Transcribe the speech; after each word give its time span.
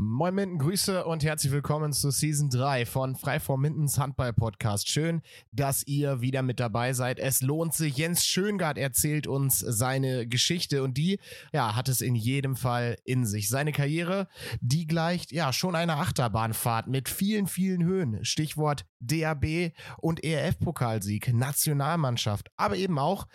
Moin 0.00 0.32
Minden, 0.32 0.58
Grüße 0.58 1.04
und 1.06 1.24
herzlich 1.24 1.52
willkommen 1.52 1.92
zu 1.92 2.12
Season 2.12 2.48
3 2.50 2.86
von 2.86 3.16
Frei 3.16 3.40
vor 3.40 3.58
Mindens 3.58 3.98
Handball 3.98 4.32
Podcast. 4.32 4.88
Schön, 4.88 5.22
dass 5.50 5.84
ihr 5.88 6.20
wieder 6.20 6.42
mit 6.42 6.60
dabei 6.60 6.92
seid. 6.92 7.18
Es 7.18 7.42
lohnt 7.42 7.74
sich. 7.74 7.96
Jens 7.96 8.24
Schöngard 8.24 8.78
erzählt 8.78 9.26
uns 9.26 9.58
seine 9.58 10.28
Geschichte 10.28 10.84
und 10.84 10.96
die, 10.96 11.18
ja, 11.52 11.74
hat 11.74 11.88
es 11.88 12.00
in 12.00 12.14
jedem 12.14 12.54
Fall 12.54 12.96
in 13.02 13.26
sich. 13.26 13.48
Seine 13.48 13.72
Karriere, 13.72 14.28
die 14.60 14.86
gleicht, 14.86 15.32
ja, 15.32 15.52
schon 15.52 15.74
einer 15.74 15.96
Achterbahnfahrt 15.96 16.86
mit 16.86 17.08
vielen, 17.08 17.48
vielen 17.48 17.82
Höhen. 17.82 18.24
Stichwort 18.24 18.86
DAB 19.00 19.72
und 19.98 20.22
ERF-Pokalsieg, 20.24 21.32
Nationalmannschaft, 21.32 22.50
aber 22.56 22.76
eben 22.76 22.98
auch 22.98 23.26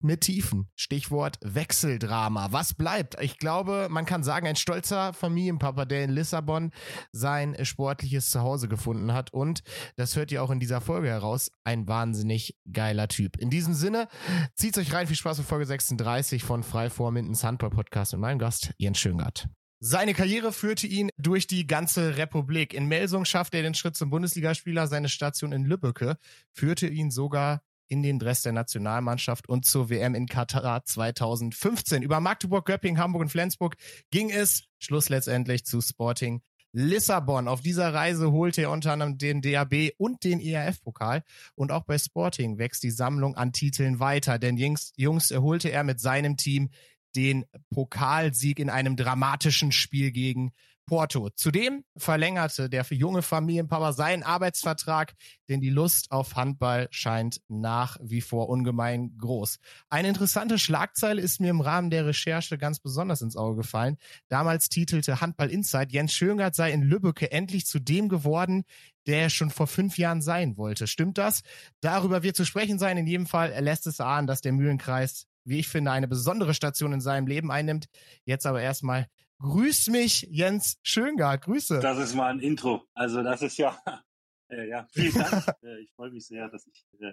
mit 0.00 0.22
Tiefen. 0.22 0.68
Stichwort 0.76 1.38
Wechseldrama. 1.42 2.52
Was 2.52 2.74
bleibt? 2.74 3.20
Ich 3.20 3.38
glaube, 3.38 3.88
man 3.90 4.06
kann 4.06 4.22
sagen, 4.22 4.46
ein 4.46 4.56
stolzer 4.56 5.12
Familienpapa, 5.12 5.84
der 5.84 6.04
in 6.04 6.10
Lissabon 6.10 6.72
sein 7.12 7.56
sportliches 7.64 8.30
Zuhause 8.30 8.68
gefunden 8.68 9.12
hat. 9.12 9.32
Und 9.32 9.62
das 9.96 10.16
hört 10.16 10.32
ihr 10.32 10.42
auch 10.42 10.50
in 10.50 10.60
dieser 10.60 10.80
Folge 10.80 11.08
heraus. 11.08 11.50
Ein 11.64 11.86
wahnsinnig 11.86 12.56
geiler 12.72 13.08
Typ. 13.08 13.36
In 13.36 13.50
diesem 13.50 13.74
Sinne, 13.74 14.08
zieht 14.54 14.78
euch 14.78 14.92
rein. 14.92 15.06
Viel 15.06 15.16
Spaß 15.16 15.38
mit 15.38 15.46
Folge 15.46 15.66
36 15.66 16.44
von 16.44 16.62
Frei 16.62 16.90
vor 16.90 17.12
Mindens 17.12 17.44
Handball 17.44 17.70
Podcast 17.70 18.14
und 18.14 18.20
mein 18.20 18.38
Gast 18.38 18.72
Jens 18.78 18.98
Schöngart. 18.98 19.48
Seine 19.82 20.12
Karriere 20.12 20.52
führte 20.52 20.86
ihn 20.86 21.08
durch 21.16 21.46
die 21.46 21.66
ganze 21.66 22.18
Republik. 22.18 22.74
In 22.74 22.84
Melsung 22.84 23.24
schaffte 23.24 23.56
er 23.56 23.62
den 23.62 23.72
Schritt 23.72 23.96
zum 23.96 24.10
Bundesligaspieler. 24.10 24.86
Seine 24.86 25.08
Station 25.08 25.52
in 25.52 25.64
Lübbecke 25.64 26.18
führte 26.52 26.86
ihn 26.86 27.10
sogar 27.10 27.62
in 27.88 28.02
den 28.02 28.18
Dress 28.18 28.42
der 28.42 28.52
Nationalmannschaft 28.52 29.48
und 29.48 29.64
zur 29.64 29.88
WM 29.88 30.14
in 30.14 30.26
Katar 30.26 30.84
2015. 30.84 32.02
Über 32.02 32.20
Magdeburg, 32.20 32.66
Göpping, 32.66 32.98
Hamburg 32.98 33.22
und 33.22 33.30
Flensburg 33.30 33.76
ging 34.10 34.28
es 34.28 34.64
Schluss 34.78 35.08
letztendlich 35.08 35.64
zu 35.64 35.80
Sporting 35.80 36.42
Lissabon. 36.72 37.48
Auf 37.48 37.62
dieser 37.62 37.94
Reise 37.94 38.32
holte 38.32 38.60
er 38.60 38.70
unter 38.72 38.92
anderem 38.92 39.16
den 39.16 39.40
DAB 39.40 39.92
und 39.96 40.24
den 40.24 40.40
ERF-Pokal. 40.40 41.24
Und 41.54 41.72
auch 41.72 41.84
bei 41.84 41.96
Sporting 41.96 42.58
wächst 42.58 42.82
die 42.82 42.90
Sammlung 42.90 43.34
an 43.34 43.52
Titeln 43.52 43.98
weiter. 43.98 44.38
Denn 44.38 44.58
Jungs, 44.58 44.92
Jungs 44.96 45.30
erholte 45.30 45.72
er 45.72 45.84
mit 45.84 46.00
seinem 46.00 46.36
Team 46.36 46.68
den 47.16 47.44
Pokalsieg 47.70 48.58
in 48.58 48.70
einem 48.70 48.96
dramatischen 48.96 49.72
Spiel 49.72 50.12
gegen 50.12 50.52
Porto. 50.90 51.30
Zudem 51.36 51.84
verlängerte 51.96 52.68
der 52.68 52.84
junge 52.90 53.22
Familienpapa 53.22 53.92
seinen 53.92 54.24
Arbeitsvertrag, 54.24 55.14
denn 55.48 55.60
die 55.60 55.70
Lust 55.70 56.10
auf 56.10 56.34
Handball 56.34 56.88
scheint 56.90 57.40
nach 57.46 57.96
wie 58.02 58.20
vor 58.20 58.48
ungemein 58.48 59.16
groß. 59.16 59.60
Eine 59.88 60.08
interessante 60.08 60.58
Schlagzeile 60.58 61.22
ist 61.22 61.40
mir 61.40 61.50
im 61.50 61.60
Rahmen 61.60 61.90
der 61.90 62.06
Recherche 62.06 62.58
ganz 62.58 62.80
besonders 62.80 63.22
ins 63.22 63.36
Auge 63.36 63.58
gefallen. 63.58 63.98
Damals 64.26 64.68
titelte 64.68 65.20
Handball 65.20 65.50
Insight, 65.50 65.92
Jens 65.92 66.12
Schöngert 66.12 66.56
sei 66.56 66.72
in 66.72 66.82
Lübbecke 66.82 67.30
endlich 67.30 67.66
zu 67.66 67.78
dem 67.78 68.08
geworden, 68.08 68.64
der 69.06 69.22
er 69.22 69.30
schon 69.30 69.50
vor 69.50 69.68
fünf 69.68 69.96
Jahren 69.96 70.22
sein 70.22 70.56
wollte. 70.56 70.88
Stimmt 70.88 71.18
das? 71.18 71.42
Darüber 71.80 72.24
wird 72.24 72.34
zu 72.34 72.44
sprechen 72.44 72.80
sein. 72.80 72.96
In 72.96 73.06
jedem 73.06 73.26
Fall 73.26 73.54
lässt 73.60 73.86
es 73.86 74.00
ahnen, 74.00 74.26
dass 74.26 74.40
der 74.40 74.52
Mühlenkreis 74.52 75.28
wie 75.50 75.58
ich 75.58 75.68
finde, 75.68 75.90
eine 75.90 76.08
besondere 76.08 76.54
Station 76.54 76.94
in 76.94 77.00
seinem 77.02 77.26
Leben 77.26 77.50
einnimmt. 77.50 77.86
Jetzt 78.24 78.46
aber 78.46 78.62
erstmal 78.62 79.08
Grüß 79.40 79.88
mich, 79.88 80.26
Jens 80.30 80.78
Schöngard. 80.82 81.44
Grüße. 81.44 81.80
Das 81.80 81.98
ist 81.98 82.14
mal 82.14 82.30
ein 82.30 82.40
Intro. 82.40 82.86
Also 82.92 83.22
das 83.22 83.40
ist 83.40 83.56
ja, 83.56 83.76
äh, 84.48 84.68
ja, 84.68 84.86
vielen 84.92 85.14
Dank. 85.14 85.46
äh, 85.62 85.80
ich 85.80 85.92
freue 85.92 86.10
mich 86.10 86.26
sehr, 86.26 86.48
dass 86.48 86.66
ich 86.66 86.86
äh, 87.00 87.12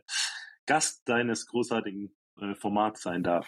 Gast 0.66 1.02
deines 1.06 1.48
großartigen 1.48 2.14
äh, 2.42 2.54
Formats 2.56 3.02
sein 3.02 3.24
darf. 3.24 3.48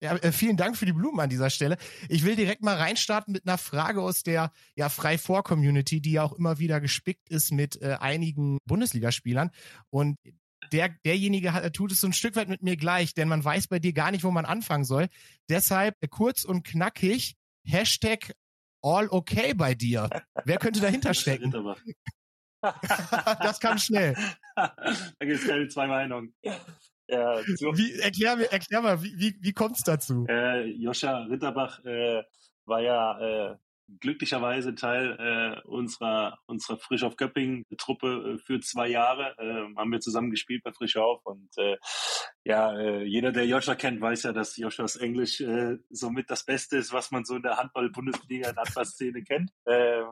Ja, 0.00 0.14
äh, 0.14 0.30
vielen 0.30 0.56
Dank 0.56 0.76
für 0.76 0.86
die 0.86 0.92
Blumen 0.92 1.18
an 1.18 1.30
dieser 1.30 1.50
Stelle. 1.50 1.76
Ich 2.08 2.24
will 2.24 2.36
direkt 2.36 2.62
mal 2.62 2.76
reinstarten 2.76 3.32
mit 3.32 3.48
einer 3.48 3.58
Frage 3.58 4.00
aus 4.00 4.22
der 4.22 4.52
ja 4.76 4.88
frei 4.88 5.18
vor 5.18 5.42
Community, 5.42 6.00
die 6.00 6.12
ja 6.12 6.22
auch 6.22 6.34
immer 6.34 6.60
wieder 6.60 6.80
gespickt 6.80 7.28
ist 7.28 7.50
mit 7.50 7.82
äh, 7.82 7.96
einigen 7.98 8.58
Bundesligaspielern 8.66 9.50
und 9.90 10.16
der, 10.72 10.90
derjenige 11.04 11.52
hat, 11.52 11.72
tut 11.74 11.92
es 11.92 12.00
so 12.00 12.06
ein 12.06 12.12
Stück 12.12 12.36
weit 12.36 12.48
mit 12.48 12.62
mir 12.62 12.76
gleich, 12.76 13.14
denn 13.14 13.28
man 13.28 13.44
weiß 13.44 13.68
bei 13.68 13.78
dir 13.78 13.92
gar 13.92 14.10
nicht, 14.10 14.24
wo 14.24 14.30
man 14.30 14.44
anfangen 14.44 14.84
soll. 14.84 15.08
Deshalb 15.48 15.96
äh, 16.00 16.08
kurz 16.08 16.44
und 16.44 16.64
knackig, 16.64 17.36
Hashtag 17.64 18.32
all 18.82 19.08
okay 19.08 19.54
bei 19.54 19.74
dir. 19.74 20.08
Wer 20.44 20.58
könnte 20.58 20.80
dahinter 20.80 21.14
stecken? 21.14 21.52
das 22.62 23.60
kam 23.60 23.78
schnell. 23.78 24.16
da 24.56 24.74
gibt 25.20 25.40
es 25.40 25.46
keine 25.46 25.68
zwei 25.68 25.86
Meinungen. 25.86 26.34
Ja, 27.08 27.42
so. 27.56 27.76
wie, 27.76 27.98
erklär, 28.00 28.36
mir, 28.36 28.52
erklär 28.52 28.82
mal, 28.82 29.02
wie, 29.02 29.18
wie, 29.18 29.36
wie 29.40 29.52
kommt 29.52 29.76
es 29.76 29.82
dazu? 29.82 30.26
Äh, 30.28 30.66
Joscha 30.66 31.22
Ritterbach 31.24 31.82
äh, 31.84 32.22
war 32.66 32.80
ja 32.80 33.18
äh, 33.52 33.56
glücklicherweise 34.00 34.74
Teil 34.74 35.16
äh, 35.18 35.66
unserer 35.66 36.38
unserer 36.46 36.78
Frisch 36.78 37.02
auf 37.02 37.16
Göpping 37.16 37.64
Truppe 37.76 38.34
äh, 38.34 38.38
für 38.38 38.60
zwei 38.60 38.88
Jahre 38.88 39.34
äh, 39.38 39.74
haben 39.76 39.92
wir 39.92 40.00
zusammen 40.00 40.30
gespielt 40.30 40.62
bei 40.62 40.72
Frisch 40.72 40.96
auf 40.96 41.24
und 41.24 41.48
äh, 41.56 41.76
ja 42.48 42.74
äh, 42.76 43.04
jeder 43.04 43.30
der 43.30 43.46
Joscha 43.46 43.74
kennt 43.74 44.00
weiß 44.00 44.22
ja 44.24 44.32
dass 44.32 44.56
Joschas 44.56 44.96
Englisch 44.96 45.40
äh, 45.40 45.76
somit 45.90 46.30
das 46.30 46.44
Beste 46.44 46.78
ist 46.78 46.92
was 46.92 47.10
man 47.10 47.24
so 47.24 47.36
in 47.36 47.42
der 47.42 47.58
Handball 47.58 47.90
Bundesliga 47.90 48.48
in 48.48 48.54
der 48.54 48.64
Handballszene 48.64 49.22
kennt. 49.22 49.50
Äh, 49.66 50.02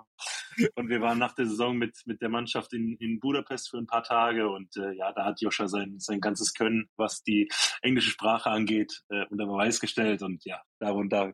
und 0.75 0.89
wir 0.89 1.01
waren 1.01 1.19
nach 1.19 1.35
der 1.35 1.47
Saison 1.47 1.77
mit 1.77 2.03
mit 2.05 2.21
der 2.21 2.29
Mannschaft 2.29 2.75
in 2.75 2.97
in 2.99 3.21
Budapest 3.21 3.71
für 3.71 3.79
ein 3.79 3.87
paar 3.87 4.03
Tage 4.03 4.49
und 4.51 4.77
äh, 4.77 4.93
ja 4.93 5.13
da 5.13 5.25
hat 5.25 5.41
Joscha 5.41 5.67
sein 5.67 5.99
sein 5.99 6.21
ganzes 6.21 6.53
Können 6.53 6.89
was 6.97 7.23
die 7.23 7.49
englische 7.81 8.11
Sprache 8.11 8.51
angeht 8.51 9.03
äh, 9.09 9.25
unter 9.31 9.47
Beweis 9.47 9.81
gestellt 9.81 10.23
und 10.23 10.45
ja 10.45 10.61
darunter 10.79 11.33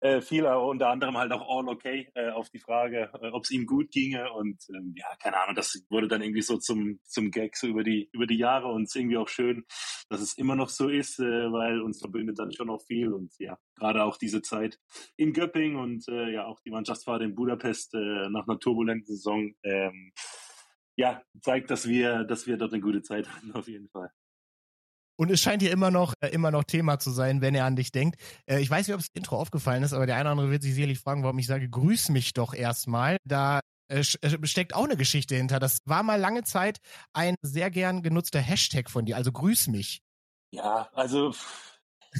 äh, 0.00 0.20
fiel 0.20 0.44
er 0.44 0.62
unter 0.62 0.88
anderem 0.88 1.16
halt 1.16 1.32
auch 1.32 1.46
all 1.48 1.68
okay 1.68 2.10
äh, 2.14 2.30
auf 2.30 2.50
die 2.50 2.58
Frage, 2.58 3.10
äh, 3.20 3.28
ob 3.28 3.44
es 3.44 3.50
ihm 3.50 3.66
gut 3.66 3.90
ginge 3.90 4.32
und 4.32 4.62
ähm, 4.70 4.94
ja, 4.96 5.06
keine 5.22 5.40
Ahnung, 5.40 5.54
das 5.54 5.84
wurde 5.90 6.08
dann 6.08 6.22
irgendwie 6.22 6.42
so 6.42 6.58
zum 6.58 7.00
zum 7.04 7.30
Gag 7.30 7.56
so 7.56 7.66
über 7.66 7.82
die 7.82 8.08
über 8.12 8.26
die 8.26 8.38
Jahre 8.38 8.68
und 8.68 8.84
es 8.84 8.94
irgendwie 8.94 9.16
auch 9.16 9.28
schön, 9.28 9.64
dass 10.08 10.20
es 10.20 10.29
immer 10.34 10.56
noch 10.56 10.68
so 10.68 10.88
ist, 10.88 11.18
äh, 11.20 11.52
weil 11.52 11.80
uns 11.80 12.00
verbindet 12.00 12.38
dann 12.38 12.52
schon 12.52 12.68
noch 12.68 12.82
viel 12.82 13.12
und 13.12 13.32
ja, 13.38 13.58
gerade 13.76 14.04
auch 14.04 14.16
diese 14.16 14.42
Zeit 14.42 14.78
in 15.16 15.32
Göpping 15.32 15.76
und 15.76 16.08
äh, 16.08 16.30
ja 16.32 16.46
auch 16.46 16.60
die 16.60 16.70
Mannschaftsfahrt 16.70 17.22
in 17.22 17.34
Budapest 17.34 17.94
äh, 17.94 18.28
nach 18.30 18.46
einer 18.46 18.58
turbulenten 18.58 19.06
Saison 19.06 19.52
ähm, 19.62 20.12
ja, 20.96 21.22
zeigt, 21.40 21.70
dass 21.70 21.88
wir, 21.88 22.24
dass 22.24 22.46
wir 22.46 22.56
dort 22.56 22.72
eine 22.72 22.82
gute 22.82 23.02
Zeit 23.02 23.28
hatten, 23.28 23.52
auf 23.52 23.68
jeden 23.68 23.88
Fall. 23.88 24.10
Und 25.18 25.30
es 25.30 25.40
scheint 25.40 25.60
hier 25.60 25.70
immer 25.70 25.90
noch, 25.90 26.14
äh, 26.20 26.28
immer 26.28 26.50
noch 26.50 26.64
Thema 26.64 26.98
zu 26.98 27.10
sein, 27.10 27.42
wenn 27.42 27.54
er 27.54 27.66
an 27.66 27.76
dich 27.76 27.92
denkt. 27.92 28.20
Äh, 28.46 28.60
ich 28.60 28.70
weiß 28.70 28.86
nicht, 28.86 28.94
ob 28.94 29.00
das 29.00 29.10
Intro 29.12 29.36
aufgefallen 29.36 29.82
ist, 29.82 29.92
aber 29.92 30.06
der 30.06 30.16
eine 30.16 30.24
oder 30.24 30.30
andere 30.32 30.50
wird 30.50 30.62
sich 30.62 30.74
sicherlich 30.74 30.98
fragen, 30.98 31.22
warum 31.22 31.38
ich 31.38 31.46
sage, 31.46 31.68
grüß 31.68 32.08
mich 32.08 32.32
doch 32.32 32.54
erstmal. 32.54 33.18
Da 33.24 33.60
äh, 33.88 34.02
steckt 34.02 34.74
auch 34.74 34.84
eine 34.84 34.96
Geschichte 34.96 35.36
hinter. 35.36 35.58
Das 35.58 35.78
war 35.84 36.02
mal 36.02 36.18
lange 36.18 36.42
Zeit 36.44 36.78
ein 37.12 37.34
sehr 37.42 37.70
gern 37.70 38.02
genutzter 38.02 38.40
Hashtag 38.40 38.88
von 38.88 39.04
dir, 39.04 39.16
also 39.16 39.32
grüß 39.32 39.68
mich. 39.68 40.00
Ja, 40.50 40.88
also 40.92 41.32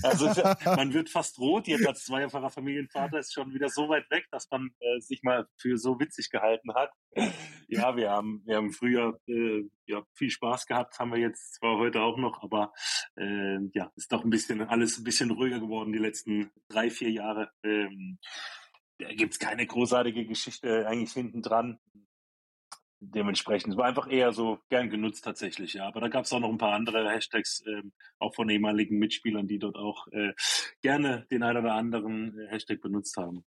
also 0.02 0.30
man 0.64 0.94
wird 0.94 1.10
fast 1.10 1.38
rot 1.38 1.66
jetzt 1.66 1.86
als 1.86 2.04
zweifacher 2.04 2.50
Familienvater 2.50 3.18
ist 3.18 3.32
schon 3.32 3.52
wieder 3.52 3.68
so 3.68 3.88
weit 3.88 4.08
weg, 4.10 4.26
dass 4.30 4.48
man 4.50 4.70
äh, 4.78 5.00
sich 5.00 5.22
mal 5.22 5.48
für 5.56 5.76
so 5.76 5.98
witzig 5.98 6.30
gehalten 6.30 6.74
hat. 6.74 6.92
Ja, 7.68 7.96
wir 7.96 8.10
haben 8.10 8.42
wir 8.46 8.56
haben 8.56 8.72
früher 8.72 9.20
äh, 9.26 9.62
ja 9.86 10.02
viel 10.14 10.30
Spaß 10.30 10.66
gehabt, 10.66 10.98
haben 10.98 11.12
wir 11.12 11.18
jetzt 11.18 11.54
zwar 11.54 11.78
heute 11.78 12.02
auch 12.02 12.18
noch, 12.18 12.42
aber 12.42 12.72
äh, 13.16 13.58
ja 13.74 13.90
ist 13.96 14.12
doch 14.12 14.24
ein 14.24 14.30
bisschen 14.30 14.62
alles 14.62 14.98
ein 14.98 15.04
bisschen 15.04 15.30
ruhiger 15.30 15.60
geworden 15.60 15.92
die 15.92 15.98
letzten 15.98 16.50
drei 16.68 16.90
vier 16.90 17.10
Jahre. 17.10 17.50
Ähm, 17.64 18.18
da 18.98 19.12
gibt's 19.14 19.38
keine 19.38 19.66
großartige 19.66 20.26
Geschichte 20.26 20.86
eigentlich 20.86 21.12
hinten 21.12 21.42
dran 21.42 21.78
dementsprechend. 23.00 23.72
Es 23.72 23.78
war 23.78 23.86
einfach 23.86 24.10
eher 24.10 24.32
so 24.32 24.58
gern 24.68 24.90
genutzt 24.90 25.24
tatsächlich, 25.24 25.74
ja. 25.74 25.86
Aber 25.86 26.00
da 26.00 26.08
gab 26.08 26.24
es 26.24 26.32
auch 26.32 26.40
noch 26.40 26.50
ein 26.50 26.58
paar 26.58 26.74
andere 26.74 27.10
Hashtags, 27.10 27.62
ähm, 27.66 27.92
auch 28.18 28.34
von 28.34 28.48
ehemaligen 28.48 28.98
Mitspielern, 28.98 29.48
die 29.48 29.58
dort 29.58 29.76
auch 29.76 30.06
äh, 30.08 30.32
gerne 30.82 31.26
den 31.30 31.42
einen 31.42 31.58
oder 31.58 31.74
anderen 31.74 32.38
äh, 32.38 32.48
Hashtag 32.48 32.80
benutzt 32.80 33.16
haben. 33.16 33.44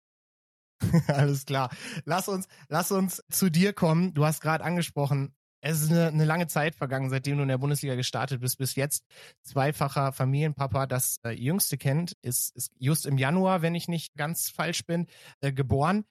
Alles 1.09 1.44
klar. 1.44 1.71
Lass 2.05 2.29
uns, 2.29 2.49
lass 2.69 2.91
uns 2.91 3.23
zu 3.31 3.50
dir 3.50 3.73
kommen. 3.73 4.14
Du 4.14 4.25
hast 4.25 4.41
gerade 4.41 4.64
angesprochen, 4.64 5.35
es 5.62 5.82
ist 5.82 5.91
eine, 5.91 6.06
eine, 6.06 6.25
lange 6.25 6.46
Zeit 6.46 6.75
vergangen, 6.75 7.11
seitdem 7.11 7.37
du 7.37 7.43
in 7.43 7.49
der 7.49 7.58
Bundesliga 7.58 7.94
gestartet 7.94 8.41
bist, 8.41 8.56
bis 8.56 8.76
jetzt 8.76 9.05
zweifacher 9.43 10.12
Familienpapa. 10.12 10.87
Das 10.87 11.19
äh, 11.23 11.31
jüngste 11.31 11.76
kennt, 11.76 12.17
ist, 12.23 12.56
ist 12.56 12.73
just 12.79 13.05
im 13.05 13.19
Januar, 13.19 13.61
wenn 13.61 13.75
ich 13.75 13.88
nicht 13.88 14.14
ganz 14.14 14.49
falsch 14.49 14.87
bin, 14.87 15.06
äh, 15.43 15.53
geboren 15.53 16.05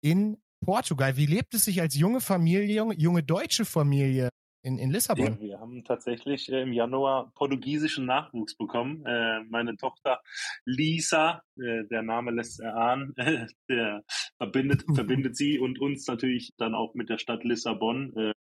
in 0.00 0.42
Portugal. 0.64 1.16
Wie 1.16 1.26
lebt 1.26 1.54
es 1.54 1.64
sich 1.64 1.80
als 1.80 1.96
junge 1.96 2.20
Familie, 2.20 2.84
junge, 2.96 3.22
deutsche 3.22 3.64
Familie 3.64 4.28
in, 4.62 4.78
in 4.78 4.90
Lissabon? 4.90 5.40
Wir 5.40 5.60
haben 5.60 5.84
tatsächlich 5.84 6.50
äh, 6.50 6.62
im 6.62 6.72
Januar 6.72 7.32
portugiesischen 7.34 8.06
Nachwuchs 8.06 8.56
bekommen. 8.56 9.04
Äh, 9.04 9.42
meine 9.50 9.76
Tochter 9.76 10.20
Lisa, 10.64 11.42
äh, 11.56 11.84
der 11.90 12.02
Name 12.02 12.30
lässt 12.30 12.60
erahnen, 12.60 13.14
der 13.68 14.04
verbindet, 14.38 14.84
verbindet 14.94 15.36
sie 15.36 15.58
und 15.58 15.80
uns 15.80 16.06
natürlich 16.06 16.52
dann 16.56 16.74
auch 16.74 16.94
mit 16.94 17.08
der 17.08 17.18
Stadt 17.18 17.44
Lissabon. 17.44 18.32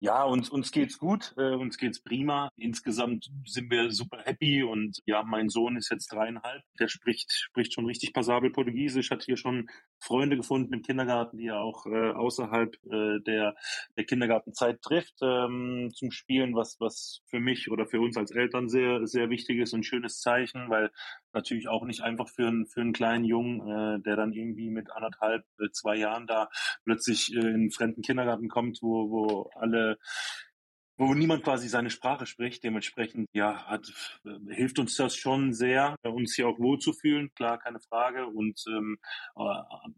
Ja, 0.00 0.24
uns, 0.24 0.50
uns 0.50 0.72
geht's 0.72 0.98
gut, 0.98 1.32
äh, 1.38 1.54
uns 1.54 1.78
geht's 1.78 2.02
prima. 2.02 2.50
Insgesamt 2.56 3.30
sind 3.46 3.70
wir 3.70 3.90
super 3.90 4.18
happy 4.24 4.62
und 4.62 5.00
ja, 5.06 5.22
mein 5.22 5.48
Sohn 5.48 5.76
ist 5.76 5.90
jetzt 5.90 6.12
dreieinhalb. 6.12 6.62
Der 6.78 6.88
spricht, 6.88 7.32
spricht 7.32 7.72
schon 7.72 7.86
richtig 7.86 8.12
passabel 8.12 8.50
Portugiesisch, 8.50 9.10
hat 9.10 9.22
hier 9.22 9.38
schon 9.38 9.68
Freunde 9.98 10.36
gefunden 10.36 10.74
im 10.74 10.82
Kindergarten, 10.82 11.38
die 11.38 11.46
er 11.46 11.60
auch 11.60 11.86
äh, 11.86 12.10
außerhalb 12.10 12.74
äh, 12.84 13.20
der, 13.26 13.54
der 13.96 14.04
Kindergartenzeit 14.04 14.82
trifft 14.82 15.14
ähm, 15.22 15.90
zum 15.94 16.10
Spielen, 16.10 16.54
was, 16.54 16.76
was 16.78 17.22
für 17.30 17.40
mich 17.40 17.70
oder 17.70 17.86
für 17.86 18.00
uns 18.00 18.18
als 18.18 18.32
Eltern 18.32 18.68
sehr, 18.68 19.06
sehr 19.06 19.30
wichtig 19.30 19.60
ist 19.60 19.72
und 19.72 19.86
schönes 19.86 20.20
Zeichen, 20.20 20.68
weil 20.68 20.90
natürlich 21.36 21.68
auch 21.68 21.84
nicht 21.84 22.02
einfach 22.02 22.28
für, 22.28 22.48
einen 22.48 22.66
für 22.66 22.80
einen 22.80 22.92
kleinen 22.92 23.24
Jungen, 23.24 23.60
äh, 23.60 24.00
der 24.00 24.16
dann 24.16 24.32
irgendwie 24.32 24.70
mit 24.70 24.90
anderthalb, 24.90 25.44
äh, 25.60 25.70
zwei 25.70 25.96
Jahren 25.96 26.26
da 26.26 26.48
plötzlich 26.84 27.32
äh, 27.32 27.38
in 27.38 27.46
einen 27.46 27.70
fremden 27.70 28.02
Kindergarten 28.02 28.48
kommt, 28.48 28.78
wo, 28.82 29.10
wo 29.10 29.50
alle 29.54 29.98
wo 30.96 31.12
niemand 31.14 31.44
quasi 31.44 31.68
seine 31.68 31.90
Sprache 31.90 32.26
spricht. 32.26 32.64
Dementsprechend, 32.64 33.28
ja, 33.32 33.66
hat, 33.66 33.92
äh, 34.24 34.54
hilft 34.54 34.78
uns 34.78 34.96
das 34.96 35.16
schon 35.16 35.52
sehr, 35.52 35.96
uns 36.02 36.34
hier 36.34 36.48
auch 36.48 36.58
wohlzufühlen, 36.58 37.30
klar, 37.34 37.58
keine 37.58 37.80
Frage. 37.80 38.26
Und 38.26 38.64
ähm, 38.68 38.98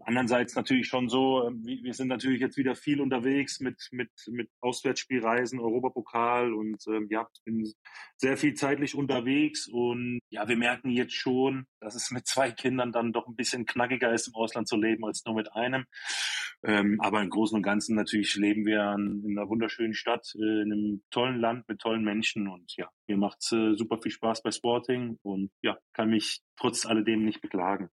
andererseits 0.00 0.54
natürlich 0.54 0.88
schon 0.88 1.08
so, 1.08 1.48
äh, 1.48 1.52
wir 1.82 1.94
sind 1.94 2.08
natürlich 2.08 2.40
jetzt 2.40 2.56
wieder 2.56 2.74
viel 2.74 3.00
unterwegs 3.00 3.60
mit, 3.60 3.88
mit, 3.92 4.10
mit 4.28 4.50
Auswärtsspielreisen, 4.60 5.60
Europapokal 5.60 6.52
und 6.52 6.82
ähm, 6.88 7.06
ja, 7.10 7.28
bin 7.44 7.72
sehr 8.16 8.36
viel 8.36 8.54
zeitlich 8.54 8.94
unterwegs 8.94 9.68
und 9.68 10.20
ja, 10.30 10.48
wir 10.48 10.56
merken 10.56 10.90
jetzt 10.90 11.14
schon, 11.14 11.66
dass 11.80 11.94
es 11.94 12.10
mit 12.10 12.26
zwei 12.26 12.50
Kindern 12.50 12.92
dann 12.92 13.12
doch 13.12 13.28
ein 13.28 13.36
bisschen 13.36 13.66
knackiger 13.66 14.12
ist, 14.12 14.28
im 14.28 14.34
Ausland 14.34 14.68
zu 14.68 14.76
leben 14.76 15.04
als 15.04 15.24
nur 15.24 15.34
mit 15.34 15.52
einem. 15.52 15.84
Ähm, 16.64 17.00
aber 17.00 17.22
im 17.22 17.30
Großen 17.30 17.56
und 17.56 17.62
Ganzen 17.62 17.94
natürlich 17.94 18.34
leben 18.34 18.66
wir 18.66 18.92
in 18.98 19.38
einer 19.38 19.48
wunderschönen 19.48 19.94
Stadt, 19.94 20.34
äh, 20.34 20.62
in 20.62 20.72
einem 20.72 20.87
tollen 21.10 21.40
Land 21.40 21.68
mit 21.68 21.80
tollen 21.80 22.04
Menschen 22.04 22.48
und 22.48 22.76
ja, 22.76 22.88
mir 23.06 23.16
macht's 23.16 23.52
äh, 23.52 23.74
super 23.74 23.98
viel 23.98 24.12
Spaß 24.12 24.42
bei 24.42 24.50
Sporting 24.50 25.18
und 25.22 25.50
ja, 25.62 25.78
kann 25.92 26.10
mich 26.10 26.40
trotz 26.56 26.86
alledem 26.86 27.24
nicht 27.24 27.40
beklagen. 27.40 27.90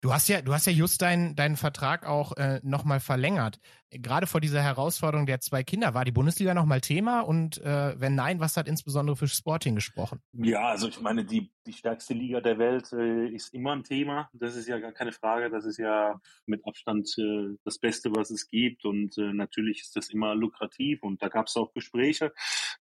Du 0.00 0.12
hast 0.12 0.28
ja, 0.28 0.42
du 0.42 0.52
hast 0.54 0.66
ja 0.66 0.72
just 0.72 1.02
deinen 1.02 1.34
deinen 1.34 1.56
Vertrag 1.56 2.06
auch 2.06 2.36
äh, 2.36 2.60
nochmal 2.62 3.00
verlängert. 3.00 3.58
Gerade 3.90 4.28
vor 4.28 4.40
dieser 4.40 4.62
Herausforderung 4.62 5.26
der 5.26 5.40
zwei 5.40 5.64
Kinder, 5.64 5.92
war 5.92 6.04
die 6.04 6.12
Bundesliga 6.12 6.54
nochmal 6.54 6.80
Thema? 6.80 7.22
Und 7.22 7.58
äh, 7.58 7.98
wenn 7.98 8.14
nein, 8.14 8.38
was 8.38 8.56
hat 8.56 8.68
insbesondere 8.68 9.16
für 9.16 9.26
Sporting 9.26 9.74
gesprochen? 9.74 10.20
Ja, 10.34 10.68
also 10.68 10.88
ich 10.88 11.00
meine, 11.00 11.24
die, 11.24 11.50
die 11.66 11.72
stärkste 11.72 12.14
Liga 12.14 12.40
der 12.40 12.58
Welt 12.58 12.92
äh, 12.92 13.26
ist 13.28 13.52
immer 13.52 13.72
ein 13.72 13.82
Thema. 13.82 14.28
Das 14.34 14.54
ist 14.54 14.68
ja 14.68 14.78
gar 14.78 14.92
keine 14.92 15.10
Frage. 15.10 15.50
Das 15.50 15.64
ist 15.64 15.78
ja 15.78 16.20
mit 16.46 16.64
Abstand 16.64 17.08
äh, 17.18 17.56
das 17.64 17.78
Beste, 17.78 18.14
was 18.14 18.30
es 18.30 18.48
gibt. 18.48 18.84
Und 18.84 19.18
äh, 19.18 19.32
natürlich 19.32 19.80
ist 19.80 19.96
das 19.96 20.10
immer 20.10 20.36
lukrativ. 20.36 21.02
Und 21.02 21.22
da 21.22 21.28
gab 21.28 21.48
es 21.48 21.56
auch 21.56 21.72
Gespräche. 21.72 22.32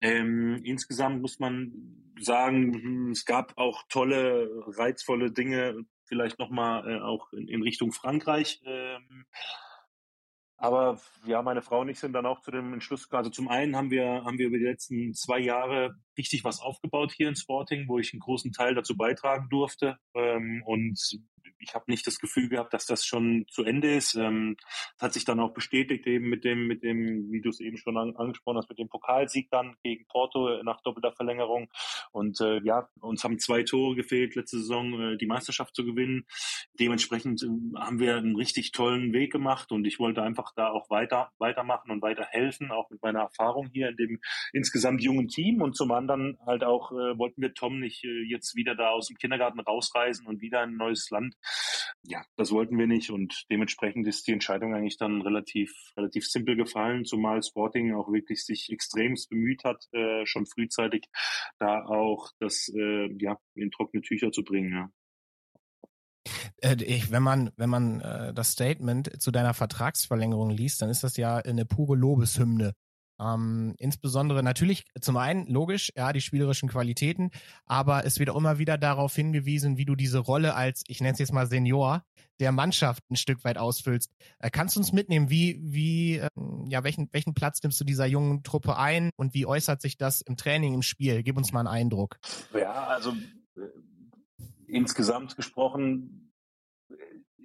Ähm, 0.01 0.61
insgesamt 0.63 1.23
muss 1.23 1.41
man 1.41 1.73
sagen, 2.21 2.75
hm, 2.75 3.11
es 3.11 3.25
gab 3.25 3.59
auch 3.59 3.83
tolle, 3.89 4.49
reizvolle 4.77 5.33
Dinge 5.33 5.87
vielleicht 6.11 6.41
nochmal 6.41 6.91
äh, 6.91 7.01
auch 7.01 7.33
in, 7.33 7.49
in, 7.49 7.63
Richtung 7.63 7.93
Frankreich. 7.93 8.61
Ähm, 8.65 9.25
aber 10.57 11.01
ja, 11.25 11.41
meine 11.41 11.63
Frau 11.63 11.81
und 11.81 11.89
ich 11.89 12.01
sind 12.01 12.13
dann 12.13 12.27
auch 12.27 12.43
zu 12.43 12.51
dem 12.51 12.75
Entschluss 12.75 13.05
gekommen. 13.05 13.21
Also 13.21 13.31
zum 13.31 13.49
einen 13.49 13.77
haben 13.77 13.91
wir, 13.91 14.25
haben 14.25 14.37
wir 14.37 14.49
über 14.49 14.59
die 14.59 14.65
letzten 14.65 15.15
zwei 15.15 15.39
Jahre 15.39 15.95
richtig 16.19 16.45
was 16.45 16.61
aufgebaut 16.61 17.13
hier 17.17 17.29
in 17.29 17.37
Sporting, 17.37 17.89
wo 17.89 17.99
ich 17.99 18.13
einen 18.13 18.21
großen 18.21 18.53
Teil 18.53 18.75
dazu 18.75 18.97
beitragen 18.97 19.49
durfte. 19.49 19.97
Ähm, 20.15 20.63
und 20.67 20.99
ich 21.59 21.75
habe 21.75 21.85
nicht 21.89 22.07
das 22.07 22.19
Gefühl 22.19 22.49
gehabt, 22.49 22.73
dass 22.73 22.87
das 22.87 23.05
schon 23.05 23.47
zu 23.49 23.65
Ende 23.65 23.95
ist. 23.95 24.15
Ähm, 24.15 24.57
das 24.99 25.07
hat 25.07 25.13
sich 25.15 25.25
dann 25.25 25.41
auch 25.41 25.53
bestätigt 25.53 26.07
eben 26.07 26.29
mit 26.29 26.45
dem, 26.45 26.67
mit 26.67 26.83
dem, 26.83 27.31
wie 27.31 27.41
du 27.41 27.49
es 27.51 27.61
eben 27.61 27.77
schon 27.77 27.97
an, 27.97 28.17
angesprochen 28.17 28.59
hast, 28.59 28.69
mit 28.69 28.79
dem 28.79 28.89
Pokalsieg 28.89 29.51
dann 29.51 29.77
gegen 29.83 30.07
Porto 30.07 30.63
nach 30.63 30.81
doppelter 30.83 31.13
Verlängerung. 31.13 31.69
Und 32.13 32.41
äh, 32.41 32.61
ja, 32.63 32.89
uns 33.01 33.25
haben 33.25 33.39
zwei 33.39 33.63
Tore 33.63 33.97
gefehlt 33.97 34.35
letzte 34.35 34.59
Saison, 34.59 35.01
äh, 35.01 35.17
die 35.17 35.27
Meisterschaft 35.27 35.75
zu 35.75 35.85
gewinnen. 35.85 36.27
Dementsprechend 36.79 37.43
äh, 37.43 37.79
haben 37.79 37.99
wir 37.99 38.17
einen 38.17 38.37
richtig 38.37 38.73
tollen 38.73 39.13
Weg 39.13 39.33
gemacht 39.33 39.73
und 39.73 39.87
ich 39.87 39.99
wollte 39.99 40.23
einfach 40.23 40.53
da 40.55 40.71
auch 40.71 40.91
weiter 40.91 41.31
weitermachen 41.39 41.91
und 41.91 42.03
weiter 42.03 42.27
helfen, 42.31 42.71
auch 42.71 42.91
mit 42.91 43.03
meiner 43.03 43.21
Erfahrung 43.21 43.69
hier 43.73 43.89
in 43.89 43.97
dem 43.97 44.21
insgesamt 44.53 45.03
jungen 45.03 45.29
Team. 45.29 45.63
Und 45.63 45.77
zum 45.77 45.91
anderen 45.93 46.39
halt 46.47 46.65
auch 46.65 46.93
äh, 46.93 47.19
wollten 47.19 47.43
wir 47.43 47.55
Tom 47.55 47.81
nicht 47.81 48.05
äh, 48.05 48.23
jetzt 48.29 48.57
wieder 48.57 48.75
da 48.75 48.91
aus 48.91 49.09
dem 49.09 49.17
Kindergarten 49.17 49.61
rausreisen 49.61 50.27
und 50.27 50.41
wieder 50.41 50.63
in 50.63 50.71
ein 50.71 50.77
neues 50.77 51.11
Land 51.11 51.35
ja, 52.03 52.23
das 52.37 52.51
wollten 52.51 52.79
wir 52.79 52.87
nicht 52.87 53.11
und 53.11 53.45
dementsprechend 53.51 54.07
ist 54.07 54.27
die 54.27 54.33
Entscheidung 54.33 54.75
eigentlich 54.75 54.97
dann 54.97 55.23
relativ, 55.23 55.73
relativ 55.97 56.27
simpel 56.27 56.57
gefallen, 56.57 57.05
zumal 57.05 57.43
Sporting 57.43 57.95
auch 57.95 58.13
wirklich 58.13 58.45
sich 58.45 58.71
extremst 58.71 59.29
bemüht 59.31 59.65
hat, 59.65 59.87
äh, 59.93 60.25
schon 60.27 60.47
frühzeitig 60.47 61.05
da 61.59 61.85
auch 61.85 62.31
das, 62.41 62.71
äh, 62.75 63.09
ja, 63.19 63.39
in 63.55 63.71
trockene 63.71 64.03
Tücher 64.03 64.33
zu 64.33 64.43
bringen, 64.45 64.73
ja. 64.73 64.91
Äh, 66.63 66.83
ich, 66.85 67.11
wenn 67.11 67.23
man, 67.23 67.51
wenn 67.57 67.71
man 67.71 68.01
äh, 68.01 68.35
das 68.35 68.53
Statement 68.53 69.21
zu 69.21 69.31
deiner 69.31 69.55
Vertragsverlängerung 69.55 70.51
liest, 70.51 70.83
dann 70.83 70.91
ist 70.91 71.05
das 71.05 71.17
ja 71.17 71.37
eine 71.37 71.65
pure 71.65 71.97
Lobeshymne 71.97 72.75
ähm, 73.21 73.75
insbesondere 73.79 74.43
natürlich 74.43 74.85
zum 75.01 75.17
einen 75.17 75.47
logisch, 75.47 75.93
ja, 75.97 76.13
die 76.13 76.21
spielerischen 76.21 76.69
Qualitäten, 76.69 77.31
aber 77.67 78.05
es 78.05 78.19
wird 78.19 78.31
auch 78.31 78.37
immer 78.37 78.59
wieder 78.59 78.79
darauf 78.79 79.15
hingewiesen, 79.15 79.77
wie 79.77 79.85
du 79.85 79.95
diese 79.95 80.19
Rolle 80.19 80.55
als, 80.55 80.83
ich 80.87 81.01
nenne 81.01 81.13
es 81.13 81.19
jetzt 81.19 81.33
mal 81.33 81.47
Senior, 81.47 82.03
der 82.41 82.53
Mannschaft 82.53 83.05
ein 83.11 83.17
Stück 83.17 83.45
weit 83.45 83.59
ausfüllst. 83.59 84.11
Äh, 84.39 84.51
kannst 84.51 84.77
du 84.77 84.81
uns 84.81 84.93
mitnehmen, 84.93 85.31
wie, 85.31 85.61
wie, 85.63 86.17
äh, 86.17 86.29
ja, 86.69 86.83
welchen, 86.83 87.09
welchen 87.13 87.35
Platz 87.35 87.63
nimmst 87.63 87.81
du 87.81 87.85
dieser 87.85 88.07
jungen 88.07 88.43
Truppe 88.43 88.77
ein 88.77 89.11
und 89.17 89.35
wie 89.35 89.47
äußert 89.47 89.83
sich 89.83 89.99
das 89.99 90.23
im 90.23 90.37
Training, 90.37 90.75
im 90.75 90.83
Spiel? 90.83 91.23
Gib 91.23 91.37
uns 91.37 91.53
mal 91.53 91.61
einen 91.61 91.69
Eindruck. 91.69 92.19
Ja, 92.55 92.87
also 92.87 93.13
äh, 93.57 93.61
insgesamt 94.67 95.37
gesprochen 95.37 96.33
äh, 96.89 96.95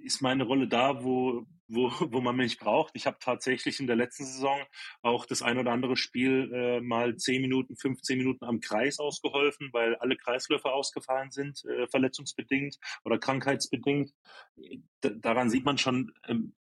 ist 0.02 0.22
meine 0.22 0.44
Rolle 0.44 0.66
da, 0.66 1.04
wo 1.04 1.44
wo, 1.68 1.90
wo 2.12 2.20
man 2.20 2.36
mich 2.36 2.58
braucht. 2.58 2.92
Ich 2.94 3.06
habe 3.06 3.18
tatsächlich 3.20 3.80
in 3.80 3.86
der 3.86 3.96
letzten 3.96 4.24
Saison 4.24 4.60
auch 5.02 5.26
das 5.26 5.42
ein 5.42 5.58
oder 5.58 5.72
andere 5.72 5.96
Spiel 5.96 6.50
äh, 6.52 6.80
mal 6.80 7.16
10 7.16 7.42
Minuten, 7.42 7.76
15 7.76 8.18
Minuten 8.18 8.44
am 8.44 8.60
Kreis 8.60 8.98
ausgeholfen, 8.98 9.70
weil 9.72 9.96
alle 9.96 10.16
Kreisläufe 10.16 10.72
ausgefallen 10.72 11.30
sind, 11.30 11.64
äh, 11.64 11.86
verletzungsbedingt 11.88 12.78
oder 13.04 13.18
krankheitsbedingt. 13.18 14.12
D 14.56 15.12
daran 15.20 15.50
sieht 15.50 15.64
man 15.64 15.78
schon, 15.78 16.12
ähm, 16.26 16.54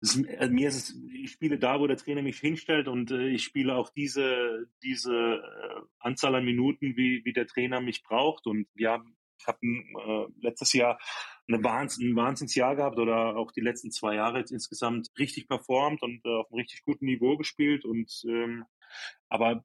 ist, 0.00 0.16
äh, 0.16 0.48
mir 0.48 0.68
ist 0.68 0.76
es, 0.76 1.02
ich 1.12 1.32
spiele 1.32 1.58
da, 1.58 1.78
wo 1.78 1.86
der 1.86 1.96
Trainer 1.96 2.22
mich 2.22 2.38
hinstellt 2.38 2.88
und 2.88 3.10
äh, 3.10 3.28
ich 3.28 3.44
spiele 3.44 3.74
auch 3.74 3.90
diese, 3.90 4.66
diese 4.82 5.14
äh, 5.14 5.80
Anzahl 5.98 6.34
an 6.34 6.44
Minuten, 6.44 6.96
wie, 6.96 7.24
wie 7.24 7.32
der 7.32 7.46
Trainer 7.46 7.80
mich 7.80 8.02
braucht. 8.02 8.46
Und 8.46 8.66
ja, 8.74 9.02
ich 9.40 9.46
habe 9.46 9.58
äh, 9.62 10.26
letztes 10.40 10.72
Jahr 10.72 10.98
eine 11.48 11.62
Wahns 11.64 11.98
ein 11.98 12.14
Wahnsinnsjahr 12.14 12.76
gehabt 12.76 12.98
oder 12.98 13.36
auch 13.36 13.52
die 13.52 13.60
letzten 13.60 13.90
zwei 13.90 14.14
Jahre 14.14 14.38
jetzt 14.38 14.52
insgesamt 14.52 15.08
richtig 15.18 15.48
performt 15.48 16.02
und 16.02 16.24
äh, 16.24 16.28
auf 16.28 16.50
einem 16.50 16.60
richtig 16.60 16.84
guten 16.84 17.06
Niveau 17.06 17.36
gespielt. 17.36 17.84
Und 17.84 18.22
ähm, 18.28 18.64
aber 19.28 19.64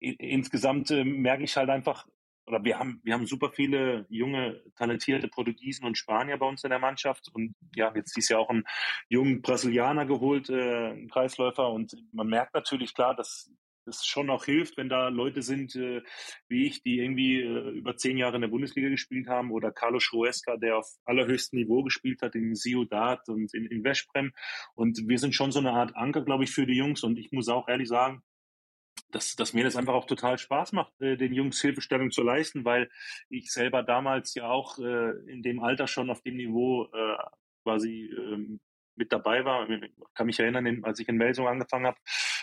insgesamt 0.00 0.90
äh, 0.90 1.04
merke 1.04 1.44
ich 1.44 1.56
halt 1.56 1.70
einfach, 1.70 2.06
oder 2.46 2.64
wir 2.64 2.78
haben, 2.78 3.00
wir 3.04 3.14
haben 3.14 3.26
super 3.26 3.50
viele 3.50 4.06
junge, 4.08 4.62
talentierte 4.76 5.28
Portugiesen 5.28 5.84
und 5.84 5.98
Spanier 5.98 6.38
bei 6.38 6.46
uns 6.46 6.64
in 6.64 6.70
der 6.70 6.78
Mannschaft. 6.78 7.28
Und 7.32 7.54
ja, 7.74 7.92
jetzt 7.94 8.16
ist 8.16 8.30
ja 8.30 8.38
auch 8.38 8.50
ein 8.50 8.64
jungen 9.08 9.42
Brasilianer 9.42 10.06
geholt, 10.06 10.48
äh, 10.48 10.92
ein 10.92 11.08
Kreisläufer. 11.08 11.70
Und 11.70 11.94
man 12.12 12.26
merkt 12.26 12.54
natürlich 12.54 12.94
klar, 12.94 13.14
dass 13.14 13.50
das 13.88 14.06
schon 14.06 14.30
auch 14.30 14.44
hilft, 14.44 14.76
wenn 14.76 14.88
da 14.88 15.08
Leute 15.08 15.42
sind 15.42 15.74
äh, 15.74 16.02
wie 16.48 16.66
ich, 16.66 16.82
die 16.82 16.98
irgendwie 16.98 17.40
äh, 17.40 17.70
über 17.70 17.96
zehn 17.96 18.18
Jahre 18.18 18.36
in 18.36 18.42
der 18.42 18.48
Bundesliga 18.48 18.88
gespielt 18.88 19.26
haben 19.28 19.50
oder 19.50 19.72
Carlos 19.72 20.02
Schroesca, 20.02 20.56
der 20.56 20.78
auf 20.78 20.88
allerhöchstem 21.04 21.58
Niveau 21.58 21.82
gespielt 21.82 22.22
hat 22.22 22.34
in 22.34 22.54
Ciudad 22.54 23.28
und 23.28 23.52
in, 23.54 23.66
in 23.66 23.82
Veszprem. 23.82 24.32
Und 24.74 25.08
wir 25.08 25.18
sind 25.18 25.34
schon 25.34 25.52
so 25.52 25.58
eine 25.58 25.72
Art 25.72 25.96
Anker, 25.96 26.22
glaube 26.22 26.44
ich, 26.44 26.50
für 26.50 26.66
die 26.66 26.76
Jungs. 26.76 27.02
Und 27.02 27.18
ich 27.18 27.32
muss 27.32 27.48
auch 27.48 27.68
ehrlich 27.68 27.88
sagen, 27.88 28.22
dass, 29.10 29.36
dass 29.36 29.54
mir 29.54 29.64
das 29.64 29.76
einfach 29.76 29.94
auch 29.94 30.06
total 30.06 30.38
Spaß 30.38 30.72
macht, 30.72 31.00
äh, 31.00 31.16
den 31.16 31.32
Jungs 31.32 31.60
Hilfestellung 31.60 32.10
zu 32.10 32.22
leisten, 32.22 32.64
weil 32.64 32.90
ich 33.28 33.50
selber 33.50 33.82
damals 33.82 34.34
ja 34.34 34.48
auch 34.48 34.78
äh, 34.78 35.10
in 35.30 35.42
dem 35.42 35.60
Alter 35.60 35.86
schon 35.86 36.10
auf 36.10 36.22
dem 36.22 36.36
Niveau 36.36 36.84
äh, 36.92 37.16
quasi 37.62 38.10
ähm, 38.16 38.60
mit 38.98 39.12
dabei 39.12 39.44
war. 39.44 39.68
Ich 39.70 39.90
kann 40.14 40.26
mich 40.26 40.38
erinnern, 40.38 40.84
als 40.84 40.98
ich 41.00 41.08
in 41.08 41.16
Melsung 41.16 41.48
angefangen 41.48 41.86
habe, 41.86 41.98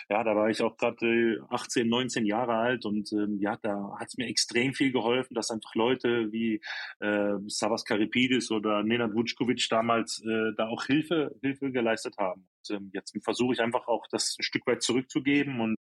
ja, 0.08 0.22
da 0.22 0.36
war 0.36 0.48
ich 0.48 0.62
auch 0.62 0.76
gerade 0.76 1.44
18, 1.50 1.88
19 1.88 2.26
Jahre 2.26 2.54
alt 2.54 2.84
und 2.84 3.12
ähm, 3.12 3.38
ja, 3.40 3.56
da 3.56 3.96
hat 3.98 4.08
es 4.08 4.16
mir 4.16 4.26
extrem 4.28 4.72
viel 4.72 4.92
geholfen, 4.92 5.34
dass 5.34 5.50
einfach 5.50 5.74
Leute 5.74 6.32
wie 6.32 6.60
äh, 7.00 7.34
Savas 7.46 7.84
Karipidis 7.84 8.50
oder 8.50 8.82
Nenad 8.82 9.14
Vučkovic 9.14 9.66
damals 9.68 10.22
äh, 10.24 10.52
da 10.56 10.68
auch 10.68 10.84
Hilfe, 10.84 11.34
Hilfe 11.42 11.70
geleistet 11.72 12.16
haben. 12.18 12.48
Und, 12.68 12.76
ähm, 12.76 12.90
jetzt 12.92 13.16
versuche 13.22 13.54
ich 13.54 13.60
einfach 13.60 13.88
auch 13.88 14.06
das 14.10 14.36
ein 14.38 14.42
Stück 14.42 14.66
weit 14.66 14.82
zurückzugeben 14.82 15.60
und 15.60 15.76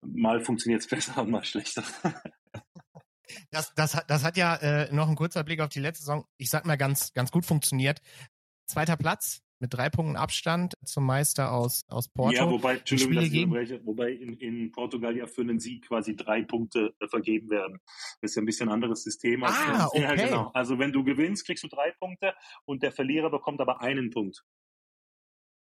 mal 0.00 0.40
funktioniert 0.40 0.80
es 0.80 0.86
besser 0.88 1.22
und 1.22 1.30
mal 1.30 1.44
schlechter. 1.44 1.84
Das, 3.50 3.74
das, 3.74 3.96
das 4.06 4.24
hat 4.24 4.36
ja 4.36 4.56
äh, 4.56 4.92
noch 4.92 5.08
ein 5.08 5.16
kurzer 5.16 5.44
Blick 5.44 5.60
auf 5.60 5.68
die 5.68 5.80
letzte 5.80 6.04
Saison, 6.04 6.26
ich 6.36 6.50
sag 6.50 6.66
mal, 6.66 6.76
ganz, 6.76 7.12
ganz 7.12 7.30
gut 7.30 7.46
funktioniert. 7.46 8.00
Zweiter 8.66 8.96
Platz 8.96 9.42
mit 9.62 9.72
drei 9.72 9.88
Punkten 9.88 10.16
Abstand 10.16 10.74
zum 10.84 11.06
Meister 11.06 11.52
aus, 11.52 11.84
aus 11.88 12.08
Porto. 12.08 12.36
Ja, 12.36 12.50
wobei, 12.50 12.76
Entschuldigung, 12.76 13.54
dass 13.54 13.70
ich 13.70 13.86
wobei 13.86 14.10
in, 14.10 14.34
in 14.34 14.72
Portugal 14.72 15.16
ja 15.16 15.26
für 15.26 15.42
einen 15.42 15.60
Sieg 15.60 15.86
quasi 15.86 16.16
drei 16.16 16.42
Punkte 16.42 16.94
äh, 17.00 17.06
vergeben 17.06 17.48
werden. 17.48 17.80
Das 18.20 18.32
ist 18.32 18.34
ja 18.34 18.42
ein 18.42 18.46
bisschen 18.46 18.68
anderes 18.68 19.04
System. 19.04 19.44
Als 19.44 19.54
ah, 19.56 19.86
okay. 19.86 20.02
Ja, 20.02 20.14
genau. 20.16 20.50
Also 20.52 20.78
wenn 20.80 20.92
du 20.92 21.04
gewinnst, 21.04 21.46
kriegst 21.46 21.62
du 21.62 21.68
drei 21.68 21.92
Punkte 21.92 22.34
und 22.64 22.82
der 22.82 22.90
Verlierer 22.90 23.30
bekommt 23.30 23.60
aber 23.60 23.80
einen 23.80 24.10
Punkt. 24.10 24.44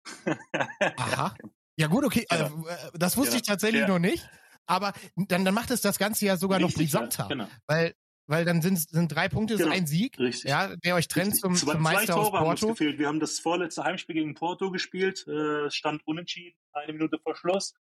Aha. 0.82 1.34
Ja 1.78 1.88
gut, 1.88 2.04
okay. 2.04 2.26
Genau. 2.30 2.68
Äh, 2.68 2.76
das 2.94 3.16
wusste 3.16 3.32
genau. 3.32 3.42
ich 3.42 3.48
tatsächlich 3.48 3.82
ja. 3.82 3.88
noch 3.88 4.00
nicht. 4.00 4.30
Aber 4.66 4.92
dann, 5.16 5.46
dann 5.46 5.54
macht 5.54 5.72
es 5.72 5.80
das 5.80 5.98
Ganze 5.98 6.26
ja 6.26 6.36
sogar 6.36 6.60
Richtig, 6.60 6.76
noch 6.76 6.82
brisanter. 6.82 7.24
Ja, 7.24 7.28
genau. 7.30 7.48
Weil 7.68 7.96
weil 8.28 8.46
dann 8.46 8.62
sind, 8.62 8.78
sind 8.78 9.08
drei 9.10 9.30
Punkte 9.30 9.56
genau. 9.56 9.70
so 9.70 9.74
ein 9.74 9.88
Sieg, 9.88 10.20
Richtig. 10.20 10.50
ja, 10.50 10.76
der 10.76 10.96
euch 10.96 11.08
trennt 11.08 11.38
zum, 11.38 11.56
zwei, 11.56 11.74
zum 11.74 11.82
Meister 11.82 12.14
zwei 12.14 12.14
Tore 12.14 12.26
aus 12.26 12.32
Porto. 12.32 12.46
Haben 12.46 12.50
uns 12.50 12.80
gefehlt. 12.80 13.00
Wir 13.00 13.08
haben 13.08 13.20
das 13.20 13.40
vorletzte 13.40 13.84
Heimspiel 13.84 14.16
gegen 14.16 14.36
Porto 14.36 14.70
gespielt, 14.70 15.26
äh, 15.28 15.70
stand 15.72 16.06
unentschieden, 16.06 16.58
eine 16.74 16.94
Minute 16.94 17.18
vor 17.20 17.36
Schluss, 17.36 17.74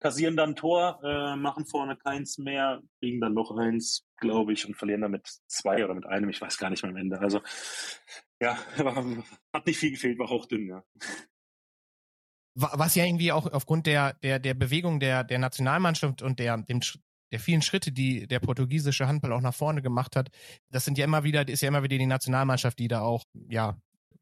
kassieren 0.00 0.36
dann 0.36 0.56
Tor, 0.56 1.00
äh, 1.02 1.36
machen 1.36 1.64
vorne 1.64 1.96
keins 1.96 2.38
mehr, 2.38 2.82
kriegen 2.98 3.20
dann 3.20 3.34
noch 3.34 3.56
eins, 3.56 4.04
glaube 4.18 4.52
ich, 4.52 4.66
und 4.66 4.76
verlieren 4.76 5.02
dann 5.02 5.12
mit 5.12 5.28
zwei 5.46 5.84
oder 5.84 5.94
mit 5.94 6.06
einem, 6.06 6.28
ich 6.28 6.40
weiß 6.40 6.58
gar 6.58 6.70
nicht 6.70 6.82
mehr 6.82 6.90
am 6.90 6.96
Ende. 6.96 7.20
Also 7.20 7.40
ja, 8.40 8.58
hat 9.52 9.66
nicht 9.66 9.78
viel 9.78 9.92
gefehlt, 9.92 10.18
war 10.18 10.30
auch 10.30 10.46
dünn, 10.46 10.66
ja 10.66 10.84
was 12.56 12.94
ja 12.94 13.04
irgendwie 13.04 13.32
auch 13.32 13.52
aufgrund 13.52 13.86
der, 13.86 14.14
der, 14.22 14.38
der 14.38 14.54
Bewegung 14.54 15.00
der, 15.00 15.24
der 15.24 15.38
Nationalmannschaft 15.38 16.22
und 16.22 16.38
der, 16.38 16.58
dem, 16.58 16.80
der 17.34 17.40
vielen 17.40 17.62
Schritte, 17.62 17.90
die 17.90 18.28
der 18.28 18.38
portugiesische 18.38 19.08
Handball 19.08 19.32
auch 19.32 19.40
nach 19.40 19.52
vorne 19.52 19.82
gemacht 19.82 20.14
hat, 20.14 20.30
das 20.70 20.84
sind 20.84 20.98
ja 20.98 21.04
immer 21.04 21.24
wieder, 21.24 21.48
ist 21.48 21.62
ja 21.62 21.68
immer 21.68 21.82
wieder 21.82 21.98
die 21.98 22.06
Nationalmannschaft, 22.06 22.78
die 22.78 22.86
da 22.86 23.00
auch, 23.00 23.24
ja, 23.48 23.76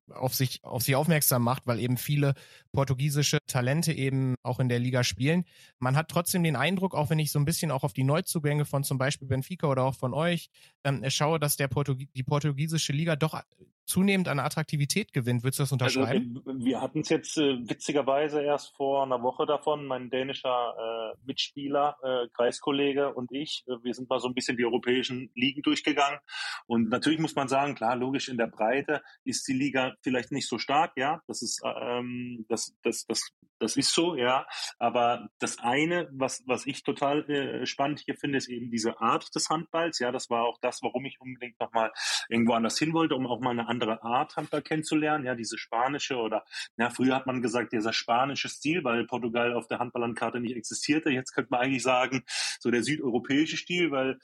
auf 0.08 0.34
sich, 0.34 0.64
auf 0.64 0.82
sich 0.82 0.96
aufmerksam 0.96 1.42
macht, 1.42 1.66
weil 1.66 1.78
eben 1.78 1.98
viele 1.98 2.32
portugiesische 2.72 3.36
Talente 3.46 3.92
eben 3.92 4.34
auch 4.42 4.60
in 4.60 4.70
der 4.70 4.78
Liga 4.78 5.04
spielen. 5.04 5.44
Man 5.78 5.94
hat 5.94 6.08
trotzdem 6.08 6.42
den 6.42 6.56
Eindruck, 6.56 6.94
auch 6.94 7.10
wenn 7.10 7.18
ich 7.18 7.30
so 7.30 7.38
ein 7.38 7.44
bisschen 7.44 7.70
auch 7.70 7.84
auf 7.84 7.92
die 7.92 8.02
Neuzugänge 8.02 8.64
von 8.64 8.82
zum 8.82 8.96
Beispiel 8.96 9.28
Benfica 9.28 9.66
oder 9.66 9.84
auch 9.84 9.94
von 9.94 10.14
euch 10.14 10.48
ähm, 10.82 11.04
schaue, 11.08 11.38
dass 11.38 11.56
der 11.56 11.68
Portugie 11.68 12.08
die 12.16 12.22
portugiesische 12.22 12.94
Liga 12.94 13.14
doch 13.14 13.38
zunehmend 13.84 14.28
an 14.28 14.38
Attraktivität 14.38 15.12
gewinnt. 15.12 15.42
Würdest 15.42 15.58
du 15.58 15.62
das 15.64 15.72
also, 15.72 16.00
unterschreiben? 16.00 16.42
Also, 16.46 16.64
wir 16.64 16.80
hatten 16.80 17.00
es 17.00 17.08
jetzt 17.08 17.36
äh, 17.38 17.58
witzigerweise 17.68 18.42
erst 18.42 18.74
vor 18.76 19.02
einer 19.02 19.22
Woche 19.22 19.46
davon, 19.46 19.86
mein 19.86 20.10
dänischer 20.10 20.74
äh, 21.14 21.16
Mitspieler, 21.24 21.96
äh, 22.02 22.28
Kreiskollege 22.32 23.12
und 23.12 23.32
ich, 23.32 23.64
äh, 23.66 23.72
wir 23.82 23.94
sind 23.94 24.08
mal 24.08 24.20
so 24.20 24.28
ein 24.28 24.34
bisschen 24.34 24.56
die 24.56 24.64
europäischen 24.64 25.30
Ligen 25.34 25.62
durchgegangen. 25.62 26.20
Und 26.66 26.88
natürlich 26.88 27.18
muss 27.18 27.34
man 27.34 27.48
sagen, 27.48 27.74
klar, 27.74 27.96
logisch 27.96 28.28
in 28.28 28.38
der 28.38 28.46
Breite 28.46 29.02
ist 29.24 29.46
die 29.48 29.54
Liga 29.54 29.94
vielleicht 30.02 30.32
nicht 30.32 30.48
so 30.48 30.58
stark, 30.58 30.92
ja, 30.96 31.22
das 31.26 31.42
ist, 31.42 31.60
ähm, 31.64 32.46
das, 32.48 32.74
das, 32.82 33.04
das, 33.06 33.30
das 33.62 33.76
ist 33.76 33.94
so, 33.94 34.16
ja. 34.16 34.46
Aber 34.78 35.28
das 35.38 35.58
eine, 35.60 36.08
was, 36.12 36.42
was 36.46 36.66
ich 36.66 36.82
total 36.82 37.28
äh, 37.30 37.66
spannend 37.66 38.00
hier 38.00 38.16
finde, 38.16 38.38
ist 38.38 38.48
eben 38.48 38.70
diese 38.70 39.00
Art 39.00 39.34
des 39.34 39.48
Handballs. 39.48 39.98
Ja, 40.00 40.10
das 40.10 40.28
war 40.30 40.44
auch 40.44 40.58
das, 40.60 40.82
warum 40.82 41.04
ich 41.04 41.20
unbedingt 41.20 41.58
nochmal 41.60 41.92
irgendwo 42.28 42.54
anders 42.54 42.78
hin 42.78 42.92
wollte, 42.92 43.14
um 43.14 43.26
auch 43.26 43.40
mal 43.40 43.50
eine 43.50 43.68
andere 43.68 44.02
Art 44.02 44.36
Handball 44.36 44.62
kennenzulernen. 44.62 45.24
Ja, 45.24 45.34
diese 45.34 45.58
spanische 45.58 46.16
oder, 46.16 46.44
ja, 46.76 46.90
früher 46.90 47.14
hat 47.14 47.26
man 47.26 47.40
gesagt, 47.40 47.72
dieser 47.72 47.92
spanische 47.92 48.48
Stil, 48.48 48.82
weil 48.84 49.06
Portugal 49.06 49.54
auf 49.54 49.68
der 49.68 49.78
Handballlandkarte 49.78 50.40
nicht 50.40 50.56
existierte. 50.56 51.10
Jetzt 51.10 51.32
könnte 51.32 51.50
man 51.50 51.60
eigentlich 51.60 51.82
sagen, 51.82 52.24
so 52.58 52.70
der 52.70 52.82
südeuropäische 52.82 53.56
Stil, 53.56 53.90
weil 53.90 54.18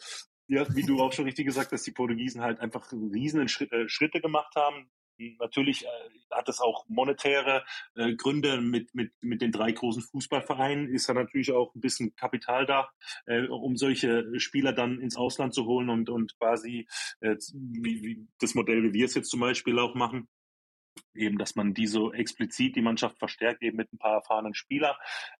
ja, 0.48 0.66
wie 0.74 0.82
du 0.82 1.00
auch 1.00 1.12
schon 1.12 1.26
richtig 1.26 1.44
gesagt 1.46 1.72
hast, 1.72 1.86
die 1.86 1.92
Portugiesen 1.92 2.40
halt 2.40 2.58
einfach 2.60 2.90
riesen 2.92 3.42
äh, 3.42 3.88
Schritte 3.88 4.20
gemacht 4.20 4.54
haben. 4.56 4.90
Natürlich 5.38 5.84
äh, 5.84 5.88
hat 6.30 6.48
es 6.48 6.60
auch 6.60 6.84
monetäre 6.88 7.64
äh, 7.96 8.14
Gründe 8.14 8.60
mit, 8.60 8.94
mit, 8.94 9.12
mit 9.20 9.42
den 9.42 9.52
drei 9.52 9.72
großen 9.72 10.02
Fußballvereinen. 10.02 10.88
Ist 10.88 11.08
da 11.08 11.14
natürlich 11.14 11.52
auch 11.52 11.74
ein 11.74 11.80
bisschen 11.80 12.14
Kapital 12.14 12.66
da, 12.66 12.90
äh, 13.26 13.46
um 13.46 13.76
solche 13.76 14.38
Spieler 14.38 14.72
dann 14.72 15.00
ins 15.00 15.16
Ausland 15.16 15.54
zu 15.54 15.66
holen 15.66 15.90
und, 15.90 16.08
und 16.08 16.38
quasi 16.38 16.86
äh, 17.20 17.36
wie, 17.52 18.02
wie 18.02 18.26
das 18.40 18.54
Modell, 18.54 18.82
wie 18.82 18.92
wir 18.92 19.06
es 19.06 19.14
jetzt 19.14 19.30
zum 19.30 19.40
Beispiel 19.40 19.78
auch 19.78 19.94
machen, 19.94 20.28
eben, 21.14 21.38
dass 21.38 21.56
man 21.56 21.74
die 21.74 21.86
so 21.86 22.12
explizit 22.12 22.76
die 22.76 22.82
Mannschaft 22.82 23.18
verstärkt, 23.18 23.62
eben 23.62 23.76
mit 23.76 23.92
ein 23.92 23.98
paar 23.98 24.14
erfahrenen 24.14 24.54
Spielern. 24.54 24.94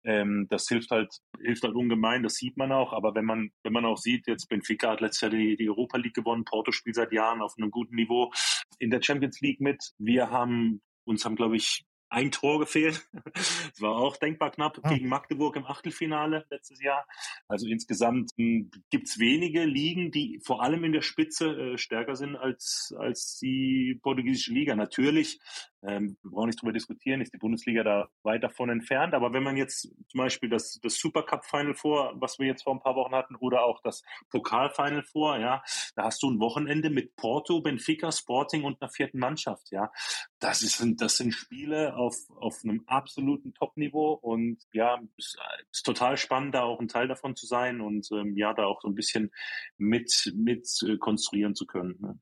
Ähm, 0.05 0.47
das 0.51 0.69
hilft 0.69 0.91
halt, 0.91 1.13
hilft 1.41 1.63
halt 1.65 1.75
ungemein, 1.75 2.23
das 2.23 2.35
sieht 2.35 2.57
man 2.57 2.73
auch. 2.73 2.93
Aber 2.93 3.15
wenn 3.15 3.25
man, 3.25 3.51
wenn 3.63 3.73
man 3.73 3.85
auch 3.85 3.99
sieht, 3.99 4.27
jetzt 4.27 4.49
Benfica 4.49 4.91
hat 4.93 5.01
letztes 5.01 5.23
Jahr 5.23 5.31
die, 5.31 5.57
die 5.57 5.69
Europa 5.69 5.99
League 5.99 6.15
gewonnen, 6.15 6.45
Porto 6.45 6.73
spielt 6.73 6.97
seit 6.97 7.13
Jahren 7.13 7.43
auf 7.43 7.55
einem 7.59 7.71
guten 7.71 7.97
Niveau 7.97 8.33
in 8.79 8.91
der 8.91 9.03
Champions 9.03 9.41
League 9.41 9.61
mit. 9.61 9.93
Wir 9.99 10.31
haben 10.31 10.81
uns 11.05 11.25
haben, 11.25 11.37
glaube 11.37 11.57
ich, 11.57 11.85
ein 12.11 12.31
Tor 12.31 12.59
gefehlt. 12.59 13.07
Es 13.73 13.83
war 13.83 13.97
auch 13.97 14.17
denkbar 14.17 14.51
knapp 14.51 14.81
ah. 14.83 14.89
gegen 14.93 15.09
Magdeburg 15.09 15.55
im 15.57 15.65
Achtelfinale 15.65 16.47
letztes 16.51 16.83
Jahr. 16.83 17.07
Also 17.47 17.67
insgesamt 17.69 18.33
hm, 18.37 18.71
gibt's 18.91 19.19
wenige 19.19 19.65
Ligen, 19.65 20.11
die 20.11 20.41
vor 20.45 20.63
allem 20.63 20.85
in 20.85 20.93
der 20.93 21.03
Spitze 21.03 21.47
äh, 21.47 21.79
stärker 21.79 22.17
sind 22.17 22.35
als, 22.35 22.95
als 22.99 23.39
die 23.39 23.99
portugiesische 24.03 24.53
Liga. 24.53 24.75
Natürlich 24.75 25.41
ähm, 25.83 26.17
wir 26.23 26.31
brauchen 26.33 26.47
nicht 26.47 26.61
drüber 26.61 26.73
diskutieren, 26.73 27.21
ist 27.21 27.33
die 27.33 27.39
Bundesliga 27.39 27.85
da 27.85 28.09
weit 28.23 28.43
davon 28.43 28.69
entfernt. 28.69 29.15
Aber 29.15 29.33
wenn 29.33 29.43
man 29.43 29.57
jetzt 29.57 29.83
zum 29.83 30.19
Beispiel 30.19 30.49
das, 30.49 30.81
das 30.83 30.97
Supercup 30.99 31.45
Final 31.45 31.75
vor, 31.75 32.15
was 32.17 32.39
wir 32.39 32.47
jetzt 32.47 32.65
vor 32.65 32.75
ein 32.75 32.81
paar 32.81 32.97
Wochen 32.97 33.15
hatten, 33.15 33.37
oder 33.37 33.63
auch 33.63 33.81
das 33.83 34.03
Pokal 34.31 34.71
Final 34.71 35.05
vor, 35.05 35.39
ja, 35.39 35.63
da 35.95 36.05
hast 36.05 36.23
du 36.23 36.31
ein 36.31 36.41
Wochenende 36.41 36.91
mit 36.91 37.15
Porto, 37.17 37.61
Benfica, 37.61 38.11
Sporting 38.11 38.65
und 38.65 38.83
einer 38.83 38.91
vierten 38.91 39.19
Mannschaft, 39.19 39.71
ja. 39.71 39.93
Das 40.41 40.63
ist, 40.63 40.85
das 41.01 41.17
sind 41.17 41.33
Spiele 41.33 41.97
auf, 41.97 42.17
auf 42.37 42.61
einem 42.65 42.83
absoluten 42.87 43.55
Top-Niveau 43.55 44.13
und 44.15 44.59
ja, 44.73 44.99
es 45.17 45.37
ist 45.71 45.85
total 45.85 46.17
spannend, 46.17 46.55
da 46.55 46.63
auch 46.63 46.81
ein 46.81 46.89
Teil 46.89 47.09
davon 47.09 47.37
zu 47.37 47.47
sein 47.47 47.81
und 47.81 48.09
ähm, 48.13 48.37
ja, 48.37 48.53
da 48.55 48.65
auch 48.65 48.81
so 48.81 48.89
ein 48.89 48.95
bisschen 48.95 49.31
mit, 49.77 50.33
mit 50.35 50.69
äh, 50.87 50.97
konstruieren 50.97 51.55
zu 51.55 51.67
können. 51.67 51.97
Ne? 52.01 52.19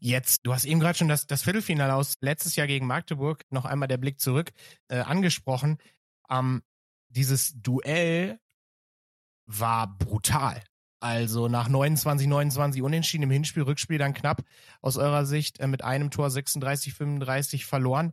Jetzt, 0.00 0.40
du 0.44 0.52
hast 0.52 0.64
eben 0.64 0.80
gerade 0.80 0.98
schon 0.98 1.08
das, 1.08 1.26
das 1.26 1.42
Viertelfinale 1.42 1.94
aus 1.94 2.14
letztes 2.20 2.56
Jahr 2.56 2.66
gegen 2.66 2.86
Magdeburg, 2.86 3.44
noch 3.50 3.64
einmal 3.64 3.88
der 3.88 3.98
Blick 3.98 4.20
zurück, 4.20 4.50
äh, 4.88 4.98
angesprochen. 4.98 5.78
Ähm, 6.30 6.62
dieses 7.08 7.54
Duell 7.60 8.38
war 9.46 9.98
brutal. 9.98 10.62
Also 11.00 11.48
nach 11.48 11.68
29, 11.68 12.28
29 12.28 12.80
Unentschieden 12.80 13.24
im 13.24 13.30
Hinspiel, 13.30 13.64
Rückspiel 13.64 13.98
dann 13.98 14.14
knapp 14.14 14.42
aus 14.80 14.96
eurer 14.96 15.26
Sicht 15.26 15.58
äh, 15.58 15.66
mit 15.66 15.82
einem 15.82 16.10
Tor 16.10 16.30
36, 16.30 16.94
35 16.94 17.66
verloren 17.66 18.12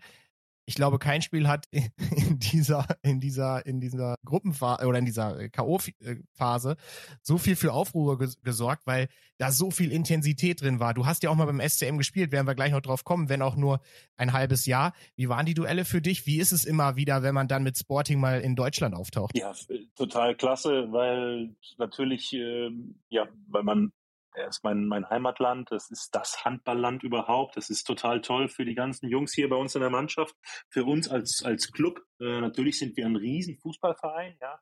ich 0.69 0.75
glaube, 0.75 0.99
kein 0.99 1.23
Spiel 1.23 1.47
hat 1.47 1.65
in 1.71 2.37
dieser, 2.37 2.85
in 3.01 3.19
dieser, 3.19 3.65
in 3.65 3.81
dieser 3.81 4.13
Gruppenphase 4.23 4.85
oder 4.85 4.99
in 4.99 5.05
dieser 5.05 5.39
äh, 5.39 5.49
K.O.-Phase 5.49 6.77
so 7.23 7.39
viel 7.39 7.55
für 7.55 7.73
Aufruhr 7.73 8.19
gesorgt, 8.19 8.85
weil 8.85 9.07
da 9.39 9.51
so 9.51 9.71
viel 9.71 9.91
Intensität 9.91 10.61
drin 10.61 10.79
war. 10.79 10.93
Du 10.93 11.07
hast 11.07 11.23
ja 11.23 11.31
auch 11.31 11.35
mal 11.35 11.45
beim 11.45 11.59
SCM 11.59 11.97
gespielt, 11.97 12.31
werden 12.31 12.45
wir 12.45 12.53
gleich 12.53 12.71
noch 12.71 12.81
drauf 12.81 13.03
kommen, 13.03 13.29
wenn 13.29 13.41
auch 13.41 13.55
nur 13.55 13.81
ein 14.15 14.31
halbes 14.31 14.67
Jahr. 14.67 14.93
Wie 15.15 15.27
waren 15.27 15.47
die 15.47 15.55
Duelle 15.55 15.85
für 15.85 16.03
dich? 16.03 16.27
Wie 16.27 16.37
ist 16.37 16.51
es 16.51 16.65
immer 16.65 16.95
wieder, 16.95 17.23
wenn 17.23 17.33
man 17.33 17.47
dann 17.47 17.63
mit 17.63 17.75
Sporting 17.75 18.19
mal 18.19 18.39
in 18.39 18.55
Deutschland 18.55 18.93
auftaucht? 18.93 19.35
Ja, 19.35 19.55
total 19.95 20.35
klasse, 20.35 20.91
weil 20.91 21.55
natürlich, 21.79 22.31
äh, 22.33 22.69
ja, 23.09 23.27
weil 23.47 23.63
man 23.63 23.91
er 24.33 24.47
ist 24.47 24.63
mein, 24.63 24.85
mein 24.85 25.09
Heimatland, 25.09 25.71
das 25.71 25.89
ist 25.89 26.13
das 26.13 26.45
Handballland 26.45 27.03
überhaupt. 27.03 27.57
Das 27.57 27.69
ist 27.69 27.83
total 27.85 28.21
toll 28.21 28.47
für 28.47 28.65
die 28.65 28.75
ganzen 28.75 29.09
Jungs 29.09 29.33
hier 29.33 29.49
bei 29.49 29.55
uns 29.55 29.75
in 29.75 29.81
der 29.81 29.89
Mannschaft. 29.89 30.35
Für 30.69 30.85
uns 30.85 31.09
als, 31.09 31.43
als 31.43 31.71
Club, 31.71 32.01
äh, 32.19 32.41
natürlich 32.41 32.79
sind 32.79 32.95
wir 32.97 33.05
ein 33.05 33.15
riesen 33.15 33.57
Fußballverein, 33.57 34.37
ja 34.41 34.59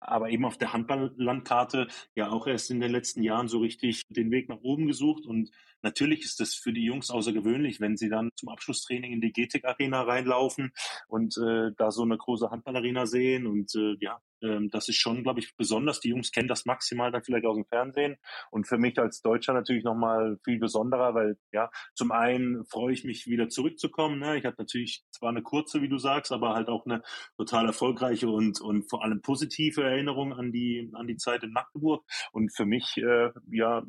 aber 0.00 0.30
eben 0.30 0.44
auf 0.44 0.56
der 0.56 0.72
Handballlandkarte 0.72 1.88
ja 2.14 2.30
auch 2.30 2.46
erst 2.46 2.70
in 2.70 2.80
den 2.80 2.92
letzten 2.92 3.22
Jahren 3.22 3.48
so 3.48 3.58
richtig 3.58 4.02
den 4.08 4.30
Weg 4.30 4.48
nach 4.48 4.60
oben 4.62 4.86
gesucht. 4.86 5.26
Und 5.26 5.50
natürlich 5.82 6.22
ist 6.22 6.40
das 6.40 6.54
für 6.54 6.72
die 6.72 6.84
Jungs 6.84 7.10
außergewöhnlich, 7.10 7.80
wenn 7.80 7.96
sie 7.96 8.08
dann 8.08 8.30
zum 8.34 8.48
Abschlusstraining 8.48 9.12
in 9.12 9.20
die 9.20 9.32
GTIC 9.32 9.64
Arena 9.64 10.02
reinlaufen 10.02 10.72
und 11.08 11.36
äh, 11.38 11.72
da 11.76 11.90
so 11.90 12.02
eine 12.02 12.16
große 12.16 12.50
Handballarena 12.50 13.06
sehen. 13.06 13.46
Und 13.46 13.74
äh, 13.74 13.96
ja, 14.00 14.20
ähm, 14.42 14.70
das 14.70 14.88
ist 14.88 14.96
schon, 14.96 15.22
glaube 15.22 15.40
ich, 15.40 15.56
besonders. 15.56 16.00
Die 16.00 16.10
Jungs 16.10 16.30
kennen 16.30 16.48
das 16.48 16.64
maximal 16.64 17.10
dann 17.10 17.22
vielleicht 17.22 17.46
aus 17.46 17.56
dem 17.56 17.66
Fernsehen. 17.66 18.16
Und 18.50 18.66
für 18.66 18.78
mich 18.78 18.98
als 18.98 19.20
Deutscher 19.22 19.52
natürlich 19.52 19.84
nochmal 19.84 20.38
viel 20.44 20.58
besonderer, 20.58 21.14
weil 21.14 21.38
ja, 21.52 21.70
zum 21.94 22.12
einen 22.12 22.64
freue 22.66 22.92
ich 22.92 23.04
mich 23.04 23.26
wieder 23.26 23.48
zurückzukommen. 23.48 24.18
Ne? 24.18 24.38
Ich 24.38 24.44
hatte 24.44 24.60
natürlich 24.60 25.04
zwar 25.10 25.30
eine 25.30 25.42
kurze, 25.42 25.82
wie 25.82 25.88
du 25.88 25.98
sagst, 25.98 26.32
aber 26.32 26.54
halt 26.54 26.68
auch 26.68 26.86
eine 26.86 27.02
total 27.36 27.66
erfolgreiche 27.66 28.28
und, 28.28 28.60
und 28.60 28.88
vor 28.88 29.04
allem 29.04 29.22
positive 29.22 29.82
Erinnerung 29.82 30.32
an 30.32 30.52
die, 30.52 30.90
an 30.94 31.06
die 31.06 31.16
Zeit 31.16 31.42
in 31.42 31.52
Magdeburg. 31.52 32.04
Und 32.32 32.54
für 32.54 32.66
mich, 32.66 32.96
äh, 32.96 33.30
ja, 33.50 33.82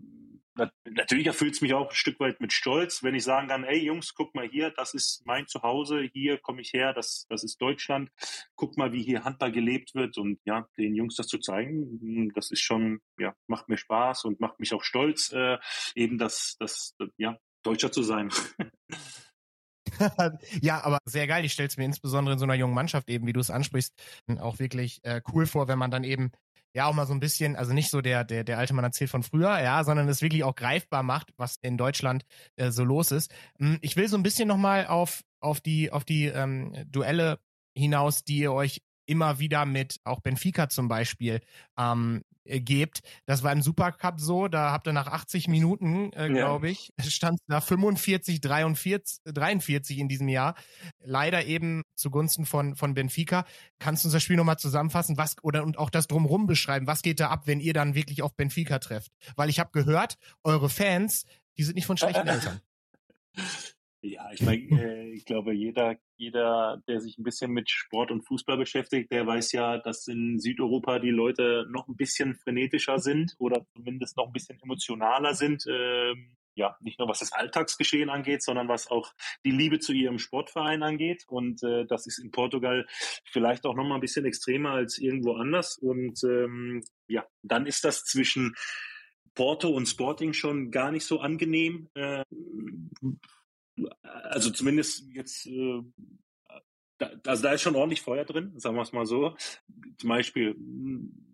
natürlich 0.86 1.28
erfüllt 1.28 1.56
es 1.56 1.62
mich 1.62 1.74
auch 1.74 1.90
ein 1.90 1.96
Stück 1.96 2.20
weit 2.20 2.40
mit 2.42 2.54
Stolz, 2.54 3.04
wenn 3.04 3.16
ich 3.16 3.24
sagen 3.24 3.48
kann, 3.48 3.64
ey 3.64 3.84
Jungs, 3.84 4.14
guck 4.14 4.36
mal 4.36 4.48
hier, 4.48 4.72
das 4.72 4.94
ist 4.94 5.26
mein 5.26 5.48
Zuhause, 5.48 6.02
hier 6.14 6.38
komme 6.38 6.62
ich 6.62 6.74
her, 6.74 6.94
das, 6.94 7.26
das 7.30 7.44
ist 7.44 7.62
Deutschland. 7.62 8.10
Guck 8.56 8.78
mal, 8.78 8.94
wie 8.94 9.04
hier 9.04 9.24
Handball 9.24 9.52
gelebt 9.52 9.96
wird 9.96 10.18
und 10.18 10.40
ja, 10.46 10.68
den 10.78 10.96
Jungs 10.96 11.16
das 11.16 11.28
zu 11.28 11.40
zeigen, 11.40 12.32
das 12.34 12.52
ist 12.52 12.62
schon, 12.62 13.00
ja, 13.20 13.34
macht 13.48 13.70
mir 13.70 13.78
Spaß 13.78 14.26
und 14.26 14.40
macht 14.40 14.60
mich 14.60 14.74
auch 14.74 14.84
stolz, 14.84 15.32
äh, 15.32 15.58
eben 15.96 16.18
das, 16.18 16.56
das, 16.60 16.96
ja, 17.18 17.38
Deutscher 17.64 17.92
zu 17.92 18.04
sein. 18.04 18.30
ja, 20.62 20.84
aber 20.84 21.00
sehr 21.06 21.28
geil. 21.28 21.46
Ich 21.46 21.54
stelle 21.54 21.68
es 21.68 21.78
mir 21.78 21.86
insbesondere 21.86 22.34
in 22.34 22.40
so 22.40 22.46
einer 22.46 22.56
jungen 22.56 22.74
Mannschaft 22.74 23.10
eben, 23.10 23.28
wie 23.28 23.34
du 23.34 23.40
es 23.40 23.50
ansprichst, 23.50 23.94
auch 24.40 24.60
wirklich 24.60 25.04
äh, 25.04 25.22
cool 25.34 25.46
vor, 25.46 25.68
wenn 25.68 25.80
man 25.80 25.92
dann 25.92 26.04
eben 26.04 26.32
ja 26.80 26.86
auch 26.86 26.94
mal 26.94 27.06
so 27.06 27.14
ein 27.14 27.20
bisschen, 27.20 27.58
also 27.58 27.74
nicht 27.74 27.90
so 27.90 28.00
der, 28.02 28.24
der, 28.24 28.46
der 28.46 28.58
alte 28.58 28.74
Mann 28.74 28.86
erzählt 28.86 29.10
von 29.10 29.22
früher, 29.22 29.60
ja, 29.60 29.84
sondern 29.84 30.08
es 30.08 30.22
wirklich 30.22 30.46
auch 30.46 30.56
greifbar 30.56 31.04
macht, 31.04 31.32
was 31.36 31.58
in 31.62 31.78
Deutschland 31.78 32.24
äh, 32.56 32.72
so 32.72 32.86
los 32.86 33.12
ist. 33.12 33.32
Hm, 33.60 33.78
ich 33.82 33.98
will 33.98 34.08
so 34.08 34.16
ein 34.18 34.24
bisschen 34.24 34.48
nochmal 34.48 34.88
auf, 34.88 35.22
auf 35.42 35.60
die, 35.60 35.92
auf 35.92 36.06
die 36.06 36.28
ähm, 36.28 36.74
Duelle 36.88 37.40
hinaus, 37.76 38.24
die 38.24 38.40
ihr 38.40 38.54
euch 38.54 38.82
immer 39.06 39.40
wieder 39.40 39.66
mit 39.66 40.00
auch 40.06 40.22
Benfica 40.22 40.70
zum 40.70 40.88
Beispiel 40.88 41.42
ähm, 41.78 42.22
äh, 42.50 42.60
gebt. 42.60 43.02
Das 43.26 43.44
war 43.44 43.52
im 43.52 43.62
Supercup 43.62 44.20
so, 44.20 44.48
da 44.48 44.72
habt 44.72 44.88
ihr 44.88 44.94
nach 44.94 45.08
80 45.08 45.48
Minuten, 45.48 46.12
äh, 46.14 46.30
glaube 46.30 46.68
ja. 46.68 46.74
ich, 46.74 46.92
stand 47.14 47.40
da 47.48 47.62
45, 47.62 48.42
43, 48.42 49.22
43 49.26 49.98
in 49.98 50.08
diesem 50.08 50.28
Jahr. 50.28 50.56
Leider 51.00 51.46
eben 51.46 51.84
zugunsten 51.96 52.46
von, 52.46 52.76
von 52.76 52.94
Benfica. 52.94 53.46
Kannst 53.80 54.04
du 54.04 54.08
uns 54.08 54.14
das 54.14 54.24
Spiel 54.24 54.36
nochmal 54.36 54.60
zusammenfassen, 54.60 55.18
was, 55.18 55.36
oder 55.42 55.64
und 55.64 55.78
auch 55.78 55.90
das 55.90 56.08
drumrum 56.08 56.48
beschreiben? 56.48 56.88
Was 56.88 57.02
geht 57.02 57.20
da 57.20 57.30
ab, 57.30 57.44
wenn 57.46 57.60
ihr 57.60 57.74
dann 57.74 57.96
wirklich 57.96 58.22
auf 58.22 58.36
Benfica 58.36 58.80
trefft? 58.80 59.12
Weil 59.36 59.50
ich 59.50 59.60
habe 59.60 59.72
gehört, 59.72 60.18
eure 60.44 60.70
Fans, 60.70 61.26
die 61.58 61.64
sind 61.64 61.76
nicht 61.76 61.86
von 61.86 61.98
schlechten 61.98 62.28
Eltern. 62.28 62.62
Ja, 64.02 64.32
ich 64.32 64.42
meine, 64.42 64.64
äh, 64.82 65.12
ich 65.12 65.26
glaube, 65.26 65.54
jeder, 65.54 65.98
jeder, 66.16 66.82
der 66.88 67.02
sich 67.02 67.18
ein 67.18 67.24
bisschen 67.24 67.52
mit 67.52 67.70
Sport 67.70 68.12
und 68.12 68.22
Fußball 68.22 68.58
beschäftigt, 68.58 69.12
der 69.12 69.28
weiß 69.28 69.52
ja, 69.52 69.78
dass 69.78 70.08
in 70.08 70.40
Südeuropa 70.40 71.00
die 71.00 71.10
Leute 71.10 71.66
noch 71.70 71.88
ein 71.90 71.98
bisschen 71.98 72.36
frenetischer 72.36 73.00
sind 73.00 73.36
oder 73.40 73.66
zumindest 73.76 74.16
noch 74.16 74.28
ein 74.28 74.32
bisschen 74.32 74.58
emotionaler 74.62 75.34
sind. 75.34 75.66
Ähm, 75.70 76.38
ja, 76.56 76.78
nicht 76.82 77.00
nur 77.00 77.10
was 77.10 77.20
das 77.20 77.34
Alltagsgeschehen 77.34 78.10
angeht, 78.10 78.42
sondern 78.42 78.70
was 78.70 78.90
auch 78.90 79.14
die 79.46 79.52
Liebe 79.52 79.80
zu 79.80 79.92
ihrem 79.92 80.18
Sportverein 80.18 80.82
angeht. 80.82 81.26
Und 81.28 81.62
äh, 81.64 81.86
das 81.86 82.08
ist 82.08 82.20
in 82.20 82.32
Portugal 82.32 82.86
vielleicht 83.26 83.66
auch 83.66 83.76
noch 83.76 83.86
mal 83.86 83.96
ein 83.96 84.02
bisschen 84.02 84.26
extremer 84.26 84.72
als 84.72 84.98
irgendwo 84.98 85.34
anders. 85.34 85.78
Und 85.78 86.24
ähm, 86.24 86.84
ja, 87.08 87.26
dann 87.44 87.66
ist 87.66 87.84
das 87.84 88.04
zwischen 88.06 88.56
Porto 89.36 89.70
und 89.70 89.88
Sporting 89.88 90.34
schon 90.34 90.72
gar 90.72 90.92
nicht 90.92 91.06
so 91.06 91.20
angenehm. 91.20 91.90
Äh, 91.96 92.24
also 94.04 94.52
zumindest 94.52 95.04
jetzt, 95.14 95.46
äh, 95.48 95.82
da, 96.98 97.12
also 97.26 97.44
da 97.44 97.54
ist 97.54 97.62
schon 97.62 97.76
ordentlich 97.76 98.02
Feuer 98.02 98.26
drin, 98.26 98.54
sagen 98.58 98.76
wir 98.76 98.82
es 98.82 98.92
mal 98.92 99.06
so. 99.06 99.36
Zum 99.98 100.10
Beispiel 100.10 100.56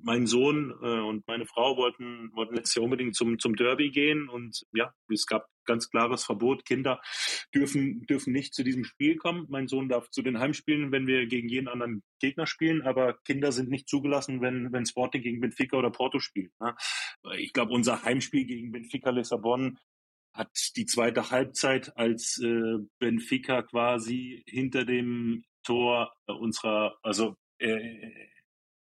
mein 0.03 0.27
Sohn 0.27 0.71
äh, 0.83 0.99
und 0.99 1.27
meine 1.27 1.47
Frau 1.47 1.77
wollten, 1.77 2.31
wollten 2.35 2.55
letztes 2.55 2.75
Jahr 2.75 2.83
unbedingt 2.83 3.15
zum, 3.15 3.39
zum 3.39 3.55
Derby 3.55 3.89
gehen 3.89 4.29
und 4.29 4.65
ja, 4.73 4.93
es 5.11 5.25
gab 5.25 5.47
ganz 5.65 5.89
klares 5.89 6.23
Verbot. 6.23 6.63
Kinder 6.63 7.01
dürfen, 7.53 8.05
dürfen 8.05 8.31
nicht 8.31 8.53
zu 8.53 8.63
diesem 8.63 8.83
Spiel 8.83 9.17
kommen. 9.17 9.47
Mein 9.49 9.67
Sohn 9.67 9.89
darf 9.89 10.11
zu 10.11 10.21
den 10.21 10.39
Heimspielen, 10.39 10.91
wenn 10.91 11.07
wir 11.07 11.25
gegen 11.25 11.49
jeden 11.49 11.67
anderen 11.67 12.03
Gegner 12.19 12.45
spielen, 12.45 12.83
aber 12.83 13.17
Kinder 13.25 13.51
sind 13.51 13.69
nicht 13.69 13.89
zugelassen, 13.89 14.41
wenn, 14.41 14.71
wenn 14.71 14.85
Sporting 14.85 15.23
gegen 15.23 15.41
Benfica 15.41 15.75
oder 15.77 15.89
Porto 15.89 16.19
spielt. 16.19 16.51
Ne? 16.59 16.75
Ich 17.37 17.53
glaube, 17.53 17.73
unser 17.73 18.03
Heimspiel 18.03 18.45
gegen 18.45 18.71
Benfica 18.71 19.09
Lissabon 19.09 19.79
hat 20.35 20.75
die 20.75 20.85
zweite 20.85 21.31
Halbzeit, 21.31 21.97
als 21.97 22.37
äh, 22.43 22.77
Benfica 22.99 23.61
quasi 23.61 24.43
hinter 24.47 24.85
dem 24.85 25.45
Tor 25.63 26.13
äh, 26.27 26.33
unserer, 26.33 26.97
also 27.01 27.37
äh, 27.59 28.11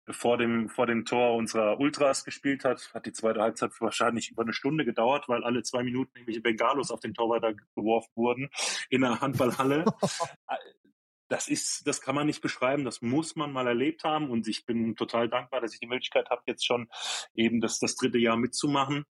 vor 0.10 0.38
dem 0.38 0.70
vor 0.70 0.86
dem 0.86 1.06
Tor 1.06 1.36
unserer 1.36 1.80
Ultras 1.80 2.26
gespielt 2.26 2.66
hat, 2.66 2.94
hat 2.94 3.06
die 3.06 3.14
zweite 3.14 3.42
Halbzeit 3.42 3.72
wahrscheinlich 3.80 4.32
über 4.32 4.44
eine 4.44 4.54
Stunde 4.54 4.86
gedauert, 4.86 5.30
weil 5.30 5.44
alle 5.44 5.64
zwei 5.64 5.84
Minuten 5.84 6.12
irgendwelche 6.16 6.42
Bengalos 6.42 6.92
auf 6.92 7.00
den 7.00 7.14
Torwart 7.14 7.58
geworfen 7.76 8.12
wurden 8.16 8.50
in 8.90 9.02
der 9.02 9.22
Handballhalle. 9.22 9.86
das 11.30 11.48
ist, 11.48 11.88
das 11.88 12.02
kann 12.02 12.16
man 12.16 12.28
nicht 12.28 12.42
beschreiben, 12.42 12.84
das 12.84 13.02
muss 13.02 13.36
man 13.36 13.52
mal 13.52 13.68
erlebt 13.68 14.04
haben 14.04 14.30
und 14.30 14.48
ich 14.48 14.66
bin 14.66 14.96
total 14.96 15.30
dankbar, 15.30 15.62
dass 15.62 15.74
ich 15.74 15.80
die 15.80 15.88
Möglichkeit 15.88 16.30
habe, 16.30 16.44
jetzt 16.48 16.66
schon 16.66 16.90
eben 17.34 17.62
das, 17.62 17.80
das 17.80 17.96
dritte 17.96 18.18
Jahr 18.18 18.38
mitzumachen. 18.38 19.06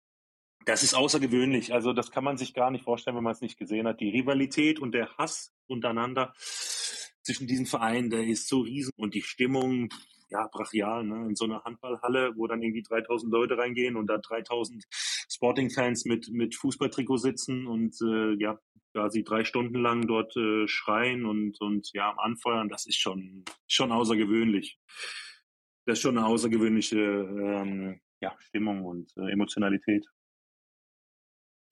Das 0.66 0.84
ist 0.84 0.94
außergewöhnlich. 0.94 1.74
Also 1.74 1.94
das 1.94 2.12
kann 2.12 2.24
man 2.24 2.38
sich 2.38 2.54
gar 2.54 2.72
nicht 2.72 2.84
vorstellen, 2.84 3.18
wenn 3.18 3.24
man 3.24 3.34
es 3.34 3.42
nicht 3.42 3.58
gesehen 3.58 3.88
hat. 3.88 4.00
Die 4.00 4.10
Rivalität 4.10 4.80
und 4.80 4.94
der 4.94 5.10
Hass 5.18 5.54
untereinander 5.68 6.34
zwischen 7.24 7.48
diesen 7.48 7.66
Vereinen, 7.66 8.10
der 8.10 8.26
ist 8.26 8.48
so 8.48 8.62
riesen 8.62 8.92
und 8.96 9.14
die 9.14 9.22
Stimmung, 9.22 9.90
ja, 10.30 10.48
brachial, 10.48 11.04
ne? 11.04 11.28
in 11.28 11.36
so 11.36 11.46
einer 11.46 11.64
Handballhalle, 11.64 12.34
wo 12.36 12.48
dann 12.48 12.62
irgendwie 12.62 12.84
3000 12.84 13.32
Leute 13.32 13.58
reingehen 13.58 13.96
und 13.96 14.08
da 14.08 14.18
3000 14.18 14.84
Sporting-Fans 15.30 16.06
mit, 16.06 16.30
mit 16.30 16.56
Fußballtrikot 16.56 17.18
sitzen 17.18 17.68
und 17.68 17.96
äh, 18.02 18.34
ja, 18.40 18.60
quasi 18.94 19.24
drei 19.24 19.44
Stunden 19.44 19.82
lang 19.82 20.08
dort 20.08 20.36
äh, 20.38 20.68
schreien 20.68 21.26
und, 21.26 21.60
und 21.62 21.92
ja, 21.94 22.14
anfeuern, 22.18 22.70
das 22.70 22.86
ist 22.86 23.00
schon, 23.00 23.44
schon 23.68 23.92
außergewöhnlich. 23.92 24.80
Das 25.86 25.98
ist 25.98 26.02
schon 26.02 26.18
eine 26.18 26.28
außergewöhnliche 26.28 26.98
ähm, 26.98 28.00
ja, 28.22 28.36
Stimmung 28.40 28.86
und 28.86 29.12
äh, 29.18 29.32
Emotionalität. 29.32 30.06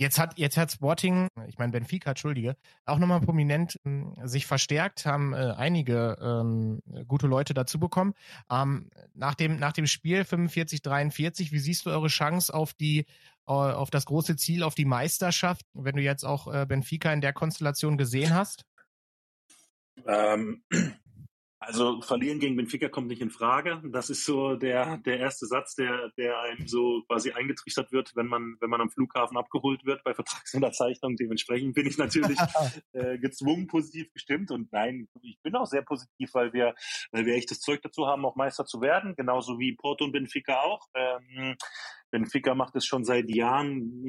Jetzt 0.01 0.17
hat, 0.17 0.39
jetzt 0.39 0.55
hat 0.55 0.71
Sporting, 0.71 1.27
ich 1.49 1.57
meine 1.57 1.73
Benfica, 1.73 2.11
entschuldige, 2.11 2.55
auch 2.85 2.99
nochmal 2.99 3.19
prominent 3.19 3.77
äh, 3.83 4.25
sich 4.25 4.45
verstärkt, 4.45 5.05
haben 5.05 5.33
äh, 5.33 5.53
einige 5.57 6.17
ähm, 6.21 6.81
gute 7.05 7.27
Leute 7.27 7.53
dazu 7.53 7.81
bekommen. 7.81 8.13
Ähm, 8.49 8.89
nach, 9.13 9.35
dem, 9.35 9.57
nach 9.57 9.73
dem 9.73 9.87
Spiel 9.87 10.21
45-43, 10.21 11.51
wie 11.51 11.59
siehst 11.59 11.85
du 11.85 11.89
eure 11.89 12.07
Chance 12.07 12.53
auf 12.53 12.73
die 12.73 12.99
äh, 13.45 13.51
auf 13.51 13.89
das 13.89 14.05
große 14.05 14.37
Ziel, 14.37 14.63
auf 14.63 14.73
die 14.73 14.85
Meisterschaft, 14.85 15.65
wenn 15.73 15.97
du 15.97 16.01
jetzt 16.01 16.23
auch 16.23 16.47
äh, 16.47 16.65
Benfica 16.65 17.11
in 17.11 17.19
der 17.19 17.33
Konstellation 17.33 17.97
gesehen 17.97 18.33
hast? 18.33 18.63
Ähm, 20.07 20.63
also 21.61 22.01
verlieren 22.01 22.39
gegen 22.39 22.55
Benfica 22.55 22.87
kommt 22.87 23.07
nicht 23.07 23.21
in 23.21 23.31
Frage. 23.31 23.81
Das 23.91 24.09
ist 24.09 24.25
so 24.25 24.55
der, 24.55 24.97
der 24.99 25.19
erste 25.19 25.45
Satz, 25.45 25.75
der, 25.75 26.09
der 26.17 26.39
einem 26.39 26.67
so 26.67 27.03
quasi 27.07 27.31
eingetrichtert 27.33 27.91
wird, 27.91 28.15
wenn 28.15 28.27
man, 28.27 28.55
wenn 28.61 28.69
man 28.69 28.79
am 28.79 28.89
Flughafen 28.89 29.37
abgeholt 29.37 29.85
wird 29.85 30.01
bei 30.05 30.13
Vertragsunterzeichnung. 30.13 31.17
Dementsprechend 31.17 31.75
bin 31.75 31.85
ich 31.85 31.97
natürlich 31.97 32.39
äh, 32.93 33.17
gezwungen 33.17 33.67
positiv 33.67 34.11
gestimmt. 34.13 34.51
Und 34.51 34.71
nein, 34.71 35.09
ich 35.21 35.37
bin 35.41 35.53
auch 35.55 35.65
sehr 35.65 35.81
positiv, 35.81 36.33
weil 36.33 36.53
wir, 36.53 36.75
weil 37.11 37.25
wir 37.25 37.35
echt 37.35 37.51
das 37.51 37.59
Zeug 37.59 37.81
dazu 37.81 38.07
haben, 38.07 38.25
auch 38.25 38.37
Meister 38.37 38.65
zu 38.65 38.79
werden, 38.79 39.15
genauso 39.17 39.59
wie 39.59 39.75
Porto 39.75 40.05
und 40.05 40.13
Benfica 40.13 40.61
auch. 40.61 40.87
Ähm, 40.95 41.57
Benfica 42.11 42.55
macht 42.55 42.75
es 42.75 42.85
schon 42.85 43.05
seit 43.05 43.29
Jahren 43.29 44.01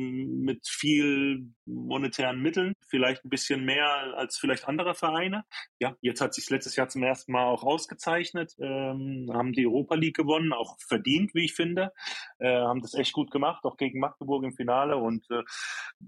mit 0.43 0.67
viel 0.67 1.51
monetären 1.67 2.41
Mitteln, 2.41 2.75
vielleicht 2.89 3.25
ein 3.25 3.31
bisschen 3.31 3.65
mehr 3.65 3.87
als 4.17 4.39
vielleicht 4.39 4.69
andere 4.69 4.95
Vereine. 4.95 5.45
Ja, 5.79 5.97
jetzt 6.01 6.21
hat 6.21 6.35
sich 6.35 6.49
letztes 6.51 6.77
Jahr 6.77 6.89
zum 6.89 7.03
ersten 7.03 7.33
Mal 7.33 7.45
auch 7.45 7.63
ausgezeichnet, 7.63 8.55
ähm, 8.59 9.31
haben 9.33 9.53
die 9.53 9.67
Europa 9.67 9.95
League 9.95 10.17
gewonnen, 10.17 10.53
auch 10.53 10.77
verdient, 10.87 11.35
wie 11.35 11.45
ich 11.45 11.55
finde, 11.55 11.93
äh, 12.39 12.49
haben 12.49 12.81
das 12.81 12.95
echt 12.95 13.13
gut 13.13 13.31
gemacht, 13.31 13.65
auch 13.65 13.77
gegen 13.77 14.01
Magdeburg 14.01 14.45
im 14.45 14.53
Finale. 14.53 14.97
Und 14.97 15.31
äh, 15.31 15.43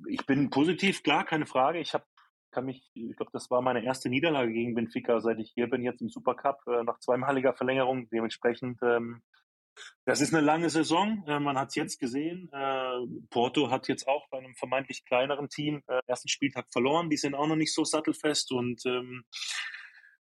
ich 0.09 0.25
bin 0.27 0.51
positiv, 0.51 1.03
klar, 1.03 1.25
keine 1.25 1.47
Frage. 1.47 1.79
Ich 1.81 1.95
habe 1.95 2.05
kann 2.53 2.67
mich, 2.67 2.91
ich 2.95 3.17
glaube, 3.17 3.33
das 3.33 3.51
war 3.51 3.63
meine 3.63 3.83
erste 3.83 4.09
Niederlage 4.11 4.53
gegen 4.53 4.75
Benfica, 4.75 5.21
seit 5.21 5.39
ich 5.39 5.53
hier 5.55 5.69
bin, 5.69 5.83
jetzt 5.83 6.03
im 6.03 6.11
Supercup, 6.11 6.61
äh, 6.67 6.85
nach 6.85 7.01
zweimaliger 7.01 7.55
Verlängerung. 7.55 8.09
Dementsprechend 8.11 8.79
ähm, 8.83 9.23
das 10.05 10.21
ist 10.21 10.35
eine 10.35 10.45
lange 10.45 10.71
Saison. 10.71 11.25
Äh, 11.27 11.41
man 11.41 11.59
hat 11.59 11.69
es 11.69 11.75
jetzt 11.75 11.99
gesehen. 11.99 12.51
Äh, 12.53 13.07
Porto 13.31 13.71
hat 13.71 13.89
jetzt 13.89 14.09
auch 14.09 14.29
bei 14.31 14.39
einem 14.39 14.55
vermeintlich 14.55 15.05
kleineren 15.05 15.49
Team 15.49 15.83
äh, 15.87 16.01
ersten 16.07 16.29
Spieltag 16.29 16.67
verloren. 16.73 17.11
Die 17.11 17.17
sind 17.17 17.35
auch 17.35 17.47
noch 17.47 17.57
nicht 17.57 17.75
so 17.75 17.85
sattelfest 17.85 18.53
und 18.53 18.85
ähm, 18.87 19.25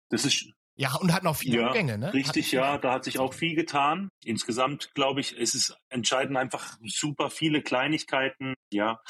das 0.09 0.25
ist 0.25 0.47
ja, 0.75 0.95
und 0.95 1.13
hat 1.13 1.23
noch 1.23 1.35
viele 1.35 1.59
ja, 1.59 1.73
Gänge, 1.73 1.97
ne? 1.97 2.13
Richtig, 2.13 2.53
ja, 2.53 2.77
da 2.77 2.93
hat 2.93 3.03
sich 3.03 3.19
auch 3.19 3.33
viel 3.33 3.53
getan. 3.53 4.07
Insgesamt, 4.23 4.93
glaube 4.93 5.19
ich, 5.19 5.35
ist 5.35 5.53
es 5.53 5.75
entscheidend 5.89 6.37
einfach 6.37 6.77
super 6.85 7.29
viele 7.29 7.61
Kleinigkeiten. 7.61 8.53
Ja, 8.71 9.01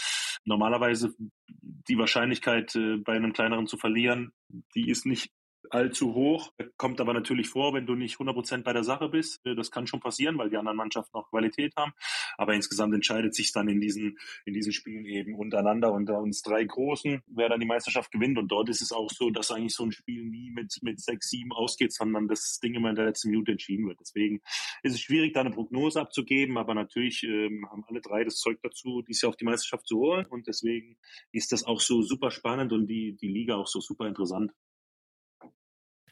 normalerweise 0.46 1.14
die 1.48 2.00
Wahrscheinlichkeit, 2.00 2.74
bei 3.06 3.14
einem 3.14 3.34
kleineren 3.34 3.68
zu 3.68 3.78
verlieren, 3.78 4.32
die 4.74 4.90
ist 4.90 5.06
nicht 5.06 5.30
allzu 5.72 6.14
hoch. 6.14 6.52
Kommt 6.78 7.02
aber 7.02 7.14
natürlich 7.14 7.50
vor, 7.50 7.74
wenn 7.74 7.86
du 7.86 7.96
nicht 7.96 8.18
100% 8.18 8.64
bei 8.64 8.74
der 8.74 8.84
Sache 8.84 9.10
bist. 9.10 9.40
Äh, 9.46 9.56
das 9.56 9.72
kann 9.72 9.88
schon 9.88 10.00
passieren, 10.00 10.38
weil 10.38 10.50
die 10.50 10.58
anderen 10.58 10.78
Mannschaften 10.78 11.18
auch 11.18 11.30
Qualität 11.30 11.74
haben. 11.78 11.94
Aber 12.38 12.54
insgesamt 12.54 12.94
entscheidet 12.94 13.36
sich 13.36 13.52
dann 13.52 13.70
in 13.70 13.80
diesen, 13.80 14.18
in 14.46 14.54
diesen 14.54 14.72
Spielen 14.72 15.06
eben 15.06 15.36
untereinander 15.36 15.92
unter 15.92 16.20
uns 16.20 16.42
drei 16.42 16.64
Großen, 16.64 17.22
wer 17.28 17.50
dann 17.50 17.60
die 17.60 17.66
Meisterschaft 17.66 18.12
gewinnt. 18.12 18.38
Und 18.38 18.50
dort 18.50 18.70
ist 18.70 18.82
es 18.82 18.92
auch 18.92 19.10
so, 19.10 19.30
dass 19.30 19.52
eigentlich 19.52 19.76
so 19.76 19.84
ein 19.86 19.92
Spiel 19.92 20.26
nie 20.26 20.52
mit, 20.52 20.78
mit 20.82 21.00
sechs, 21.00 21.30
sieben 21.30 21.52
ausgeht, 21.52 21.94
sondern 21.94 22.28
das 22.28 22.60
Ding 22.60 22.74
immer 22.74 22.90
in 22.90 22.96
der 22.96 23.06
letzten 23.06 23.30
Minute 23.30 23.52
entschieden 23.52 23.88
wird. 23.88 24.00
Deswegen 24.00 24.42
ist 24.84 24.94
es 24.94 25.02
schwierig, 25.02 25.34
da 25.34 25.42
eine 25.42 25.52
Prognose 25.52 26.00
abzugeben. 26.00 26.58
Aber 26.58 26.74
natürlich 26.74 27.24
ähm, 27.24 27.68
haben 27.70 27.84
alle 27.88 28.02
drei 28.02 28.24
das 28.24 28.38
Zeug 28.38 28.60
dazu, 28.62 29.02
dies 29.02 29.22
Jahr 29.22 29.30
auf 29.30 29.38
die 29.38 29.46
Meisterschaft 29.46 29.88
zu 29.88 29.98
holen. 30.00 30.26
Und 30.26 30.48
deswegen 30.48 30.98
ist 31.32 31.52
das 31.52 31.64
auch 31.64 31.80
so 31.80 32.02
super 32.02 32.32
spannend 32.32 32.74
und 32.74 32.88
die, 32.88 33.16
die 33.16 33.28
Liga 33.28 33.56
auch 33.56 33.68
so 33.68 33.80
super 33.80 34.08
interessant. 34.08 34.52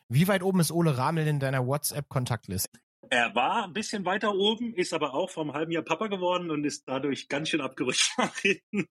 Wie 0.09 0.27
weit 0.27 0.41
oben 0.41 0.59
ist 0.59 0.71
Ole 0.71 0.97
Ramel 0.97 1.27
in 1.27 1.39
deiner 1.39 1.65
WhatsApp-Kontaktliste? 1.67 2.79
Er 3.09 3.35
war 3.35 3.65
ein 3.65 3.73
bisschen 3.73 4.05
weiter 4.05 4.33
oben, 4.35 4.73
ist 4.73 4.93
aber 4.93 5.13
auch 5.13 5.29
vor 5.29 5.43
einem 5.43 5.53
halben 5.53 5.71
Jahr 5.71 5.83
Papa 5.83 6.07
geworden 6.07 6.51
und 6.51 6.65
ist 6.65 6.87
dadurch 6.87 7.29
ganz 7.29 7.49
schön 7.49 7.61
abgerutscht 7.61 8.11
nach 8.17 8.35
hinten. 8.37 8.85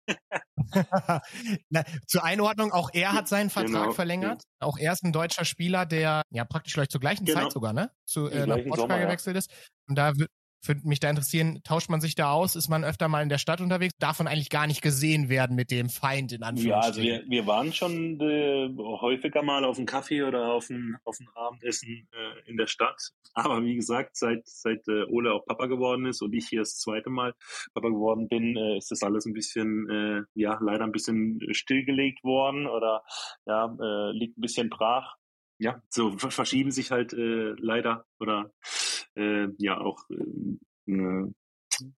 Na, 1.71 1.85
zur 2.07 2.25
Einordnung, 2.25 2.73
auch 2.73 2.91
er 2.93 3.13
hat 3.13 3.29
seinen 3.29 3.51
Vertrag 3.51 3.83
genau. 3.83 3.93
verlängert. 3.93 4.43
Auch 4.61 4.79
er 4.79 4.93
ist 4.93 5.05
ein 5.05 5.13
deutscher 5.13 5.45
Spieler, 5.45 5.87
der 5.87 6.23
ja 6.31 6.45
praktisch 6.45 6.75
vielleicht 6.75 6.93
zur 6.93 7.01
gleichen 7.01 7.25
genau. 7.25 7.43
Zeit 7.43 7.53
sogar, 7.53 7.73
ne? 7.73 7.91
Zu, 8.07 8.29
äh, 8.29 8.47
nach 8.47 8.57
Portugal 8.57 8.79
Sommer, 8.79 8.99
gewechselt 8.99 9.35
ja. 9.35 9.39
ist. 9.39 9.51
Und 9.89 9.97
da 9.97 10.13
würde 10.69 10.83
mich 10.85 11.01
da 11.01 11.11
interessieren, 11.11 11.61
tauscht 11.65 11.89
man 11.89 12.01
sich 12.01 12.15
da 12.15 12.33
aus? 12.33 12.57
Ist 12.57 12.69
man 12.69 12.85
öfter 12.85 13.09
mal 13.09 13.23
in 13.23 13.29
der 13.29 13.39
Stadt 13.39 13.61
unterwegs? 13.61 13.95
Darf 13.99 14.19
man 14.19 14.29
eigentlich 14.29 14.51
gar 14.51 14.67
nicht 14.67 14.83
gesehen 14.83 15.29
werden 15.29 15.57
mit 15.57 15.71
dem 15.71 15.89
Feind 15.89 16.33
in 16.33 16.43
Anführungsstrichen? 16.43 17.05
Ja, 17.05 17.15
also 17.17 17.29
wir, 17.29 17.31
wir 17.31 17.47
waren 17.47 17.73
schon 17.73 18.21
äh, 18.21 18.71
häufiger 18.77 19.43
mal 19.43 19.65
auf 19.65 19.79
einen 19.79 19.87
Kaffee 19.87 20.23
oder 20.23 20.53
auf 20.53 20.71
ein, 20.71 20.97
auf 21.05 21.19
ein 21.21 21.29
Abendessen 21.35 22.09
äh, 22.13 22.51
in 22.51 22.57
der 22.57 22.67
Stadt. 22.67 23.11
Aber 23.35 23.63
wie 23.65 23.75
gesagt, 23.75 24.17
seit, 24.17 24.47
seit 24.47 24.87
äh, 24.89 25.05
Ole 25.05 25.33
auch 25.33 25.45
Papa 25.45 25.67
geworden 25.67 26.07
ist 26.07 26.23
und 26.23 26.33
ich 26.35 26.49
hier 26.49 26.61
das 26.61 26.79
zweite 26.79 27.11
Mal 27.11 27.35
Papa 27.75 27.89
geworden 27.89 28.29
bin, 28.29 28.57
äh, 28.57 28.79
ist 28.79 28.91
das 28.91 29.03
alles 29.03 29.27
ein 29.27 29.33
bisschen, 29.33 29.89
äh, 29.91 30.23
ja, 30.35 30.59
leider 30.61 30.85
ein 30.85 30.93
bisschen 30.93 31.41
stillgelegt 31.53 32.23
worden 32.25 32.67
oder 32.67 33.03
ja, 33.47 33.67
äh, 33.81 34.13
liegt 34.13 34.39
ein 34.39 34.43
bisschen 34.43 34.71
brach. 34.71 35.17
Ja, 35.59 35.81
so 35.89 36.11
verschieben 36.19 36.73
sich 36.73 36.91
halt 36.91 37.13
äh, 37.13 37.55
leider 37.59 38.07
oder 38.19 38.51
äh, 39.17 39.49
ja 39.59 39.79
auch 39.81 40.05
äh, 40.11 41.33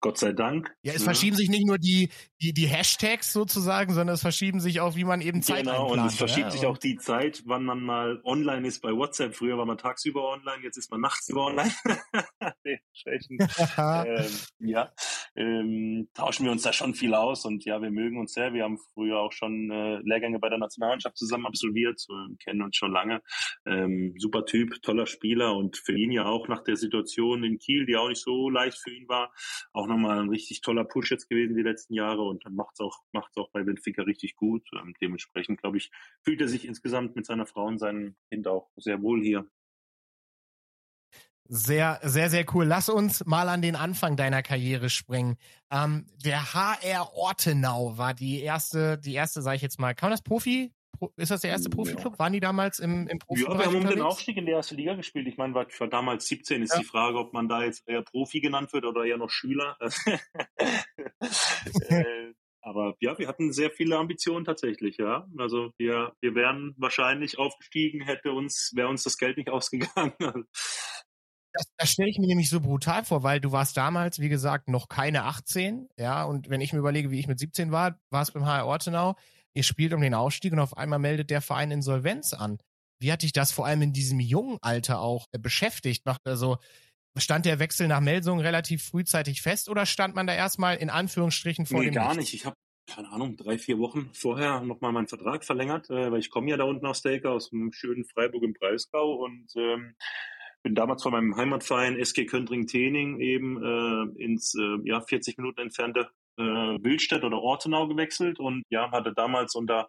Gott 0.01 0.19
sei 0.19 0.33
Dank. 0.33 0.75
Ja, 0.83 0.93
es 0.93 1.01
ja. 1.01 1.05
verschieben 1.05 1.37
sich 1.37 1.49
nicht 1.49 1.67
nur 1.67 1.79
die, 1.79 2.11
die, 2.45 2.53
die 2.53 2.67
Hashtags 2.67 3.33
sozusagen, 3.33 3.95
sondern 3.95 4.15
es 4.15 4.21
verschieben 4.21 4.61
sich 4.61 4.81
auch, 4.81 4.97
wie 4.97 5.05
man 5.05 5.21
eben 5.23 5.43
Zeit 5.43 5.65
Genau, 5.65 5.93
und 5.93 6.05
es 6.05 6.17
verschiebt 6.17 6.47
ja? 6.47 6.51
sich 6.51 6.67
auch 6.67 6.77
die 6.77 6.97
Zeit, 6.97 7.43
wann 7.47 7.65
man 7.65 7.81
mal 7.81 8.21
online 8.25 8.67
ist 8.67 8.83
bei 8.83 8.93
WhatsApp. 8.93 9.35
Früher 9.35 9.57
war 9.57 9.65
man 9.65 9.79
tagsüber 9.79 10.31
online, 10.31 10.63
jetzt 10.63 10.77
ist 10.77 10.91
man 10.91 11.01
nachts 11.01 11.29
über 11.29 11.47
online. 11.47 11.73
ähm, 14.07 14.31
ja, 14.59 14.93
ähm, 15.37 16.09
tauschen 16.15 16.45
wir 16.45 16.53
uns 16.53 16.63
da 16.63 16.73
schon 16.73 16.95
viel 16.95 17.15
aus 17.15 17.45
und 17.45 17.65
ja, 17.65 17.81
wir 17.81 17.91
mögen 17.91 18.19
uns 18.19 18.35
sehr. 18.35 18.53
Wir 18.53 18.65
haben 18.65 18.79
früher 18.93 19.19
auch 19.21 19.33
schon 19.33 19.71
äh, 19.71 20.01
Lehrgänge 20.05 20.39
bei 20.39 20.49
der 20.49 20.59
Nationalmannschaft 20.59 21.17
zusammen 21.17 21.47
absolviert, 21.47 22.05
äh, 22.11 22.37
kennen 22.45 22.63
uns 22.63 22.77
schon 22.77 22.93
lange. 22.93 23.23
Ähm, 23.67 24.15
super 24.19 24.45
Typ, 24.45 24.83
toller 24.83 25.07
Spieler 25.07 25.57
und 25.57 25.79
für 25.79 25.97
ihn 25.97 26.13
ja 26.13 26.27
auch 26.27 26.49
nach 26.49 26.63
der 26.63 26.77
Situation 26.77 27.43
in 27.43 27.59
Kiel, 27.59 27.87
die 27.87 27.97
auch 27.97 28.09
nicht 28.09 28.23
so 28.23 28.51
leicht 28.51 28.79
für 28.79 28.91
ihn 28.91 29.09
war, 29.09 29.33
auch 29.73 29.87
nochmal 29.87 30.21
ein 30.21 30.29
richtig 30.29 30.61
toller 30.61 30.85
Push 30.85 31.11
jetzt 31.11 31.29
gewesen 31.29 31.57
die 31.57 31.63
letzten 31.63 31.95
Jahre 31.95 32.23
und 32.35 32.45
dann 32.45 32.55
macht's 32.55 32.81
auch, 32.81 32.99
macht's 33.13 33.37
auch 33.37 33.51
bei 33.51 33.63
Benfica 33.63 34.03
richtig 34.03 34.37
gut. 34.37 34.69
Ähm, 34.75 34.95
dementsprechend, 35.01 35.61
glaube 35.61 35.79
ich, 35.79 35.91
fühlt 36.23 36.41
er 36.41 36.49
sich 36.49 36.67
insgesamt 36.67 37.17
mit 37.17 37.27
seiner 37.27 37.47
Frau 37.47 37.67
und 37.67 37.79
seinem 37.79 38.17
Kind 38.31 38.47
auch 38.47 38.71
sehr 38.77 39.03
wohl 39.03 39.23
hier. 39.23 39.49
Sehr, 41.47 42.01
sehr, 42.03 42.31
sehr 42.31 42.47
cool. 42.55 42.65
Lass 42.65 42.89
uns 42.89 43.27
mal 43.27 43.51
an 43.51 43.61
den 43.61 43.77
Anfang 43.77 44.17
deiner 44.17 44.43
Karriere 44.43 44.89
springen. 44.89 45.37
Ähm, 45.71 46.07
der 46.25 46.55
HR 46.55 47.13
Ortenau 47.15 47.99
war 47.99 48.15
die 48.15 48.41
erste, 48.41 48.97
die 48.97 49.13
erste, 49.13 49.43
sage 49.43 49.57
ich 49.57 49.63
jetzt 49.63 49.79
mal, 49.79 49.95
kann 49.95 50.09
man 50.09 50.15
das 50.15 50.23
Profi, 50.23 50.73
ist 51.17 51.31
das 51.31 51.41
der 51.43 51.51
erste 51.51 51.71
Profiklub? 51.71 52.15
Ja. 52.15 52.19
Waren 52.19 52.33
die 52.33 52.41
damals 52.41 52.79
im, 52.79 53.07
im 53.09 53.19
Profi? 53.19 53.43
Ja, 53.43 53.59
wir 53.59 53.67
haben 53.67 53.77
um 53.77 53.87
den 53.87 54.03
Aufstieg 54.03 54.37
in 54.37 54.47
die 54.47 54.53
erste 54.53 54.75
Liga 54.75 54.95
gespielt. 54.95 55.27
Ich 55.29 55.37
meine, 55.37 55.55
war, 55.55 55.67
war 55.79 55.89
damals 55.89 56.27
17. 56.27 56.63
Ist 56.63 56.73
ja. 56.75 56.81
die 56.81 56.85
Frage, 56.85 57.19
ob 57.19 57.33
man 57.33 57.49
da 57.49 57.63
jetzt 57.63 57.87
eher 57.89 58.03
Profi 58.03 58.41
genannt 58.41 58.73
wird 58.73 58.85
oder 58.85 59.05
eher 59.05 59.17
noch 59.17 59.31
Schüler. 59.31 59.77
äh, 61.89 62.33
aber 62.65 62.97
ja, 63.01 63.19
wir 63.19 63.29
hatten 63.29 63.53
sehr 63.53 63.71
viele 63.71 63.99
Ambitionen 63.99 64.47
tatsächlich, 64.47 64.97
ja. 64.97 65.29
Also 65.39 65.73
wir, 65.77 66.15
wir 66.21 66.35
wären 66.35 66.75
wahrscheinlich 66.79 67.39
aufgestiegen, 67.39 68.01
hätte 68.01 68.33
uns, 68.33 68.73
wäre 68.75 68.89
uns 68.89 69.03
das 69.03 69.19
Geld 69.19 69.37
nicht 69.37 69.49
ausgegangen. 69.51 70.15
Das, 71.53 71.67
das 71.77 71.91
stelle 71.91 72.09
ich 72.09 72.19
mir 72.19 72.27
nämlich 72.27 72.49
so 72.49 72.61
brutal 72.61 73.05
vor, 73.05 73.23
weil 73.23 73.41
du 73.41 73.53
warst 73.53 73.77
damals, 73.77 74.19
wie 74.19 74.31
gesagt, 74.31 74.69
noch 74.69 74.89
keine 74.89 75.25
18, 75.25 75.89
ja, 75.99 76.25
und 76.25 76.49
wenn 76.49 76.61
ich 76.61 76.73
mir 76.73 76.81
überlege, 76.81 77.11
wie 77.11 77.21
ich 77.21 77.29
mit 77.29 77.39
17 77.39 77.71
war, 77.71 78.01
war 78.11 78.23
es 78.23 78.33
beim 78.33 78.47
HR 78.47 78.67
Ortenau, 78.67 79.15
ihr 79.55 79.63
spielt 79.63 79.93
um 79.93 80.01
den 80.01 80.15
Ausstieg 80.15 80.53
und 80.53 80.59
auf 80.59 80.77
einmal 80.77 80.99
meldet 80.99 81.31
der 81.31 81.41
Verein 81.41 81.71
Insolvenz 81.71 82.33
an. 82.33 82.59
Wie 83.01 83.13
hat 83.13 83.23
dich 83.23 83.33
das 83.33 83.53
vor 83.53 83.67
allem 83.67 83.83
in 83.83 83.93
diesem 83.93 84.21
jungen 84.21 84.59
Alter 84.63 85.01
auch 85.01 85.27
äh, 85.33 85.39
beschäftigt? 85.39 86.05
Also 86.25 86.59
stand 87.17 87.47
der 87.47 87.59
Wechsel 87.59 87.89
nach 87.89 88.01
Melsung 88.01 88.41
relativ 88.41 88.85
frühzeitig 88.85 89.43
fest 89.43 89.69
oder 89.69 89.87
stand 89.87 90.15
man 90.15 90.27
da 90.27 90.35
erstmal 90.35 90.77
in 90.77 90.91
Anführungsstrichen 90.91 91.67
vor 91.67 91.81
nee, 91.81 91.87
dem? 91.87 91.95
gar 91.95 92.15
nicht. 92.15 92.35
Ich 92.35 92.45
habe 92.45 92.57
keine 92.87 93.11
Ahnung, 93.11 93.37
drei, 93.37 93.57
vier 93.57 93.79
Wochen 93.79 94.11
vorher 94.13 94.61
nochmal 94.61 94.93
meinen 94.93 95.07
Vertrag 95.07 95.45
verlängert, 95.45 95.89
äh, 95.89 96.13
weil 96.13 96.21
ich 96.21 96.31
komme 96.31 96.51
ja 96.51 96.57
da 96.57 96.65
unten 96.65 96.87
aus 96.87 97.01
Delke, 97.01 97.31
aus 97.31 97.51
dem 97.51 97.73
schönen 97.73 98.05
Freiburg 98.05 98.43
im 98.43 98.53
Breisgau 98.53 99.25
und 99.25 99.47
ähm, 99.57 99.95
bin 100.63 100.75
damals 100.75 101.03
von 101.03 101.13
meinem 101.13 101.37
Heimatverein 101.37 101.99
SG 101.99 102.27
Köntring-Tening 102.27 103.21
eben 103.21 103.63
äh, 103.63 104.23
ins 104.23 104.55
äh, 104.55 104.79
ja 104.85 105.01
40 105.01 105.39
Minuten 105.39 105.61
entfernte 105.61 106.11
äh, 106.37 106.43
Wildstedt 106.43 107.25
oder 107.25 107.41
Ortenau 107.41 107.87
gewechselt 107.89 108.39
und 108.39 108.65
ja, 108.71 108.91
hatte 108.91 109.13
damals 109.15 109.55
unter 109.55 109.89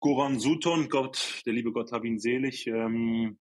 Goran 0.00 0.40
Sutton, 0.40 0.88
Gott, 0.88 1.42
der 1.46 1.52
liebe 1.52 1.72
Gott 1.72 1.92
hab 1.92 2.04
ihn 2.04 2.18
selig, 2.18 2.66
ähm, 2.66 3.38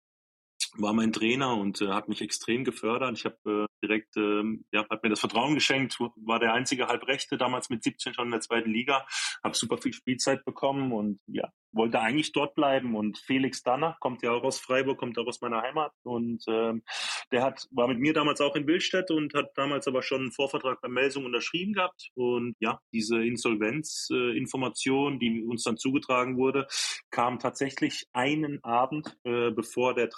war 0.78 0.94
mein 0.94 1.12
Trainer 1.12 1.58
und 1.58 1.82
äh, 1.82 1.90
hat 1.90 2.08
mich 2.08 2.22
extrem 2.22 2.64
gefördert. 2.64 3.18
Ich 3.18 3.26
habe 3.26 3.38
äh, 3.46 3.86
direkt, 3.86 4.16
äh, 4.18 4.44
ja, 4.72 4.88
hat 4.90 5.04
mir 5.04 5.10
das 5.10 5.20
Vertrauen 5.20 5.56
geschenkt, 5.56 6.00
war 6.00 6.40
der 6.40 6.54
einzige 6.54 6.88
Halbrechte 6.88 7.38
damals 7.38 7.70
mit 7.70 7.84
17 7.84 8.14
schon 8.14 8.26
in 8.26 8.32
der 8.32 8.42
zweiten 8.42 8.72
Liga, 8.72 9.06
habe 9.44 9.56
super 9.56 9.78
viel 9.78 9.94
Spielzeit 9.94 10.46
bekommen 10.46 10.92
und 10.92 11.20
ja, 11.28 11.50
wollte 11.74 12.00
eigentlich 12.00 12.32
dort 12.32 12.56
bleiben 12.56 12.96
und 12.96 13.18
Felix 13.18 13.64
Danner 13.64 13.98
kommt 14.00 14.24
ja 14.24 14.32
auch 14.32 14.44
aus 14.44 14.60
Freiburg, 14.60 14.98
kommt 14.98 15.18
auch 15.18 15.28
aus 15.28 15.42
meiner 15.42 15.62
Heimat 15.62 15.92
und 16.04 16.44
ähm, 16.48 16.84
der 17.32 17.44
hat 17.44 17.68
war 17.72 17.88
mit 17.88 18.00
mir 18.00 18.14
damals 18.14 18.42
auch 18.42 18.56
in 18.56 18.66
Bildstedt 18.66 19.10
und 19.12 19.34
hat 19.34 19.52
damals 19.56 19.88
aber 19.88 20.02
schon 20.02 20.22
einen 20.22 20.32
Vorvertrag 20.32 20.82
bei 20.82 20.90
Melsung 20.90 21.26
unterschrieben 21.26 21.74
gehabt 21.74 22.10
und 22.16 22.56
ja, 22.60 22.80
diese 22.94 23.24
Insolvenzinformation, 23.24 25.16
äh, 25.16 25.20
die 25.20 25.44
uns 25.44 25.64
dann 25.64 25.78
zugetragen 25.78 26.38
wurde, 26.38 26.68
kam 27.10 27.40
tatsächlich 27.40 28.06
einen 28.14 28.64
Abend, 28.64 29.18
äh, 29.24 29.52
bevor 29.52 29.94
der 29.94 30.10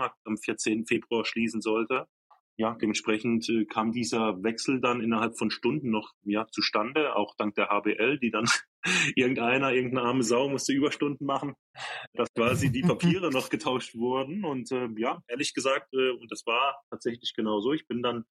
Transfermarkt 0.00 0.18
am 0.24 0.38
14. 0.38 0.86
Februar 0.86 1.24
schließen 1.24 1.60
sollte 1.60 2.06
ja, 2.60 2.76
dementsprechend 2.78 3.48
äh, 3.48 3.64
kam 3.64 3.90
dieser 3.90 4.42
Wechsel 4.42 4.82
dann 4.82 5.00
innerhalb 5.00 5.38
von 5.38 5.50
Stunden 5.50 5.88
noch 5.88 6.12
ja, 6.24 6.46
zustande, 6.48 7.16
auch 7.16 7.34
dank 7.36 7.54
der 7.54 7.70
HBL, 7.70 8.18
die 8.18 8.30
dann 8.30 8.44
irgendeiner, 9.16 9.72
irgendeine 9.72 10.06
arme 10.06 10.22
Sau 10.22 10.50
musste 10.50 10.74
Überstunden 10.74 11.24
machen, 11.24 11.54
dass 12.12 12.28
quasi 12.34 12.70
die 12.70 12.82
Papiere 12.82 13.30
noch 13.32 13.48
getauscht 13.48 13.94
wurden. 13.94 14.44
Und 14.44 14.70
äh, 14.72 14.88
ja, 14.98 15.22
ehrlich 15.26 15.54
gesagt, 15.54 15.88
äh, 15.94 16.10
und 16.10 16.30
das 16.30 16.44
war 16.44 16.82
tatsächlich 16.90 17.32
genau 17.34 17.60
so. 17.60 17.72
Ich 17.72 17.88
bin 17.88 18.02
dann 18.02 18.24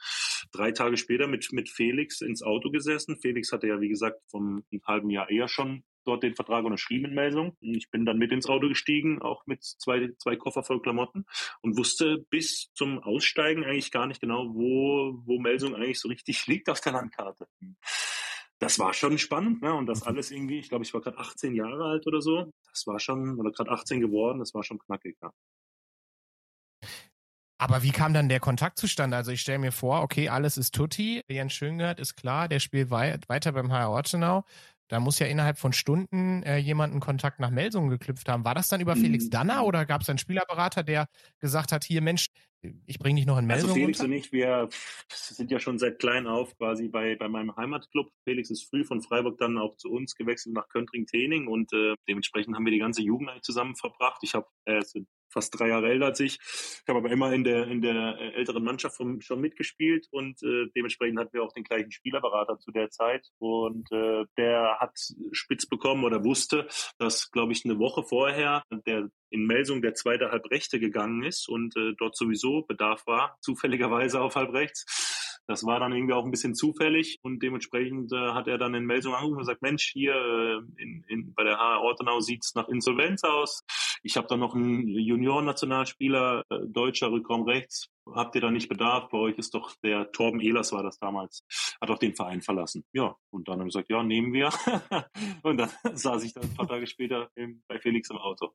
drei 0.52 0.72
Tage 0.74 0.98
später 0.98 1.28
mit, 1.28 1.52
mit 1.52 1.68
Felix 1.68 2.22
ins 2.22 2.44
Auto 2.44 2.70
gesessen. 2.70 3.18
Felix 3.20 3.52
hatte 3.52 3.68
ja, 3.68 3.82
wie 3.82 3.90
gesagt, 3.90 4.22
vom 4.30 4.64
einem 4.72 4.82
halben 4.86 5.10
Jahr 5.10 5.32
eher 5.32 5.48
schon 5.48 5.84
dort 6.10 6.24
den 6.24 6.36
Vertrag 6.36 6.66
unterschrieben 6.66 7.06
in 7.06 7.14
Melsung. 7.14 7.56
Ich 7.62 7.90
bin 7.92 8.06
dann 8.06 8.18
mit 8.18 8.32
ins 8.32 8.48
Auto 8.48 8.68
gestiegen, 8.68 9.22
auch 9.22 9.46
mit 9.46 9.64
zwei, 9.64 10.10
zwei 10.18 10.36
Koffer 10.36 10.64
voll 10.64 10.82
Klamotten 10.82 11.26
und 11.62 11.78
wusste 11.78 12.26
bis 12.30 12.72
zum 12.74 13.00
Aussteigen 13.00 13.64
eigentlich 13.64 13.92
gar 13.92 14.08
nicht 14.08 14.22
genau, 14.22 14.54
wo, 14.54 15.22
wo 15.26 15.40
Melsung 15.40 15.76
eigentlich 15.76 16.00
so 16.00 16.10
richtig 16.10 16.48
liegt 16.48 16.70
auf 16.70 16.82
der 16.82 16.94
Landkarte. 16.94 17.48
Das 18.60 18.80
war 18.80 18.94
schon 18.94 19.18
spannend, 19.18 19.62
ne? 19.62 19.74
Und 19.74 19.86
das 19.86 20.04
alles 20.04 20.32
irgendwie, 20.32 20.60
ich 20.60 20.68
glaube, 20.68 20.84
ich 20.84 20.94
war 20.94 21.02
gerade 21.02 21.18
18 21.18 21.56
Jahre 21.56 21.86
alt 21.86 22.08
oder 22.08 22.22
so. 22.22 22.52
Das 22.70 22.86
war 22.88 23.00
schon, 23.00 23.40
oder 23.40 23.52
gerade 23.52 23.72
18 23.72 24.02
geworden, 24.02 24.40
das 24.40 24.54
war 24.54 24.64
schon 24.64 24.80
knackig, 24.80 25.18
ja. 25.22 25.32
Aber 27.62 27.84
wie 27.84 27.92
kam 27.92 28.14
dann 28.14 28.30
der 28.30 28.40
Kontakt 28.40 28.80
zustande? 28.80 29.18
Also 29.18 29.32
ich 29.32 29.42
stelle 29.42 29.60
mir 29.60 29.74
vor, 29.74 30.02
okay, 30.02 30.30
alles 30.30 30.58
ist 30.58 30.74
Tutti. 30.74 31.22
Jens 31.28 31.52
Schöngert 31.52 32.00
ist 32.00 32.16
klar, 32.16 32.48
der 32.48 32.62
spielt 32.62 32.90
wei 32.90 33.20
weiter 33.28 33.52
beim 33.52 33.70
HR 33.70 33.90
Ortenau. 33.90 34.46
Da 34.90 35.00
muss 35.00 35.20
ja 35.20 35.28
innerhalb 35.28 35.58
von 35.58 35.72
Stunden 35.72 36.44
äh, 36.44 36.58
jemanden 36.58 37.00
Kontakt 37.00 37.40
nach 37.40 37.52
Melsungen 37.52 37.90
geklüpft 37.90 38.28
haben. 38.28 38.44
War 38.44 38.56
das 38.56 38.68
dann 38.68 38.82
über 38.82 38.96
Felix 38.96 39.26
mhm. 39.26 39.30
Danner 39.30 39.66
oder 39.66 39.86
gab 39.86 40.02
es 40.02 40.10
einen 40.10 40.18
Spielerberater, 40.18 40.84
der 40.84 41.08
gesagt 41.40 41.72
hat, 41.72 41.84
hier 41.84 42.02
Mensch, 42.02 42.28
ich 42.88 42.98
bringe 42.98 43.18
dich 43.18 43.28
noch 43.28 43.38
in 43.38 43.46
Melsungen? 43.46 43.72
Also 43.72 43.80
Felix 43.80 44.00
unter? 44.00 44.12
und 44.12 44.18
ich, 44.18 44.32
wir 44.32 44.68
sind 45.10 45.52
ja 45.52 45.60
schon 45.60 45.78
seit 45.78 46.00
klein 46.00 46.26
auf 46.26 46.58
quasi 46.58 46.88
bei, 46.88 47.16
bei 47.16 47.30
meinem 47.30 47.56
Heimatclub. 47.56 48.12
Felix 48.24 48.50
ist 48.50 48.68
früh 48.68 48.84
von 48.84 49.02
Freiburg 49.02 49.38
dann 49.38 49.60
auch 49.60 49.78
zu 49.78 49.92
uns 49.92 50.16
gewechselt 50.16 50.56
nach 50.56 50.68
Köntring-Tening 50.70 51.48
und 51.48 51.72
äh, 51.72 51.94
dementsprechend 52.08 52.56
haben 52.56 52.66
wir 52.66 52.72
die 52.72 52.80
ganze 52.80 53.04
Jugend 53.04 53.30
eigentlich 53.30 53.44
zusammen 53.44 53.76
verbracht. 53.76 54.22
Ich 54.24 54.34
habe 54.34 54.48
äh, 54.66 54.82
fast 55.30 55.60
drei 55.60 55.70
Jahre 55.70 55.90
älter 55.90 56.08
als 56.08 56.20
ich. 56.20 56.40
Ich 56.42 56.88
habe 56.88 57.00
aber 57.00 57.12
immer 57.12 57.32
in 57.32 57.44
der, 57.44 57.68
in 57.68 57.82
der 57.82 58.18
äh, 58.20 58.34
älteren 58.34 58.64
Mannschaft 58.64 59.02
schon 59.20 59.40
mitgespielt 59.40 60.08
und 60.12 60.42
äh, 60.44 60.68
dementsprechend 60.76 61.20
hatten 61.20 61.34
wir 61.34 61.44
auch 61.44 61.54
den 61.54 61.64
gleichen 61.64 61.92
Spielerberater 61.92 62.60
zu 62.60 62.72
der 62.72 62.90
Zeit. 62.90 63.28
Und 63.38 63.92
äh, 63.92 64.26
der 64.38 64.78
hat 64.80 64.98
spitz 65.32 65.66
bekommen 65.66 66.04
oder 66.04 66.24
wusste, 66.24 66.68
dass, 66.98 67.32
glaube 67.32 67.54
ich, 67.54 67.66
eine 67.66 67.80
Woche 67.80 68.04
vorher 68.04 68.64
der 68.86 69.10
in 69.32 69.46
Melsung 69.46 69.82
der 69.82 69.94
zweite 69.94 70.32
Halbrechte 70.32 70.80
gegangen 70.80 71.24
ist 71.24 71.48
und 71.48 71.76
äh, 71.78 71.94
dort 71.98 72.16
sowieso 72.16 72.64
Bedarf 72.64 73.06
war, 73.06 73.38
zufälligerweise 73.42 74.22
auf 74.22 74.36
Halbrechts 74.36 75.29
das 75.50 75.66
war 75.66 75.80
dann 75.80 75.94
irgendwie 75.94 76.14
auch 76.14 76.24
ein 76.24 76.30
bisschen 76.30 76.54
zufällig 76.54 77.18
und 77.24 77.42
dementsprechend 77.42 78.14
äh, 78.14 78.34
hat 78.34 78.48
er 78.48 78.60
dann 78.60 78.76
in 78.76 78.86
Melsung 78.86 79.16
angerufen 79.16 79.38
und 79.38 79.40
gesagt, 79.40 79.64
Mensch, 79.64 79.90
hier 79.92 80.14
äh, 80.14 80.82
in, 80.82 81.04
in, 81.08 81.34
bei 81.34 81.44
der 81.44 81.58
HR 81.58 81.82
Ortenau 81.82 82.20
sieht's 82.20 82.54
nach 82.54 82.70
Insolvenz 82.70 83.24
aus. 83.24 83.64
Ich 84.04 84.16
habe 84.16 84.28
da 84.28 84.38
noch 84.38 84.54
einen 84.54 84.88
Junioren-Nationalspieler, 84.88 86.44
äh, 86.52 86.60
deutscher 86.68 87.12
Rückraum 87.12 87.42
rechts, 87.50 87.90
habt 88.14 88.36
ihr 88.36 88.42
da 88.42 88.52
nicht 88.52 88.70
Bedarf? 88.70 89.10
Bei 89.10 89.18
euch 89.18 89.40
ist 89.40 89.56
doch 89.56 89.74
der 89.84 90.12
Torben 90.12 90.40
Ehlers 90.40 90.72
war 90.72 90.84
das 90.84 91.00
damals, 91.00 91.44
hat 91.82 91.90
auch 91.90 91.98
den 91.98 92.14
Verein 92.14 92.44
verlassen. 92.44 92.86
Ja, 92.94 93.16
und 93.32 93.48
dann 93.48 93.54
haben 93.54 93.62
wir 93.62 93.66
gesagt, 93.66 93.90
ja, 93.90 94.04
nehmen 94.04 94.32
wir. 94.34 94.52
und 95.42 95.58
dann 95.58 95.72
saß 95.98 96.24
ich 96.26 96.34
dann 96.34 96.44
ein 96.44 96.54
paar 96.54 96.68
Tage 96.68 96.86
später 96.86 97.32
im, 97.34 97.64
bei 97.68 97.80
Felix 97.80 98.12
im 98.12 98.18
Auto. 98.18 98.54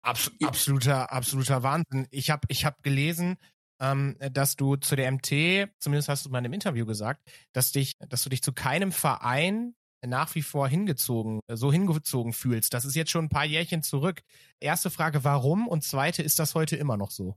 Abs 0.00 0.32
absoluter, 0.42 1.12
absoluter 1.12 1.62
Wahnsinn. 1.62 2.06
Ich 2.10 2.30
habe 2.30 2.46
ich 2.48 2.64
hab 2.64 2.82
gelesen, 2.82 3.36
ähm, 3.80 4.16
dass 4.32 4.56
du 4.56 4.76
zu 4.76 4.96
der 4.96 5.10
MT, 5.10 5.68
zumindest 5.78 6.08
hast 6.08 6.24
du 6.26 6.30
mal 6.30 6.38
in 6.38 6.46
einem 6.46 6.54
Interview 6.54 6.86
gesagt, 6.86 7.22
dass 7.52 7.72
dich, 7.72 7.96
dass 8.08 8.22
du 8.22 8.30
dich 8.30 8.42
zu 8.42 8.52
keinem 8.52 8.92
Verein 8.92 9.74
nach 10.06 10.34
wie 10.34 10.42
vor 10.42 10.68
hingezogen, 10.68 11.40
so 11.48 11.72
hingezogen 11.72 12.32
fühlst. 12.32 12.74
Das 12.74 12.84
ist 12.84 12.96
jetzt 12.96 13.10
schon 13.10 13.26
ein 13.26 13.30
paar 13.30 13.44
Jährchen 13.44 13.82
zurück. 13.82 14.22
Erste 14.60 14.90
Frage, 14.90 15.24
warum? 15.24 15.68
Und 15.68 15.84
zweite, 15.84 16.22
ist 16.22 16.38
das 16.38 16.54
heute 16.54 16.76
immer 16.76 16.96
noch 16.96 17.10
so? 17.10 17.36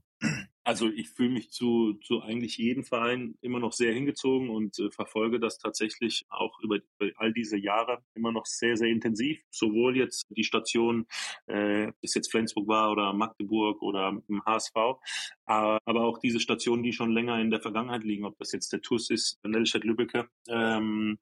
Also 0.62 0.90
ich 0.90 1.08
fühle 1.08 1.30
mich 1.30 1.50
zu, 1.50 1.94
zu 1.94 2.20
eigentlich 2.20 2.58
jedem 2.58 2.84
Verein 2.84 3.34
immer 3.40 3.58
noch 3.58 3.72
sehr 3.72 3.94
hingezogen 3.94 4.50
und 4.50 4.78
äh, 4.78 4.90
verfolge 4.90 5.40
das 5.40 5.58
tatsächlich 5.58 6.26
auch 6.28 6.60
über, 6.60 6.76
über, 6.76 7.10
all 7.16 7.32
diese 7.32 7.56
Jahre 7.56 8.04
immer 8.14 8.30
noch 8.30 8.44
sehr, 8.44 8.76
sehr 8.76 8.88
intensiv. 8.88 9.42
Sowohl 9.50 9.96
jetzt 9.96 10.26
die 10.28 10.44
Station, 10.44 11.06
äh, 11.46 11.90
bis 12.02 12.14
jetzt 12.14 12.30
Flensburg 12.30 12.68
war 12.68 12.92
oder 12.92 13.12
Magdeburg 13.14 13.80
oder 13.80 14.20
im 14.28 14.44
HSV, 14.44 14.76
aber, 15.46 15.78
aber 15.86 16.04
auch 16.04 16.18
diese 16.18 16.40
Stationen, 16.40 16.82
die 16.82 16.92
schon 16.92 17.10
länger 17.10 17.40
in 17.40 17.50
der 17.50 17.60
Vergangenheit 17.60 18.04
liegen, 18.04 18.26
ob 18.26 18.38
das 18.38 18.52
jetzt 18.52 18.72
der 18.72 18.82
TUS 18.82 19.08
ist, 19.10 19.38
Nellstedt 19.42 19.84
Lübbecke, 19.84 20.28
ähm, 20.48 21.18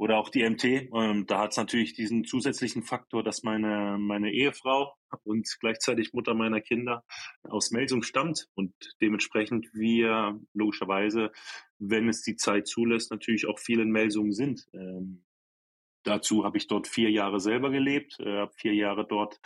oder 0.00 0.16
auch 0.16 0.30
die 0.30 0.48
MT. 0.48 0.64
Ähm, 0.64 1.26
da 1.26 1.40
hat 1.40 1.50
es 1.50 1.58
natürlich 1.58 1.92
diesen 1.92 2.24
zusätzlichen 2.24 2.82
Faktor, 2.82 3.22
dass 3.22 3.42
meine, 3.42 3.98
meine 3.98 4.32
Ehefrau 4.32 4.94
und 5.24 5.46
gleichzeitig 5.60 6.14
Mutter 6.14 6.32
meiner 6.32 6.62
Kinder 6.62 7.04
aus 7.42 7.70
Melsung 7.70 8.02
stammt 8.02 8.48
und 8.54 8.72
dementsprechend 9.02 9.68
wir 9.74 10.40
logischerweise, 10.54 11.32
wenn 11.78 12.08
es 12.08 12.22
die 12.22 12.36
Zeit 12.36 12.66
zulässt, 12.66 13.10
natürlich 13.10 13.46
auch 13.46 13.58
viel 13.58 13.80
in 13.80 13.90
Melsungen 13.90 14.32
sind. 14.32 14.66
Ähm, 14.72 15.22
dazu 16.04 16.44
habe 16.44 16.56
ich 16.56 16.66
dort 16.66 16.88
vier 16.88 17.10
Jahre 17.10 17.38
selber 17.38 17.68
gelebt, 17.68 18.18
äh, 18.20 18.38
habe 18.38 18.54
vier 18.56 18.72
Jahre 18.72 19.06
dort 19.06 19.38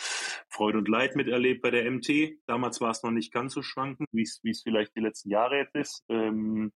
Freude 0.48 0.78
und 0.78 0.88
Leid 0.88 1.16
miterlebt 1.16 1.62
bei 1.62 1.72
der 1.72 1.90
MT. 1.90 2.38
Damals 2.46 2.80
war 2.80 2.92
es 2.92 3.02
noch 3.02 3.10
nicht 3.10 3.32
ganz 3.32 3.54
so 3.54 3.62
schwankend, 3.62 4.08
wie 4.12 4.22
es 4.22 4.62
vielleicht 4.62 4.94
die 4.94 5.00
letzten 5.00 5.30
Jahre 5.30 5.56
jetzt 5.56 5.74
ist. 5.74 6.04
Ähm, 6.08 6.70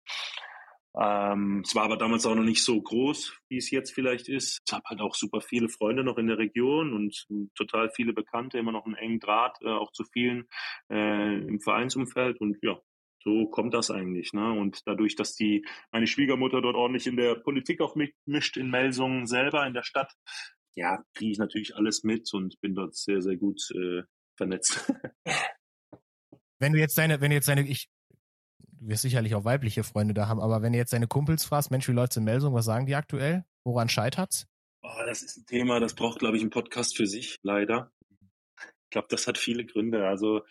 ähm, 0.98 1.62
es 1.64 1.74
war 1.74 1.84
aber 1.84 1.98
damals 1.98 2.24
auch 2.24 2.34
noch 2.34 2.42
nicht 2.42 2.64
so 2.64 2.80
groß, 2.80 3.36
wie 3.48 3.58
es 3.58 3.70
jetzt 3.70 3.92
vielleicht 3.92 4.28
ist. 4.28 4.60
Ich 4.66 4.72
habe 4.72 4.84
halt 4.86 5.00
auch 5.00 5.14
super 5.14 5.42
viele 5.42 5.68
Freunde 5.68 6.02
noch 6.02 6.16
in 6.16 6.26
der 6.26 6.38
Region 6.38 6.94
und 6.94 7.26
total 7.54 7.90
viele 7.90 8.14
Bekannte, 8.14 8.58
immer 8.58 8.72
noch 8.72 8.86
einen 8.86 8.94
engen 8.94 9.20
Draht, 9.20 9.58
äh, 9.60 9.68
auch 9.68 9.92
zu 9.92 10.04
vielen 10.04 10.46
äh, 10.90 11.38
im 11.38 11.60
Vereinsumfeld. 11.60 12.40
Und 12.40 12.56
ja, 12.62 12.80
so 13.22 13.46
kommt 13.46 13.74
das 13.74 13.90
eigentlich. 13.90 14.32
Ne? 14.32 14.52
Und 14.52 14.86
dadurch, 14.86 15.16
dass 15.16 15.34
die 15.34 15.66
meine 15.92 16.06
Schwiegermutter 16.06 16.62
dort 16.62 16.76
ordentlich 16.76 17.06
in 17.06 17.16
der 17.16 17.34
Politik 17.34 17.82
auch 17.82 17.94
mitmischt, 17.94 18.56
in 18.56 18.70
Melsungen 18.70 19.26
selber, 19.26 19.66
in 19.66 19.74
der 19.74 19.82
Stadt, 19.82 20.14
ja, 20.76 21.02
kriege 21.14 21.32
ich 21.32 21.38
natürlich 21.38 21.76
alles 21.76 22.04
mit 22.04 22.32
und 22.32 22.58
bin 22.60 22.74
dort 22.74 22.94
sehr, 22.94 23.20
sehr 23.20 23.36
gut 23.36 23.60
äh, 23.74 24.02
vernetzt. 24.36 24.90
wenn 26.58 26.72
du 26.72 26.78
jetzt 26.78 26.96
deine, 26.96 27.20
wenn 27.20 27.30
du 27.30 27.36
jetzt 27.36 27.48
deine, 27.48 27.68
ich 27.68 27.88
wirst 28.88 29.02
sicherlich 29.02 29.34
auch 29.34 29.44
weibliche 29.44 29.84
Freunde 29.84 30.14
da 30.14 30.28
haben, 30.28 30.40
aber 30.40 30.62
wenn 30.62 30.72
ihr 30.72 30.78
jetzt 30.78 30.92
deine 30.92 31.06
Kumpels 31.06 31.44
fragst, 31.44 31.70
Mensch, 31.70 31.88
wie 31.88 31.92
läuft's 31.92 32.16
in 32.16 32.24
Melsung, 32.24 32.54
was 32.54 32.64
sagen 32.64 32.86
die 32.86 32.94
aktuell? 32.94 33.44
Woran 33.64 33.88
scheitert's? 33.88 34.46
Oh, 34.82 35.02
das 35.06 35.22
ist 35.22 35.36
ein 35.38 35.46
Thema, 35.46 35.80
das 35.80 35.94
braucht, 35.94 36.18
glaube 36.20 36.36
ich, 36.36 36.42
einen 36.42 36.50
Podcast 36.50 36.96
für 36.96 37.06
sich, 37.06 37.38
leider. 37.42 37.92
Ich 38.58 38.90
glaube, 38.90 39.08
das 39.10 39.26
hat 39.26 39.38
viele 39.38 39.66
Gründe. 39.66 40.06
Also 40.06 40.42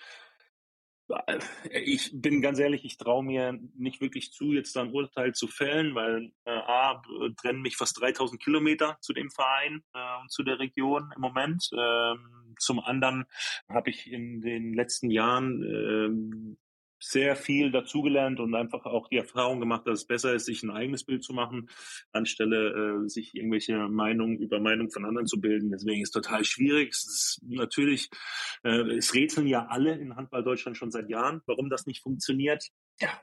äh, 1.27 1.39
ich 1.71 2.11
bin 2.13 2.41
ganz 2.41 2.59
ehrlich, 2.59 2.83
ich 2.85 2.97
traue 2.97 3.23
mir 3.23 3.57
nicht 3.75 4.01
wirklich 4.01 4.31
zu, 4.31 4.53
jetzt 4.53 4.75
da 4.75 4.81
ein 4.81 4.91
Urteil 4.91 5.33
zu 5.33 5.47
fällen, 5.47 5.95
weil 5.95 6.31
äh, 6.45 6.51
A, 6.51 7.01
trennen 7.37 7.61
mich 7.61 7.77
fast 7.77 7.99
3000 8.01 8.41
Kilometer 8.41 8.97
zu 9.01 9.13
dem 9.13 9.29
Verein 9.31 9.83
äh, 9.93 10.21
und 10.21 10.31
zu 10.31 10.43
der 10.43 10.59
Region 10.59 11.11
im 11.15 11.21
Moment. 11.21 11.69
Ähm, 11.77 12.55
zum 12.59 12.79
anderen 12.79 13.25
habe 13.69 13.89
ich 13.89 14.11
in 14.11 14.41
den 14.41 14.73
letzten 14.73 15.09
Jahren 15.09 15.63
ähm, 15.63 16.57
sehr 17.07 17.35
viel 17.35 17.71
dazugelernt 17.71 18.39
und 18.39 18.55
einfach 18.55 18.85
auch 18.85 19.07
die 19.07 19.17
Erfahrung 19.17 19.59
gemacht, 19.59 19.85
dass 19.85 19.99
es 19.99 20.07
besser 20.07 20.33
ist, 20.33 20.45
sich 20.45 20.63
ein 20.63 20.71
eigenes 20.71 21.03
Bild 21.03 21.23
zu 21.23 21.33
machen, 21.33 21.69
anstelle 22.11 23.03
äh, 23.03 23.09
sich 23.09 23.35
irgendwelche 23.35 23.77
Meinungen 23.89 24.37
über 24.37 24.59
Meinungen 24.59 24.89
von 24.89 25.05
anderen 25.05 25.27
zu 25.27 25.39
bilden. 25.39 25.69
Deswegen 25.69 26.01
ist 26.01 26.15
es 26.15 26.23
total 26.23 26.43
schwierig. 26.43 26.93
Es 26.93 27.05
ist 27.05 27.39
natürlich, 27.43 28.09
äh, 28.63 28.97
es 28.97 29.13
rätseln 29.13 29.47
ja 29.47 29.67
alle 29.67 29.93
in 29.93 30.15
Handball 30.15 30.43
Deutschland 30.43 30.77
schon 30.77 30.91
seit 30.91 31.09
Jahren, 31.09 31.41
warum 31.45 31.69
das 31.69 31.85
nicht 31.85 32.01
funktioniert. 32.01 32.69
Ja. 32.99 33.21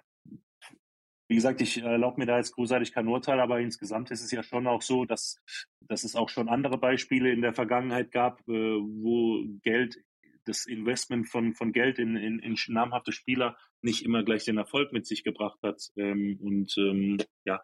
Wie 1.28 1.36
gesagt, 1.36 1.60
ich 1.60 1.78
erlaube 1.78 2.20
mir 2.20 2.26
da 2.26 2.36
jetzt 2.36 2.52
großartig 2.52 2.92
kein 2.92 3.08
Urteil, 3.08 3.40
aber 3.40 3.58
insgesamt 3.58 4.10
ist 4.10 4.22
es 4.22 4.30
ja 4.30 4.42
schon 4.42 4.66
auch 4.66 4.82
so, 4.82 5.06
dass, 5.06 5.42
dass 5.80 6.04
es 6.04 6.14
auch 6.14 6.28
schon 6.28 6.48
andere 6.48 6.78
Beispiele 6.78 7.32
in 7.32 7.40
der 7.40 7.54
Vergangenheit 7.54 8.12
gab, 8.12 8.40
äh, 8.42 8.52
wo 8.52 9.42
Geld 9.62 9.96
das 10.44 10.66
Investment 10.66 11.28
von, 11.28 11.54
von 11.54 11.72
Geld 11.72 11.98
in, 11.98 12.16
in, 12.16 12.38
in 12.38 12.56
namhafte 12.68 13.12
Spieler 13.12 13.56
nicht 13.80 14.04
immer 14.04 14.22
gleich 14.22 14.44
den 14.44 14.58
Erfolg 14.58 14.92
mit 14.92 15.06
sich 15.06 15.24
gebracht 15.24 15.58
hat. 15.62 15.82
Ähm, 15.96 16.38
und 16.40 16.74
ähm, 16.78 17.18
ja, 17.44 17.62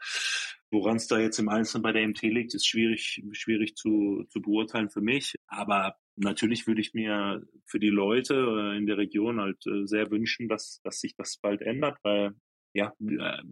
woran 0.71 0.97
es 0.97 1.07
da 1.07 1.19
jetzt 1.19 1.38
im 1.38 1.49
Einzelnen 1.49 1.83
bei 1.83 1.93
der 1.93 2.07
MT 2.07 2.23
liegt, 2.23 2.55
ist 2.55 2.67
schwierig, 2.67 3.23
schwierig 3.33 3.77
zu, 3.77 4.25
zu 4.29 4.43
beurteilen 4.43 4.91
für 4.91 5.01
mich. 5.01 5.35
Aber 5.47 5.97
natürlich 6.17 6.67
würde 6.67 6.81
ich 6.81 6.95
mir 6.95 7.43
für 7.64 7.79
die 7.79 7.91
Leute 7.91 8.35
äh, 8.35 8.77
in 8.77 8.87
der 8.87 8.99
Region 8.99 9.41
halt 9.41 9.64
äh, 9.67 9.87
sehr 9.87 10.11
wünschen, 10.11 10.49
dass, 10.49 10.81
dass 10.83 11.01
sich 11.01 11.14
das 11.17 11.38
bald 11.38 11.62
ändert, 11.62 11.99
weil 12.03 12.33
ja, 12.75 12.93
äh, 13.01 13.43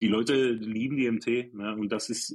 die 0.00 0.08
Leute 0.08 0.52
lieben 0.52 0.96
die 0.96 1.10
MT 1.10 1.54
ne? 1.54 1.74
und 1.74 1.90
das 1.90 2.10
ist 2.10 2.34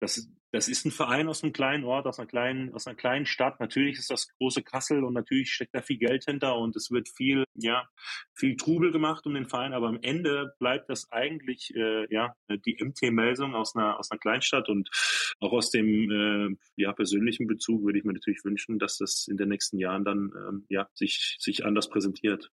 das, 0.00 0.28
das 0.52 0.68
ist 0.68 0.84
ein 0.84 0.90
Verein 0.90 1.28
aus 1.28 1.42
einem 1.42 1.52
kleinen 1.52 1.84
Ort, 1.84 2.06
aus 2.06 2.18
einer 2.18 2.28
kleinen, 2.28 2.72
aus 2.74 2.86
einer 2.86 2.96
kleinen 2.96 3.26
Stadt. 3.26 3.60
Natürlich 3.60 3.98
ist 3.98 4.10
das 4.10 4.28
große 4.38 4.62
Kassel 4.62 5.04
und 5.04 5.14
natürlich 5.14 5.52
steckt 5.52 5.74
da 5.74 5.82
viel 5.82 5.98
Geld 5.98 6.24
hinter 6.24 6.56
und 6.56 6.76
es 6.76 6.90
wird 6.90 7.08
viel, 7.08 7.44
ja, 7.54 7.88
viel 8.34 8.56
Trubel 8.56 8.92
gemacht 8.92 9.26
um 9.26 9.34
den 9.34 9.48
Verein, 9.48 9.72
aber 9.72 9.88
am 9.88 9.98
Ende 10.02 10.54
bleibt 10.58 10.90
das 10.90 11.10
eigentlich, 11.12 11.74
äh, 11.74 12.06
ja, 12.12 12.34
die 12.48 12.76
MT-Melsung 12.82 13.54
aus 13.54 13.74
einer, 13.74 13.98
aus 13.98 14.10
einer 14.10 14.18
Kleinstadt 14.18 14.68
und 14.68 14.90
auch 15.40 15.52
aus 15.52 15.70
dem, 15.70 16.10
äh, 16.10 16.56
ja, 16.76 16.92
persönlichen 16.92 17.46
Bezug 17.46 17.84
würde 17.84 17.98
ich 17.98 18.04
mir 18.04 18.12
natürlich 18.12 18.44
wünschen, 18.44 18.78
dass 18.78 18.98
das 18.98 19.28
in 19.28 19.36
den 19.36 19.48
nächsten 19.48 19.78
Jahren 19.78 20.04
dann, 20.04 20.32
ähm, 20.36 20.66
ja, 20.68 20.88
sich, 20.94 21.36
sich 21.38 21.64
anders 21.64 21.88
präsentiert. 21.88 22.50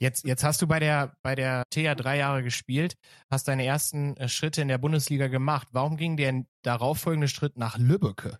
Jetzt, 0.00 0.24
jetzt 0.24 0.44
hast 0.44 0.62
du 0.62 0.66
bei 0.66 0.78
der, 0.78 1.16
bei 1.22 1.34
der 1.34 1.64
TEA 1.70 1.94
drei 1.94 2.18
Jahre 2.18 2.42
gespielt, 2.42 2.96
hast 3.30 3.48
deine 3.48 3.64
ersten 3.64 4.16
äh, 4.16 4.28
Schritte 4.28 4.62
in 4.62 4.68
der 4.68 4.78
Bundesliga 4.78 5.26
gemacht. 5.28 5.68
Warum 5.72 5.96
ging 5.96 6.16
der 6.16 6.44
darauffolgende 6.62 7.28
Schritt 7.28 7.56
nach 7.56 7.78
Lübbecke? 7.78 8.38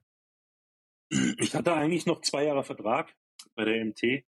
Ich 1.11 1.55
hatte 1.55 1.75
eigentlich 1.75 2.07
noch 2.07 2.21
zwei 2.21 2.44
Jahre 2.44 2.64
Vertrag 2.64 3.14
bei 3.55 3.64
der 3.64 3.85
MT. 3.85 4.25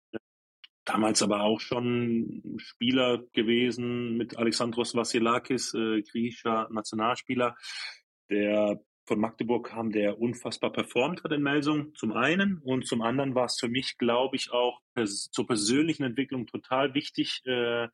Damals 0.84 1.22
aber 1.22 1.42
auch 1.42 1.60
schon 1.60 2.56
Spieler 2.56 3.18
gewesen 3.32 4.16
mit 4.16 4.38
Alexandros 4.38 4.94
Vassilakis, 4.94 5.74
äh, 5.74 6.02
griechischer 6.02 6.68
Nationalspieler, 6.70 7.56
der 8.30 8.80
von 9.08 9.18
Magdeburg 9.18 9.68
kam, 9.68 9.90
der 9.90 10.20
unfassbar 10.20 10.70
performt 10.70 11.24
hat 11.24 11.32
in 11.32 11.42
Melsung, 11.42 11.94
zum 11.94 12.12
einen. 12.12 12.58
Und 12.58 12.86
zum 12.86 13.02
anderen 13.02 13.34
war 13.34 13.46
es 13.46 13.58
für 13.58 13.68
mich, 13.68 13.98
glaube 13.98 14.36
ich, 14.36 14.52
auch 14.52 14.80
pers 14.94 15.30
zur 15.32 15.46
persönlichen 15.46 16.04
Entwicklung 16.04 16.46
total 16.46 16.94
wichtig, 16.94 17.42
äh, 17.46 17.88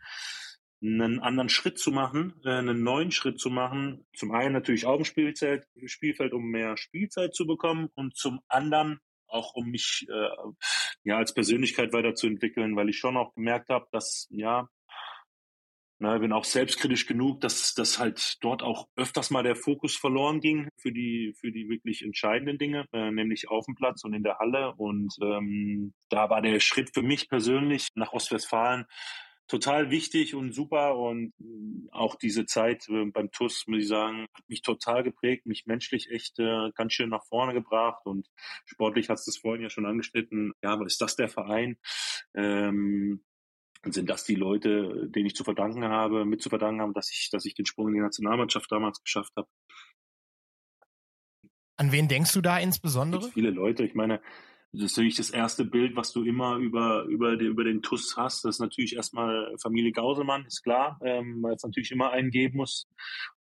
einen 0.82 1.20
anderen 1.20 1.48
Schritt 1.48 1.78
zu 1.78 1.90
machen, 1.90 2.34
äh, 2.44 2.50
einen 2.50 2.82
neuen 2.82 3.10
Schritt 3.10 3.40
zu 3.40 3.48
machen. 3.48 4.06
Zum 4.14 4.32
einen 4.32 4.52
natürlich 4.52 4.84
auch 4.84 4.98
im 4.98 5.04
Spielfeld, 5.04 5.64
Spielfeld, 5.86 6.34
um 6.34 6.50
mehr 6.50 6.76
Spielzeit 6.76 7.34
zu 7.34 7.46
bekommen 7.46 7.88
und 7.94 8.16
zum 8.16 8.40
anderen 8.48 9.00
auch 9.26 9.54
um 9.54 9.70
mich 9.70 10.06
äh, 10.10 10.52
ja 11.04 11.16
als 11.16 11.32
Persönlichkeit 11.32 11.92
weiterzuentwickeln, 11.92 12.76
weil 12.76 12.88
ich 12.88 12.98
schon 12.98 13.16
auch 13.16 13.34
gemerkt 13.34 13.70
habe, 13.70 13.86
dass 13.90 14.28
ja 14.30 14.68
Ne, 16.00 16.18
bin 16.18 16.32
auch 16.32 16.44
selbstkritisch 16.44 17.06
genug, 17.06 17.40
dass, 17.40 17.72
dass 17.74 18.00
halt 18.00 18.38
dort 18.40 18.64
auch 18.64 18.88
öfters 18.96 19.30
mal 19.30 19.44
der 19.44 19.54
Fokus 19.54 19.96
verloren 19.96 20.40
ging 20.40 20.68
für 20.76 20.90
die, 20.90 21.34
für 21.38 21.52
die 21.52 21.68
wirklich 21.68 22.02
entscheidenden 22.02 22.58
Dinge, 22.58 22.86
äh, 22.92 23.12
nämlich 23.12 23.48
auf 23.48 23.64
dem 23.66 23.76
Platz 23.76 24.02
und 24.02 24.12
in 24.12 24.24
der 24.24 24.38
Halle. 24.38 24.74
Und 24.76 25.14
ähm, 25.22 25.94
da 26.08 26.28
war 26.30 26.42
der 26.42 26.58
Schritt 26.58 26.90
für 26.92 27.02
mich 27.02 27.28
persönlich 27.28 27.88
nach 27.94 28.12
Ostwestfalen 28.12 28.86
total 29.46 29.90
wichtig 29.90 30.34
und 30.34 30.52
super. 30.52 30.96
Und 30.96 31.32
äh, 31.40 31.88
auch 31.92 32.16
diese 32.16 32.46
Zeit 32.46 32.88
äh, 32.88 33.04
beim 33.06 33.30
TUS, 33.30 33.64
muss 33.66 33.82
ich 33.82 33.88
sagen, 33.88 34.26
hat 34.34 34.48
mich 34.48 34.62
total 34.62 35.02
geprägt, 35.02 35.46
mich 35.46 35.66
menschlich 35.66 36.10
echt 36.10 36.38
äh, 36.38 36.70
ganz 36.74 36.92
schön 36.92 37.10
nach 37.10 37.24
vorne 37.24 37.54
gebracht. 37.54 38.04
Und 38.04 38.28
sportlich 38.64 39.08
hat 39.08 39.18
es 39.18 39.26
das 39.26 39.38
vorhin 39.38 39.62
ja 39.62 39.70
schon 39.70 39.86
angeschnitten. 39.86 40.52
Ja, 40.62 40.72
aber 40.72 40.86
ist 40.86 41.00
das 41.00 41.16
der 41.16 41.28
Verein? 41.28 41.76
Ähm, 42.34 43.22
sind 43.92 44.08
das 44.08 44.24
die 44.24 44.34
Leute, 44.34 45.08
denen 45.08 45.26
ich 45.26 45.34
zu 45.34 45.44
verdanken 45.44 45.84
habe, 45.84 46.24
mit 46.24 46.42
zu 46.42 46.48
verdanken 46.48 46.80
habe, 46.80 46.92
dass 46.92 47.10
ich, 47.10 47.28
dass 47.30 47.44
ich 47.44 47.54
den 47.54 47.66
Sprung 47.66 47.88
in 47.88 47.94
die 47.94 48.00
Nationalmannschaft 48.00 48.70
damals 48.70 49.02
geschafft 49.02 49.32
habe. 49.36 49.48
An 51.76 51.92
wen 51.92 52.08
denkst 52.08 52.32
du 52.32 52.40
da 52.40 52.58
insbesondere? 52.58 53.30
Viele 53.30 53.50
Leute. 53.50 53.84
Ich 53.84 53.94
meine, 53.94 54.20
das 54.72 54.82
ist 54.82 54.96
natürlich 54.96 55.16
das 55.16 55.30
erste 55.30 55.64
Bild, 55.64 55.96
was 55.96 56.12
du 56.12 56.24
immer 56.24 56.56
über, 56.56 57.04
über, 57.04 57.36
den, 57.36 57.48
über 57.48 57.64
den 57.64 57.82
TUS 57.82 58.16
hast. 58.16 58.44
Das 58.44 58.56
ist 58.56 58.60
natürlich 58.60 58.96
erstmal 58.96 59.54
Familie 59.60 59.92
Gauselmann, 59.92 60.46
ist 60.46 60.62
klar, 60.62 60.98
ähm, 61.04 61.42
weil 61.42 61.54
es 61.54 61.62
natürlich 61.62 61.90
immer 61.90 62.10
einen 62.10 62.30
geben 62.30 62.58
muss 62.58 62.88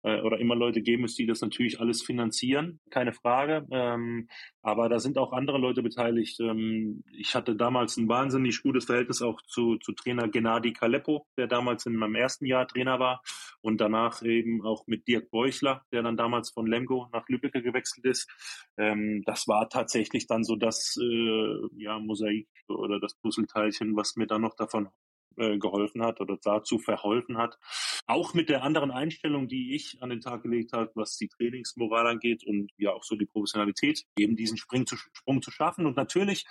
äh, 0.07 0.21
oder 0.21 0.39
immer 0.39 0.55
Leute 0.55 0.81
geben 0.81 1.01
muss, 1.01 1.15
die 1.15 1.25
das 1.25 1.41
natürlich 1.41 1.79
alles 1.79 2.01
finanzieren, 2.01 2.79
keine 2.89 3.13
Frage. 3.13 3.67
Ähm, 3.71 4.29
aber 4.61 4.87
da 4.89 4.99
sind 4.99 5.17
auch 5.17 5.33
andere 5.33 5.57
Leute 5.57 5.83
beteiligt. 5.83 6.39
Ähm, 6.39 7.03
ich 7.11 7.35
hatte 7.35 7.55
damals 7.55 7.97
ein 7.97 8.07
wahnsinnig 8.07 8.61
gutes 8.63 8.85
Verhältnis 8.85 9.21
auch 9.21 9.41
zu, 9.43 9.77
zu 9.77 9.91
Trainer 9.91 10.27
Gennady 10.27 10.73
Kaleppo, 10.73 11.27
der 11.37 11.47
damals 11.47 11.85
in 11.85 11.95
meinem 11.95 12.15
ersten 12.15 12.45
Jahr 12.45 12.67
Trainer 12.67 12.99
war 12.99 13.21
und 13.61 13.81
danach 13.81 14.21
eben 14.23 14.65
auch 14.65 14.87
mit 14.87 15.07
Dirk 15.07 15.29
Beuchler, 15.29 15.83
der 15.91 16.03
dann 16.03 16.15
damals 16.15 16.51
von 16.51 16.67
Lemgo 16.67 17.09
nach 17.11 17.27
Lübeck 17.27 17.53
gewechselt 17.53 18.05
ist. 18.05 18.29
Ähm, 18.77 19.23
das 19.25 19.47
war 19.47 19.69
tatsächlich 19.69 20.27
dann 20.27 20.43
so 20.43 20.55
das 20.55 20.97
äh, 21.01 21.67
ja, 21.77 21.99
Mosaik 21.99 22.47
oder 22.69 22.99
das 22.99 23.15
Puzzleteilchen, 23.15 23.95
was 23.95 24.15
mir 24.15 24.27
dann 24.27 24.41
noch 24.41 24.55
davon 24.55 24.89
äh, 25.37 25.57
geholfen 25.57 26.03
hat 26.03 26.19
oder 26.21 26.37
dazu 26.41 26.79
verholfen 26.79 27.37
hat. 27.37 27.57
Auch 28.05 28.33
mit 28.33 28.49
der 28.49 28.63
anderen 28.63 28.91
Einstellung, 28.91 29.47
die 29.47 29.75
ich 29.75 30.01
an 30.01 30.09
den 30.09 30.21
Tag 30.21 30.43
gelegt 30.43 30.73
habe, 30.73 30.91
was 30.95 31.17
die 31.17 31.27
Trainingsmoral 31.27 32.07
angeht 32.07 32.43
und 32.45 32.71
ja 32.77 32.91
auch 32.91 33.03
so 33.03 33.15
die 33.15 33.25
Professionalität, 33.25 34.05
eben 34.17 34.35
diesen 34.35 34.57
Sprung 34.57 34.85
zu, 34.85 34.97
Sprung 34.97 35.41
zu 35.41 35.51
schaffen. 35.51 35.85
Und 35.85 35.97
natürlich, 35.97 36.45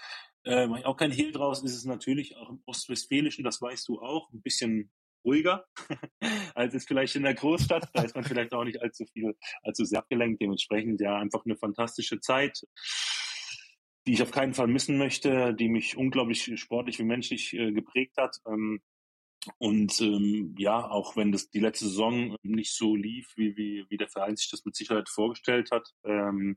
äh, 0.45 0.67
auch 0.85 0.97
kein 0.97 1.11
Hehl 1.11 1.33
draus, 1.33 1.63
ist 1.63 1.75
es 1.75 1.85
natürlich 1.85 2.37
auch 2.37 2.51
im 2.51 2.63
Ostwestfälischen, 2.67 3.45
das 3.45 3.61
weißt 3.61 3.89
du 3.89 4.01
auch, 4.01 4.31
ein 4.33 4.43
bisschen 4.43 4.91
ruhiger 5.25 5.67
als 6.55 6.73
es 6.75 6.87
vielleicht 6.87 7.17
in 7.17 7.25
der 7.25 7.35
Großstadt. 7.35 7.91
Da 7.93 8.03
ist 8.03 8.15
man 8.15 8.25
vielleicht 8.25 8.55
auch 8.55 8.65
nicht 8.65 8.81
allzu 8.81 9.05
viel, 9.07 9.37
allzu 9.63 9.85
sehr 9.85 9.99
abgelenkt. 9.99 10.41
Dementsprechend 10.41 11.01
ja 11.01 11.19
einfach 11.19 11.45
eine 11.45 11.57
fantastische 11.57 12.21
Zeit 12.21 12.63
die 14.07 14.13
ich 14.13 14.23
auf 14.23 14.31
keinen 14.31 14.55
Fall 14.55 14.69
missen 14.69 14.99
möchte, 14.99 15.55
die 15.55 15.69
mich 15.69 15.97
unglaublich 15.97 16.59
sportlich 16.61 16.99
wie 16.99 17.05
menschlich 17.05 17.55
äh, 17.55 17.73
geprägt 17.73 18.17
hat. 18.17 18.37
Ähm, 18.47 18.81
und 19.59 20.01
ähm, 20.01 20.55
ja, 20.59 20.89
auch 20.89 21.17
wenn 21.17 21.33
das 21.33 21.51
die 21.51 21.61
letzte 21.61 21.87
Saison 21.87 22.37
nicht 22.43 22.73
so 22.73 22.97
lief, 22.97 23.33
wie, 23.37 23.57
wie, 23.57 23.87
wie 23.89 23.97
der 23.97 24.09
Verein 24.09 24.37
sich 24.37 24.51
das 24.51 24.65
mit 24.65 24.75
Sicherheit 24.75 25.09
vorgestellt 25.09 25.71
hat, 25.71 25.93
ähm, 26.05 26.57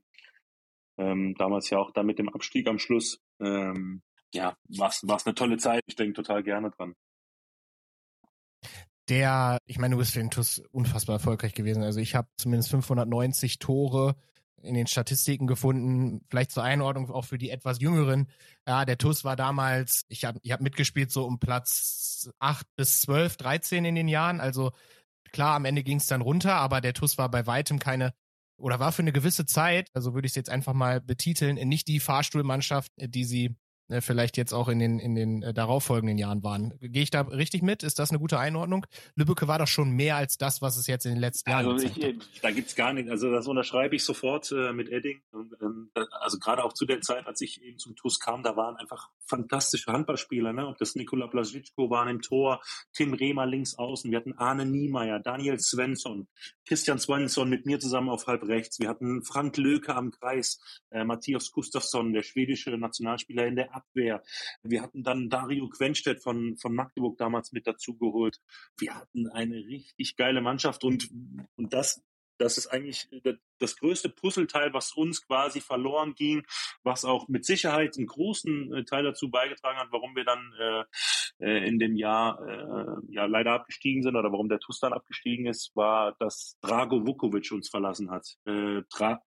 ähm, 0.98 1.34
damals 1.36 1.70
ja 1.70 1.78
auch 1.78 1.92
da 1.92 2.02
mit 2.02 2.18
dem 2.18 2.28
Abstieg 2.28 2.68
am 2.68 2.78
Schluss, 2.78 3.20
ähm, 3.40 4.02
ja, 4.32 4.56
war 4.68 4.88
es 4.88 5.26
eine 5.26 5.34
tolle 5.34 5.56
Zeit. 5.58 5.82
Ich 5.86 5.96
denke 5.96 6.14
total 6.14 6.42
gerne 6.42 6.70
dran. 6.70 6.94
Der, 9.08 9.58
ich 9.66 9.78
meine, 9.78 9.94
du 9.94 9.98
bist 9.98 10.12
für 10.12 10.20
den 10.20 10.30
TUS 10.30 10.62
unfassbar 10.70 11.16
erfolgreich 11.16 11.54
gewesen. 11.54 11.82
Also 11.82 11.98
ich 11.98 12.14
habe 12.14 12.28
zumindest 12.36 12.70
590 12.70 13.58
Tore 13.58 14.14
in 14.62 14.74
den 14.74 14.86
Statistiken 14.86 15.46
gefunden, 15.46 16.24
vielleicht 16.28 16.50
zur 16.50 16.62
Einordnung 16.62 17.10
auch 17.10 17.24
für 17.24 17.38
die 17.38 17.50
etwas 17.50 17.80
jüngeren. 17.80 18.28
Ja, 18.66 18.84
der 18.84 18.98
TUS 18.98 19.24
war 19.24 19.36
damals, 19.36 20.04
ich 20.08 20.24
habe 20.24 20.38
ich 20.42 20.52
hab 20.52 20.60
mitgespielt 20.60 21.10
so 21.10 21.24
um 21.24 21.38
Platz 21.38 22.30
8 22.38 22.66
bis 22.76 23.02
12, 23.02 23.36
13 23.36 23.84
in 23.84 23.94
den 23.94 24.08
Jahren. 24.08 24.40
Also 24.40 24.72
klar, 25.32 25.56
am 25.56 25.64
Ende 25.64 25.82
ging 25.82 25.98
es 25.98 26.06
dann 26.06 26.20
runter, 26.20 26.56
aber 26.56 26.80
der 26.80 26.94
TUS 26.94 27.18
war 27.18 27.30
bei 27.30 27.46
weitem 27.46 27.78
keine 27.78 28.12
oder 28.56 28.78
war 28.78 28.92
für 28.92 29.02
eine 29.02 29.12
gewisse 29.12 29.46
Zeit, 29.46 29.88
also 29.94 30.14
würde 30.14 30.26
ich 30.26 30.32
es 30.32 30.36
jetzt 30.36 30.50
einfach 30.50 30.74
mal 30.74 31.00
betiteln, 31.00 31.56
nicht 31.66 31.88
die 31.88 31.98
Fahrstuhlmannschaft, 31.98 32.92
die 32.96 33.24
sie 33.24 33.56
äh, 33.90 34.00
vielleicht 34.00 34.36
jetzt 34.36 34.52
auch 34.52 34.68
in 34.68 34.78
den, 34.78 34.98
in 34.98 35.14
den 35.14 35.42
äh, 35.42 35.52
darauffolgenden 35.52 36.18
Jahren 36.18 36.42
waren. 36.42 36.74
Gehe 36.80 37.02
ich 37.02 37.10
da 37.10 37.22
richtig 37.22 37.62
mit? 37.62 37.82
Ist 37.82 37.98
das 37.98 38.10
eine 38.10 38.18
gute 38.18 38.38
Einordnung? 38.38 38.86
Lübbecke 39.14 39.48
war 39.48 39.58
doch 39.58 39.66
schon 39.66 39.90
mehr 39.90 40.16
als 40.16 40.38
das, 40.38 40.62
was 40.62 40.76
es 40.76 40.86
jetzt 40.86 41.06
in 41.06 41.12
den 41.12 41.20
letzten 41.20 41.50
Jahren 41.50 41.66
also 41.66 41.86
ich, 41.86 42.02
hat. 42.02 42.14
Da 42.42 42.50
gibt's 42.50 42.74
gar 42.74 42.92
nichts. 42.92 43.10
Also 43.10 43.30
das 43.30 43.46
unterschreibe 43.46 43.96
ich 43.96 44.04
sofort 44.04 44.52
äh, 44.52 44.72
mit 44.72 44.88
Edding. 44.90 45.20
Und, 45.32 45.54
ähm, 45.60 45.90
also 46.20 46.38
gerade 46.38 46.64
auch 46.64 46.72
zu 46.72 46.86
der 46.86 47.00
Zeit, 47.00 47.26
als 47.26 47.40
ich 47.40 47.62
eben 47.62 47.78
zum 47.78 47.96
TUS 47.96 48.20
kam, 48.20 48.42
da 48.42 48.56
waren 48.56 48.76
einfach 48.76 49.10
fantastische 49.30 49.92
Handballspieler. 49.92 50.52
Ne? 50.52 50.66
Ob 50.66 50.76
das 50.78 50.94
Nikola 50.94 51.26
Blasiczko 51.26 51.88
waren 51.88 52.08
im 52.08 52.20
Tor, 52.20 52.60
Tim 52.92 53.14
Rehmer 53.14 53.46
links 53.46 53.78
außen, 53.78 54.10
wir 54.10 54.18
hatten 54.18 54.36
Arne 54.36 54.66
Niemeyer, 54.66 55.20
Daniel 55.20 55.58
Svensson, 55.58 56.28
Christian 56.66 56.98
Svensson 56.98 57.48
mit 57.48 57.64
mir 57.64 57.80
zusammen 57.80 58.10
auf 58.10 58.26
halb 58.26 58.42
rechts. 58.42 58.78
Wir 58.78 58.88
hatten 58.88 59.22
Frank 59.22 59.56
Löke 59.56 59.94
am 59.94 60.10
Kreis, 60.10 60.60
äh, 60.90 61.04
Matthias 61.04 61.50
Gustafsson, 61.50 62.12
der 62.12 62.22
schwedische 62.22 62.76
Nationalspieler 62.76 63.46
in 63.46 63.56
der 63.56 63.74
Abwehr. 63.74 64.22
Wir 64.62 64.82
hatten 64.82 65.02
dann 65.02 65.30
Dario 65.30 65.68
Quenstedt 65.68 66.22
von, 66.22 66.56
von 66.56 66.74
Magdeburg 66.74 67.16
damals 67.16 67.52
mit 67.52 67.66
dazugeholt. 67.66 68.40
Wir 68.76 68.94
hatten 68.96 69.28
eine 69.28 69.56
richtig 69.56 70.16
geile 70.16 70.40
Mannschaft 70.40 70.84
und, 70.84 71.08
und 71.56 71.72
das 71.72 72.02
das 72.40 72.56
ist 72.56 72.68
eigentlich 72.68 73.08
das 73.58 73.76
größte 73.76 74.08
Puzzleteil, 74.08 74.72
was 74.72 74.92
uns 74.92 75.26
quasi 75.26 75.60
verloren 75.60 76.14
ging, 76.14 76.42
was 76.82 77.04
auch 77.04 77.28
mit 77.28 77.44
Sicherheit 77.44 77.96
einen 77.96 78.06
großen 78.06 78.74
äh, 78.74 78.84
Teil 78.84 79.04
dazu 79.04 79.30
beigetragen 79.30 79.78
hat, 79.78 79.88
warum 79.90 80.16
wir 80.16 80.24
dann 80.24 80.52
äh, 80.58 80.84
äh, 81.44 81.68
in 81.68 81.78
dem 81.78 81.96
Jahr 81.96 82.40
äh, 82.46 83.12
ja 83.14 83.26
leider 83.26 83.52
abgestiegen 83.52 84.02
sind 84.02 84.16
oder 84.16 84.32
warum 84.32 84.48
der 84.48 84.58
TuS 84.58 84.80
dann 84.80 84.94
abgestiegen 84.94 85.46
ist, 85.46 85.76
war, 85.76 86.16
dass 86.18 86.56
Drago 86.62 87.06
Vukovic 87.06 87.52
uns 87.52 87.68
verlassen 87.68 88.10
hat. 88.10 88.26
Äh, 88.46 88.82
Dra 88.90 89.22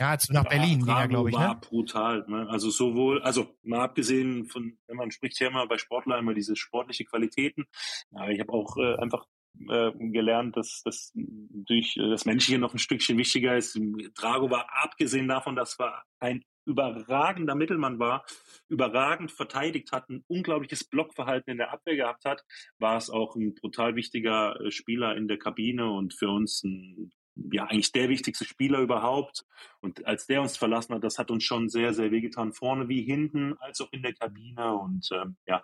ja, 0.00 0.16
du 0.16 0.32
nach 0.32 0.48
Berlin 0.48 0.84
ging 0.84 1.08
glaube 1.10 1.30
ich, 1.30 1.36
war 1.36 1.54
ne? 1.54 1.60
brutal. 1.60 2.24
Ne? 2.26 2.48
Also 2.48 2.70
sowohl, 2.70 3.22
also 3.22 3.54
mal 3.62 3.82
abgesehen 3.82 4.46
von, 4.46 4.76
wenn 4.88 4.96
man 4.96 5.10
spricht 5.10 5.38
ja 5.38 5.48
immer 5.48 5.66
bei 5.68 5.78
Sportler 5.78 6.18
immer 6.18 6.34
diese 6.34 6.56
sportliche 6.56 7.04
Qualitäten. 7.04 7.66
Ja, 8.10 8.28
ich 8.28 8.40
habe 8.40 8.52
auch 8.52 8.76
äh, 8.78 8.96
einfach 8.96 9.26
äh, 9.68 9.92
gelernt, 9.92 10.56
dass 10.56 10.82
das 10.84 11.12
durch 11.14 11.94
das 11.96 12.24
Menschliche 12.24 12.58
noch 12.58 12.74
ein 12.74 12.78
Stückchen 12.78 13.18
wichtiger 13.18 13.56
ist. 13.56 13.78
Drago 14.14 14.50
war 14.50 14.66
abgesehen 14.82 15.28
davon, 15.28 15.56
dass 15.56 15.78
er 15.78 16.02
ein 16.20 16.44
überragender 16.64 17.54
Mittelmann 17.54 17.98
war, 17.98 18.24
überragend 18.68 19.32
verteidigt 19.32 19.92
hat, 19.92 20.08
ein 20.08 20.24
unglaubliches 20.28 20.84
Blockverhalten 20.84 21.50
in 21.50 21.58
der 21.58 21.72
Abwehr 21.72 21.96
gehabt 21.96 22.24
hat, 22.24 22.44
war 22.78 22.96
es 22.96 23.10
auch 23.10 23.34
ein 23.34 23.54
brutal 23.54 23.96
wichtiger 23.96 24.60
äh, 24.60 24.70
Spieler 24.70 25.16
in 25.16 25.28
der 25.28 25.38
Kabine 25.38 25.90
und 25.90 26.14
für 26.14 26.28
uns 26.28 26.62
ein 26.62 27.12
ja 27.34 27.64
eigentlich 27.64 27.92
der 27.92 28.08
wichtigste 28.08 28.44
Spieler 28.44 28.80
überhaupt. 28.80 29.44
Und 29.80 30.06
als 30.06 30.26
der 30.26 30.42
uns 30.42 30.56
verlassen 30.56 30.94
hat, 30.94 31.04
das 31.04 31.18
hat 31.18 31.30
uns 31.30 31.44
schon 31.44 31.68
sehr, 31.68 31.94
sehr 31.94 32.10
wehgetan, 32.10 32.52
vorne 32.52 32.88
wie 32.88 33.02
hinten, 33.02 33.54
als 33.58 33.80
auch 33.80 33.90
in 33.92 34.02
der 34.02 34.14
Kabine. 34.14 34.74
Und 34.74 35.08
ähm, 35.12 35.36
ja, 35.46 35.62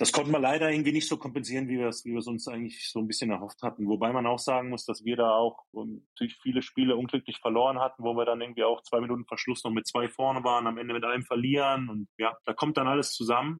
das 0.00 0.12
konnten 0.12 0.32
wir 0.32 0.38
leider 0.38 0.70
irgendwie 0.70 0.92
nicht 0.92 1.06
so 1.06 1.18
kompensieren, 1.18 1.68
wie 1.68 1.78
wir 1.78 1.88
es, 1.88 2.06
wie 2.06 2.16
uns 2.16 2.48
eigentlich 2.48 2.88
so 2.88 3.00
ein 3.00 3.06
bisschen 3.06 3.30
erhofft 3.30 3.60
hatten. 3.60 3.86
Wobei 3.86 4.14
man 4.14 4.26
auch 4.26 4.38
sagen 4.38 4.70
muss, 4.70 4.86
dass 4.86 5.04
wir 5.04 5.14
da 5.16 5.34
auch 5.34 5.66
um, 5.72 6.06
natürlich 6.14 6.38
viele 6.40 6.62
Spiele 6.62 6.96
unglücklich 6.96 7.38
verloren 7.38 7.78
hatten, 7.78 8.02
wo 8.02 8.14
wir 8.14 8.24
dann 8.24 8.40
irgendwie 8.40 8.64
auch 8.64 8.82
zwei 8.82 9.00
Minuten 9.00 9.26
Verschluss 9.26 9.62
noch 9.62 9.72
mit 9.72 9.86
zwei 9.86 10.08
vorne 10.08 10.42
waren, 10.42 10.66
am 10.66 10.78
Ende 10.78 10.94
mit 10.94 11.04
einem 11.04 11.22
verlieren. 11.22 11.90
Und 11.90 12.08
ja, 12.16 12.34
da 12.46 12.54
kommt 12.54 12.78
dann 12.78 12.88
alles 12.88 13.12
zusammen 13.12 13.58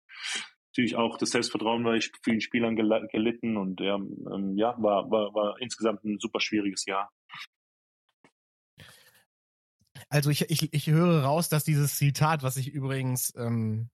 natürlich 0.73 0.97
auch 0.97 1.19
das 1.19 1.31
Selbstvertrauen 1.31 1.83
bei 1.83 1.99
vielen 2.23 2.41
Spielern 2.41 2.75
gelitten 2.75 3.57
und 3.57 3.81
ähm, 3.81 4.57
ja, 4.57 4.81
war, 4.81 5.11
war, 5.11 5.35
war 5.35 5.61
insgesamt 5.61 6.05
ein 6.05 6.21
super 6.21 6.41
schwieriges 6.41 6.87
Jahr. 6.87 7.11
Also 10.09 10.31
ich, 10.31 10.49
ich, 10.49 10.73
ich 10.73 10.87
höre 10.87 11.25
raus, 11.25 11.49
dass 11.49 11.65
dieses 11.65 11.97
Zitat, 11.97 12.45
was 12.45 12.57
ich 12.57 12.73
übrigens 12.73 13.35
ähm, 13.37 13.91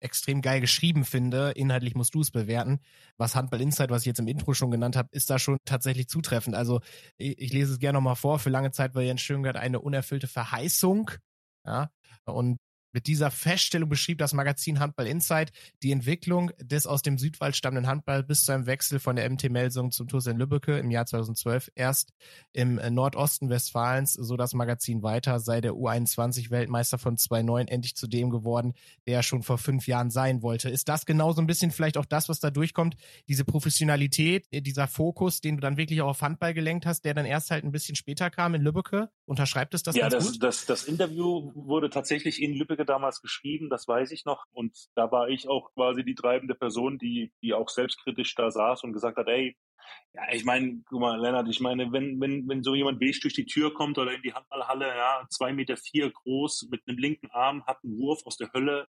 extrem 0.00 0.42
geil 0.42 0.60
geschrieben 0.60 1.04
finde, 1.04 1.52
inhaltlich 1.52 1.94
musst 1.94 2.14
du 2.14 2.20
es 2.20 2.30
bewerten, 2.30 2.80
was 3.16 3.34
Handball 3.34 3.60
Insight, 3.60 3.90
was 3.90 4.02
ich 4.02 4.06
jetzt 4.06 4.20
im 4.20 4.28
Intro 4.28 4.54
schon 4.54 4.70
genannt 4.70 4.96
habe, 4.96 5.08
ist 5.12 5.30
da 5.30 5.38
schon 5.38 5.58
tatsächlich 5.64 6.08
zutreffend. 6.08 6.54
Also 6.54 6.80
ich, 7.16 7.38
ich 7.38 7.52
lese 7.52 7.72
es 7.72 7.78
gerne 7.78 7.96
nochmal 7.98 8.16
vor. 8.16 8.38
Für 8.38 8.50
lange 8.50 8.70
Zeit 8.70 8.94
war 8.94 9.02
Jens 9.02 9.20
Schöngert 9.20 9.56
eine 9.56 9.80
unerfüllte 9.80 10.28
Verheißung. 10.28 11.10
Ja, 11.64 11.90
und 12.24 12.58
mit 12.92 13.06
dieser 13.06 13.30
Feststellung 13.30 13.88
beschrieb 13.88 14.18
das 14.18 14.32
Magazin 14.32 14.80
Handball 14.80 15.06
Insight 15.06 15.52
die 15.82 15.92
Entwicklung 15.92 16.50
des 16.58 16.86
aus 16.86 17.02
dem 17.02 17.18
Südwald 17.18 17.56
stammenden 17.56 17.86
Handball 17.86 18.22
bis 18.22 18.44
zu 18.44 18.52
einem 18.52 18.66
Wechsel 18.66 18.98
von 18.98 19.16
der 19.16 19.28
MT 19.28 19.50
Melsung 19.50 19.90
zum 19.90 20.08
TuS 20.08 20.26
in 20.26 20.38
Lübbecke 20.38 20.78
im 20.78 20.90
Jahr 20.90 21.06
2012 21.06 21.70
erst 21.74 22.12
im 22.52 22.78
äh, 22.78 22.90
Nordosten 22.90 23.50
Westfalens, 23.50 24.14
so 24.14 24.36
das 24.36 24.54
Magazin 24.54 25.02
weiter, 25.02 25.40
sei 25.40 25.60
der 25.60 25.72
U21 25.72 26.50
Weltmeister 26.50 26.98
von 26.98 27.16
2009 27.16 27.68
endlich 27.68 27.94
zu 27.94 28.06
dem 28.06 28.30
geworden, 28.30 28.74
der 29.06 29.16
er 29.16 29.22
schon 29.22 29.42
vor 29.42 29.58
fünf 29.58 29.86
Jahren 29.86 30.10
sein 30.10 30.42
wollte. 30.42 30.70
Ist 30.70 30.88
das 30.88 31.06
genau 31.06 31.32
so 31.32 31.40
ein 31.40 31.46
bisschen 31.46 31.70
vielleicht 31.70 31.96
auch 31.96 32.06
das, 32.06 32.28
was 32.28 32.40
da 32.40 32.50
durchkommt? 32.50 32.96
Diese 33.28 33.44
Professionalität, 33.44 34.46
äh, 34.50 34.60
dieser 34.60 34.88
Fokus, 34.88 35.40
den 35.40 35.56
du 35.56 35.60
dann 35.60 35.76
wirklich 35.76 36.00
auch 36.02 36.08
auf 36.08 36.22
Handball 36.22 36.54
gelenkt 36.54 36.86
hast, 36.86 37.04
der 37.04 37.14
dann 37.14 37.26
erst 37.26 37.50
halt 37.50 37.64
ein 37.64 37.72
bisschen 37.72 37.96
später 37.96 38.30
kam 38.30 38.54
in 38.54 38.62
Lübbecke? 38.62 39.10
Unterschreibt 39.26 39.74
es 39.74 39.82
das 39.82 39.96
ja, 39.96 40.08
das? 40.08 40.38
Das, 40.38 40.66
das 40.66 40.84
Interview 40.84 41.52
wurde 41.54 41.90
tatsächlich 41.90 42.42
in 42.42 42.54
Lübbecke 42.54 42.77
damals 42.84 43.20
geschrieben, 43.20 43.70
das 43.70 43.86
weiß 43.86 44.12
ich 44.12 44.24
noch. 44.24 44.44
Und 44.52 44.76
da 44.94 45.10
war 45.10 45.28
ich 45.28 45.48
auch 45.48 45.72
quasi 45.74 46.04
die 46.04 46.14
treibende 46.14 46.54
Person, 46.54 46.98
die, 46.98 47.32
die 47.42 47.54
auch 47.54 47.68
selbstkritisch 47.68 48.34
da 48.34 48.50
saß 48.50 48.84
und 48.84 48.92
gesagt 48.92 49.16
hat, 49.16 49.28
ey, 49.28 49.56
ja, 50.12 50.22
ich 50.32 50.44
meine, 50.44 50.82
guck 50.86 51.00
mal, 51.00 51.20
Lennart, 51.20 51.48
ich 51.48 51.60
meine, 51.60 51.92
wenn, 51.92 52.20
wenn, 52.20 52.48
wenn 52.48 52.62
so 52.62 52.74
jemand 52.74 53.00
weg 53.00 53.20
durch 53.22 53.34
die 53.34 53.46
Tür 53.46 53.72
kommt 53.72 53.98
oder 53.98 54.12
in 54.12 54.22
die 54.22 54.34
Handballhalle, 54.34 54.86
ja, 54.86 55.26
zwei 55.30 55.52
Meter 55.52 55.76
vier 55.76 56.10
groß, 56.10 56.68
mit 56.70 56.82
einem 56.86 56.98
linken 56.98 57.30
Arm, 57.30 57.64
hat 57.66 57.78
einen 57.82 57.98
Wurf 57.98 58.20
aus 58.24 58.36
der 58.36 58.52
Hölle. 58.52 58.86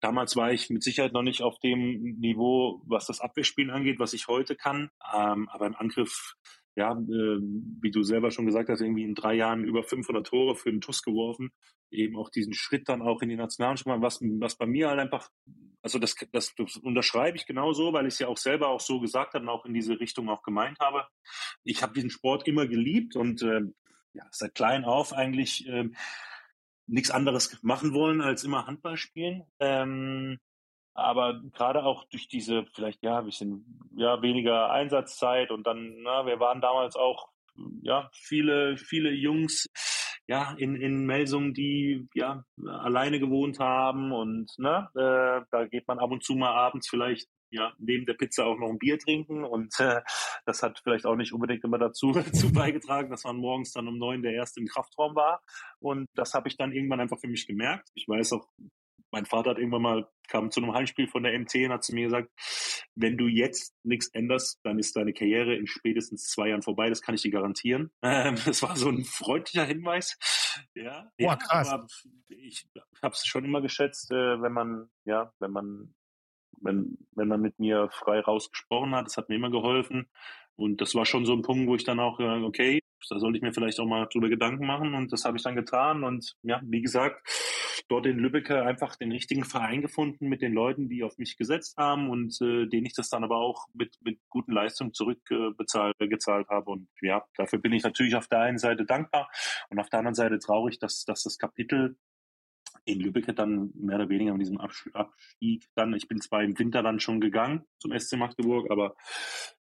Damals 0.00 0.36
war 0.36 0.52
ich 0.52 0.70
mit 0.70 0.82
Sicherheit 0.82 1.12
noch 1.12 1.22
nicht 1.22 1.42
auf 1.42 1.58
dem 1.60 2.18
Niveau, 2.18 2.82
was 2.86 3.06
das 3.06 3.20
Abwehrspielen 3.20 3.70
angeht, 3.70 3.98
was 3.98 4.12
ich 4.12 4.26
heute 4.28 4.56
kann. 4.56 4.90
Ähm, 5.14 5.48
aber 5.48 5.66
im 5.66 5.76
Angriff 5.76 6.34
ja, 6.76 6.92
äh, 6.92 7.38
wie 7.80 7.90
du 7.90 8.02
selber 8.02 8.30
schon 8.30 8.46
gesagt 8.46 8.68
hast, 8.68 8.80
irgendwie 8.80 9.04
in 9.04 9.14
drei 9.14 9.34
Jahren 9.34 9.64
über 9.64 9.82
500 9.82 10.26
Tore 10.26 10.56
für 10.56 10.70
den 10.70 10.80
TUS 10.80 11.02
geworfen, 11.02 11.50
eben 11.90 12.16
auch 12.16 12.30
diesen 12.30 12.52
Schritt 12.52 12.88
dann 12.88 13.02
auch 13.02 13.22
in 13.22 13.28
die 13.28 13.36
Nationalmannschaft, 13.36 14.02
was, 14.02 14.20
was 14.22 14.56
bei 14.56 14.66
mir 14.66 14.88
halt 14.88 14.98
einfach, 14.98 15.30
also 15.82 15.98
das, 15.98 16.16
das, 16.32 16.54
das 16.56 16.76
unterschreibe 16.78 17.36
ich 17.36 17.46
genauso, 17.46 17.92
weil 17.92 18.06
ich 18.06 18.14
es 18.14 18.18
ja 18.18 18.28
auch 18.28 18.38
selber 18.38 18.68
auch 18.68 18.80
so 18.80 19.00
gesagt 19.00 19.34
habe 19.34 19.44
und 19.44 19.50
auch 19.50 19.64
in 19.64 19.74
diese 19.74 20.00
Richtung 20.00 20.28
auch 20.28 20.42
gemeint 20.42 20.78
habe. 20.80 21.06
Ich 21.62 21.82
habe 21.82 21.94
diesen 21.94 22.10
Sport 22.10 22.48
immer 22.48 22.66
geliebt 22.66 23.14
und 23.14 23.42
äh, 23.42 23.60
ja, 24.12 24.24
seit 24.30 24.54
klein 24.54 24.84
auf 24.84 25.12
eigentlich 25.12 25.66
äh, 25.68 25.90
nichts 26.86 27.10
anderes 27.10 27.58
machen 27.62 27.92
wollen 27.92 28.20
als 28.20 28.44
immer 28.44 28.66
Handball 28.66 28.96
spielen. 28.96 29.44
Ähm, 29.60 30.38
aber 30.94 31.40
gerade 31.52 31.84
auch 31.84 32.04
durch 32.04 32.28
diese 32.28 32.64
vielleicht 32.72 33.02
ja 33.02 33.18
ein 33.18 33.26
bisschen 33.26 33.90
ja 33.96 34.22
weniger 34.22 34.70
Einsatzzeit 34.70 35.50
und 35.50 35.66
dann 35.66 35.96
na, 36.02 36.24
wir 36.24 36.40
waren 36.40 36.60
damals 36.60 36.96
auch 36.96 37.28
ja 37.82 38.10
viele 38.12 38.76
viele 38.76 39.10
Jungs 39.10 39.66
ja 40.26 40.54
in 40.56 40.76
in 40.76 41.04
Melsungen 41.04 41.52
die 41.52 42.08
ja 42.14 42.44
alleine 42.66 43.18
gewohnt 43.18 43.58
haben 43.58 44.12
und 44.12 44.50
ne 44.58 44.88
äh, 44.94 45.44
da 45.50 45.66
geht 45.66 45.86
man 45.88 45.98
ab 45.98 46.10
und 46.10 46.24
zu 46.24 46.34
mal 46.34 46.52
abends 46.52 46.88
vielleicht 46.88 47.28
ja 47.50 47.72
neben 47.78 48.06
der 48.06 48.14
Pizza 48.14 48.46
auch 48.46 48.58
noch 48.58 48.68
ein 48.68 48.78
Bier 48.78 48.98
trinken 48.98 49.44
und 49.44 49.72
äh, 49.78 50.00
das 50.44 50.62
hat 50.62 50.80
vielleicht 50.82 51.06
auch 51.06 51.16
nicht 51.16 51.32
unbedingt 51.32 51.64
immer 51.64 51.78
dazu, 51.78 52.12
dazu 52.12 52.52
beigetragen, 52.52 53.10
dass 53.10 53.24
man 53.24 53.36
morgens 53.36 53.72
dann 53.72 53.88
um 53.88 53.98
neun 53.98 54.22
der 54.22 54.32
erste 54.32 54.60
im 54.60 54.66
Kraftraum 54.66 55.14
war 55.14 55.40
und 55.78 56.06
das 56.14 56.34
habe 56.34 56.48
ich 56.48 56.56
dann 56.56 56.72
irgendwann 56.72 57.00
einfach 57.00 57.18
für 57.18 57.28
mich 57.28 57.46
gemerkt. 57.46 57.88
Ich 57.94 58.06
weiß 58.08 58.32
auch 58.34 58.46
mein 59.14 59.26
Vater 59.26 59.50
hat 59.50 59.58
irgendwann 59.58 59.82
mal, 59.82 60.08
kam 60.28 60.50
zu 60.50 60.60
einem 60.60 60.74
Heimspiel 60.74 61.06
von 61.06 61.22
der 61.22 61.38
MT 61.38 61.54
und 61.66 61.70
hat 61.72 61.84
zu 61.84 61.94
mir 61.94 62.04
gesagt, 62.04 62.30
wenn 62.96 63.16
du 63.16 63.28
jetzt 63.28 63.74
nichts 63.84 64.08
änderst, 64.08 64.58
dann 64.64 64.78
ist 64.78 64.96
deine 64.96 65.12
Karriere 65.12 65.54
in 65.54 65.68
spätestens 65.68 66.28
zwei 66.28 66.48
Jahren 66.48 66.62
vorbei, 66.62 66.88
das 66.88 67.00
kann 67.00 67.14
ich 67.14 67.22
dir 67.22 67.30
garantieren. 67.30 67.90
Ähm, 68.02 68.36
das 68.44 68.62
war 68.62 68.76
so 68.76 68.88
ein 68.88 69.04
freundlicher 69.04 69.64
Hinweis. 69.64 70.16
Ja, 70.74 71.10
Boah, 71.18 71.32
ja 71.32 71.36
krass. 71.36 72.04
ich 72.28 72.66
habe 73.02 73.14
es 73.14 73.26
schon 73.26 73.44
immer 73.44 73.60
geschätzt, 73.60 74.10
äh, 74.12 74.40
wenn 74.40 74.52
man, 74.52 74.88
ja, 75.04 75.32
wenn 75.40 75.50
man, 75.50 75.94
wenn, 76.60 76.98
wenn 77.12 77.28
man 77.28 77.40
mit 77.40 77.58
mir 77.58 77.88
frei 77.90 78.20
rausgesprochen 78.20 78.94
hat, 78.94 79.06
das 79.06 79.16
hat 79.16 79.28
mir 79.28 79.36
immer 79.36 79.50
geholfen. 79.50 80.08
Und 80.56 80.80
das 80.80 80.94
war 80.94 81.06
schon 81.06 81.26
so 81.26 81.32
ein 81.32 81.42
Punkt, 81.42 81.68
wo 81.68 81.74
ich 81.74 81.84
dann 81.84 81.98
auch, 81.98 82.20
äh, 82.20 82.42
okay, 82.42 82.80
da 83.08 83.18
sollte 83.18 83.36
ich 83.36 83.42
mir 83.42 83.52
vielleicht 83.52 83.80
auch 83.80 83.86
mal 83.86 84.06
drüber 84.06 84.28
Gedanken 84.28 84.66
machen 84.66 84.94
und 84.94 85.12
das 85.12 85.24
habe 85.24 85.36
ich 85.36 85.42
dann 85.42 85.56
getan 85.56 86.04
und 86.04 86.34
ja, 86.42 86.60
wie 86.64 86.82
gesagt, 86.82 87.20
dort 87.88 88.06
in 88.06 88.18
Lübeck 88.18 88.50
einfach 88.50 88.96
den 88.96 89.12
richtigen 89.12 89.44
Verein 89.44 89.82
gefunden 89.82 90.28
mit 90.28 90.42
den 90.42 90.52
Leuten, 90.52 90.88
die 90.88 91.02
auf 91.02 91.18
mich 91.18 91.36
gesetzt 91.36 91.76
haben 91.76 92.10
und 92.10 92.40
äh, 92.40 92.66
denen 92.66 92.86
ich 92.86 92.94
das 92.94 93.08
dann 93.08 93.24
aber 93.24 93.38
auch 93.38 93.66
mit, 93.74 93.96
mit 94.02 94.18
guten 94.28 94.52
Leistungen 94.52 94.92
zurückbezahlt 94.92 95.96
äh, 96.00 96.08
gezahlt 96.08 96.48
habe 96.48 96.70
und 96.70 96.88
ja, 97.00 97.24
dafür 97.36 97.58
bin 97.58 97.72
ich 97.72 97.82
natürlich 97.82 98.16
auf 98.16 98.28
der 98.28 98.40
einen 98.40 98.58
Seite 98.58 98.84
dankbar 98.84 99.30
und 99.70 99.78
auf 99.78 99.90
der 99.90 99.98
anderen 100.00 100.14
Seite 100.14 100.38
traurig, 100.38 100.78
dass, 100.78 101.04
dass 101.04 101.22
das 101.22 101.38
Kapitel 101.38 101.96
in 102.84 103.00
Lübeck 103.00 103.34
dann 103.36 103.72
mehr 103.74 103.96
oder 103.96 104.08
weniger 104.08 104.32
mit 104.32 104.42
diesem 104.42 104.60
Abstieg 104.60 105.68
dann, 105.74 105.94
ich 105.94 106.08
bin 106.08 106.20
zwar 106.20 106.42
im 106.42 106.58
Winter 106.58 106.82
dann 106.82 107.00
schon 107.00 107.20
gegangen 107.20 107.64
zum 107.78 107.98
SC 107.98 108.16
Magdeburg, 108.16 108.70
aber 108.70 108.96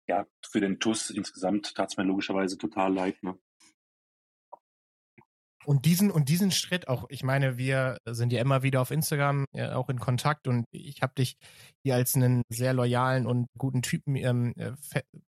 ja, 0.06 0.26
für 0.42 0.60
den 0.60 0.80
TUS 0.80 1.10
insgesamt 1.10 1.74
tat 1.74 1.90
es 1.90 1.96
mir 1.96 2.04
logischerweise 2.04 2.58
total 2.58 2.92
leid. 2.92 3.22
Ne? 3.22 3.38
Und 5.66 5.84
diesen 5.86 6.10
und 6.10 6.28
diesen 6.28 6.50
Schritt 6.50 6.88
auch, 6.88 7.06
ich 7.08 7.22
meine, 7.22 7.56
wir 7.56 7.98
sind 8.04 8.32
ja 8.32 8.40
immer 8.40 8.62
wieder 8.62 8.80
auf 8.80 8.90
Instagram 8.90 9.46
ja, 9.52 9.76
auch 9.76 9.88
in 9.88 9.98
Kontakt 9.98 10.46
und 10.46 10.66
ich 10.70 11.02
habe 11.02 11.14
dich 11.16 11.36
hier 11.82 11.94
als 11.94 12.14
einen 12.14 12.42
sehr 12.48 12.74
loyalen 12.74 13.26
und 13.26 13.46
guten 13.56 13.82
Typen 13.82 14.16
ähm, 14.16 14.54
äh, 14.56 14.72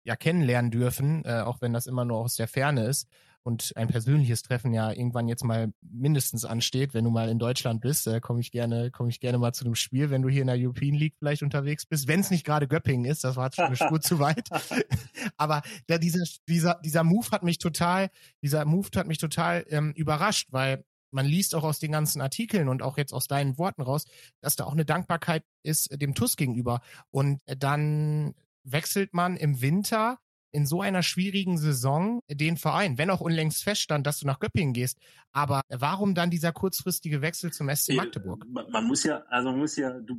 ja 0.03 0.15
kennenlernen 0.15 0.71
dürfen, 0.71 1.23
äh, 1.25 1.41
auch 1.41 1.61
wenn 1.61 1.73
das 1.73 1.87
immer 1.87 2.05
nur 2.05 2.19
aus 2.19 2.35
der 2.35 2.47
Ferne 2.47 2.85
ist 2.85 3.07
und 3.43 3.73
ein 3.75 3.87
persönliches 3.87 4.41
Treffen 4.41 4.73
ja 4.73 4.91
irgendwann 4.91 5.27
jetzt 5.27 5.43
mal 5.43 5.71
mindestens 5.81 6.45
ansteht, 6.45 6.93
wenn 6.93 7.03
du 7.03 7.09
mal 7.09 7.29
in 7.29 7.39
Deutschland 7.39 7.81
bist, 7.81 8.07
äh, 8.07 8.19
komme 8.19 8.41
ich 8.41 8.51
gerne, 8.51 8.91
komme 8.91 9.09
ich 9.09 9.19
gerne 9.19 9.37
mal 9.37 9.53
zu 9.53 9.63
dem 9.63 9.75
Spiel, 9.75 10.09
wenn 10.09 10.21
du 10.21 10.29
hier 10.29 10.41
in 10.41 10.47
der 10.47 10.57
European 10.57 10.95
League 10.95 11.15
vielleicht 11.17 11.43
unterwegs 11.43 11.85
bist, 11.85 12.07
wenn 12.07 12.19
es 12.19 12.31
nicht 12.31 12.45
gerade 12.45 12.67
Göppingen 12.67 13.09
ist, 13.09 13.23
das 13.23 13.35
war 13.35 13.51
schon 13.53 13.65
eine 13.65 13.75
Spur 13.75 14.01
zu 14.01 14.19
weit. 14.19 14.49
Aber 15.37 15.61
da 15.87 15.97
dieser, 15.97 16.25
dieser, 16.47 16.79
dieser 16.83 17.03
Move 17.03 17.31
hat 17.31 17.43
mich 17.43 17.57
total, 17.57 18.09
dieser 18.41 18.65
Move 18.65 18.89
hat 18.95 19.07
mich 19.07 19.17
total 19.17 19.65
ähm, 19.69 19.93
überrascht, 19.95 20.47
weil 20.51 20.83
man 21.11 21.25
liest 21.25 21.55
auch 21.55 21.63
aus 21.63 21.79
den 21.79 21.91
ganzen 21.91 22.21
Artikeln 22.21 22.69
und 22.69 22.81
auch 22.81 22.97
jetzt 22.97 23.13
aus 23.13 23.27
deinen 23.27 23.57
Worten 23.57 23.81
raus, 23.81 24.05
dass 24.41 24.55
da 24.55 24.65
auch 24.65 24.73
eine 24.73 24.85
Dankbarkeit 24.85 25.43
ist 25.63 25.89
dem 25.99 26.13
TUS 26.13 26.35
gegenüber. 26.35 26.81
Und 27.09 27.41
dann 27.45 28.35
wechselt 28.63 29.13
man 29.13 29.35
im 29.35 29.61
Winter 29.61 30.19
in 30.51 30.65
so 30.65 30.81
einer 30.81 31.03
schwierigen 31.03 31.57
Saison 31.57 32.21
den 32.29 32.57
Verein, 32.57 32.97
wenn 32.97 33.09
auch 33.09 33.21
unlängst 33.21 33.63
feststand, 33.63 34.07
dass 34.07 34.19
du 34.19 34.27
nach 34.27 34.39
Göppingen 34.39 34.73
gehst. 34.73 34.97
Aber 35.31 35.61
warum 35.69 36.15
dann 36.15 36.29
dieser 36.29 36.51
kurzfristige 36.51 37.21
Wechsel 37.21 37.51
zum 37.51 37.73
SC 37.73 37.93
Magdeburg? 37.93 38.45
Man, 38.47 38.69
man 38.71 38.85
muss 38.85 39.03
ja, 39.03 39.23
also 39.29 39.49
man 39.51 39.59
muss 39.59 39.75
ja, 39.75 39.91
du, 39.99 40.17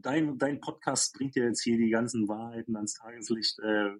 dein, 0.00 0.38
dein 0.38 0.60
Podcast 0.60 1.14
bringt 1.14 1.36
ja 1.36 1.44
jetzt 1.44 1.62
hier 1.62 1.76
die 1.76 1.90
ganzen 1.90 2.28
Wahrheiten 2.28 2.76
ans 2.76 2.94
Tageslicht. 2.94 3.58
Äh, 3.60 3.90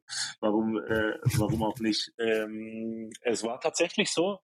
warum, 0.41 0.79
äh, 0.79 1.19
warum 1.37 1.63
auch 1.63 1.79
nicht? 1.79 2.13
Ähm, 2.25 3.11
es 3.23 3.43
war 3.43 3.61
tatsächlich 3.61 4.11
so. 4.11 4.41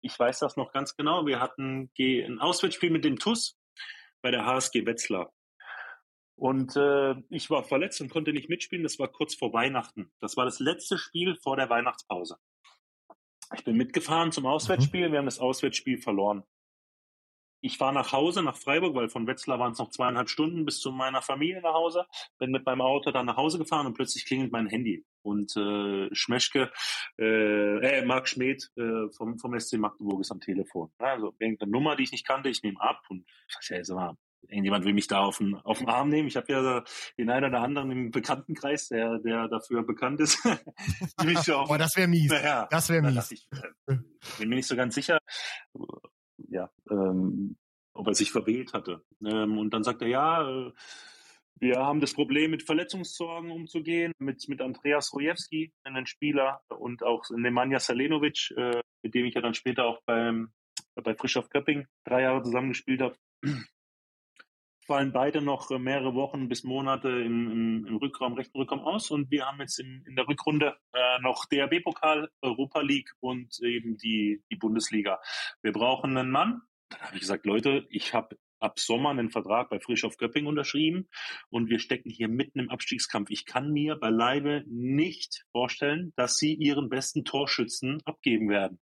Ich 0.00 0.18
weiß 0.18 0.38
das 0.38 0.56
noch 0.56 0.72
ganz 0.72 0.96
genau. 0.96 1.26
Wir 1.26 1.40
hatten 1.40 1.90
ein 1.98 2.38
Auswärtsspiel 2.38 2.90
mit 2.90 3.04
dem 3.04 3.18
TUS 3.18 3.56
bei 4.22 4.30
der 4.30 4.44
HSG 4.44 4.86
Wetzlar. 4.86 5.32
Und 6.36 6.76
äh, 6.76 7.14
ich 7.30 7.48
war 7.50 7.62
verletzt 7.62 8.00
und 8.00 8.10
konnte 8.10 8.32
nicht 8.32 8.48
mitspielen. 8.48 8.82
Das 8.82 8.98
war 8.98 9.08
kurz 9.08 9.34
vor 9.34 9.52
Weihnachten. 9.52 10.10
Das 10.20 10.36
war 10.36 10.44
das 10.44 10.58
letzte 10.58 10.98
Spiel 10.98 11.36
vor 11.36 11.56
der 11.56 11.70
Weihnachtspause. 11.70 12.38
Ich 13.54 13.64
bin 13.64 13.76
mitgefahren 13.76 14.32
zum 14.32 14.46
Auswärtsspiel. 14.46 15.08
Mhm. 15.08 15.12
Wir 15.12 15.18
haben 15.18 15.26
das 15.26 15.38
Auswärtsspiel 15.38 15.98
verloren. 15.98 16.44
Ich 17.60 17.78
fahre 17.78 17.94
nach 17.94 18.12
Hause, 18.12 18.42
nach 18.42 18.58
Freiburg, 18.58 18.94
weil 18.94 19.08
von 19.08 19.26
Wetzlar 19.26 19.58
waren 19.58 19.72
es 19.72 19.78
noch 19.78 19.88
zweieinhalb 19.88 20.28
Stunden 20.28 20.66
bis 20.66 20.80
zu 20.80 20.92
meiner 20.92 21.22
Familie 21.22 21.62
nach 21.62 21.72
Hause. 21.72 22.04
Bin 22.38 22.50
mit 22.50 22.66
meinem 22.66 22.82
Auto 22.82 23.10
dann 23.10 23.24
nach 23.24 23.38
Hause 23.38 23.56
gefahren 23.56 23.86
und 23.86 23.94
plötzlich 23.94 24.26
klingelt 24.26 24.52
mein 24.52 24.66
Handy. 24.66 25.06
Und 25.22 25.56
äh, 25.56 26.14
Schmeschke, 26.14 26.70
äh, 27.18 27.78
äh, 27.78 28.04
Marc 28.04 28.28
Schmidt 28.28 28.70
äh, 28.76 29.08
vom, 29.16 29.38
vom 29.38 29.58
SC 29.58 29.78
Magdeburg 29.78 30.20
ist 30.20 30.30
am 30.30 30.40
Telefon. 30.40 30.92
Also 30.98 31.34
irgendeine 31.38 31.70
Nummer, 31.70 31.96
die 31.96 32.02
ich 32.02 32.12
nicht 32.12 32.26
kannte, 32.26 32.50
ich 32.50 32.62
nehme 32.62 32.78
ab 32.82 33.00
und 33.08 33.24
ich 33.48 33.66
sag, 33.66 33.88
ja, 33.88 33.94
mal, 33.94 34.14
irgendjemand 34.48 34.84
will 34.84 34.94
mich 34.94 35.06
da 35.06 35.20
auf 35.20 35.38
den, 35.38 35.54
auf 35.56 35.78
den 35.78 35.88
Arm 35.88 36.08
nehmen. 36.08 36.28
Ich 36.28 36.36
habe 36.36 36.52
ja 36.52 36.84
den 37.18 37.30
einen 37.30 37.46
oder 37.46 37.60
anderen 37.60 37.90
im 37.90 38.10
Bekanntenkreis, 38.10 38.88
der, 38.88 39.18
der 39.18 39.48
dafür 39.48 39.82
bekannt 39.82 40.20
ist. 40.20 40.38
oh, 41.68 41.76
das 41.76 41.96
wäre 41.96 42.08
mies. 42.08 42.30
Naja, 42.30 42.66
das 42.70 42.88
wäre 42.88 43.02
mies. 43.02 43.30
Ich 43.30 43.48
äh, 43.52 43.96
bin 44.38 44.48
mir 44.48 44.56
nicht 44.56 44.68
so 44.68 44.76
ganz 44.76 44.94
sicher, 44.94 45.18
ja, 46.48 46.70
ähm, 46.90 47.56
ob 47.94 48.08
er 48.08 48.14
sich 48.14 48.30
verwählt 48.30 48.72
hatte. 48.72 49.04
Ähm, 49.24 49.58
und 49.58 49.70
dann 49.72 49.84
sagt 49.84 50.02
er, 50.02 50.08
ja, 50.08 50.48
äh, 50.48 50.72
wir 51.60 51.76
haben 51.76 52.00
das 52.00 52.12
Problem, 52.12 52.50
mit 52.50 52.64
Verletzungssorgen 52.64 53.50
umzugehen, 53.50 54.12
mit, 54.18 54.48
mit 54.48 54.60
Andreas 54.60 55.12
Rojewski, 55.14 55.72
einen 55.84 56.06
Spieler, 56.06 56.60
und 56.68 57.02
auch 57.04 57.24
Nemanja 57.30 57.78
Salenovic, 57.78 58.50
äh, 58.56 58.80
mit 59.02 59.14
dem 59.14 59.26
ich 59.26 59.34
ja 59.34 59.40
dann 59.40 59.54
später 59.54 59.84
auch 59.84 60.02
beim, 60.04 60.52
bei 60.94 61.14
Frischhoff 61.14 61.48
Köpping 61.50 61.86
drei 62.04 62.22
Jahre 62.22 62.42
zusammengespielt 62.42 63.00
habe 63.00 63.16
fallen 64.86 65.12
beide 65.12 65.40
noch 65.40 65.70
äh, 65.70 65.78
mehrere 65.78 66.14
Wochen 66.14 66.48
bis 66.48 66.64
Monate 66.64 67.08
im, 67.08 67.86
im, 67.86 67.96
Rückraum, 67.96 68.34
rechten 68.34 68.58
Rückraum 68.58 68.80
aus. 68.80 69.10
Und 69.10 69.30
wir 69.30 69.46
haben 69.46 69.60
jetzt 69.60 69.78
in, 69.78 70.04
in 70.06 70.16
der 70.16 70.28
Rückrunde 70.28 70.76
äh, 70.92 71.20
noch 71.20 71.46
DRB-Pokal, 71.46 72.30
Europa 72.42 72.80
League 72.80 73.10
und 73.20 73.58
eben 73.62 73.96
die, 73.96 74.42
die 74.50 74.56
Bundesliga. 74.56 75.20
Wir 75.62 75.72
brauchen 75.72 76.16
einen 76.16 76.30
Mann. 76.30 76.62
Dann 76.90 77.00
habe 77.00 77.14
ich 77.14 77.20
gesagt, 77.20 77.46
Leute, 77.46 77.86
ich 77.90 78.14
habe 78.14 78.36
ab 78.60 78.78
Sommer 78.78 79.10
einen 79.10 79.30
Vertrag 79.30 79.68
bei 79.68 79.78
Frisch 79.78 80.04
auf 80.04 80.16
Göpping 80.16 80.46
unterschrieben 80.46 81.08
und 81.50 81.68
wir 81.68 81.78
stecken 81.78 82.10
hier 82.10 82.28
mitten 82.28 82.60
im 82.60 82.70
Abstiegskampf. 82.70 83.30
Ich 83.30 83.44
kann 83.44 83.72
mir 83.72 83.96
beileibe 83.96 84.64
nicht 84.66 85.44
vorstellen, 85.52 86.12
dass 86.16 86.36
sie 86.36 86.54
ihren 86.54 86.88
besten 86.88 87.24
Torschützen 87.24 88.00
abgeben 88.04 88.48
werden. 88.48 88.80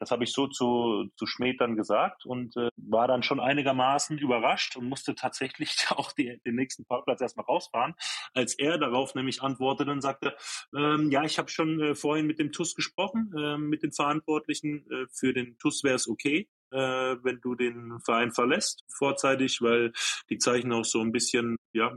Das 0.00 0.10
habe 0.10 0.24
ich 0.24 0.32
so 0.32 0.48
zu, 0.48 1.10
zu 1.16 1.26
Schmidt 1.26 1.60
dann 1.60 1.76
gesagt 1.76 2.24
und 2.24 2.56
äh, 2.56 2.70
war 2.76 3.06
dann 3.06 3.22
schon 3.22 3.38
einigermaßen 3.38 4.18
überrascht 4.18 4.76
und 4.76 4.88
musste 4.88 5.14
tatsächlich 5.14 5.76
auch 5.90 6.12
die, 6.12 6.40
den 6.44 6.56
nächsten 6.56 6.84
Parkplatz 6.86 7.20
erstmal 7.20 7.46
rausfahren, 7.46 7.94
als 8.34 8.54
er 8.58 8.78
darauf 8.78 9.14
nämlich 9.14 9.42
antwortete 9.42 9.90
und 9.90 10.00
sagte, 10.00 10.34
ähm, 10.74 11.10
ja, 11.10 11.22
ich 11.24 11.38
habe 11.38 11.50
schon 11.50 11.80
äh, 11.80 11.94
vorhin 11.94 12.26
mit 12.26 12.38
dem 12.38 12.50
TUS 12.50 12.74
gesprochen, 12.74 13.32
äh, 13.36 13.58
mit 13.58 13.82
den 13.82 13.92
Verantwortlichen. 13.92 14.90
Äh, 14.90 15.06
für 15.12 15.32
den 15.34 15.58
TUS 15.58 15.84
wäre 15.84 15.96
es 15.96 16.08
okay, 16.08 16.48
äh, 16.70 16.78
wenn 17.22 17.40
du 17.40 17.54
den 17.54 18.00
Verein 18.00 18.32
verlässt, 18.32 18.84
vorzeitig, 18.88 19.60
weil 19.60 19.92
die 20.30 20.38
Zeichen 20.38 20.72
auch 20.72 20.84
so 20.84 21.00
ein 21.00 21.12
bisschen, 21.12 21.56
ja, 21.72 21.94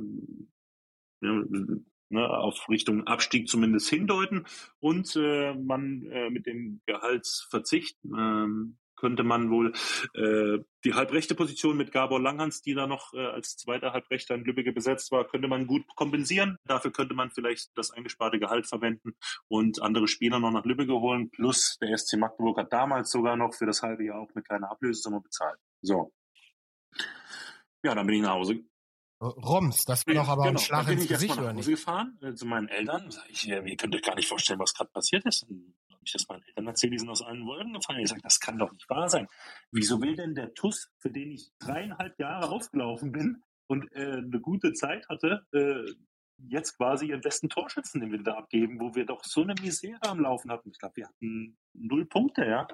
ja 1.22 1.44
ne, 2.14 2.30
auf 2.30 2.70
Richtung 2.70 3.06
Abstieg 3.08 3.48
zumindest 3.48 3.90
hindeuten 3.90 4.46
und 4.80 5.16
äh, 5.16 5.54
man 5.54 6.04
äh, 6.12 6.30
mit 6.30 6.46
dem 6.46 6.82
Gehaltsverzicht 6.86 7.98
ähm, 8.06 8.78
könnte 9.04 9.24
man 9.24 9.52
wohl 9.52 9.74
äh, 10.14 10.64
die 10.86 10.94
halbrechte 10.94 11.36
Position 11.36 11.76
mit 11.76 11.92
Gabor 11.92 12.22
Langhans, 12.22 12.62
die 12.62 12.74
da 12.74 12.88
noch 12.88 13.14
äh, 13.14 13.26
als 13.26 13.58
zweiter 13.58 13.92
Halbrechter 13.92 14.34
in 14.34 14.46
Lübbecke 14.46 14.72
besetzt 14.72 15.12
war, 15.12 15.28
könnte 15.28 15.50
man 15.50 15.68
gut 15.68 15.84
kompensieren. 15.98 16.58
Dafür 16.64 16.94
könnte 16.94 17.14
man 17.14 17.30
vielleicht 17.30 17.78
das 17.78 17.92
eingesparte 17.92 18.40
Gehalt 18.40 18.66
verwenden 18.66 19.14
und 19.50 19.82
andere 19.82 20.08
Spieler 20.08 20.40
noch 20.40 20.52
nach 20.52 20.64
Lübbecke 20.64 20.94
holen. 20.94 21.30
Plus 21.32 21.78
der 21.82 21.98
SC 21.98 22.16
Magdeburg 22.16 22.58
hat 22.58 22.72
damals 22.72 23.12
sogar 23.12 23.36
noch 23.36 23.54
für 23.54 23.66
das 23.66 23.82
halbe 23.82 24.06
Jahr 24.06 24.22
auch 24.22 24.32
eine 24.34 24.42
kleine 24.44 24.72
Ablösesumme 24.72 25.20
bezahlt. 25.20 25.60
So. 25.82 26.14
Ja, 27.84 27.96
dann 27.96 28.08
bin 28.08 28.16
ich 28.16 28.22
nach 28.22 28.36
Hause 28.36 28.64
Roms, 29.24 29.86
das 29.86 30.06
war 30.06 30.14
doch 30.14 30.28
aber 30.28 30.44
genau, 30.44 30.60
ein 30.60 30.64
Schlag 30.64 30.88
ins 30.90 31.08
Gesicht, 31.08 31.38
oder 31.38 31.54
nicht? 31.54 31.68
gefahren 31.68 32.18
äh, 32.22 32.34
zu 32.34 32.46
meinen 32.46 32.68
Eltern. 32.68 33.10
Ich, 33.30 33.48
ihr 33.48 33.78
könnt 33.78 33.96
euch 33.96 34.02
gar 34.02 34.16
nicht 34.16 34.28
vorstellen, 34.28 34.60
was 34.60 34.74
gerade 34.74 34.92
passiert 34.92 35.26
ist. 35.26 35.44
Und 35.44 35.76
habe 35.90 36.02
ich 36.06 36.12
das 36.12 36.28
meinen 36.28 36.44
Eltern 36.44 36.68
erzählt, 36.68 36.94
die 36.94 37.00
sind 37.00 37.10
aus 37.10 37.22
allen 37.22 37.46
Wolken 37.46 37.74
gefallen. 37.74 38.02
Ich 38.02 38.10
sage, 38.10 38.22
das 38.22 38.40
kann 38.40 38.58
doch 38.58 38.72
nicht 38.72 38.90
wahr 38.90 39.10
sein. 39.10 39.28
Wieso 39.72 40.02
will 40.02 40.16
denn 40.16 40.36
der 40.36 40.54
TUS, 40.54 40.92
für 40.98 41.10
den 41.10 41.32
ich 41.32 41.52
dreieinhalb 41.60 42.20
Jahre 42.20 42.50
aufgelaufen 42.50 43.12
bin 43.12 43.42
und 43.68 43.92
äh, 43.94 44.18
eine 44.18 44.40
gute 44.42 44.74
Zeit 44.74 45.08
hatte, 45.08 45.46
äh, 45.54 45.94
jetzt 46.38 46.78
quasi 46.78 47.08
ihren 47.08 47.22
besten 47.22 47.50
Torschützen 47.50 48.02
im 48.02 48.12
Winter 48.12 48.38
abgeben, 48.38 48.80
wo 48.80 48.96
wir 48.96 49.06
doch 49.06 49.24
so 49.24 49.42
eine 49.42 49.56
Misere 49.62 50.04
am 50.04 50.20
Laufen 50.20 50.52
hatten. 50.52 50.72
Ich 50.72 50.80
glaube, 50.80 50.98
wir 50.98 51.08
hatten 51.08 51.58
null 51.74 52.06
Punkte, 52.06 52.46
ja. 52.46 52.68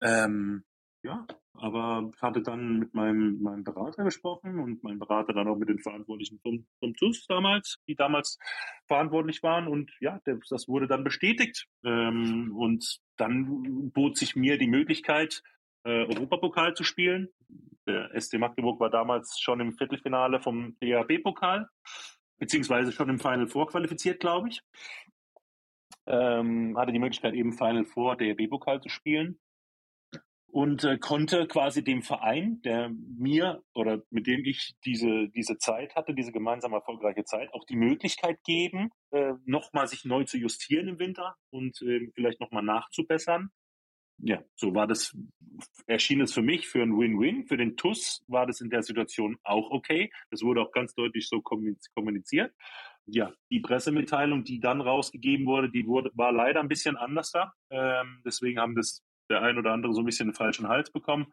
Ähm, 0.00 0.64
ja, 1.02 1.26
aber 1.60 2.10
ich 2.14 2.22
hatte 2.22 2.42
dann 2.42 2.78
mit 2.78 2.94
meinem, 2.94 3.42
meinem 3.42 3.64
Berater 3.64 4.04
gesprochen 4.04 4.58
und 4.58 4.82
mein 4.82 4.98
Berater 4.98 5.32
dann 5.32 5.48
auch 5.48 5.56
mit 5.56 5.68
den 5.68 5.78
Verantwortlichen 5.78 6.38
vom, 6.40 6.66
vom 6.78 6.94
TUS 6.94 7.26
damals, 7.26 7.78
die 7.88 7.94
damals 7.94 8.38
verantwortlich 8.86 9.42
waren. 9.42 9.66
Und 9.66 9.90
ja, 10.00 10.20
das 10.24 10.68
wurde 10.68 10.86
dann 10.86 11.04
bestätigt. 11.04 11.66
Ähm, 11.84 12.54
und 12.56 12.98
dann 13.16 13.90
bot 13.92 14.16
sich 14.16 14.36
mir 14.36 14.58
die 14.58 14.66
Möglichkeit, 14.66 15.42
äh, 15.84 16.04
Europapokal 16.06 16.74
zu 16.74 16.84
spielen. 16.84 17.28
Der 17.86 18.10
SC 18.20 18.38
Magdeburg 18.38 18.80
war 18.80 18.90
damals 18.90 19.38
schon 19.40 19.60
im 19.60 19.72
Viertelfinale 19.72 20.40
vom 20.40 20.76
DAB-Pokal, 20.80 21.68
beziehungsweise 22.38 22.92
schon 22.92 23.08
im 23.08 23.20
Final 23.20 23.46
Four 23.46 23.68
qualifiziert, 23.68 24.20
glaube 24.20 24.48
ich. 24.48 24.62
Ähm, 26.06 26.76
hatte 26.76 26.92
die 26.92 26.98
Möglichkeit, 26.98 27.34
eben 27.34 27.52
Final 27.52 27.84
Four 27.84 28.16
DAB-Pokal 28.16 28.80
zu 28.80 28.88
spielen 28.88 29.38
und 30.56 30.84
äh, 30.84 30.96
konnte 30.96 31.46
quasi 31.46 31.84
dem 31.84 32.00
Verein, 32.00 32.62
der 32.62 32.88
mir 32.88 33.62
oder 33.74 34.00
mit 34.08 34.26
dem 34.26 34.42
ich 34.46 34.74
diese, 34.86 35.28
diese 35.28 35.58
Zeit 35.58 35.94
hatte, 35.94 36.14
diese 36.14 36.32
gemeinsam 36.32 36.72
erfolgreiche 36.72 37.24
Zeit, 37.24 37.52
auch 37.52 37.64
die 37.66 37.76
Möglichkeit 37.76 38.42
geben, 38.42 38.88
äh, 39.10 39.34
nochmal 39.44 39.86
sich 39.86 40.06
neu 40.06 40.24
zu 40.24 40.38
justieren 40.38 40.88
im 40.88 40.98
Winter 40.98 41.36
und 41.50 41.82
äh, 41.82 42.10
vielleicht 42.14 42.40
nochmal 42.40 42.62
nachzubessern. 42.62 43.50
Ja, 44.16 44.42
so 44.54 44.74
war 44.74 44.86
das, 44.86 45.14
erschien 45.86 46.22
es 46.22 46.32
für 46.32 46.40
mich 46.40 46.66
für 46.66 46.82
ein 46.82 46.96
Win-Win. 46.98 47.46
Für 47.48 47.58
den 47.58 47.76
TUS 47.76 48.24
war 48.26 48.46
das 48.46 48.62
in 48.62 48.70
der 48.70 48.82
Situation 48.82 49.36
auch 49.44 49.70
okay. 49.70 50.10
Das 50.30 50.40
wurde 50.40 50.62
auch 50.62 50.72
ganz 50.72 50.94
deutlich 50.94 51.28
so 51.28 51.42
kommuniziert. 51.42 52.54
Ja, 53.04 53.30
die 53.50 53.60
Pressemitteilung, 53.60 54.42
die 54.42 54.58
dann 54.58 54.80
rausgegeben 54.80 55.44
wurde, 55.44 55.70
die 55.70 55.86
wurde, 55.86 56.10
war 56.14 56.32
leider 56.32 56.60
ein 56.60 56.68
bisschen 56.68 56.96
anders 56.96 57.30
da. 57.30 57.52
Ähm, 57.68 58.22
deswegen 58.24 58.58
haben 58.58 58.74
das 58.74 59.02
der 59.28 59.42
ein 59.42 59.58
oder 59.58 59.72
andere 59.72 59.92
so 59.92 60.00
ein 60.00 60.06
bisschen 60.06 60.28
den 60.28 60.34
falschen 60.34 60.68
Hals 60.68 60.90
bekommen, 60.90 61.32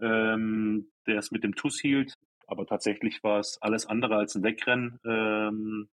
ähm, 0.00 0.90
der 1.06 1.18
es 1.18 1.30
mit 1.30 1.44
dem 1.44 1.54
Tuss 1.54 1.80
hielt. 1.80 2.14
Aber 2.46 2.66
tatsächlich 2.66 3.22
war 3.22 3.38
es 3.38 3.58
alles 3.60 3.86
andere 3.86 4.16
als 4.16 4.34
ein 4.34 4.42
Wegrennen 4.42 4.98
ähm, 5.06 5.88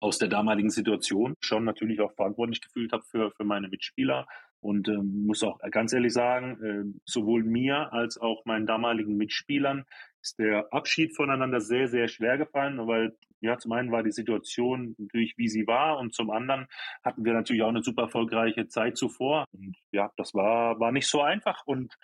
aus 0.00 0.18
der 0.18 0.28
damaligen 0.28 0.70
Situation. 0.70 1.34
Schon 1.40 1.64
natürlich 1.64 2.00
auch 2.00 2.12
verantwortlich 2.12 2.60
gefühlt 2.60 2.92
habe 2.92 3.02
für, 3.04 3.30
für 3.32 3.44
meine 3.44 3.68
Mitspieler. 3.68 4.26
Und 4.60 4.88
ähm, 4.88 5.26
muss 5.26 5.42
auch 5.42 5.58
ganz 5.70 5.92
ehrlich 5.92 6.12
sagen, 6.12 6.62
äh, 6.62 7.00
sowohl 7.04 7.44
mir 7.44 7.92
als 7.92 8.18
auch 8.18 8.44
meinen 8.44 8.66
damaligen 8.66 9.16
Mitspielern 9.16 9.84
ist 10.20 10.38
der 10.38 10.72
Abschied 10.72 11.14
voneinander 11.14 11.60
sehr, 11.60 11.88
sehr 11.88 12.08
schwer 12.08 12.38
gefallen, 12.38 12.86
weil 12.86 13.16
ja, 13.40 13.56
zum 13.56 13.72
einen 13.72 13.92
war 13.92 14.02
die 14.02 14.10
Situation 14.10 14.96
natürlich, 14.98 15.38
wie 15.38 15.48
sie 15.48 15.66
war, 15.66 15.98
und 15.98 16.12
zum 16.12 16.30
anderen 16.30 16.66
hatten 17.04 17.24
wir 17.24 17.34
natürlich 17.34 17.62
auch 17.62 17.68
eine 17.68 17.82
super 17.82 18.02
erfolgreiche 18.02 18.66
Zeit 18.66 18.96
zuvor. 18.96 19.44
Und 19.52 19.76
ja, 19.92 20.10
das 20.16 20.34
war, 20.34 20.80
war 20.80 20.90
nicht 20.90 21.06
so 21.06 21.22
einfach. 21.22 21.64
Und 21.64 21.96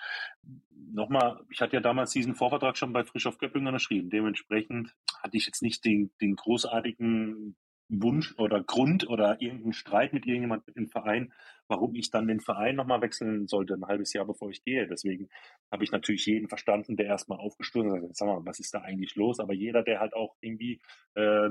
nochmal, 0.92 1.40
ich 1.50 1.60
hatte 1.60 1.74
ja 1.74 1.80
damals 1.80 2.12
diesen 2.12 2.34
Vorvertrag 2.34 2.76
schon 2.76 2.92
bei 2.92 3.04
Frisch 3.04 3.26
auf 3.26 3.38
Göppingen 3.38 3.66
unterschrieben. 3.68 4.10
Dementsprechend 4.10 4.94
hatte 5.22 5.36
ich 5.36 5.46
jetzt 5.46 5.62
nicht 5.62 5.84
den, 5.84 6.12
den 6.20 6.36
großartigen 6.36 7.56
Wunsch 8.02 8.34
oder 8.38 8.62
Grund 8.62 9.08
oder 9.08 9.40
irgendeinen 9.40 9.72
Streit 9.72 10.12
mit 10.12 10.26
irgendjemandem 10.26 10.74
im 10.76 10.88
Verein, 10.88 11.32
warum 11.68 11.94
ich 11.94 12.10
dann 12.10 12.28
den 12.28 12.40
Verein 12.40 12.76
nochmal 12.76 13.00
wechseln 13.00 13.46
sollte, 13.46 13.74
ein 13.74 13.86
halbes 13.86 14.12
Jahr 14.12 14.26
bevor 14.26 14.50
ich 14.50 14.62
gehe. 14.64 14.86
Deswegen 14.86 15.28
habe 15.70 15.84
ich 15.84 15.92
natürlich 15.92 16.26
jeden 16.26 16.48
verstanden, 16.48 16.96
der 16.96 17.06
erstmal 17.06 17.38
aufgestoßen 17.38 17.92
hat, 17.92 18.16
sag 18.16 18.26
mal, 18.26 18.44
was 18.44 18.58
ist 18.58 18.74
da 18.74 18.80
eigentlich 18.80 19.14
los? 19.16 19.40
Aber 19.40 19.54
jeder, 19.54 19.82
der 19.82 20.00
halt 20.00 20.14
auch 20.14 20.36
irgendwie 20.40 20.80
äh, 21.14 21.48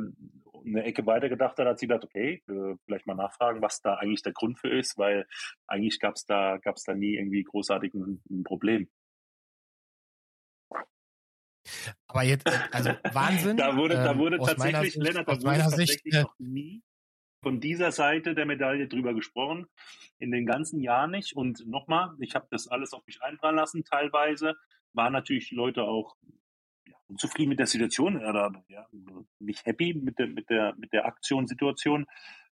eine 0.66 0.84
Ecke 0.84 1.06
weiter 1.06 1.30
gedacht 1.30 1.58
hat, 1.58 1.68
hat 1.68 1.80
sich 1.80 1.90
gedacht, 1.90 2.06
okay, 2.06 2.44
äh, 2.48 2.76
vielleicht 2.86 3.08
mal 3.08 3.16
nachfragen, 3.16 3.62
was 3.62 3.82
da 3.82 3.96
eigentlich 3.96 4.22
der 4.22 4.34
Grund 4.34 4.60
für 4.60 4.70
ist, 4.70 4.98
weil 4.98 5.26
eigentlich 5.68 6.00
gab 6.00 6.16
es 6.16 6.26
da, 6.26 6.58
gab's 6.58 6.84
da 6.84 6.94
nie 6.94 7.16
irgendwie 7.16 7.44
großartig 7.44 7.94
ein, 7.94 8.22
ein 8.30 8.44
Problem. 8.44 8.88
Aber 12.08 12.24
jetzt, 12.24 12.48
also 12.72 12.92
Wahnsinn. 13.12 13.58
da 13.58 13.76
wurde, 13.76 13.96
da 13.96 14.12
ähm, 14.12 14.18
wurde 14.18 14.38
ähm, 14.38 14.44
tatsächlich, 14.46 14.98
meiner, 14.98 15.10
Lennart, 15.10 15.28
da 15.28 15.42
wurde 15.42 15.60
tatsächlich 15.60 16.02
Sicht, 16.04 16.24
noch 16.24 16.36
nie 16.40 16.82
von 17.44 17.60
dieser 17.60 17.92
Seite 17.92 18.34
der 18.34 18.46
Medaille 18.46 18.88
drüber 18.88 19.14
gesprochen. 19.14 19.68
In 20.18 20.32
den 20.32 20.46
ganzen 20.46 20.80
Jahren 20.80 21.12
nicht. 21.12 21.36
Und 21.36 21.68
nochmal, 21.68 22.16
ich 22.20 22.34
habe 22.34 22.48
das 22.50 22.68
alles 22.68 22.94
auf 22.94 23.06
mich 23.06 23.22
einprallen 23.22 23.58
lassen, 23.58 23.84
teilweise. 23.84 24.56
Waren 24.94 25.14
natürlich 25.14 25.52
Leute 25.52 25.84
auch 25.84 26.16
ja, 26.88 26.96
unzufrieden 27.08 27.50
mit 27.50 27.60
der 27.60 27.68
Situation 27.68 28.18
oder 28.18 28.64
ja, 28.70 28.88
nicht 29.40 29.66
happy 29.66 29.94
mit 29.94 30.18
der, 30.18 30.28
mit 30.28 30.50
der, 30.50 30.74
mit 30.78 30.94
der 30.94 31.06
Aktionssituation. 31.06 32.06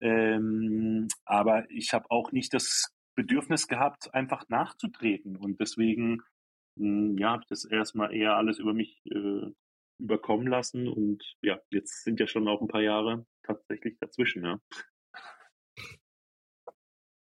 Ähm, 0.00 1.08
aber 1.24 1.68
ich 1.70 1.92
habe 1.92 2.10
auch 2.10 2.30
nicht 2.30 2.54
das 2.54 2.94
Bedürfnis 3.16 3.66
gehabt, 3.66 4.14
einfach 4.14 4.48
nachzutreten. 4.48 5.36
Und 5.36 5.58
deswegen 5.60 6.22
ja, 6.76 7.32
habe 7.32 7.42
ich 7.42 7.48
das 7.48 7.64
erstmal 7.64 8.14
eher 8.14 8.36
alles 8.36 8.58
über 8.58 8.74
mich 8.74 9.00
äh, 9.06 9.50
überkommen 9.98 10.46
lassen. 10.46 10.88
Und 10.88 11.24
ja, 11.42 11.58
jetzt 11.70 12.04
sind 12.04 12.20
ja 12.20 12.26
schon 12.26 12.48
auch 12.48 12.60
ein 12.60 12.68
paar 12.68 12.82
Jahre 12.82 13.26
tatsächlich 13.42 13.96
dazwischen, 13.98 14.44
ja. 14.44 14.60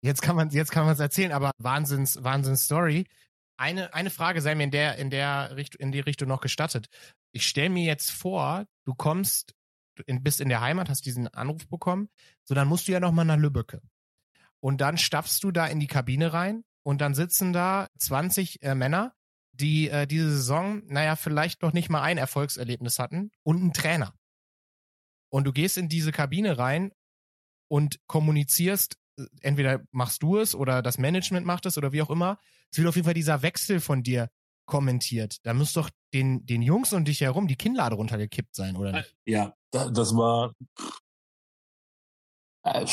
Jetzt 0.02 0.22
kann 0.22 0.36
man 0.36 0.50
jetzt 0.50 0.72
kann 0.72 0.86
man 0.86 0.94
es 0.94 1.00
erzählen, 1.00 1.34
aber 1.34 1.52
Wahnsinns 1.58 2.24
Wahnsinns 2.24 2.64
Story. 2.64 3.06
Eine 3.58 3.94
eine 3.94 4.10
Frage 4.10 4.42
sei 4.42 4.56
mir 4.56 4.64
in 4.64 4.72
der 4.72 4.98
in 4.98 5.10
der 5.10 5.58
Richtung 5.58 5.82
in 5.82 5.92
die 5.92 6.00
Richtung 6.00 6.30
noch 6.30 6.40
gestattet. 6.40 6.88
Ich 7.34 7.46
stelle 7.46 7.70
mir 7.70 7.84
jetzt 7.84 8.10
vor, 8.10 8.66
du 8.86 8.96
kommst 8.96 9.56
du 9.96 10.04
bist 10.22 10.40
in 10.40 10.48
der 10.48 10.62
Heimat, 10.62 10.90
hast 10.90 11.06
diesen 11.06 11.28
Anruf 11.28 11.68
bekommen, 11.68 12.10
so 12.46 12.56
dann 12.56 12.70
musst 12.70 12.88
du 12.88 12.94
ja 12.94 13.02
noch 13.02 13.12
mal 13.12 13.26
nach 13.26 13.38
Lübbecke. 13.38 13.82
Und 14.62 14.80
dann 14.80 14.98
stapfst 14.98 15.40
du 15.42 15.52
da 15.52 15.68
in 15.68 15.82
die 15.82 15.88
Kabine 15.88 16.32
rein 16.32 16.64
und 16.84 17.02
dann 17.02 17.14
sitzen 17.14 17.52
da 17.52 17.88
20 17.98 18.62
äh, 18.62 18.76
Männer 18.76 19.14
die 19.60 19.90
äh, 19.90 20.08
diese 20.08 20.32
Saison, 20.32 20.84
naja, 20.88 21.16
vielleicht 21.16 21.62
noch 21.62 21.74
nicht 21.74 21.90
mal 21.90 22.02
ein 22.02 22.18
Erfolgserlebnis 22.18 23.00
hatten 23.00 23.32
und 23.44 23.58
einen 23.58 23.74
Trainer. 23.74 24.14
Und 25.32 25.46
du 25.46 25.52
gehst 25.52 25.78
in 25.78 25.90
diese 25.90 26.12
Kabine 26.12 26.58
rein 26.58 26.92
und 27.68 28.00
kommunizierst, 28.08 28.98
äh, 29.18 29.26
entweder 29.42 29.84
machst 29.92 30.24
du 30.24 30.38
es 30.38 30.56
oder 30.56 30.82
das 30.82 30.98
Management 30.98 31.46
macht 31.46 31.66
es 31.66 31.78
oder 31.78 31.92
wie 31.92 32.02
auch 32.02 32.10
immer. 32.10 32.40
Es 32.72 32.78
wird 32.78 32.88
auf 32.88 32.96
jeden 32.96 33.06
Fall 33.06 33.14
dieser 33.14 33.42
Wechsel 33.42 33.80
von 33.80 34.04
dir 34.04 34.30
kommentiert. 34.66 35.38
Da 35.44 35.54
muss 35.54 35.74
doch 35.74 35.90
den, 36.14 36.46
den 36.46 36.62
Jungs 36.62 36.94
und 36.94 37.08
dich 37.08 37.22
herum 37.22 37.48
die 37.48 37.56
Kinnlade 37.56 37.96
runtergekippt 37.96 38.56
sein, 38.56 38.76
oder 38.76 38.92
nicht? 38.94 39.16
Ja, 39.26 39.54
das 39.72 40.16
war. 40.16 40.54
Äh, 42.64 42.86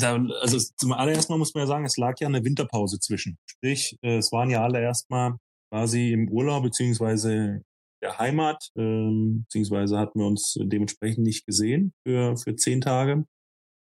also 0.00 0.58
zum 0.76 0.92
allerersten 0.92 1.32
Mal 1.32 1.38
muss 1.38 1.54
man 1.54 1.62
ja 1.62 1.66
sagen, 1.66 1.84
es 1.84 1.96
lag 1.96 2.18
ja 2.20 2.28
eine 2.28 2.44
Winterpause 2.44 2.98
zwischen. 2.98 3.38
Sprich, 3.46 3.96
äh, 4.02 4.18
es 4.18 4.32
waren 4.32 4.50
ja 4.50 4.62
alle 4.62 4.80
erstmal 4.80 5.36
quasi 5.70 6.12
im 6.12 6.28
Urlaub 6.28 6.62
beziehungsweise 6.62 7.62
der 8.02 8.18
Heimat, 8.18 8.70
ähm, 8.76 9.42
beziehungsweise 9.44 9.98
hatten 9.98 10.18
wir 10.20 10.26
uns 10.26 10.58
dementsprechend 10.60 11.24
nicht 11.24 11.46
gesehen 11.46 11.92
für, 12.06 12.36
für 12.36 12.56
zehn 12.56 12.80
Tage. 12.80 13.24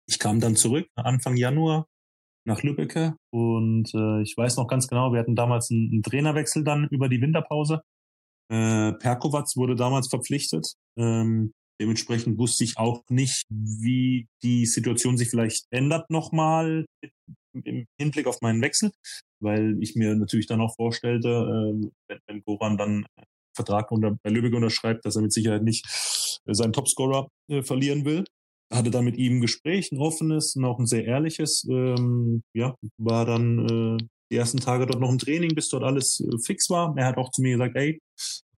Ich 0.09 0.19
kam 0.19 0.41
dann 0.41 0.57
zurück 0.57 0.87
Anfang 0.95 1.37
Januar 1.37 1.87
nach 2.47 2.62
Lübbecke 2.62 3.17
und 3.33 3.93
äh, 3.95 4.23
ich 4.23 4.37
weiß 4.37 4.57
noch 4.57 4.69
ganz 4.69 4.87
genau, 4.87 5.12
wir 5.12 5.19
hatten 5.19 5.35
damals 5.35 5.71
einen, 5.71 5.91
einen 5.91 6.03
Trainerwechsel 6.03 6.62
dann 6.62 6.87
über 6.91 7.09
die 7.09 7.21
Winterpause. 7.21 7.83
Äh, 8.49 8.93
Perkovac 8.93 9.49
wurde 9.57 9.75
damals 9.75 10.09
verpflichtet. 10.09 10.75
Ähm, 10.97 11.53
dementsprechend 11.81 12.39
wusste 12.39 12.62
ich 12.62 12.79
auch 12.79 13.03
nicht, 13.11 13.47
wie 13.51 14.29
die 14.43 14.67
Situation 14.67 15.17
sich 15.17 15.29
vielleicht 15.29 15.67
ändert 15.71 16.09
nochmal 16.11 16.87
im 17.65 17.87
Hinblick 17.99 18.27
auf 18.27 18.41
meinen 18.41 18.63
Wechsel 18.63 18.91
weil 19.41 19.77
ich 19.81 19.95
mir 19.97 20.15
natürlich 20.15 20.47
dann 20.47 20.61
auch 20.61 20.75
vorstellte, 20.75 21.29
äh, 21.29 21.91
wenn, 22.09 22.19
wenn 22.27 22.43
Goran 22.43 22.77
dann 22.77 23.07
Vertrag 23.55 23.91
unter, 23.91 24.17
bei 24.23 24.31
Lübeck 24.31 24.55
unterschreibt, 24.55 25.05
dass 25.05 25.17
er 25.17 25.23
mit 25.23 25.33
Sicherheit 25.33 25.63
nicht 25.63 25.87
äh, 26.47 26.55
seinen 26.55 26.73
Topscorer 26.73 27.29
äh, 27.49 27.63
verlieren 27.63 28.05
will. 28.05 28.25
Hatte 28.73 28.91
dann 28.91 29.05
mit 29.05 29.17
ihm 29.17 29.39
ein 29.39 29.41
Gespräch, 29.41 29.93
ein 29.93 29.99
offenes 29.99 30.57
und 30.57 30.65
auch 30.65 30.79
ein 30.79 30.87
sehr 30.87 31.05
ehrliches. 31.05 31.65
Ähm, 31.71 32.43
ja, 32.55 32.75
war 32.99 33.25
dann 33.25 33.99
äh, 33.99 34.05
die 34.31 34.37
ersten 34.37 34.59
Tage 34.59 34.87
dort 34.87 35.01
noch 35.01 35.11
im 35.11 35.19
Training, 35.19 35.55
bis 35.55 35.69
dort 35.69 35.85
alles 35.85 36.21
äh, 36.21 36.39
fix 36.45 36.69
war. 36.69 36.93
Er 36.97 37.07
hat 37.07 37.17
auch 37.17 37.31
zu 37.31 37.43
mir 37.43 37.53
gesagt, 37.53 37.77
ey, 37.77 38.01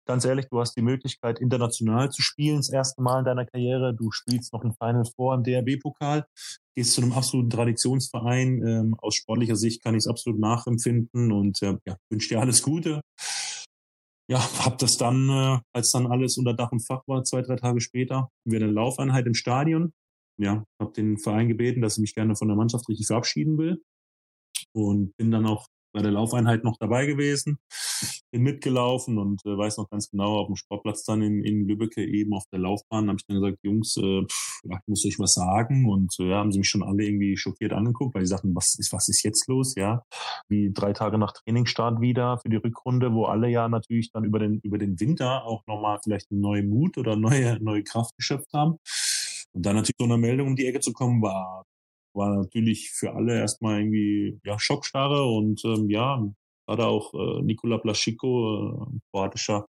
ganz 0.09 0.25
ehrlich, 0.25 0.47
du 0.51 0.59
hast 0.59 0.75
die 0.77 0.83
Möglichkeit, 0.83 1.39
international 1.39 2.11
zu 2.11 2.23
spielen, 2.23 2.57
das 2.57 2.71
erste 2.71 3.03
Mal 3.03 3.21
in 3.21 3.25
deiner 3.27 3.45
Karriere. 3.45 3.95
Du 3.95 4.11
spielst 4.11 4.53
noch 4.53 4.65
ein 4.65 4.73
Final 4.73 5.05
Four 5.05 5.35
im 5.35 5.45
DRB-Pokal, 5.45 6.27
gehst 6.75 6.95
zu 6.95 7.03
einem 7.03 7.13
absoluten 7.13 7.51
Traditionsverein. 7.51 8.67
Ähm, 8.67 8.95
aus 8.99 9.15
sportlicher 9.15 9.57
Sicht 9.57 9.83
kann 9.83 9.95
ich 9.95 9.99
es 9.99 10.09
absolut 10.09 10.41
nachempfinden 10.41 11.31
und 11.31 11.63
äh, 11.63 11.77
ja, 11.87 11.97
wünsche 12.11 12.31
dir 12.31 12.41
alles 12.41 12.63
Gute. 12.63 13.03
Ja, 14.31 14.41
hab 14.65 14.79
das 14.79 14.97
dann, 14.97 15.29
äh, 15.29 15.59
als 15.75 15.91
dann 15.91 16.07
alles 16.07 16.39
unter 16.39 16.55
Dach 16.55 16.73
und 16.73 16.87
Fach 16.87 17.03
war, 17.07 17.23
zwei, 17.25 17.43
drei 17.43 17.57
Tage 17.57 17.81
später, 17.81 18.31
wir 18.45 18.61
eine 18.61 18.71
Laufeinheit 18.71 19.27
im 19.27 19.35
Stadion. 19.35 19.93
Ja, 20.41 20.65
habe 20.81 20.93
den 20.93 21.19
Verein 21.19 21.49
gebeten, 21.49 21.83
dass 21.83 21.99
ich 21.99 22.01
mich 22.01 22.15
gerne 22.15 22.37
von 22.37 22.49
der 22.49 22.57
Mannschaft 22.57 22.89
richtig 22.89 23.09
verabschieden 23.09 23.59
will 23.59 23.83
und 24.73 25.17
bin 25.17 25.31
dann 25.31 25.47
auch 25.47 25.67
bei 25.93 26.03
der 26.03 26.13
Laufeinheit 26.13 26.65
noch 26.65 26.77
dabei 26.79 27.07
gewesen, 27.07 27.59
bin 28.31 28.43
mitgelaufen 28.43 29.19
und 29.19 29.45
äh, 29.47 29.57
weiß 29.57 29.79
noch 29.79 29.89
ganz 29.89 30.11
genau, 30.11 30.39
auf 30.39 30.47
dem 30.47 30.57
Sportplatz 30.57 31.05
dann 31.05 31.23
in, 31.23 31.43
in 31.43 31.67
Lübbecke 31.67 32.05
eben 32.05 32.35
auf 32.35 32.45
der 32.53 32.61
Laufbahn, 32.61 33.09
habe 33.09 33.17
ich 33.19 33.27
dann 33.27 33.41
gesagt, 33.41 33.59
Jungs, 33.63 33.97
äh, 33.97 34.25
pff, 34.25 34.61
ja, 34.65 34.77
ich 34.77 34.87
muss 34.87 35.05
euch 35.07 35.19
was 35.19 35.35
sagen. 35.35 35.89
Und 35.89 36.15
äh, 36.21 36.33
haben 36.35 36.53
sie 36.53 36.59
mich 36.59 36.69
schon 36.69 36.83
alle 36.83 37.05
irgendwie 37.05 37.37
schockiert 37.37 37.73
angeguckt, 37.73 38.15
weil 38.15 38.23
sie 38.23 38.31
sagten, 38.31 38.55
was 38.55 38.77
ist, 38.79 38.93
was 38.93 39.09
ist 39.09 39.23
jetzt 39.23 39.49
los, 39.49 39.75
ja, 39.77 40.03
wie 40.49 40.71
drei 40.73 40.93
Tage 40.93 41.19
nach 41.19 41.33
Trainingsstart 41.33 42.01
wieder 42.01 42.39
für 42.39 42.49
die 42.49 42.57
Rückrunde, 42.57 43.13
wo 43.13 43.25
alle 43.25 43.49
ja 43.49 43.69
natürlich 43.69 44.11
dann 44.13 44.25
über 44.25 44.39
den, 44.39 44.61
über 44.63 44.79
den 44.79 45.01
Winter 45.01 45.45
auch 45.45 45.67
nochmal 45.67 45.99
vielleicht 46.03 46.31
einen 46.31 46.41
neuen 46.41 46.69
Mut 46.69 46.99
oder 46.99 47.17
neue, 47.17 47.63
neue 47.63 47.83
Kraft 47.83 48.17
geschöpft 48.17 48.53
haben. 48.53 48.77
Und 49.53 49.65
dann 49.67 49.77
natürlich 49.77 49.97
so 49.99 50.05
eine 50.05 50.19
Meldung 50.19 50.49
um 50.49 50.57
die 50.57 50.67
Ecke 50.67 50.81
zu 50.81 50.93
kommen, 50.93 51.23
war 51.23 51.65
war 52.19 52.37
natürlich 52.37 52.91
für 52.91 53.15
alle 53.15 53.39
erstmal 53.39 53.81
irgendwie 53.81 54.39
ja, 54.45 54.59
Schockstarre 54.59 55.25
und 55.25 55.65
ähm, 55.65 55.89
ja, 55.89 56.23
gerade 56.67 56.87
auch 56.87 57.15
äh, 57.15 57.43
Nikola 57.43 57.79
Plaschiko, 57.79 58.89
äh, 58.93 58.99
kroatischer 59.11 59.67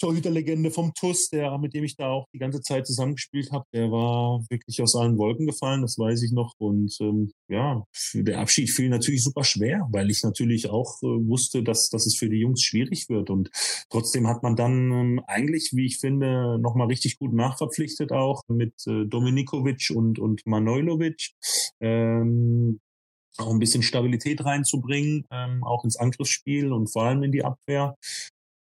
Torhüterlegende 0.00 0.70
vom 0.70 0.92
TUS, 0.94 1.28
der, 1.28 1.56
mit 1.58 1.74
dem 1.74 1.84
ich 1.84 1.96
da 1.96 2.08
auch 2.08 2.26
die 2.34 2.38
ganze 2.38 2.62
Zeit 2.62 2.86
zusammengespielt 2.86 3.52
habe, 3.52 3.66
der 3.72 3.90
war 3.90 4.42
wirklich 4.48 4.80
aus 4.82 4.96
allen 4.96 5.18
Wolken 5.18 5.46
gefallen, 5.46 5.82
das 5.82 5.98
weiß 5.98 6.22
ich 6.22 6.32
noch. 6.32 6.54
Und 6.58 6.96
ähm, 7.00 7.32
ja, 7.48 7.84
der 8.14 8.40
Abschied 8.40 8.70
fiel 8.70 8.88
natürlich 8.88 9.22
super 9.22 9.44
schwer, 9.44 9.86
weil 9.92 10.10
ich 10.10 10.22
natürlich 10.22 10.70
auch 10.70 11.02
äh, 11.02 11.06
wusste, 11.06 11.62
dass, 11.62 11.90
dass 11.90 12.06
es 12.06 12.16
für 12.16 12.28
die 12.28 12.38
Jungs 12.38 12.62
schwierig 12.62 13.08
wird. 13.08 13.30
Und 13.30 13.50
trotzdem 13.90 14.26
hat 14.26 14.42
man 14.42 14.56
dann 14.56 14.90
ähm, 14.90 15.22
eigentlich, 15.26 15.70
wie 15.74 15.86
ich 15.86 15.98
finde, 15.98 16.58
nochmal 16.58 16.86
richtig 16.86 17.18
gut 17.18 17.34
nachverpflichtet 17.34 18.12
auch 18.12 18.42
mit 18.48 18.74
äh, 18.86 19.04
Dominikovic 19.04 19.90
und, 19.94 20.18
und 20.18 20.46
Manojlovic. 20.46 21.30
Ähm, 21.80 22.80
auch 23.38 23.50
ein 23.50 23.58
bisschen 23.58 23.82
Stabilität 23.82 24.44
reinzubringen, 24.44 25.26
ähm, 25.30 25.62
auch 25.64 25.84
ins 25.84 25.96
Angriffsspiel 25.96 26.72
und 26.72 26.88
vor 26.92 27.04
allem 27.04 27.22
in 27.22 27.32
die 27.32 27.44
Abwehr. 27.44 27.96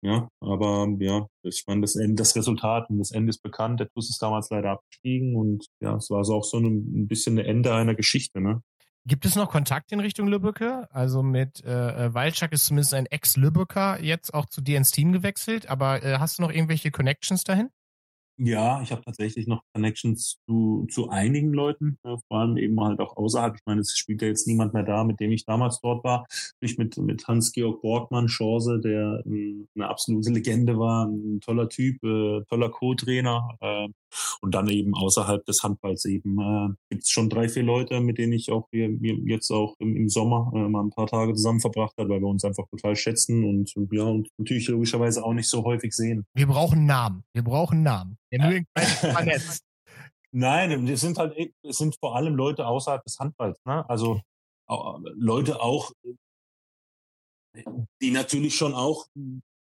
Ja, 0.05 0.29
aber 0.41 0.89
ja, 0.99 1.27
ich 1.43 1.63
meine, 1.69 1.83
das, 1.83 1.95
Ende, 1.95 2.17
das 2.17 2.35
Resultat 2.35 2.91
und 2.91 2.99
das 2.99 3.13
Ende 3.13 3.31
ist 3.31 3.41
bekannt. 3.41 3.79
Der 3.79 3.89
TuS 3.89 4.11
ist 4.11 4.21
damals 4.21 4.51
leider 4.51 4.71
abgestiegen 4.71 5.37
und 5.37 5.67
ja, 5.81 5.95
es 5.95 6.11
war 6.11 6.25
so 6.25 6.35
auch 6.35 6.45
so 6.45 6.59
ein, 6.59 7.03
ein 7.03 7.07
bisschen 7.07 7.39
ein 7.39 7.45
Ende 7.45 7.73
einer 7.73 7.95
Geschichte, 7.95 8.41
ne? 8.41 8.63
Gibt 9.05 9.25
es 9.25 9.35
noch 9.35 9.51
Kontakt 9.51 9.91
in 9.91 9.99
Richtung 9.99 10.29
Lübbecke? 10.29 10.87
Also 10.91 11.25
mit 11.25 11.65
äh, 11.65 12.07
äh 12.07 12.15
Waldschak 12.15 12.53
ist 12.53 12.67
zumindest 12.67 12.95
ein 12.95 13.07
Ex-Lübecker 13.07 14.01
jetzt 14.01 14.33
auch 14.33 14.47
zu 14.47 14.61
dir 14.61 14.77
ins 14.77 14.93
Team 14.93 15.13
gewechselt, 15.13 15.69
aber 15.69 16.05
äh, 16.05 16.19
hast 16.19 16.39
du 16.39 16.43
noch 16.43 16.53
irgendwelche 16.53 16.93
Connections 16.93 17.43
dahin? 17.43 17.71
Ja, 18.39 18.81
ich 18.83 18.91
habe 18.91 19.03
tatsächlich 19.03 19.47
noch 19.47 19.63
Connections 19.75 20.39
zu, 20.47 20.87
zu 20.91 21.11
einigen 21.11 21.53
Leuten, 21.53 21.99
äh, 22.03 22.17
vor 22.29 22.39
allem 22.41 22.57
eben 22.57 22.81
halt 22.81 22.99
auch 22.99 23.17
außerhalb. 23.17 23.55
Ich 23.57 23.63
meine, 23.67 23.83
es 23.83 23.97
spielt 23.97 24.23
ja 24.23 24.29
jetzt 24.29 24.47
niemand 24.49 24.73
mehr 24.75 24.83
da, 24.83 25.05
mit 25.05 25.21
dem 25.21 25.31
ich 25.33 25.45
damals 25.45 25.81
dort 25.81 26.03
war. 26.03 26.27
Ich 26.61 26.79
mit, 26.79 26.97
mit 26.97 27.29
Hans-Georg 27.29 27.83
Borgmann, 27.83 28.27
Chance, 28.27 28.81
der 28.81 29.23
äh, 29.27 29.67
eine 29.77 29.89
absolute 29.89 30.31
Legende 30.31 30.79
war, 30.79 31.07
ein 31.07 31.41
toller 31.41 31.69
Typ, 31.69 32.03
äh, 32.03 32.43
toller 32.49 32.71
Co-Trainer. 32.71 33.57
Äh, 33.61 33.89
und 34.41 34.55
dann 34.55 34.69
eben 34.69 34.95
außerhalb 34.95 35.45
des 35.47 35.63
Handballs 35.63 36.05
eben 36.05 36.39
äh, 36.41 36.69
gibt 36.91 37.05
es 37.05 37.11
schon 37.11 37.29
drei, 37.29 37.49
vier 37.49 37.63
Leute, 37.63 38.01
mit 38.01 38.19
denen 38.19 38.33
ich 38.33 38.51
auch 38.51 38.69
wir 38.71 38.89
jetzt 39.27 39.51
auch 39.51 39.75
im, 39.79 39.97
im 39.97 40.09
Sommer 40.09 40.53
äh, 40.55 40.69
mal 40.69 40.83
ein 40.83 40.91
paar 40.91 41.07
Tage 41.07 41.35
zusammen 41.35 41.61
verbracht 41.61 41.95
habe, 41.99 42.09
weil 42.09 42.21
wir 42.21 42.29
uns 42.29 42.45
einfach 42.45 42.67
total 42.69 42.97
schätzen 42.97 43.45
und, 43.45 43.75
und 43.77 43.93
ja, 43.93 44.05
und 44.05 44.29
natürlich 44.39 44.69
logischerweise 44.69 45.25
auch 45.25 45.35
nicht 45.35 45.49
so 45.49 45.65
häufig 45.65 45.95
sehen. 45.95 46.25
Wir 46.35 46.47
brauchen 46.47 46.87
Namen. 46.87 47.25
Wir 47.33 47.43
brauchen 47.43 47.83
Namen. 47.83 48.19
Der 48.33 48.65
vernetzt. 48.77 49.65
Nein, 50.35 50.89
es 50.89 51.01
sind 51.03 51.19
halt, 51.19 51.37
es 51.63 51.77
sind 51.77 51.97
vor 52.01 52.17
allem 52.17 52.35
Leute 52.35 52.67
außerhalb 52.67 53.05
des 53.05 53.19
Handballs, 53.19 53.59
ne? 53.67 53.89
Also 53.89 54.23
Leute 55.15 55.61
auch, 55.61 55.93
die 58.01 58.11
natürlich 58.11 58.55
schon 58.55 58.73
auch 58.73 59.07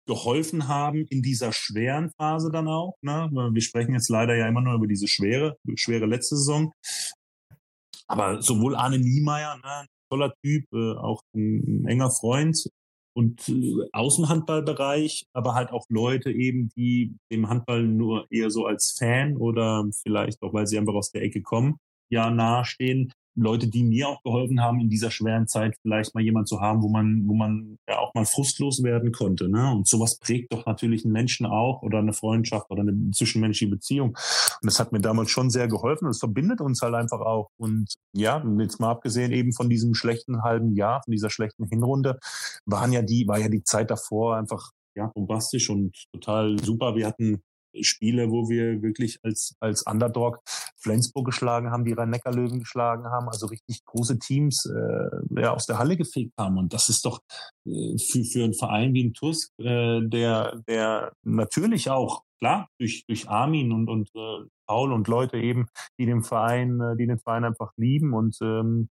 geholfen 0.06 0.68
haben 0.68 1.06
in 1.10 1.22
dieser 1.22 1.54
schweren 1.54 2.12
Phase 2.18 2.52
dann 2.52 2.68
auch. 2.68 2.96
Ne? 3.02 3.30
Wir 3.32 3.62
sprechen 3.62 3.94
jetzt 3.94 4.10
leider 4.10 4.36
ja 4.36 4.48
immer 4.48 4.62
nur 4.62 4.76
über 4.76 4.88
diese 4.88 5.08
schwere, 5.08 5.58
schwere 5.76 6.06
letzte 6.06 6.36
Saison. 6.36 6.74
Aber 8.08 8.42
sowohl 8.42 8.76
Arne 8.76 9.00
Niemeyer, 9.00 9.58
ne, 9.58 9.88
toller 10.10 10.34
Typ, 10.44 10.66
äh, 10.74 10.94
auch 10.96 11.22
ein, 11.34 11.84
ein, 11.84 11.88
enger 11.88 12.12
Freund 12.12 12.70
und 13.16 13.48
äh, 13.48 13.88
aus 13.94 14.18
dem 14.18 14.30
Handballbereich, 14.30 15.26
aber 15.34 15.56
halt 15.56 15.72
auch 15.72 15.86
Leute 15.90 16.32
eben, 16.32 16.70
die 16.76 17.16
dem 17.32 17.50
Handball 17.50 17.84
nur 17.84 18.28
eher 18.30 18.52
so 18.52 18.66
als 18.66 18.96
Fan 18.98 19.38
oder 19.38 19.86
vielleicht 20.04 20.42
auch, 20.42 20.54
weil 20.54 20.68
sie 20.68 20.78
einfach 20.78 20.94
aus 20.94 21.12
der 21.12 21.24
Ecke 21.24 21.42
kommen, 21.42 21.78
ja 22.12 22.30
nahestehen, 22.30 23.12
Leute, 23.36 23.68
die 23.68 23.84
mir 23.84 24.10
auch 24.10 24.22
geholfen 24.24 24.62
haben, 24.62 24.80
in 24.80 24.90
dieser 24.90 25.12
schweren 25.12 25.48
Zeit 25.48 25.76
vielleicht 25.82 26.14
mal 26.14 26.24
jemand 26.24 26.48
zu 26.48 26.62
haben, 26.62 26.82
wo 26.82 26.90
man, 26.90 27.24
wo 27.26 27.34
man 27.34 27.78
ja 27.88 28.00
auch 28.00 28.14
mal 28.14 28.26
frustlos 28.26 28.84
werden 28.84 29.12
konnte. 29.12 29.50
Ne? 29.50 29.72
Und 29.72 29.88
sowas 29.88 30.20
prägt 30.20 30.54
doch 30.54 30.66
natürlich 30.66 31.04
einen 31.04 31.14
Menschen 31.14 31.46
auch 31.46 31.82
oder 31.82 32.00
eine 32.00 32.14
Freundschaft 32.14 32.70
oder 32.70 32.82
eine 32.82 33.12
zwischenmenschliche 33.12 33.72
Beziehung. 33.72 34.10
Und 34.10 34.66
das 34.66 34.80
hat 34.80 34.92
mir 34.92 35.02
damals 35.02 35.32
schon 35.32 35.50
sehr 35.50 35.68
geholfen 35.68 36.06
und 36.06 36.12
es 36.12 36.20
verbindet 36.20 36.62
uns 36.62 36.82
halt 36.82 36.94
einfach 36.94 37.22
auch. 37.22 37.50
Und 37.58 37.94
ja, 38.16 38.44
jetzt 38.60 38.80
mal 38.80 38.92
abgesehen 38.92 39.32
eben 39.32 39.54
von 39.54 39.70
diesem 39.70 39.94
schlechten 39.96 40.44
halben 40.44 40.76
Jahr, 40.76 41.02
von 41.04 41.12
dieser 41.12 41.30
schlechten 41.30 41.66
Hinrunde, 41.66 42.20
waren 42.66 42.92
ja 42.92 43.02
die, 43.02 43.28
war 43.28 43.40
ja 43.40 43.50
die 43.50 43.64
Zeit 43.64 43.90
davor 43.90 44.38
einfach 44.38 44.72
ja, 44.96 45.08
bombastisch 45.08 45.70
und 45.70 45.96
total 46.14 46.58
super. 46.60 46.96
Wir 46.96 47.08
hatten 47.08 47.42
Spiele, 47.82 48.30
wo 48.30 48.50
wir 48.50 48.82
wirklich 48.82 49.20
als, 49.24 49.56
als 49.60 49.84
Underdog 49.84 50.40
Flensburg 50.78 51.26
geschlagen 51.26 51.72
haben, 51.72 51.86
die 51.86 51.94
Rhein-Neckar-Löwen 51.94 52.60
geschlagen 52.60 53.06
haben, 53.06 53.28
also 53.28 53.48
richtig 53.48 53.84
große 53.86 54.20
Teams 54.20 54.66
äh, 54.66 55.42
ja, 55.42 55.54
aus 55.54 55.66
der 55.66 55.80
Halle 55.80 55.98
gefegt 55.98 56.34
haben. 56.38 56.58
Und 56.58 56.74
das 56.74 56.90
ist 56.90 57.06
doch 57.06 57.22
äh, 57.66 57.98
für, 57.98 58.24
für 58.24 58.44
einen 58.44 58.54
Verein 58.54 58.94
wie 58.94 59.06
ein 59.06 59.14
TUS, 59.14 59.52
äh, 59.58 60.02
der, 60.02 60.62
der 60.68 61.14
natürlich 61.24 61.90
auch, 61.90 62.24
klar, 62.40 62.68
durch, 62.80 63.06
durch 63.08 63.30
Armin 63.30 63.72
und, 63.72 63.90
und 63.90 64.10
äh, 64.16 64.46
Paul 64.68 64.92
und 64.92 65.08
Leute 65.08 65.38
eben, 65.38 65.68
die 65.98 66.06
den 66.06 66.24
Verein, 66.24 66.80
äh, 66.80 66.96
die 66.98 67.08
den 67.08 67.20
Verein 67.20 67.46
einfach 67.46 67.72
lieben 67.78 68.14
und 68.14 68.38
ähm, 68.42 68.90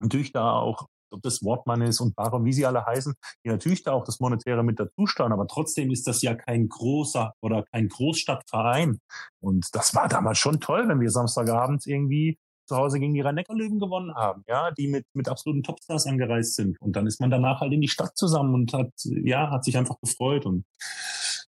natürlich 0.00 0.32
da 0.32 0.52
auch 0.52 0.88
ob 1.12 1.22
das 1.22 1.42
Wortmann 1.42 1.82
ist 1.82 2.00
und 2.00 2.14
Baron, 2.14 2.44
wie 2.44 2.52
sie 2.52 2.66
alle 2.66 2.84
heißen, 2.84 3.14
die 3.44 3.48
natürlich 3.48 3.82
da 3.82 3.92
auch 3.92 4.04
das 4.04 4.20
Monetäre 4.20 4.62
mit 4.62 4.78
dazu 4.78 5.06
steuern, 5.06 5.32
aber 5.32 5.46
trotzdem 5.46 5.90
ist 5.90 6.06
das 6.06 6.22
ja 6.22 6.34
kein 6.34 6.68
großer 6.68 7.32
oder 7.40 7.64
kein 7.72 7.88
Großstadtverein. 7.88 8.98
Und 9.40 9.66
das 9.72 9.94
war 9.94 10.08
damals 10.08 10.38
schon 10.38 10.60
toll, 10.60 10.88
wenn 10.88 11.00
wir 11.00 11.10
Samstagabend 11.10 11.86
irgendwie 11.86 12.38
zu 12.66 12.76
Hause 12.76 13.00
gegen 13.00 13.14
die 13.14 13.20
Rhein-Neckar-Löwen 13.20 13.78
gewonnen 13.78 14.14
haben, 14.14 14.44
ja, 14.48 14.70
die 14.70 14.88
mit, 14.88 15.04
mit 15.14 15.28
absoluten 15.28 15.62
Topstars 15.62 16.06
angereist 16.06 16.54
sind. 16.54 16.80
Und 16.80 16.96
dann 16.96 17.06
ist 17.06 17.20
man 17.20 17.30
danach 17.30 17.60
halt 17.60 17.72
in 17.72 17.80
die 17.80 17.88
Stadt 17.88 18.16
zusammen 18.16 18.54
und 18.54 18.72
hat, 18.72 18.92
ja, 19.04 19.50
hat 19.50 19.64
sich 19.64 19.76
einfach 19.76 19.96
gefreut 20.00 20.46
und 20.46 20.64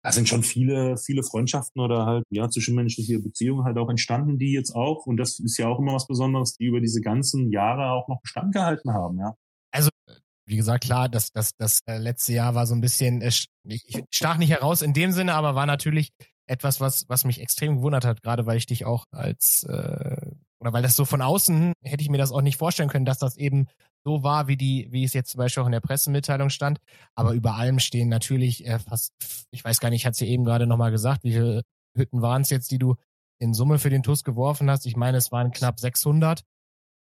da 0.04 0.12
sind 0.12 0.30
schon 0.30 0.44
viele, 0.44 0.96
viele 0.98 1.24
Freundschaften 1.24 1.82
oder 1.82 2.06
halt, 2.06 2.24
ja, 2.30 2.50
zwischenmenschliche 2.50 3.20
Beziehungen 3.20 3.64
halt 3.64 3.78
auch 3.78 3.90
entstanden, 3.90 4.38
die 4.38 4.54
jetzt 4.54 4.74
auch, 4.76 5.06
und 5.06 5.18
das 5.18 5.40
ist 5.40 5.58
ja 5.58 5.68
auch 5.68 5.80
immer 5.80 5.94
was 5.94 6.08
Besonderes, 6.08 6.56
die 6.56 6.66
über 6.66 6.80
diese 6.80 7.02
ganzen 7.02 7.52
Jahre 7.52 7.92
auch 7.92 8.08
noch 8.08 8.22
Bestand 8.22 8.54
gehalten 8.54 8.94
haben, 8.94 9.20
ja 9.20 9.36
also 9.72 9.90
wie 10.48 10.56
gesagt, 10.56 10.86
klar, 10.86 11.10
das, 11.10 11.32
das, 11.32 11.52
das 11.58 11.82
äh, 11.88 11.98
letzte 11.98 12.34
Jahr 12.34 12.56
war 12.56 12.66
so 12.66 12.74
ein 12.74 12.82
bisschen, 12.82 13.22
äh, 13.22 13.32
ich 13.64 14.04
stach 14.12 14.38
nicht 14.38 14.50
heraus 14.50 14.82
in 14.82 14.94
dem 14.94 15.12
Sinne, 15.12 15.34
aber 15.34 15.56
war 15.56 15.66
natürlich 15.66 16.10
etwas, 16.48 16.80
was, 16.80 17.06
was 17.10 17.26
mich 17.26 17.42
extrem 17.42 17.76
gewundert 17.76 18.06
hat, 18.06 18.24
gerade 18.24 18.46
weil 18.46 18.58
ich 18.58 18.66
dich 18.66 18.86
auch 18.86 19.04
als, 19.12 19.64
äh, 19.64 20.32
oder 20.60 20.74
weil 20.74 20.82
das 20.82 20.96
so 20.96 21.04
von 21.04 21.22
außen 21.22 21.74
hätte 21.84 22.02
ich 22.02 22.10
mir 22.10 22.18
das 22.18 22.32
auch 22.32 22.42
nicht 22.42 22.58
vorstellen 22.58 22.90
können, 22.90 23.06
dass 23.06 23.20
das 23.20 23.36
eben 23.36 23.68
so 24.06 24.24
war, 24.24 24.48
wie 24.48 24.56
die, 24.56 24.88
wie 24.90 25.04
es 25.04 25.14
jetzt 25.14 25.32
zum 25.32 25.40
Beispiel 25.40 25.62
auch 25.62 25.68
in 25.68 25.74
der 25.74 25.82
Pressemitteilung 25.82 26.50
stand. 26.50 26.80
Aber 27.14 27.34
über 27.34 27.56
allem 27.56 27.80
stehen 27.80 28.08
natürlich 28.08 28.66
äh, 28.66 28.80
fast, 28.80 29.12
ich 29.52 29.64
weiß 29.64 29.80
gar 29.82 29.90
nicht, 29.90 30.06
es 30.06 30.20
ja 30.22 30.28
eben 30.28 30.46
gerade 30.46 30.66
nochmal 30.66 30.92
gesagt, 30.92 31.26
wie 31.26 31.34
viele 31.34 31.64
Hütten 31.94 32.22
waren 32.22 32.44
es 32.44 32.50
jetzt, 32.50 32.72
die 32.72 32.80
du 32.80 32.96
in 33.40 33.54
Summe 33.54 33.80
für 33.80 33.90
den 33.90 34.04
TUS 34.04 34.24
geworfen 34.24 34.70
hast? 34.70 34.86
Ich 34.86 34.96
meine, 34.96 35.18
es 35.18 35.32
waren 35.34 35.52
knapp 35.52 35.80
600. 35.80 36.44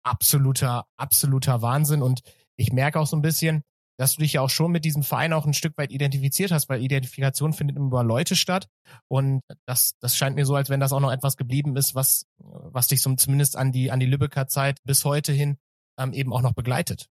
Absoluter, 0.05 0.87
absoluter 0.97 1.61
Wahnsinn 1.63 2.01
und 2.01 2.23
ich 2.57 2.73
merke 2.73 2.99
auch 2.99 3.07
so 3.07 3.17
ein 3.17 3.23
bisschen, 3.23 3.63
dass 3.99 4.15
du 4.15 4.23
dich 4.23 4.35
ja 4.35 4.43
auch 4.43 4.51
schon 4.51 4.73
mit 4.73 4.85
diesem 4.85 5.03
Verein 5.03 5.33
auch 5.33 5.47
ein 5.47 5.55
Stück 5.55 5.77
weit 5.79 5.91
identifiziert 5.91 6.53
hast, 6.53 6.69
weil 6.69 6.83
Identifikation 6.83 7.53
findet 7.53 7.77
immer 7.77 7.87
über 7.87 8.05
Leute 8.05 8.37
statt. 8.37 8.69
Und 9.09 9.43
das, 9.67 9.93
das 10.01 10.17
scheint 10.17 10.37
mir 10.37 10.45
so, 10.45 10.55
als 10.55 10.69
wenn 10.69 10.81
das 10.81 10.93
auch 10.93 11.01
noch 11.01 11.13
etwas 11.13 11.37
geblieben 11.37 11.77
ist, 11.77 11.95
was, 11.95 12.27
was 12.39 12.89
dich 12.89 13.01
so 13.01 13.15
zumindest 13.15 13.57
an 13.57 13.73
die, 13.73 13.91
an 13.91 14.01
die 14.01 14.07
Lübecker 14.07 14.49
Zeit 14.49 14.81
bis 14.85 15.05
heute 15.05 15.33
hin 15.33 15.57
ähm, 15.99 16.13
eben 16.13 16.33
auch 16.33 16.43
noch 16.43 16.53
begleitet. 16.53 17.09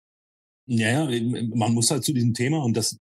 Ja, 0.66 1.04
man 1.04 1.74
muss 1.74 1.90
halt 1.90 2.04
zu 2.04 2.12
diesem 2.12 2.34
Thema, 2.34 2.62
und 2.62 2.76
das, 2.76 2.98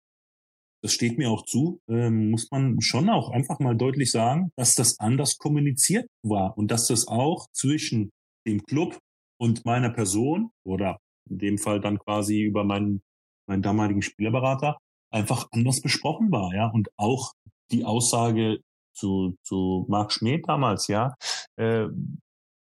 das 0.82 0.94
steht 0.94 1.18
mir 1.18 1.30
auch 1.30 1.46
zu, 1.46 1.80
ähm, 1.90 2.30
muss 2.30 2.50
man 2.52 2.80
schon 2.82 3.10
auch 3.10 3.30
einfach 3.30 3.60
mal 3.60 3.76
deutlich 3.76 4.12
sagen, 4.12 4.52
dass 4.56 4.74
das 4.74 5.00
anders 5.00 5.38
kommuniziert 5.38 6.08
war 6.24 6.58
und 6.58 6.70
dass 6.72 6.88
das 6.88 7.08
auch 7.08 7.48
zwischen 7.52 8.12
dem 8.46 8.64
Club 8.64 9.00
und 9.38 9.66
meiner 9.66 9.90
Person 9.90 10.52
oder 10.66 11.00
in 11.30 11.38
dem 11.38 11.57
Fall 11.57 11.80
dann 11.80 11.99
quasi 11.99 12.41
über 12.41 12.63
meinen, 12.63 13.01
meinen 13.47 13.61
damaligen 13.61 14.01
Spielerberater 14.01 14.78
einfach 15.11 15.47
anders 15.51 15.82
besprochen 15.82 16.32
war, 16.32 16.53
ja. 16.53 16.67
Und 16.69 16.89
auch 16.97 17.34
die 17.71 17.86
Aussage 17.86 18.59
zu, 18.95 19.36
zu 19.43 19.86
Marc 19.88 20.11
Schmidt 20.11 20.47
damals, 20.47 20.88
ja, 20.88 21.15
äh, 21.57 21.88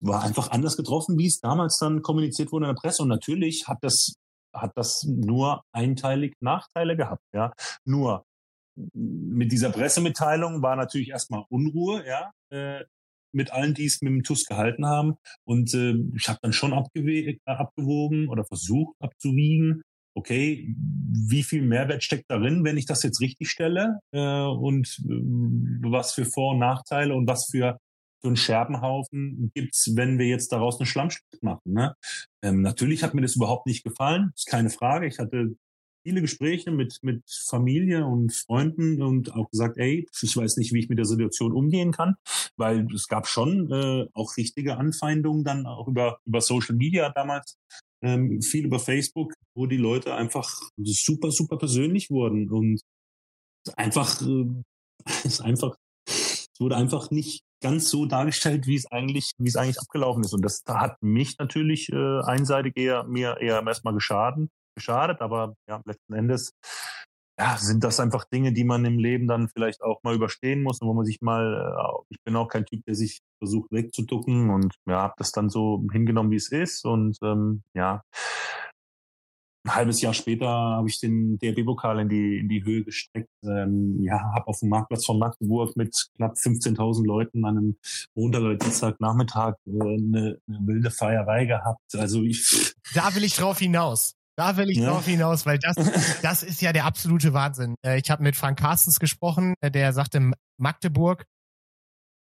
war 0.02 0.24
einfach 0.24 0.52
anders 0.52 0.78
getroffen, 0.78 1.18
wie 1.18 1.28
es 1.28 1.40
damals 1.40 1.78
dann 1.78 2.02
kommuniziert 2.02 2.52
wurde 2.52 2.68
in 2.68 2.76
der 2.76 2.82
Presse. 2.82 3.04
Und 3.04 3.10
natürlich 3.10 3.68
hat 3.68 3.80
das, 3.82 4.14
hat 4.54 4.72
das 4.76 5.04
nur 5.04 5.64
einteilig 5.74 6.34
Nachteile 6.42 6.96
gehabt, 6.96 7.24
ja. 7.34 7.52
Nur 7.86 8.24
mit 8.94 9.52
dieser 9.52 9.72
Pressemitteilung 9.72 10.62
war 10.62 10.76
natürlich 10.76 11.10
erstmal 11.10 11.44
Unruhe, 11.50 12.06
ja, 12.08 12.32
äh, 12.50 12.86
mit 13.34 13.52
allen, 13.52 13.74
die 13.74 13.86
es 13.86 14.02
mit 14.02 14.12
dem 14.12 14.24
TUS 14.24 14.46
gehalten 14.46 14.86
haben. 14.86 15.16
Und 15.46 15.74
äh, 15.74 15.96
ich 16.16 16.28
habe 16.28 16.40
dann 16.42 16.54
schon 16.54 16.74
abgewogen 16.74 18.30
oder 18.30 18.46
versucht 18.46 18.96
abzuwiegen, 19.00 19.82
okay, 20.16 20.76
wie 20.76 21.44
viel 21.44 21.62
Mehrwert 21.62 22.04
steckt 22.04 22.30
darin, 22.30 22.64
wenn 22.64 22.78
ich 22.78 22.86
das 22.86 23.04
jetzt 23.04 23.22
richtig 23.22 23.50
stelle 23.50 24.00
äh, 24.12 24.44
und 24.44 25.00
äh, 25.08 25.90
was 25.90 26.14
für 26.14 26.26
Vor- 26.26 26.54
und 26.54 26.60
Nachteile 26.60 27.16
und 27.16 27.28
was 27.28 27.50
für 27.50 27.78
so 28.22 28.28
einen 28.28 28.36
Scherbenhaufen 28.36 29.52
gibt's, 29.54 29.96
wenn 29.96 30.20
wir 30.20 30.28
jetzt 30.28 30.52
daraus 30.52 30.78
eine 30.80 30.88
Schlammschlacht 30.88 31.42
machen. 31.42 31.74
Ne? 31.74 31.96
Ähm, 32.44 32.62
natürlich 32.62 33.04
hat 33.04 33.14
mir 33.14 33.22
das 33.22 33.36
überhaupt 33.36 33.66
nicht 33.66 33.84
gefallen, 33.84 34.32
ist 34.36 34.48
keine 34.48 34.70
Frage. 34.70 35.08
Ich 35.08 35.20
hatte 35.20 35.56
viele 36.10 36.22
Gespräche 36.22 36.72
mit, 36.72 36.98
mit 37.04 37.22
Familie 37.48 38.04
und 38.04 38.34
Freunden 38.34 39.04
und 39.04 39.36
auch 39.36 39.52
gesagt, 39.52 39.78
ey, 39.78 40.08
ich 40.22 40.36
weiß 40.36 40.58
nicht, 40.58 40.74
wie 40.74 40.80
ich 40.80 40.90
mit 40.90 40.98
der 40.98 41.06
Situation 41.06 41.52
umgehen 41.52 41.92
kann, 41.92 42.16
weil 42.58 42.88
es 42.92 43.08
gab 43.08 43.28
schon 43.28 43.72
äh, 43.72 44.08
auch 44.14 44.36
richtige 44.36 44.78
Anfeindungen 44.78 45.44
dann 45.44 45.68
auch 45.68 45.88
über, 45.88 46.20
über 46.26 46.42
Social 46.42 46.76
Media 46.76 47.12
damals, 47.12 47.58
ähm, 48.02 48.42
viel 48.42 48.66
über 48.66 48.80
Facebook, 48.80 49.34
wo 49.56 49.68
die 49.68 49.78
Leute 49.78 50.16
einfach 50.16 50.60
super, 50.78 51.30
super 51.30 51.58
persönlich 51.58 52.10
wurden 52.10 52.50
und 52.50 52.82
einfach, 53.76 54.20
äh, 54.24 54.46
es 55.24 55.42
einfach, 55.42 55.76
es 56.08 56.50
wurde 56.60 56.76
einfach 56.76 57.12
nicht 57.12 57.44
ganz 57.62 57.90
so 57.90 58.08
dargestellt, 58.08 58.66
wie 58.66 58.76
es 58.76 58.90
eigentlich, 58.92 59.34
wie 59.38 59.50
es 59.50 59.58
eigentlich 59.58 59.80
abgelaufen 59.80 60.24
ist. 60.24 60.34
Und 60.34 60.44
das 60.44 60.64
hat 60.68 61.04
mich 61.04 61.38
natürlich 61.38 61.90
äh, 61.90 62.22
einseitig 62.22 62.78
eher 62.78 63.04
mir 63.04 63.38
eher 63.40 63.62
erstmal 63.64 63.94
geschaden, 63.94 64.50
geschadet, 64.80 65.22
aber 65.22 65.56
ja, 65.68 65.82
letzten 65.86 66.14
Endes 66.14 66.54
ja, 67.40 67.58
sind 67.58 67.84
das 67.86 68.00
einfach 68.02 68.26
Dinge, 68.26 68.52
die 68.52 68.66
man 68.66 68.84
im 68.84 69.00
Leben 69.00 69.28
dann 69.28 69.48
vielleicht 69.48 69.82
auch 69.82 70.04
mal 70.04 70.14
überstehen 70.14 70.62
muss 70.62 70.82
und 70.82 70.90
wo 70.90 70.94
man 70.94 71.06
sich 71.06 71.22
mal, 71.22 71.74
äh, 71.78 72.04
ich 72.10 72.18
bin 72.26 72.36
auch 72.36 72.50
kein 72.50 72.66
Typ, 72.66 72.84
der 72.86 72.96
sich 72.96 73.22
versucht 73.38 73.72
wegzuducken 73.72 74.50
und 74.50 74.76
ja, 74.86 75.04
habe 75.04 75.14
das 75.18 75.32
dann 75.32 75.50
so 75.50 75.86
hingenommen, 75.92 76.32
wie 76.32 76.36
es 76.36 76.52
ist 76.52 76.86
und 76.86 77.18
ähm, 77.24 77.64
ja, 77.74 78.04
ein 79.66 79.76
halbes 79.76 80.02
Jahr 80.02 80.14
später 80.14 80.48
habe 80.48 80.90
ich 80.90 81.00
den 81.00 81.38
DRB-Pokal 81.38 82.00
in 82.00 82.10
die, 82.10 82.38
in 82.40 82.50
die 82.50 82.64
Höhe 82.64 82.84
gestreckt. 82.84 83.30
Ähm, 83.44 84.02
ja, 84.02 84.20
habe 84.34 84.48
auf 84.48 84.60
dem 84.60 84.70
Marktplatz 84.70 85.06
von 85.06 85.20
Magdeburg 85.20 85.76
mit 85.76 86.10
knapp 86.16 86.36
15.000 86.36 87.06
Leuten 87.06 87.46
an 87.46 87.58
einem 87.58 87.78
Montag 88.16 88.42
oder 88.42 88.56
Dienstagnachmittag 88.56 89.56
äh, 89.66 89.72
eine, 89.72 90.40
eine 90.48 90.60
wilde 90.68 90.92
Feierei 90.92 91.46
gehabt. 91.46 91.96
Also 91.96 92.24
ich. 92.24 92.74
Da 92.94 93.14
will 93.16 93.24
ich 93.24 93.36
drauf 93.36 93.60
hinaus. 93.60 94.16
Da 94.40 94.56
will 94.56 94.70
ich 94.70 94.78
ja. 94.78 94.92
drauf 94.92 95.04
hinaus, 95.04 95.46
weil 95.46 95.60
das, 95.60 95.76
das 96.22 96.44
ist 96.44 96.62
ja 96.62 96.72
der 96.72 96.86
absolute 96.86 97.34
Wahnsinn. 97.34 97.76
Äh, 97.86 98.00
ich 98.00 98.10
habe 98.10 98.24
mit 98.24 98.38
Frank 98.38 98.58
Carstens 98.58 98.98
gesprochen, 98.98 99.54
äh, 99.60 99.70
der 99.70 99.92
sagte 99.92 100.32
Magdeburg, 100.58 101.26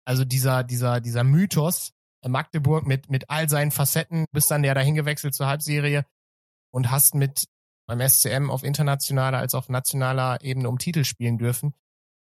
also 0.06 0.24
dieser, 0.24 0.64
dieser, 0.64 1.02
dieser 1.02 1.26
Mythos, 1.26 1.92
äh, 2.24 2.30
Magdeburg 2.30 2.88
mit, 2.88 3.10
mit 3.10 3.30
all 3.30 3.50
seinen 3.50 3.72
Facetten, 3.72 4.28
bist 4.32 4.50
dann 4.50 4.64
ja 4.64 4.74
dahin 4.74 4.96
gewechselt 4.96 5.36
zur 5.36 5.48
Halbserie 5.48 6.06
und 6.72 6.90
hast 6.90 7.16
mit 7.16 7.48
beim 7.86 8.00
SCM 8.00 8.50
auf 8.50 8.64
internationaler 8.64 9.40
als 9.40 9.54
auf 9.54 9.68
nationaler 9.68 10.42
Ebene 10.42 10.70
um 10.70 10.78
Titel 10.78 11.04
spielen 11.04 11.38
dürfen. 11.38 11.74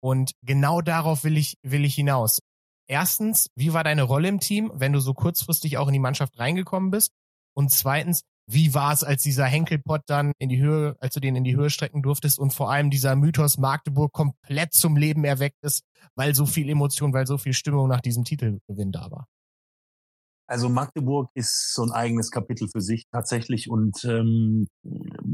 Und 0.02 0.32
genau 0.41 0.82
darauf 0.82 1.24
will 1.24 1.38
ich, 1.38 1.60
will 1.62 1.86
ich 1.86 1.94
hinaus. 1.94 2.39
Erstens, 2.88 3.52
wie 3.54 3.74
war 3.74 3.84
deine 3.84 4.02
Rolle 4.02 4.28
im 4.28 4.39
Team, 4.39 4.72
wenn 4.74 4.91
du 4.91 5.00
so 5.00 5.14
kurzfristig 5.14 5.78
auch 5.78 5.86
in 5.86 5.94
die 5.94 6.00
Mannschaft 6.00 6.39
reingekommen 6.39 6.89
bist? 6.89 7.12
Und 7.56 7.70
zweitens, 7.70 8.24
wie 8.46 8.74
war 8.74 8.94
es, 8.94 9.04
als 9.04 9.24
dieser 9.24 9.46
Henkelpott 9.46 10.02
dann 10.08 10.34
in 10.38 10.50
die 10.50 10.62
Höhe, 10.62 10.96
als 11.00 11.14
du 11.14 11.20
den 11.20 11.36
in 11.36 11.44
die 11.44 11.56
Höhe 11.56 11.70
strecken 11.70 12.02
durftest 12.02 12.39
und 12.39 12.54
vor 12.54 12.72
allem 12.72 12.89
dieser 12.89 13.16
Mythos 13.16 13.58
Magdeburg 13.58 14.12
komplett 14.12 14.74
zum 14.74 14.98
Leben 14.98 15.24
erweckt 15.24 15.64
ist, 15.64 15.84
weil 16.16 16.36
so 16.36 16.46
viel 16.46 16.70
Emotion, 16.70 17.14
weil 17.14 17.26
so 17.26 17.38
viel 17.38 17.54
Stimmung 17.54 17.88
nach 17.88 18.02
diesem 18.02 18.24
Titelgewinn 18.24 18.91
da 18.91 19.10
war? 19.12 19.28
Also 20.46 20.68
Magdeburg 20.68 21.30
ist 21.36 21.74
so 21.74 21.84
ein 21.84 21.91
eigenes 21.91 22.30
Kapitel 22.30 22.68
für 22.68 22.82
sich 22.82 23.06
tatsächlich 23.10 23.70
und 23.70 24.04
ähm, 24.04 24.68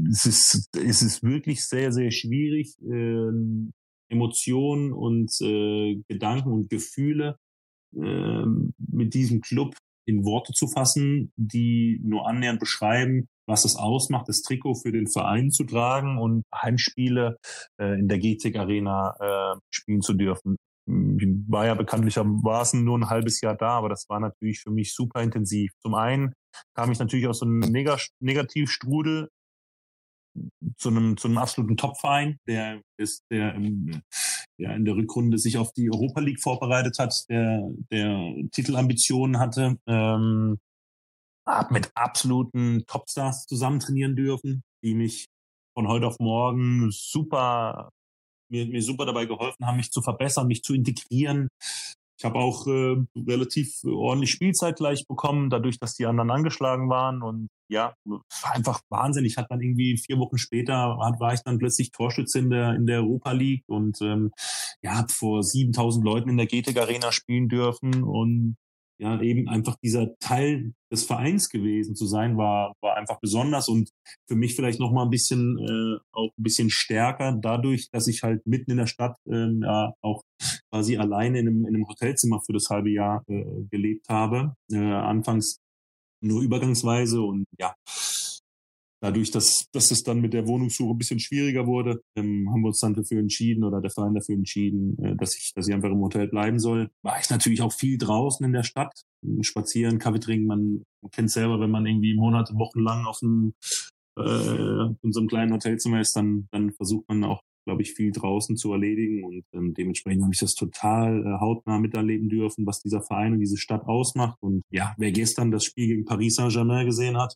es, 0.08 0.24
ist, 0.24 0.68
es 0.76 1.02
ist 1.02 1.22
wirklich 1.24 1.66
sehr, 1.66 1.92
sehr 1.92 2.12
schwierig, 2.12 2.76
ähm, 2.80 3.72
Emotionen 4.08 4.92
und 4.92 5.32
äh, 5.40 6.00
Gedanken 6.08 6.52
und 6.52 6.70
Gefühle 6.70 7.36
äh, 7.96 8.44
mit 8.78 9.14
diesem 9.14 9.40
Club 9.40 9.74
in 10.06 10.24
Worte 10.24 10.52
zu 10.52 10.68
fassen, 10.68 11.32
die 11.36 12.00
nur 12.02 12.26
annähernd 12.26 12.60
beschreiben, 12.60 13.28
was 13.46 13.64
es 13.64 13.76
ausmacht, 13.76 14.28
das 14.28 14.42
Trikot 14.42 14.76
für 14.76 14.92
den 14.92 15.08
Verein 15.08 15.50
zu 15.50 15.64
tragen 15.64 16.18
und 16.18 16.44
Heimspiele 16.54 17.36
äh, 17.80 17.98
in 17.98 18.08
der 18.08 18.18
GTIC 18.18 18.56
Arena 18.56 19.14
äh, 19.20 19.58
spielen 19.70 20.00
zu 20.00 20.14
dürfen. 20.14 20.56
Ich 20.86 21.28
war 21.48 21.66
ja 21.66 21.74
bekanntlichermaßen 21.74 22.82
nur 22.82 22.98
ein 22.98 23.10
halbes 23.10 23.40
Jahr 23.40 23.56
da, 23.56 23.70
aber 23.70 23.88
das 23.88 24.06
war 24.08 24.18
natürlich 24.18 24.60
für 24.60 24.70
mich 24.70 24.94
super 24.94 25.22
intensiv. 25.22 25.70
Zum 25.82 25.94
einen 25.94 26.32
kam 26.74 26.90
ich 26.90 26.98
natürlich 26.98 27.28
aus 27.28 27.40
so 27.40 27.46
einem 27.46 27.60
Neg 27.60 27.88
Negativstrudel 28.20 29.28
zu 30.76 30.88
einem, 30.88 31.16
zu 31.16 31.28
einem 31.28 31.38
absoluten 31.38 31.76
Topverein, 31.76 32.38
der 32.46 32.82
ist, 32.96 33.24
der, 33.30 33.56
der 34.60 34.76
in 34.76 34.84
der 34.84 34.94
Rückrunde 34.94 35.38
sich 35.38 35.58
auf 35.58 35.72
die 35.72 35.90
Europa 35.90 36.20
League 36.20 36.40
vorbereitet 36.40 36.98
hat, 36.98 37.28
der, 37.28 37.68
der 37.90 38.34
Titelambitionen 38.52 39.38
hatte, 39.38 39.78
ähm, 39.86 40.58
hab 41.46 41.70
mit 41.70 41.90
absoluten 41.94 42.84
Topstars 42.86 43.46
zusammen 43.46 43.80
trainieren 43.80 44.14
dürfen, 44.14 44.62
die 44.84 44.94
mich 44.94 45.26
von 45.74 45.88
heute 45.88 46.06
auf 46.06 46.18
morgen 46.20 46.90
super 46.90 47.90
mir, 48.50 48.66
mir 48.66 48.82
super 48.82 49.06
dabei 49.06 49.26
geholfen 49.26 49.66
haben, 49.66 49.76
mich 49.76 49.90
zu 49.90 50.02
verbessern, 50.02 50.46
mich 50.46 50.62
zu 50.62 50.74
integrieren, 50.74 51.48
ich 52.20 52.24
habe 52.26 52.38
auch 52.38 52.66
äh, 52.66 52.96
relativ 53.16 53.82
ordentlich 53.82 54.30
Spielzeit 54.30 54.76
gleich 54.76 55.06
bekommen, 55.08 55.48
dadurch, 55.48 55.78
dass 55.78 55.94
die 55.94 56.04
anderen 56.04 56.30
angeschlagen 56.30 56.90
waren. 56.90 57.22
Und 57.22 57.48
ja, 57.70 57.94
war 58.04 58.22
einfach 58.52 58.80
Wahnsinn. 58.90 59.24
Ich 59.24 59.36
hatte 59.36 59.48
dann 59.50 59.60
irgendwie 59.60 59.96
vier 59.96 60.18
Wochen 60.18 60.38
später 60.38 60.96
war 60.98 61.34
ich 61.34 61.40
dann 61.42 61.58
plötzlich 61.58 61.92
Torschütze 61.92 62.38
in 62.40 62.50
der 62.50 62.74
in 62.74 62.86
der 62.86 63.00
Europa 63.00 63.32
League 63.32 63.64
und 63.68 64.00
ähm, 64.02 64.32
ja, 64.82 64.96
habe 64.96 65.08
vor 65.08 65.42
7000 65.42 66.04
Leuten 66.04 66.28
in 66.30 66.36
der 66.36 66.46
GTEC 66.46 66.76
Arena 66.78 67.12
spielen 67.12 67.48
dürfen 67.48 68.02
und 68.02 68.56
ja, 69.00 69.18
eben 69.22 69.48
einfach 69.48 69.76
dieser 69.82 70.14
Teil 70.18 70.74
des 70.92 71.04
Vereins 71.04 71.48
gewesen 71.48 71.96
zu 71.96 72.04
sein, 72.06 72.36
war, 72.36 72.74
war 72.82 72.96
einfach 72.96 73.18
besonders 73.18 73.68
und 73.68 73.88
für 74.28 74.36
mich 74.36 74.54
vielleicht 74.54 74.78
noch 74.78 74.92
mal 74.92 75.04
ein 75.04 75.10
bisschen, 75.10 75.58
äh, 75.58 75.98
auch 76.12 76.28
ein 76.36 76.42
bisschen 76.42 76.68
stärker 76.68 77.32
dadurch, 77.40 77.88
dass 77.90 78.08
ich 78.08 78.22
halt 78.22 78.46
mitten 78.46 78.72
in 78.72 78.76
der 78.76 78.86
Stadt 78.86 79.16
ähm, 79.26 79.62
ja 79.64 79.94
auch 80.02 80.22
quasi 80.70 80.98
alleine 80.98 81.38
in 81.38 81.48
einem, 81.48 81.66
in 81.66 81.76
einem 81.76 81.88
Hotelzimmer 81.88 82.42
für 82.44 82.52
das 82.52 82.68
halbe 82.68 82.90
Jahr 82.90 83.24
äh, 83.28 83.42
gelebt 83.70 84.06
habe. 84.10 84.54
Äh, 84.70 84.76
anfangs 84.76 85.60
nur 86.20 86.42
übergangsweise 86.42 87.20
und 87.20 87.46
ja, 87.58 87.74
dadurch, 89.00 89.30
dass, 89.30 89.66
dass 89.72 89.90
es 89.90 90.02
dann 90.02 90.20
mit 90.20 90.32
der 90.32 90.46
Wohnungssuche 90.46 90.94
ein 90.94 90.98
bisschen 90.98 91.20
schwieriger 91.20 91.66
wurde, 91.66 92.02
ähm, 92.16 92.50
haben 92.50 92.60
wir 92.62 92.68
uns 92.68 92.80
dann 92.80 92.94
dafür 92.94 93.18
entschieden 93.18 93.64
oder 93.64 93.80
der 93.80 93.90
Verein 93.90 94.14
dafür 94.14 94.34
entschieden, 94.34 94.98
äh, 95.02 95.16
dass 95.16 95.36
ich, 95.36 95.52
dass 95.54 95.68
ich 95.68 95.74
einfach 95.74 95.90
im 95.90 96.00
Hotel 96.00 96.28
bleiben 96.28 96.58
soll. 96.58 96.90
War 97.02 97.18
ich 97.18 97.30
natürlich 97.30 97.62
auch 97.62 97.72
viel 97.72 97.98
draußen 97.98 98.44
in 98.44 98.52
der 98.52 98.62
Stadt, 98.62 98.92
spazieren, 99.40 99.98
Kaffee 99.98 100.20
trinken. 100.20 100.46
Man 100.46 100.82
kennt 101.12 101.30
selber, 101.30 101.60
wenn 101.60 101.70
man 101.70 101.86
irgendwie 101.86 102.14
Monate, 102.14 102.54
Wochen 102.54 102.80
lang 102.80 103.06
auf 103.06 103.20
einem 103.22 103.54
äh, 104.18 104.94
in 105.02 105.12
so 105.12 105.20
einem 105.20 105.28
kleinen 105.28 105.52
Hotelzimmer 105.52 106.00
ist, 106.00 106.14
dann, 106.16 106.48
dann 106.52 106.72
versucht 106.72 107.08
man 107.08 107.24
auch 107.24 107.40
glaube 107.64 107.82
ich, 107.82 107.92
viel 107.92 108.12
draußen 108.12 108.56
zu 108.56 108.72
erledigen. 108.72 109.24
Und 109.24 109.44
ähm, 109.52 109.74
dementsprechend 109.74 110.22
habe 110.22 110.34
ich 110.34 110.40
das 110.40 110.54
total 110.54 111.24
äh, 111.24 111.40
hautnah 111.40 111.78
miterleben 111.78 112.28
dürfen, 112.28 112.66
was 112.66 112.82
dieser 112.82 113.02
Verein 113.02 113.34
und 113.34 113.40
diese 113.40 113.56
Stadt 113.56 113.84
ausmacht. 113.84 114.38
Und 114.40 114.62
ja, 114.70 114.94
wer 114.98 115.12
gestern 115.12 115.50
das 115.50 115.64
Spiel 115.64 115.88
gegen 115.88 116.04
Paris 116.04 116.36
Saint-Germain 116.36 116.86
gesehen 116.86 117.16
hat 117.16 117.34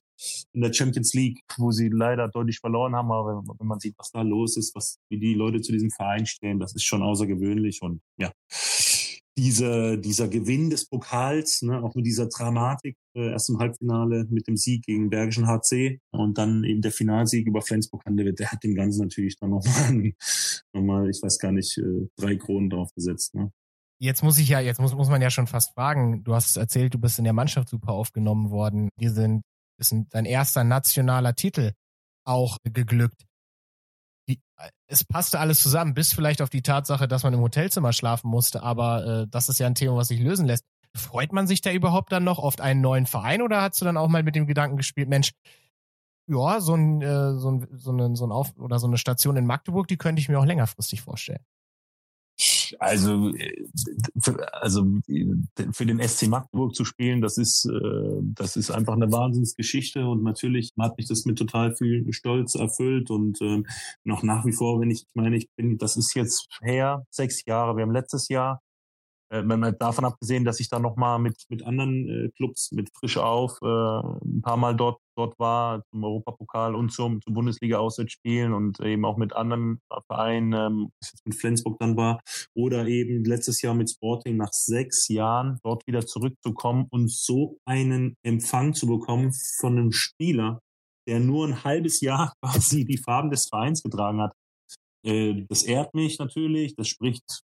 in 0.52 0.60
der 0.60 0.72
Champions 0.72 1.14
League, 1.14 1.40
wo 1.58 1.70
sie 1.70 1.88
leider 1.88 2.28
deutlich 2.28 2.58
verloren 2.58 2.94
haben, 2.94 3.10
aber 3.10 3.42
wenn, 3.42 3.58
wenn 3.58 3.66
man 3.66 3.80
sieht, 3.80 3.94
was 3.98 4.10
da 4.10 4.22
los 4.22 4.56
ist, 4.56 4.74
was 4.74 4.98
wie 5.08 5.18
die 5.18 5.34
Leute 5.34 5.60
zu 5.60 5.72
diesem 5.72 5.90
Verein 5.90 6.26
stehen, 6.26 6.58
das 6.58 6.74
ist 6.74 6.84
schon 6.84 7.02
außergewöhnlich. 7.02 7.82
Und 7.82 8.00
ja, 8.16 8.32
dieser, 9.36 9.96
dieser 9.96 10.28
Gewinn 10.28 10.70
des 10.70 10.86
Pokals, 10.86 11.62
ne, 11.62 11.82
auch 11.82 11.94
mit 11.94 12.06
dieser 12.06 12.28
Dramatik, 12.28 12.96
äh, 13.16 13.30
erst 13.30 13.50
im 13.50 13.58
Halbfinale 13.58 14.26
mit 14.30 14.46
dem 14.46 14.56
Sieg 14.56 14.84
gegen 14.84 15.10
Bergischen 15.10 15.46
HC 15.46 16.00
und 16.12 16.38
dann 16.38 16.62
eben 16.64 16.82
der 16.82 16.92
Finalsieg 16.92 17.46
über 17.46 17.60
Flensburg-Handewitt, 17.60 18.38
der 18.38 18.52
hat 18.52 18.62
dem 18.62 18.74
Ganzen 18.74 19.02
natürlich 19.02 19.36
dann 19.38 19.50
nochmal, 19.50 20.12
noch 20.72 20.82
mal, 20.82 21.10
ich 21.10 21.20
weiß 21.20 21.38
gar 21.38 21.52
nicht, 21.52 21.76
äh, 21.78 22.08
drei 22.16 22.36
Kronen 22.36 22.70
draufgesetzt. 22.70 23.34
Ne. 23.34 23.50
Jetzt 23.98 24.22
muss 24.22 24.38
ich 24.38 24.48
ja, 24.48 24.60
jetzt 24.60 24.80
muss, 24.80 24.94
muss 24.94 25.08
man 25.08 25.22
ja 25.22 25.30
schon 25.30 25.46
fast 25.46 25.72
fragen, 25.74 26.22
du 26.22 26.34
hast 26.34 26.56
erzählt, 26.56 26.94
du 26.94 26.98
bist 26.98 27.18
in 27.18 27.24
der 27.24 27.32
Mannschaft 27.32 27.68
super 27.68 27.92
aufgenommen 27.92 28.50
worden. 28.50 28.88
Die 29.00 29.08
sind, 29.08 29.42
ist 29.80 29.94
dein 30.10 30.26
erster 30.26 30.62
nationaler 30.62 31.34
Titel 31.34 31.72
auch 32.24 32.58
geglückt 32.62 33.24
die, 34.28 34.40
es 34.94 35.04
passte 35.04 35.40
alles 35.40 35.60
zusammen, 35.60 35.92
bis 35.92 36.12
vielleicht 36.12 36.40
auf 36.40 36.50
die 36.50 36.62
Tatsache, 36.62 37.08
dass 37.08 37.24
man 37.24 37.34
im 37.34 37.40
Hotelzimmer 37.40 37.92
schlafen 37.92 38.30
musste, 38.30 38.62
aber 38.62 39.06
äh, 39.06 39.26
das 39.28 39.48
ist 39.48 39.58
ja 39.58 39.66
ein 39.66 39.74
Thema, 39.74 39.96
was 39.96 40.08
sich 40.08 40.20
lösen 40.20 40.46
lässt. 40.46 40.64
Freut 40.94 41.32
man 41.32 41.48
sich 41.48 41.60
da 41.60 41.72
überhaupt 41.72 42.12
dann 42.12 42.22
noch 42.22 42.38
auf 42.38 42.60
einen 42.60 42.80
neuen 42.80 43.06
Verein 43.06 43.42
oder 43.42 43.60
hast 43.60 43.80
du 43.80 43.84
dann 43.84 43.96
auch 43.96 44.08
mal 44.08 44.22
mit 44.22 44.36
dem 44.36 44.46
Gedanken 44.46 44.76
gespielt, 44.76 45.08
Mensch, 45.08 45.32
ja, 46.28 46.60
so 46.60 46.74
ein, 46.74 47.02
äh, 47.02 47.34
so 47.34 47.50
ein, 47.50 47.66
so 47.72 47.92
ein, 47.92 48.14
so 48.14 48.24
ein 48.24 48.32
Auf 48.32 48.56
oder 48.56 48.78
so 48.78 48.86
eine 48.86 48.96
Station 48.96 49.36
in 49.36 49.46
Magdeburg, 49.46 49.88
die 49.88 49.96
könnte 49.96 50.20
ich 50.20 50.28
mir 50.28 50.38
auch 50.38 50.46
längerfristig 50.46 51.02
vorstellen. 51.02 51.44
Also, 52.78 53.34
äh, 53.34 53.66
also 54.52 54.86
für 55.72 55.86
den 55.86 56.00
SC 56.00 56.28
Magdeburg 56.28 56.74
zu 56.74 56.84
spielen, 56.84 57.20
das 57.20 57.38
ist, 57.38 57.66
äh, 57.66 58.20
das 58.22 58.56
ist 58.56 58.70
einfach 58.70 58.94
eine 58.94 59.10
Wahnsinnsgeschichte. 59.12 60.06
Und 60.06 60.22
natürlich 60.22 60.72
hat 60.78 60.96
mich 60.96 61.06
das 61.06 61.24
mit 61.24 61.38
total 61.38 61.74
viel 61.76 62.12
Stolz 62.12 62.54
erfüllt. 62.54 63.10
Und 63.10 63.40
ähm, 63.42 63.66
noch 64.04 64.22
nach 64.22 64.44
wie 64.44 64.52
vor, 64.52 64.80
wenn 64.80 64.90
ich, 64.90 65.02
ich 65.02 65.14
meine, 65.14 65.36
ich 65.36 65.48
bin, 65.56 65.78
das 65.78 65.96
ist 65.96 66.14
jetzt 66.14 66.48
her, 66.62 67.06
sechs 67.10 67.44
Jahre, 67.44 67.76
wir 67.76 67.82
haben 67.82 67.92
letztes 67.92 68.28
Jahr 68.28 68.60
äh, 68.62 68.63
man 69.42 69.76
davon 69.78 70.04
abgesehen, 70.04 70.44
dass 70.44 70.60
ich 70.60 70.68
da 70.68 70.78
nochmal 70.78 71.18
mit, 71.18 71.36
mit 71.48 71.64
anderen 71.64 72.08
äh, 72.08 72.28
Clubs, 72.36 72.72
mit 72.72 72.90
Frisch 72.96 73.16
auf, 73.16 73.58
äh, 73.62 73.66
ein 73.66 74.42
paar 74.42 74.56
Mal 74.56 74.74
dort, 74.74 75.00
dort 75.16 75.38
war, 75.38 75.82
zum 75.90 76.04
Europapokal 76.04 76.74
und 76.74 76.92
zum, 76.92 77.20
zum 77.20 77.34
Bundesliga-Auswärtsspielen 77.34 78.52
und 78.52 78.80
eben 78.80 79.04
auch 79.04 79.16
mit 79.16 79.32
anderen 79.32 79.80
Vereinen, 80.06 80.52
ähm, 80.52 80.90
mit 81.24 81.34
Flensburg 81.36 81.78
dann 81.78 81.96
war, 81.96 82.20
oder 82.54 82.86
eben 82.86 83.24
letztes 83.24 83.62
Jahr 83.62 83.74
mit 83.74 83.90
Sporting 83.90 84.36
nach 84.36 84.52
sechs 84.52 85.08
Jahren 85.08 85.58
dort 85.62 85.86
wieder 85.86 86.04
zurückzukommen 86.06 86.86
und 86.90 87.10
so 87.10 87.58
einen 87.64 88.16
Empfang 88.22 88.74
zu 88.74 88.86
bekommen 88.86 89.32
von 89.60 89.78
einem 89.78 89.92
Spieler, 89.92 90.60
der 91.08 91.20
nur 91.20 91.46
ein 91.46 91.64
halbes 91.64 92.00
Jahr 92.00 92.32
quasi 92.42 92.84
die 92.84 92.98
Farben 92.98 93.30
des 93.30 93.48
Vereins 93.48 93.82
getragen 93.82 94.20
hat. 94.20 94.32
Äh, 95.04 95.44
das 95.48 95.62
ehrt 95.62 95.94
mich 95.94 96.18
natürlich, 96.18 96.74
das 96.76 96.88
spricht 96.88 97.42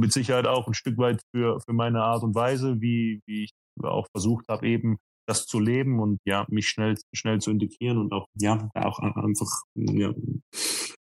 mit 0.00 0.12
Sicherheit 0.12 0.46
auch 0.46 0.66
ein 0.66 0.74
Stück 0.74 0.98
weit 0.98 1.22
für, 1.34 1.60
für 1.60 1.72
meine 1.72 2.02
Art 2.02 2.22
und 2.22 2.34
Weise, 2.34 2.80
wie, 2.80 3.20
wie 3.26 3.44
ich 3.44 3.50
auch 3.82 4.06
versucht 4.12 4.46
habe, 4.48 4.66
eben 4.66 4.98
das 5.30 5.46
zu 5.46 5.60
leben 5.60 6.00
und 6.00 6.18
ja, 6.26 6.44
mich 6.50 6.68
schnell, 6.68 6.96
schnell 7.12 7.40
zu 7.40 7.50
integrieren 7.50 7.98
und 7.98 8.12
auch, 8.12 8.26
ja, 8.34 8.68
auch 8.74 8.98
einfach, 8.98 9.62
ja, 9.74 10.12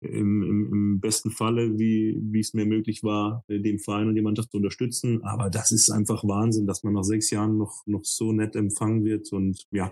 im, 0.01 0.43
im, 0.43 0.73
im 0.73 0.99
besten 0.99 1.31
Falle, 1.31 1.79
wie, 1.79 2.17
wie 2.21 2.39
es 2.39 2.53
mir 2.53 2.65
möglich 2.65 3.03
war, 3.03 3.43
den 3.49 3.79
Verein 3.79 4.09
und 4.09 4.15
die 4.15 4.21
Mannschaft 4.21 4.51
zu 4.51 4.57
unterstützen. 4.57 5.23
Aber 5.23 5.49
das 5.49 5.71
ist 5.71 5.89
einfach 5.89 6.23
Wahnsinn, 6.23 6.67
dass 6.67 6.83
man 6.83 6.93
nach 6.93 7.03
sechs 7.03 7.31
Jahren 7.31 7.57
noch, 7.57 7.83
noch 7.85 8.03
so 8.03 8.31
nett 8.33 8.55
empfangen 8.55 9.05
wird 9.05 9.31
und 9.31 9.63
ja, 9.71 9.91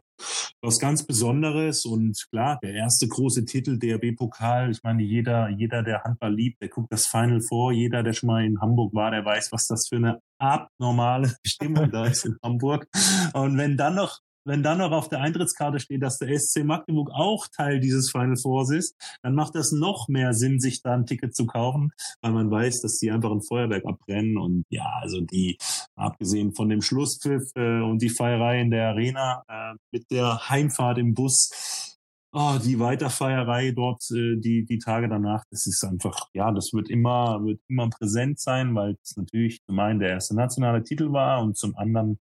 was 0.61 0.79
ganz 0.79 1.05
Besonderes 1.05 1.85
und 1.85 2.25
klar, 2.31 2.59
der 2.63 2.73
erste 2.73 3.07
große 3.07 3.45
Titel 3.45 3.77
DRB-Pokal. 3.77 4.71
Ich 4.71 4.81
meine, 4.83 5.03
jeder, 5.03 5.49
jeder, 5.49 5.83
der 5.83 6.03
Handball 6.03 6.33
liebt, 6.33 6.61
der 6.61 6.69
guckt 6.69 6.91
das 6.91 7.05
Final 7.05 7.41
vor. 7.41 7.71
Jeder, 7.71 8.03
der 8.03 8.13
schon 8.13 8.27
mal 8.27 8.43
in 8.43 8.59
Hamburg 8.61 8.93
war, 8.93 9.11
der 9.11 9.25
weiß, 9.25 9.51
was 9.51 9.67
das 9.67 9.87
für 9.87 9.97
eine 9.97 10.19
abnormale 10.39 11.35
Stimmung 11.45 11.91
da 11.91 12.05
ist 12.05 12.25
in 12.25 12.37
Hamburg. 12.43 12.87
Und 13.33 13.57
wenn 13.57 13.77
dann 13.77 13.95
noch 13.95 14.19
wenn 14.45 14.63
dann 14.63 14.77
noch 14.77 14.91
auf 14.91 15.09
der 15.09 15.21
Eintrittskarte 15.21 15.79
steht, 15.79 16.01
dass 16.01 16.19
der 16.19 16.37
SC 16.37 16.63
Magdeburg 16.63 17.09
auch 17.11 17.47
Teil 17.47 17.79
dieses 17.79 18.11
Final 18.11 18.37
Fours 18.37 18.69
ist, 18.69 18.95
dann 19.23 19.35
macht 19.35 19.55
das 19.55 19.71
noch 19.71 20.07
mehr 20.07 20.33
Sinn, 20.33 20.59
sich 20.59 20.81
da 20.81 20.93
ein 20.93 21.05
Ticket 21.05 21.35
zu 21.35 21.45
kaufen, 21.45 21.91
weil 22.21 22.31
man 22.31 22.49
weiß, 22.49 22.81
dass 22.81 22.99
die 22.99 23.11
einfach 23.11 23.31
ein 23.31 23.41
Feuerwerk 23.41 23.85
abbrennen 23.85 24.37
und 24.37 24.65
ja, 24.69 24.85
also 25.01 25.21
die, 25.21 25.57
abgesehen 25.95 26.53
von 26.53 26.69
dem 26.69 26.81
Schlusspfiff 26.81 27.51
äh, 27.55 27.81
und 27.81 28.01
die 28.01 28.09
Feierei 28.09 28.61
in 28.61 28.71
der 28.71 28.89
Arena 28.89 29.43
äh, 29.47 29.75
mit 29.91 30.09
der 30.11 30.49
Heimfahrt 30.49 30.97
im 30.99 31.13
Bus, 31.13 31.95
oh, 32.35 32.57
die 32.63 32.79
Weiterfeierei 32.79 33.71
dort, 33.71 34.03
äh, 34.11 34.35
die, 34.37 34.65
die 34.65 34.77
Tage 34.77 35.07
danach, 35.07 35.43
das 35.49 35.65
ist 35.65 35.83
einfach, 35.83 36.27
ja, 36.33 36.51
das 36.51 36.73
wird 36.73 36.89
immer, 36.89 37.43
wird 37.43 37.59
immer 37.67 37.89
präsent 37.89 38.39
sein, 38.39 38.75
weil 38.75 38.97
es 39.01 39.15
natürlich 39.15 39.63
zum 39.65 39.79
einen 39.79 39.99
der 39.99 40.09
erste 40.09 40.35
nationale 40.35 40.83
Titel 40.83 41.11
war 41.13 41.41
und 41.41 41.57
zum 41.57 41.75
anderen 41.77 42.19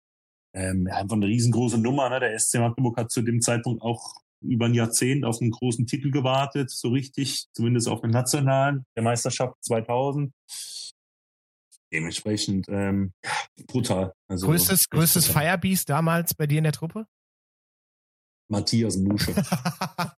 ähm, 0.53 0.87
einfach 0.91 1.15
eine 1.15 1.27
riesengroße 1.27 1.77
Nummer. 1.77 2.09
Ne? 2.09 2.19
Der 2.19 2.37
SC 2.37 2.59
Magdeburg 2.59 2.97
hat 2.97 3.11
zu 3.11 3.21
dem 3.21 3.41
Zeitpunkt 3.41 3.81
auch 3.81 4.15
über 4.41 4.65
ein 4.65 4.73
Jahrzehnt 4.73 5.23
auf 5.23 5.39
einen 5.39 5.51
großen 5.51 5.85
Titel 5.85 6.11
gewartet, 6.11 6.71
so 6.71 6.89
richtig, 6.89 7.45
zumindest 7.53 7.87
auf 7.87 8.01
den 8.01 8.09
nationalen, 8.09 8.85
der 8.95 9.03
Meisterschaft 9.03 9.55
2000. 9.63 10.33
Dementsprechend 11.93 12.67
ähm, 12.69 13.13
brutal. 13.67 14.13
Also, 14.27 14.47
größtes 14.47 14.89
größtes 14.89 15.27
Firebeast 15.27 15.89
damals 15.89 16.33
bei 16.33 16.47
dir 16.47 16.59
in 16.59 16.63
der 16.63 16.73
Truppe? 16.73 17.05
Matthias 18.49 18.97
Musche. 18.97 19.31
ja, 19.31 20.13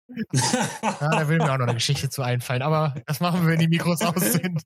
da 1.01 1.29
will 1.29 1.39
mir 1.39 1.53
auch 1.53 1.59
noch 1.59 1.67
eine 1.67 1.75
Geschichte 1.75 2.09
zu 2.09 2.23
einfallen, 2.23 2.63
aber 2.63 2.95
das 3.07 3.21
machen 3.21 3.43
wir, 3.43 3.49
wenn 3.49 3.59
die 3.59 3.69
Mikros 3.69 4.01
aus 4.01 4.33
sind. 4.33 4.63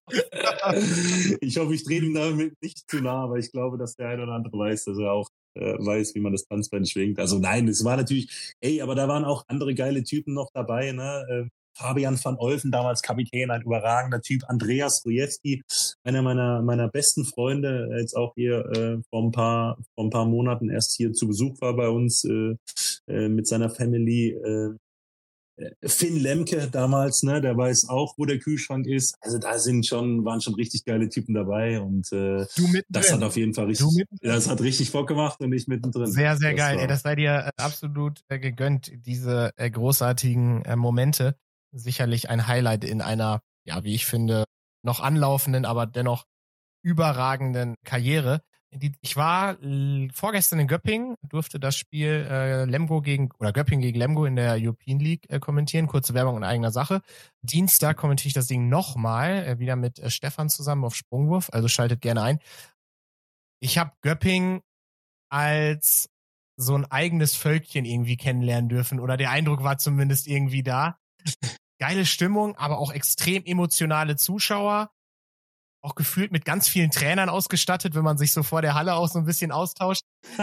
ich 1.41 1.57
hoffe, 1.57 1.75
ich 1.75 1.85
drehe 1.85 2.01
ihm 2.01 2.15
damit 2.15 2.55
nicht 2.63 2.89
zu 2.89 3.01
nah, 3.01 3.25
aber 3.25 3.39
ich 3.39 3.51
glaube, 3.51 3.77
dass 3.77 3.97
der 3.97 4.09
eine 4.09 4.23
oder 4.23 4.33
andere 4.35 4.57
weiß, 4.57 4.85
dass 4.85 4.99
er 4.99 5.13
auch 5.13 5.29
äh, 5.57 5.75
weiß, 5.79 6.15
wie 6.15 6.21
man 6.21 6.33
das 6.33 6.47
Tanzbein 6.47 6.87
schwingt. 6.87 7.19
Also 7.19 7.39
nein, 7.39 7.69
es 7.69 7.85
war 7.85 7.97
natürlich, 7.97 8.55
ey, 8.61 8.81
aber 8.83 8.95
da 8.95 9.09
waren 9.09 9.25
auch 9.25 9.45
andere 9.49 9.75
geile 9.75 10.05
Typen 10.05 10.35
noch 10.35 10.51
dabei, 10.53 10.93
ne? 10.93 11.25
Äh, 11.29 11.51
Fabian 11.77 12.19
van 12.23 12.37
Olfen, 12.39 12.71
damals 12.71 13.03
Kapitän, 13.03 13.51
ein 13.51 13.63
überragender 13.63 14.23
Typ. 14.23 14.43
Andreas 14.49 15.05
Rujewski, 15.05 15.63
einer 16.05 16.23
meiner, 16.23 16.63
meiner 16.63 16.89
besten 16.89 17.25
Freunde, 17.25 17.95
jetzt 17.99 18.17
auch 18.17 18.33
hier 18.35 18.65
äh, 18.71 19.03
vor, 19.11 19.23
ein 19.23 19.31
paar, 19.31 19.77
vor 19.95 20.05
ein 20.05 20.11
paar 20.11 20.25
Monaten 20.25 20.71
erst 20.71 20.97
hier 20.97 21.13
zu 21.13 21.29
Besuch 21.29 21.61
war 21.61 21.77
bei 21.77 21.89
uns 21.89 22.25
äh, 22.25 22.57
äh, 23.09 23.29
mit 23.29 23.47
seiner 23.47 23.69
Family. 23.69 24.31
Äh, 24.31 24.77
Finn 25.85 26.17
Lemke 26.17 26.69
damals, 26.71 27.23
ne, 27.23 27.41
der 27.41 27.57
weiß 27.57 27.89
auch, 27.89 28.15
wo 28.19 28.27
der 28.27 28.39
Kühlschrank 28.39 28.87
ist. 28.87 29.17
Also 29.21 29.39
da 29.39 29.59
sind 29.59 29.87
schon, 29.87 30.25
waren 30.25 30.41
schon 30.41 30.55
richtig 30.55 30.85
geile 30.85 31.09
Typen 31.09 31.35
dabei 31.35 31.81
und 31.81 32.13
äh, 32.13 32.45
das 32.89 33.13
hat 33.13 33.23
auf 33.23 33.37
jeden 33.37 33.55
Fall 33.55 33.67
richtig, 33.67 34.05
das 34.21 34.49
hat 34.49 34.61
richtig 34.61 34.93
Bock 34.93 35.09
gemacht 35.09 35.41
und 35.41 35.53
ich 35.53 35.67
mittendrin. 35.67 36.07
Sehr, 36.07 36.37
sehr 36.37 36.53
das 36.53 36.59
geil. 36.59 36.79
Ey, 36.79 36.87
das 36.87 37.03
sei 37.03 37.17
dir 37.17 37.47
äh, 37.47 37.63
absolut 37.63 38.21
äh, 38.29 38.39
gegönnt, 38.39 38.93
diese 39.07 39.53
äh, 39.57 39.71
großartigen 39.71 40.65
äh, 40.65 40.77
Momente. 40.77 41.37
Sicherlich 41.73 42.29
ein 42.29 42.47
Highlight 42.47 42.85
in 42.85 43.01
einer, 43.01 43.41
ja, 43.65 43.83
wie 43.85 43.95
ich 43.95 44.07
finde, 44.07 44.45
noch 44.83 45.01
anlaufenden, 45.01 45.65
aber 45.65 45.87
dennoch 45.87 46.25
überragenden 46.83 47.75
Karriere 47.85 48.43
ich 48.71 49.17
war 49.17 49.57
vorgestern 50.13 50.59
in 50.59 50.67
Göppingen, 50.67 51.17
durfte 51.23 51.59
das 51.61 51.77
Spiel 51.77 52.27
äh, 52.29 52.65
Lemgo 52.65 53.01
gegen 53.01 53.31
oder 53.39 53.53
Göppingen 53.53 53.83
gegen 53.83 53.99
Lemgo 53.99 54.25
in 54.25 54.37
der 54.37 54.57
European 54.59 54.99
League 54.99 55.25
äh, 55.29 55.39
kommentieren. 55.39 55.87
Kurze 55.87 56.15
Werbung 56.15 56.37
in 56.37 56.45
eigener 56.45 56.71
Sache. 56.71 57.01
Dienstag 57.43 57.97
kommentiere 57.97 58.29
ich 58.29 58.35
das 58.35 58.49
Ding 58.49 58.69
nochmal, 58.69 59.45
äh, 59.47 59.59
wieder 59.59 59.77
mit 59.77 59.99
äh, 59.99 60.11
Stefan 60.11 60.49
zusammen 60.49 60.85
auf 60.85 60.95
Sprungwurf, 60.95 61.49
also 61.53 61.69
schaltet 61.69 62.01
gerne 62.01 62.23
ein. 62.23 62.39
Ich 63.61 63.79
habe 63.79 63.93
Göppingen 64.03 64.61
als 65.31 66.09
so 66.57 66.75
ein 66.75 66.85
eigenes 66.87 67.35
Völkchen 67.35 67.85
irgendwie 67.85 68.17
kennenlernen 68.17 68.69
dürfen 68.69 69.01
oder 69.01 69.17
der 69.17 69.31
Eindruck 69.31 69.63
war 69.63 69.79
zumindest 69.79 70.27
irgendwie 70.27 70.63
da. 70.63 70.99
Geile 71.79 72.07
Stimmung, 72.07 72.57
aber 72.57 72.79
auch 72.79 72.91
extrem 72.91 73.45
emotionale 73.45 74.17
Zuschauer 74.17 74.91
auch 75.83 75.95
gefühlt 75.95 76.33
mit 76.33 76.45
ganz 76.45 76.69
vielen 76.69 76.91
Trainern 76.91 77.29
ausgestattet, 77.29 77.95
wenn 77.95 78.03
man 78.03 78.19
sich 78.19 78.33
so 78.33 78.43
vor 78.43 78.63
der 78.63 78.75
Halle 78.75 78.95
auch 78.95 79.09
so 79.09 79.19
ein 79.19 79.25
bisschen 79.25 79.53
austauscht. 79.53 80.03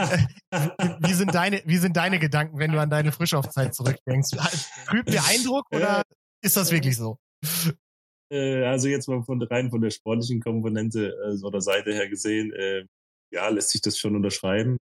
wie, 1.00 1.14
sind 1.14 1.36
deine, 1.36 1.62
wie 1.66 1.78
sind 1.78 1.98
deine 1.98 2.20
Gedanken, 2.20 2.60
wenn 2.60 2.72
du 2.72 2.80
an 2.80 2.90
deine 2.90 3.12
Frischaufzeit 3.12 3.76
zurückdenkst? 3.76 4.32
Fühlt 4.90 5.10
mir 5.10 5.24
Eindruck 5.26 5.66
oder 5.72 6.04
ist 6.42 6.56
das 6.56 6.72
wirklich 6.72 6.98
so? 6.98 7.18
Äh, 8.32 8.64
also 8.64 8.88
jetzt 8.88 9.08
mal 9.08 9.22
von 9.24 9.42
rein 9.42 9.70
von 9.70 9.82
der 9.82 9.92
sportlichen 9.92 10.42
Komponente 10.42 11.10
äh, 11.10 11.46
oder 11.46 11.62
Seite 11.62 11.94
her 11.94 12.10
gesehen, 12.10 12.52
äh, 12.54 12.86
ja, 13.32 13.48
lässt 13.50 13.70
sich 13.70 13.82
das 13.82 13.98
schon 13.98 14.16
unterschreiben. 14.16 14.78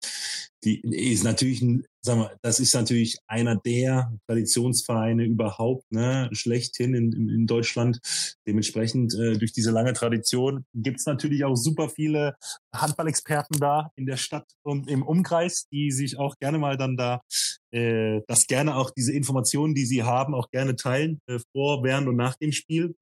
Die 0.63 0.81
ist 0.81 1.23
natürlich 1.23 1.61
ein 1.61 1.85
sag 2.01 2.17
mal, 2.17 2.37
das 2.41 2.59
ist 2.59 2.73
natürlich 2.73 3.17
einer 3.27 3.55
der 3.57 4.13
Traditionsvereine 4.27 5.25
überhaupt, 5.25 5.91
ne, 5.91 6.29
schlechthin 6.31 6.93
in, 6.93 7.11
in, 7.11 7.29
in 7.29 7.47
Deutschland. 7.47 7.99
Dementsprechend 8.47 9.13
äh, 9.15 9.37
durch 9.37 9.51
diese 9.51 9.71
lange 9.71 9.93
Tradition 9.93 10.65
gibt's 10.73 11.05
natürlich 11.05 11.43
auch 11.43 11.55
super 11.55 11.89
viele 11.89 12.35
Handballexperten 12.73 13.59
da 13.59 13.91
in 13.95 14.05
der 14.05 14.17
Stadt 14.17 14.47
und 14.63 14.89
im 14.89 15.03
Umkreis, 15.03 15.67
die 15.71 15.91
sich 15.91 16.17
auch 16.17 16.35
gerne 16.39 16.57
mal 16.57 16.77
dann 16.77 16.95
da 16.95 17.21
äh, 17.71 18.21
das 18.27 18.47
gerne 18.47 18.75
auch 18.75 18.89
diese 18.89 19.13
Informationen, 19.13 19.75
die 19.75 19.85
sie 19.85 20.03
haben, 20.03 20.33
auch 20.33 20.49
gerne 20.49 20.75
teilen, 20.75 21.19
äh, 21.27 21.39
vor, 21.51 21.83
während 21.83 22.07
und 22.07 22.15
nach 22.15 22.35
dem 22.35 22.51
Spiel. 22.51 22.95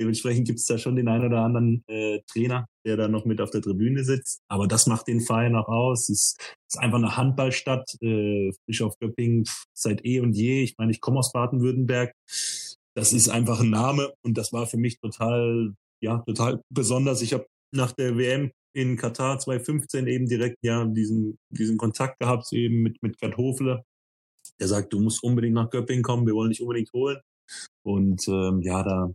Dementsprechend 0.00 0.46
gibt's 0.46 0.66
da 0.66 0.78
schon 0.78 0.94
den 0.94 1.08
einen 1.08 1.26
oder 1.26 1.40
anderen 1.40 1.82
äh, 1.88 2.20
Trainer, 2.30 2.66
der 2.86 2.96
da 2.96 3.08
noch 3.08 3.24
mit 3.24 3.40
auf 3.40 3.50
der 3.50 3.62
Tribüne 3.62 4.04
sitzt. 4.04 4.42
Aber 4.48 4.68
das 4.68 4.86
macht 4.86 5.08
den 5.08 5.20
Verein 5.20 5.56
auch 5.56 5.68
aus. 5.68 6.08
Es 6.08 6.36
ist, 6.70 6.76
ist 6.76 6.80
einfach 6.80 6.98
eine 6.98 7.16
Handballstadt. 7.16 7.96
Äh, 8.00 8.52
Bischof 8.66 8.98
Göpping 8.98 9.46
seit 9.74 10.04
eh 10.04 10.20
und 10.20 10.34
je. 10.34 10.62
Ich 10.62 10.76
meine, 10.78 10.92
ich 10.92 11.00
komme 11.00 11.18
aus 11.18 11.32
Baden-Württemberg. 11.32 12.14
Das 12.94 13.12
ist 13.12 13.28
einfach 13.28 13.60
ein 13.60 13.70
Name 13.70 14.12
und 14.22 14.36
das 14.36 14.52
war 14.52 14.66
für 14.66 14.76
mich 14.76 14.98
total, 14.98 15.74
ja, 16.00 16.18
total 16.26 16.60
besonders. 16.70 17.22
Ich 17.22 17.32
habe 17.32 17.46
nach 17.72 17.92
der 17.92 18.16
WM 18.16 18.50
in 18.72 18.96
Katar 18.96 19.38
2015 19.38 20.06
eben 20.06 20.26
direkt 20.26 20.58
ja 20.62 20.84
diesen, 20.84 21.38
diesen 21.50 21.76
Kontakt 21.76 22.18
gehabt 22.20 22.52
eben 22.52 22.82
mit, 22.82 23.02
mit 23.02 23.18
Gerd 23.18 23.36
Hofle. 23.36 23.84
Der 24.58 24.68
sagt, 24.68 24.92
du 24.92 25.00
musst 25.00 25.22
unbedingt 25.22 25.54
nach 25.54 25.70
Göppingen 25.70 26.02
kommen, 26.02 26.26
wir 26.26 26.34
wollen 26.34 26.50
dich 26.50 26.62
unbedingt 26.62 26.92
holen. 26.92 27.18
Und 27.82 28.26
ähm, 28.28 28.60
ja, 28.62 28.82
da, 28.82 29.10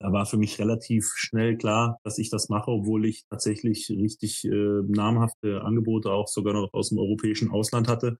da 0.00 0.12
war 0.12 0.26
für 0.26 0.36
mich 0.36 0.58
relativ 0.58 1.12
schnell 1.16 1.56
klar, 1.56 1.98
dass 2.04 2.18
ich 2.18 2.30
das 2.30 2.48
mache, 2.48 2.70
obwohl 2.70 3.06
ich 3.06 3.24
tatsächlich 3.30 3.90
richtig 3.90 4.44
äh, 4.44 4.82
namhafte 4.86 5.62
Angebote 5.62 6.10
auch 6.10 6.28
sogar 6.28 6.54
noch 6.54 6.72
aus 6.72 6.90
dem 6.90 6.98
europäischen 6.98 7.50
Ausland 7.50 7.88
hatte. 7.88 8.18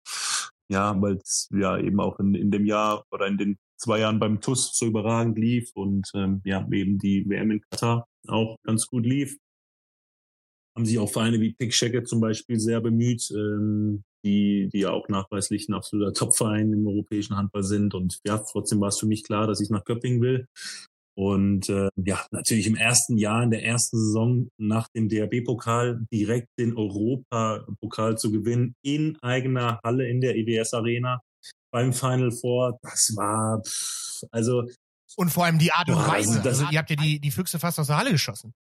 Ja, 0.69 0.99
weil 0.99 1.17
es 1.17 1.47
ja 1.51 1.77
eben 1.77 1.99
auch 1.99 2.19
in, 2.19 2.33
in 2.33 2.49
dem 2.49 2.65
Jahr 2.65 3.03
oder 3.11 3.27
in 3.27 3.37
den 3.37 3.57
zwei 3.77 3.99
Jahren 3.99 4.19
beim 4.19 4.41
TUS 4.41 4.75
so 4.75 4.87
überragend 4.87 5.37
lief 5.37 5.69
und 5.75 6.09
ähm, 6.15 6.41
ja, 6.43 6.67
eben 6.71 6.97
die 6.97 7.29
WM 7.29 7.51
in 7.51 7.61
Katar 7.69 8.07
auch 8.27 8.57
ganz 8.63 8.87
gut 8.87 9.05
lief 9.05 9.37
haben 10.75 10.85
sich 10.85 10.99
auch 10.99 11.09
Vereine 11.09 11.39
wie 11.39 11.53
Pick 11.53 11.71
Checker 11.71 12.03
zum 12.03 12.19
Beispiel 12.19 12.59
sehr 12.59 12.81
bemüht, 12.81 13.31
ähm, 13.31 14.03
die, 14.25 14.69
die 14.73 14.79
ja 14.79 14.91
auch 14.91 15.07
nachweislich 15.07 15.69
ein 15.69 15.73
absoluter 15.73 16.13
Topverein 16.13 16.73
im 16.73 16.85
europäischen 16.85 17.37
Handball 17.37 17.63
sind. 17.63 17.93
Und 17.93 18.19
ja, 18.25 18.37
trotzdem 18.39 18.81
war 18.81 18.89
es 18.89 18.99
für 18.99 19.05
mich 19.05 19.23
klar, 19.23 19.47
dass 19.47 19.61
ich 19.61 19.69
nach 19.69 19.85
Göppingen 19.85 20.21
will. 20.21 20.47
Und 21.17 21.69
äh, 21.69 21.87
ja, 21.95 22.25
natürlich 22.31 22.67
im 22.67 22.75
ersten 22.75 23.17
Jahr, 23.17 23.43
in 23.43 23.49
der 23.49 23.63
ersten 23.63 23.97
Saison 23.97 24.49
nach 24.57 24.89
dem 24.89 25.07
DRB-Pokal 25.07 26.05
direkt 26.11 26.49
den 26.59 26.75
Europapokal 26.75 28.17
zu 28.17 28.31
gewinnen 28.31 28.75
in 28.83 29.17
eigener 29.21 29.79
Halle 29.83 30.09
in 30.09 30.19
der 30.19 30.35
EWS 30.35 30.73
Arena 30.73 31.21
beim 31.71 31.93
Final 31.93 32.31
Four, 32.31 32.79
das 32.81 33.13
war 33.15 33.61
pff, 33.61 34.23
also 34.31 34.63
und 35.17 35.29
vor 35.29 35.45
allem 35.45 35.59
die 35.59 35.71
Art 35.71 35.89
und 35.89 35.95
Weise. 35.95 36.37
Also, 36.37 36.49
also 36.49 36.65
ihr 36.71 36.79
habt 36.79 36.89
ja 36.89 36.95
die, 36.95 37.19
die 37.19 37.31
Füchse 37.31 37.59
fast 37.59 37.79
aus 37.79 37.87
der 37.87 37.97
Halle 37.97 38.11
geschossen. 38.11 38.53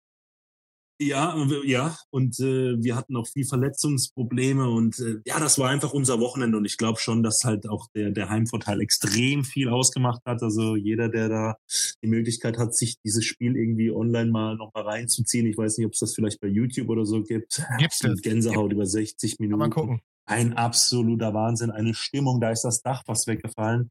Ja, 1.01 1.37
ja, 1.65 1.97
und 2.11 2.39
äh, 2.39 2.81
wir 2.81 2.95
hatten 2.95 3.17
auch 3.17 3.27
viel 3.27 3.45
Verletzungsprobleme 3.45 4.69
und 4.69 4.99
äh, 5.01 5.17
ja, 5.27 5.41
das 5.41 5.59
war 5.59 5.69
einfach 5.69 5.93
unser 5.93 6.21
Wochenende 6.21 6.57
und 6.57 6.65
ich 6.65 6.77
glaube 6.77 7.01
schon, 7.01 7.25
dass 7.25 7.43
halt 7.43 7.69
auch 7.69 7.89
der, 7.97 8.11
der 8.11 8.29
Heimvorteil 8.29 8.81
extrem 8.81 9.45
viel 9.45 9.69
ausgemacht 9.71 10.23
hat. 10.25 10.43
Also 10.43 10.77
jeder, 10.77 11.09
der 11.09 11.29
da 11.29 11.57
die 12.03 12.09
Möglichkeit 12.09 12.59
hat, 12.59 12.77
sich 12.77 13.01
dieses 13.05 13.25
Spiel 13.25 13.57
irgendwie 13.57 13.91
online 13.91 14.31
mal 14.31 14.57
noch 14.57 14.73
mal 14.73 14.85
reinzuziehen, 14.85 15.47
ich 15.47 15.59
weiß 15.59 15.79
nicht, 15.79 15.87
ob 15.87 15.95
es 15.95 15.99
das 15.99 16.15
vielleicht 16.15 16.41
bei 16.41 16.49
YouTube 16.49 16.89
oder 16.89 17.05
so 17.05 17.23
gibt. 17.23 17.61
Gibt's 17.79 18.03
mit 18.05 18.23
Gänsehaut 18.23 18.69
Gibt. 18.69 18.75
über 18.75 18.87
60 18.87 19.41
Minuten. 19.41 19.51
Kann 19.51 19.59
man 19.59 19.71
gucken. 19.71 20.01
Ein 20.27 20.55
absoluter 20.55 21.35
Wahnsinn, 21.35 21.71
eine 21.71 21.95
Stimmung, 21.95 22.41
da 22.41 22.51
ist 22.51 22.63
das 22.63 22.81
Dach 22.81 23.03
fast 23.05 23.27
weggefallen. 23.27 23.91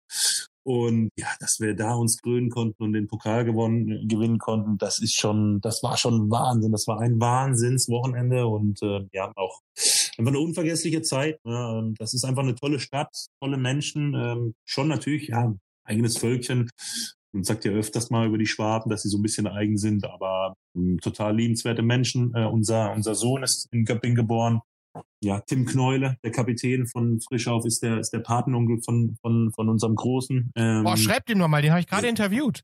Und 0.64 1.10
ja, 1.18 1.28
dass 1.40 1.60
wir 1.60 1.76
da 1.76 1.94
uns 1.94 2.22
krönen 2.22 2.50
konnten 2.50 2.84
und 2.84 2.94
den 2.94 3.08
Pokal 3.08 3.44
gewonnen, 3.44 4.08
gewinnen 4.08 4.40
konnten, 4.40 4.78
das 4.78 5.00
ist 5.00 5.16
schon, 5.16 5.60
das 5.60 5.84
war 5.84 5.98
schon 5.98 6.32
Wahnsinn. 6.32 6.72
Das 6.72 6.88
war 6.88 7.02
ein 7.02 7.20
Wahnsinnswochenende 7.20 8.48
und 8.48 8.82
äh, 8.82 9.02
ja, 9.12 9.32
auch 9.36 9.60
einfach 10.18 10.32
eine 10.32 10.40
unvergessliche 10.40 11.02
Zeit. 11.02 11.38
Und 11.44 11.96
das 12.00 12.14
ist 12.14 12.24
einfach 12.24 12.44
eine 12.44 12.56
tolle 12.56 12.80
Stadt, 12.80 13.14
tolle 13.42 13.58
Menschen, 13.58 14.14
ähm, 14.16 14.56
schon 14.64 14.88
natürlich, 14.88 15.28
ja, 15.28 15.54
eigenes 15.84 16.18
Völkchen. 16.18 16.70
Man 17.34 17.44
sagt 17.44 17.66
ja 17.66 17.72
öfters 17.72 18.10
mal 18.10 18.28
über 18.28 18.38
die 18.38 18.46
Schwaben, 18.46 18.90
dass 18.90 19.02
sie 19.02 19.10
so 19.10 19.18
ein 19.18 19.24
bisschen 19.24 19.48
eigen 19.48 19.78
sind, 19.78 20.06
aber 20.06 20.56
ähm, 20.76 20.98
total 21.02 21.36
liebenswerte 21.36 21.82
Menschen. 21.82 22.34
Äh, 22.36 22.46
unser, 22.46 22.94
unser 22.94 23.16
Sohn 23.16 23.44
ist 23.44 23.68
in 23.72 23.84
Göpping 23.84 24.16
geboren 24.16 24.62
ja, 25.22 25.40
Tim 25.42 25.66
Kneule, 25.66 26.18
der 26.24 26.32
Kapitän 26.32 26.88
von 26.88 27.20
Frischauf, 27.22 27.66
ist 27.66 27.82
der, 27.82 28.00
ist 28.00 28.12
der 28.12 28.20
Patenonkel 28.20 28.82
von, 28.84 29.16
von, 29.22 29.52
von 29.54 29.70
unserem 29.70 29.96
Großen. 29.96 30.52
Ähm, 30.56 30.84
Boah, 30.84 30.98
schreibt 30.98 31.30
ihm 31.30 31.38
nochmal, 31.38 31.62
den 31.62 31.72
habe 31.72 31.82
ich 31.82 31.88
gerade 31.88 32.08
interviewt. 32.08 32.62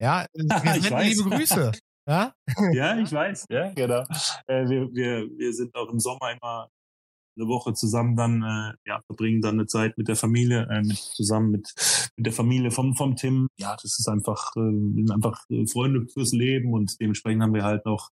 Ja, 0.00 0.26
sind 0.34 1.00
liebe 1.00 1.30
Grüße. 1.30 1.72
Ja? 2.08 2.32
ja, 2.72 2.96
ich 2.96 3.12
weiß, 3.12 3.46
ja, 3.50 3.72
genau. 3.72 4.02
Äh, 4.46 4.68
wir, 4.68 4.88
wir, 4.92 5.28
wir 5.36 5.52
sind 5.52 5.74
auch 5.74 5.90
im 5.90 5.98
Sommer 5.98 6.32
immer 6.32 6.68
eine 7.36 7.48
Woche 7.48 7.74
zusammen 7.74 8.16
dann, 8.16 8.42
äh, 8.42 8.74
ja, 8.86 9.00
verbringen 9.06 9.40
dann 9.40 9.54
eine 9.54 9.66
Zeit 9.66 9.96
mit 9.98 10.08
der 10.08 10.16
Familie, 10.16 10.66
äh, 10.70 10.82
mit, 10.82 10.96
zusammen 10.96 11.50
mit, 11.50 11.74
mit 12.16 12.26
der 12.26 12.32
Familie 12.32 12.70
vom, 12.70 12.94
vom 12.94 13.16
Tim. 13.16 13.48
Ja, 13.56 13.76
das 13.80 13.98
ist 13.98 14.08
einfach, 14.08 14.54
äh, 14.56 15.12
einfach 15.12 15.44
äh, 15.50 15.66
Freunde 15.66 16.06
fürs 16.08 16.32
Leben 16.32 16.72
und 16.72 17.00
dementsprechend 17.00 17.42
haben 17.42 17.54
wir 17.54 17.64
halt 17.64 17.84
noch, 17.84 18.10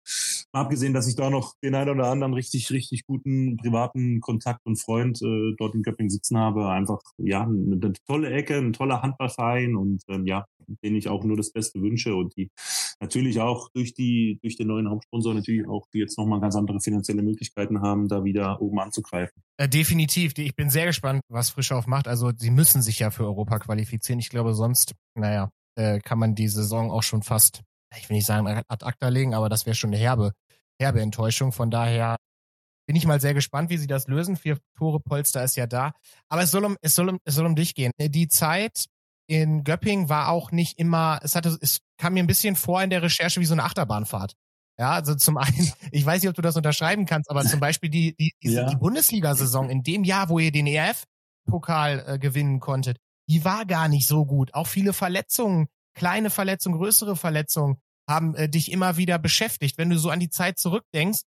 abgesehen, 0.51 0.93
dass 0.93 1.07
ich 1.07 1.15
da 1.15 1.29
noch 1.29 1.55
den 1.61 1.75
einen 1.75 1.91
oder 1.91 2.09
anderen 2.09 2.33
richtig, 2.33 2.71
richtig 2.71 3.05
guten 3.05 3.57
privaten 3.57 4.19
Kontakt 4.21 4.65
und 4.65 4.77
Freund 4.77 5.21
äh, 5.21 5.53
dort 5.57 5.75
in 5.75 5.83
Köpping 5.83 6.09
sitzen 6.09 6.37
habe, 6.37 6.69
einfach, 6.69 7.01
ja, 7.17 7.43
eine, 7.43 7.75
eine 7.75 7.93
tolle 8.07 8.29
Ecke, 8.31 8.57
ein 8.57 8.73
toller 8.73 9.01
Handballverein 9.01 9.75
und 9.75 10.03
ähm, 10.09 10.25
ja, 10.25 10.45
denen 10.83 10.95
ich 10.95 11.09
auch 11.09 11.23
nur 11.23 11.37
das 11.37 11.51
Beste 11.51 11.81
wünsche 11.81 12.15
und 12.15 12.35
die 12.35 12.49
natürlich 12.99 13.39
auch 13.39 13.69
durch 13.69 13.93
die, 13.93 14.39
durch 14.41 14.57
den 14.57 14.67
neuen 14.67 14.89
Hauptsponsor 14.89 15.33
natürlich 15.33 15.67
auch, 15.67 15.87
die 15.93 15.99
jetzt 15.99 16.17
nochmal 16.17 16.41
ganz 16.41 16.55
andere 16.55 16.79
finanzielle 16.79 17.21
Möglichkeiten 17.21 17.81
haben, 17.81 18.07
da 18.07 18.23
wieder 18.23 18.61
oben 18.61 18.79
anzugreifen. 18.79 19.41
Äh, 19.57 19.69
definitiv. 19.69 20.37
Ich 20.37 20.55
bin 20.55 20.69
sehr 20.69 20.85
gespannt, 20.85 21.21
was 21.29 21.49
Frischauf 21.49 21.87
macht. 21.87 22.07
Also 22.07 22.31
sie 22.35 22.51
müssen 22.51 22.81
sich 22.81 22.99
ja 22.99 23.11
für 23.11 23.25
Europa 23.25 23.59
qualifizieren. 23.59 24.19
Ich 24.19 24.29
glaube, 24.29 24.53
sonst, 24.53 24.95
naja, 25.15 25.51
äh, 25.75 25.99
kann 25.99 26.19
man 26.19 26.35
die 26.35 26.47
Saison 26.47 26.91
auch 26.91 27.03
schon 27.03 27.23
fast, 27.23 27.61
ich 27.97 28.09
will 28.09 28.17
nicht 28.17 28.25
sagen 28.25 28.47
ad 28.47 28.85
acta 28.85 29.07
legen, 29.07 29.33
aber 29.33 29.49
das 29.49 29.65
wäre 29.65 29.75
schon 29.75 29.91
eine 29.91 29.97
herbe, 29.97 30.33
herbe 30.79 31.01
Enttäuschung. 31.01 31.51
Von 31.51 31.71
daher 31.71 32.17
bin 32.85 32.95
ich 32.95 33.05
mal 33.05 33.21
sehr 33.21 33.33
gespannt, 33.33 33.69
wie 33.69 33.77
sie 33.77 33.87
das 33.87 34.07
lösen. 34.07 34.35
Vier 34.35 34.57
Tore 34.75 34.99
Polster 34.99 35.43
ist 35.43 35.55
ja 35.55 35.67
da. 35.67 35.93
Aber 36.27 36.41
es 36.41 36.51
soll 36.51 36.65
um, 36.65 36.75
es 36.81 36.95
soll 36.95 37.09
um, 37.09 37.19
es 37.23 37.35
soll 37.35 37.45
um 37.45 37.55
dich 37.55 37.75
gehen. 37.75 37.91
Die 37.99 38.27
Zeit 38.27 38.85
in 39.29 39.63
Göpping 39.63 40.09
war 40.09 40.29
auch 40.29 40.51
nicht 40.51 40.79
immer, 40.79 41.19
es 41.21 41.35
hatte, 41.35 41.55
es 41.61 41.81
kam 41.97 42.13
mir 42.13 42.23
ein 42.23 42.27
bisschen 42.27 42.55
vor 42.55 42.81
in 42.81 42.89
der 42.89 43.03
Recherche 43.03 43.39
wie 43.39 43.45
so 43.45 43.53
eine 43.53 43.63
Achterbahnfahrt. 43.63 44.33
Ja, 44.79 44.93
also 44.93 45.13
zum 45.13 45.37
einen, 45.37 45.71
ich 45.91 46.03
weiß 46.03 46.21
nicht, 46.21 46.29
ob 46.29 46.35
du 46.35 46.41
das 46.41 46.57
unterschreiben 46.57 47.05
kannst, 47.05 47.29
aber 47.29 47.43
zum 47.45 47.59
Beispiel 47.59 47.91
die, 47.91 48.15
die, 48.15 48.33
die, 48.41 48.53
ja. 48.53 48.67
die 48.67 48.75
Bundesliga-Saison 48.75 49.69
in 49.69 49.83
dem 49.83 50.03
Jahr, 50.03 50.29
wo 50.29 50.39
ihr 50.39 50.51
den 50.51 50.65
ERF-Pokal 50.65 52.03
äh, 52.07 52.19
gewinnen 52.19 52.59
konntet, 52.59 52.97
die 53.29 53.45
war 53.45 53.65
gar 53.65 53.87
nicht 53.87 54.07
so 54.07 54.25
gut. 54.25 54.55
Auch 54.55 54.65
viele 54.65 54.93
Verletzungen, 54.93 55.67
kleine 55.93 56.31
Verletzungen, 56.31 56.79
größere 56.79 57.15
Verletzungen 57.15 57.77
haben 58.09 58.33
äh, 58.33 58.49
dich 58.49 58.71
immer 58.71 58.97
wieder 58.97 59.19
beschäftigt. 59.19 59.77
Wenn 59.77 59.91
du 59.91 59.99
so 59.99 60.09
an 60.09 60.19
die 60.19 60.31
Zeit 60.31 60.57
zurückdenkst, 60.57 61.21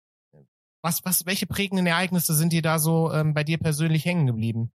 was, 0.83 1.05
was, 1.05 1.27
welche 1.27 1.47
prägenden 1.47 1.87
Ereignisse 1.87 2.35
sind 2.35 2.55
dir 2.55 2.63
da 2.63 2.79
so 2.79 3.13
ähm, 3.13 3.35
bei 3.35 3.45
dir 3.45 3.59
persönlich 3.59 4.07
hängen 4.07 4.27
geblieben? 4.27 4.73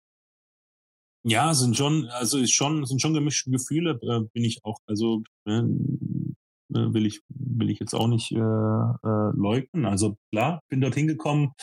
Ja, 1.27 1.55
sind 1.55 1.75
schon, 1.75 2.07
also 2.09 2.37
ist 2.37 2.53
schon, 2.53 2.85
sind 2.85 3.01
schon 3.01 3.15
gemischte 3.15 3.49
Gefühle, 3.49 3.99
äh, 4.03 4.19
bin 4.31 4.43
ich 4.43 4.59
auch, 4.63 4.77
also 4.85 5.23
äh, 5.47 5.63
will 6.69 7.05
ich, 7.07 7.21
will 7.29 7.71
ich 7.71 7.79
jetzt 7.79 7.95
auch 7.95 8.07
nicht 8.07 8.31
äh, 8.31 8.37
äh, 8.37 9.31
leugnen. 9.35 9.85
Also 9.85 10.17
klar, 10.31 10.61
bin 10.69 10.81
dorthin 10.81 11.07
gekommen, 11.07 11.53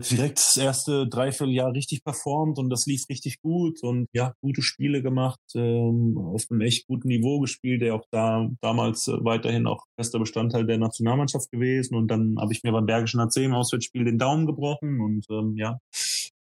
direkt 0.00 0.38
das 0.38 0.56
erste 0.56 1.08
Dreivierteljahr 1.08 1.72
richtig 1.72 2.04
performt 2.04 2.58
und 2.60 2.70
das 2.70 2.86
lief 2.86 3.08
richtig 3.08 3.40
gut 3.40 3.82
und 3.82 4.06
ja, 4.12 4.32
gute 4.40 4.62
Spiele 4.62 5.02
gemacht, 5.02 5.40
ähm, 5.56 6.16
auf 6.16 6.44
einem 6.48 6.60
echt 6.60 6.86
guten 6.86 7.08
Niveau 7.08 7.40
gespielt, 7.40 7.82
der 7.82 7.96
auch 7.96 8.04
da 8.12 8.48
damals 8.60 9.08
äh, 9.08 9.24
weiterhin 9.24 9.66
auch 9.66 9.86
fester 9.98 10.20
Bestandteil 10.20 10.66
der 10.66 10.78
Nationalmannschaft 10.78 11.50
gewesen 11.50 11.96
und 11.96 12.08
dann 12.08 12.36
habe 12.38 12.52
ich 12.52 12.62
mir 12.62 12.70
beim 12.70 12.86
Bergischen 12.86 13.18
AC 13.18 13.38
im 13.38 13.54
Auswärtsspiel 13.54 14.04
den 14.04 14.18
Daumen 14.18 14.46
gebrochen 14.46 15.00
und 15.00 15.26
ähm, 15.30 15.56
ja, 15.56 15.80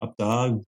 ab 0.01 0.14
da 0.18 0.61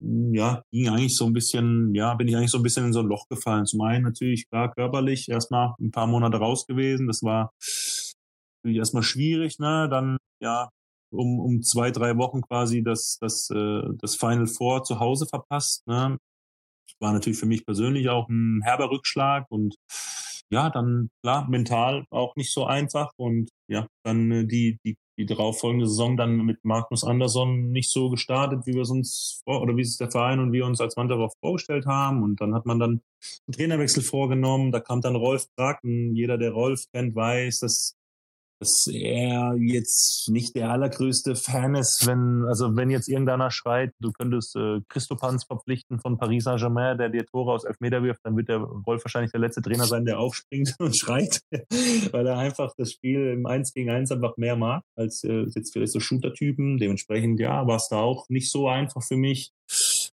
ja, 0.00 0.62
ging 0.70 0.88
eigentlich 0.88 1.16
so 1.16 1.26
ein 1.26 1.32
bisschen, 1.32 1.94
ja, 1.94 2.14
bin 2.14 2.28
ich 2.28 2.36
eigentlich 2.36 2.50
so 2.50 2.58
ein 2.58 2.62
bisschen 2.62 2.86
in 2.86 2.92
so 2.92 3.00
ein 3.00 3.06
Loch 3.06 3.26
gefallen. 3.28 3.66
Zum 3.66 3.80
einen 3.80 4.04
natürlich, 4.04 4.48
klar, 4.48 4.72
körperlich 4.72 5.28
erstmal 5.28 5.74
ein 5.80 5.90
paar 5.90 6.06
Monate 6.06 6.38
raus 6.38 6.66
gewesen. 6.66 7.06
Das 7.06 7.22
war 7.22 7.52
natürlich 8.62 8.78
erstmal 8.78 9.02
schwierig, 9.02 9.58
ne? 9.58 9.88
Dann, 9.90 10.18
ja, 10.40 10.68
um, 11.10 11.40
um 11.40 11.62
zwei, 11.62 11.90
drei 11.90 12.16
Wochen 12.16 12.42
quasi 12.42 12.82
das, 12.82 13.18
das, 13.20 13.50
äh, 13.50 13.82
das 14.00 14.16
Final 14.16 14.46
Four 14.46 14.84
zu 14.84 15.00
Hause 15.00 15.26
verpasst, 15.26 15.86
ne? 15.86 16.18
War 17.00 17.12
natürlich 17.12 17.38
für 17.38 17.46
mich 17.46 17.64
persönlich 17.64 18.08
auch 18.08 18.28
ein 18.28 18.60
herber 18.64 18.90
Rückschlag 18.90 19.46
und 19.50 19.76
ja, 20.50 20.70
dann 20.70 21.10
klar, 21.22 21.48
mental 21.48 22.04
auch 22.10 22.34
nicht 22.36 22.52
so 22.52 22.64
einfach 22.66 23.10
und 23.16 23.50
ja, 23.68 23.86
dann 24.04 24.30
äh, 24.30 24.46
die, 24.46 24.78
die 24.84 24.96
die 25.18 25.26
darauffolgende 25.26 25.88
Saison 25.88 26.16
dann 26.16 26.36
mit 26.46 26.64
Magnus 26.64 27.02
Andersson 27.02 27.72
nicht 27.72 27.90
so 27.90 28.08
gestartet, 28.08 28.66
wie 28.66 28.74
wir 28.74 28.82
es 28.82 28.90
uns 28.90 29.42
oder 29.44 29.76
wie 29.76 29.82
es 29.82 29.96
der 29.96 30.10
Verein 30.10 30.38
und 30.38 30.52
wir 30.52 30.64
uns 30.64 30.80
als 30.80 30.96
Mannschaft 30.96 31.20
auch 31.20 31.34
vorgestellt 31.40 31.86
haben. 31.86 32.22
Und 32.22 32.40
dann 32.40 32.54
hat 32.54 32.66
man 32.66 32.78
dann 32.78 32.90
einen 33.46 33.52
Trainerwechsel 33.52 34.04
vorgenommen. 34.04 34.70
Da 34.70 34.78
kam 34.78 35.00
dann 35.00 35.16
Rolf 35.16 35.46
Bracken. 35.56 36.14
Jeder, 36.14 36.38
der 36.38 36.52
Rolf 36.52 36.84
kennt, 36.92 37.16
weiß, 37.16 37.60
dass 37.60 37.97
dass 38.60 38.88
er 38.92 39.54
jetzt 39.58 40.28
nicht 40.30 40.56
der 40.56 40.70
allergrößte 40.70 41.36
Fan 41.36 41.74
ist, 41.74 42.06
wenn, 42.06 42.44
also 42.46 42.74
wenn 42.76 42.90
jetzt 42.90 43.08
irgendeiner 43.08 43.50
schreit, 43.50 43.92
du 44.00 44.12
könntest 44.12 44.56
äh, 44.56 44.80
Christopans 44.88 45.44
verpflichten 45.44 46.00
von 46.00 46.18
Paris 46.18 46.44
Saint-Germain, 46.44 46.98
der 46.98 47.08
dir 47.08 47.24
Tore 47.24 47.52
aus 47.52 47.64
Elfmeter 47.64 48.02
wirft, 48.02 48.20
dann 48.24 48.36
wird 48.36 48.48
der 48.48 48.60
Wolf 48.60 49.04
wahrscheinlich 49.04 49.30
der 49.30 49.40
letzte 49.40 49.62
Trainer 49.62 49.84
sein, 49.84 50.04
der 50.04 50.18
aufspringt 50.18 50.74
und 50.80 50.98
schreit, 50.98 51.40
weil 52.12 52.26
er 52.26 52.38
einfach 52.38 52.72
das 52.76 52.92
Spiel 52.92 53.32
im 53.32 53.46
1 53.46 53.72
gegen 53.74 53.90
1 53.90 54.10
einfach 54.10 54.36
mehr 54.36 54.56
mag, 54.56 54.82
als 54.96 55.22
äh, 55.24 55.46
jetzt 55.54 55.72
vielleicht 55.72 55.92
so 55.92 56.00
Shooter-Typen. 56.00 56.78
Dementsprechend, 56.78 57.40
ja, 57.40 57.66
war 57.66 57.76
es 57.76 57.88
da 57.88 57.98
auch 57.98 58.28
nicht 58.28 58.50
so 58.50 58.68
einfach 58.68 59.02
für 59.02 59.16
mich, 59.16 59.52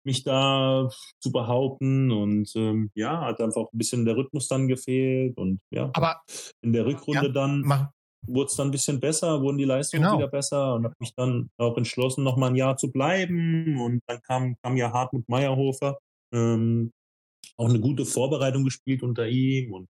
mich 0.04 0.24
da 0.24 0.90
zu 1.22 1.32
behaupten 1.32 2.12
und 2.12 2.52
ähm, 2.56 2.90
ja, 2.96 3.22
hat 3.22 3.40
einfach 3.40 3.68
ein 3.72 3.78
bisschen 3.78 4.06
der 4.06 4.18
Rhythmus 4.18 4.48
dann 4.48 4.68
gefehlt 4.68 5.38
und 5.38 5.62
ja. 5.72 5.92
Aber 5.94 6.22
in 6.62 6.74
der 6.74 6.86
Rückrunde 6.86 7.28
ja, 7.28 7.32
dann 7.32 7.62
mach, 7.62 7.90
wurde 8.28 8.48
es 8.48 8.56
dann 8.56 8.68
ein 8.68 8.72
bisschen 8.72 9.00
besser, 9.00 9.42
wurden 9.42 9.58
die 9.58 9.66
Leistungen 9.66 10.04
genau. 10.04 10.18
wieder 10.18 10.28
besser 10.28 10.76
und 10.76 10.86
habe 10.86 10.96
mich 11.00 11.14
dann 11.16 11.50
auch 11.58 11.78
entschlossen, 11.78 12.24
noch 12.24 12.38
mal 12.38 12.48
ein 12.48 12.56
Jahr 12.56 12.78
zu 12.78 12.92
bleiben. 12.92 13.80
Und 13.80 14.02
dann 14.08 14.22
kam, 14.22 14.56
kam 14.62 14.78
ja 14.78 14.92
Hartmut 14.92 15.28
Meyerhofer, 15.28 15.98
ähm, 16.34 16.92
auch 17.58 17.70
eine 17.70 17.80
gute 17.80 18.06
Vorbereitung 18.06 18.64
gespielt 18.64 19.04
unter 19.04 19.28
ihm 19.28 19.74
und 19.74 19.88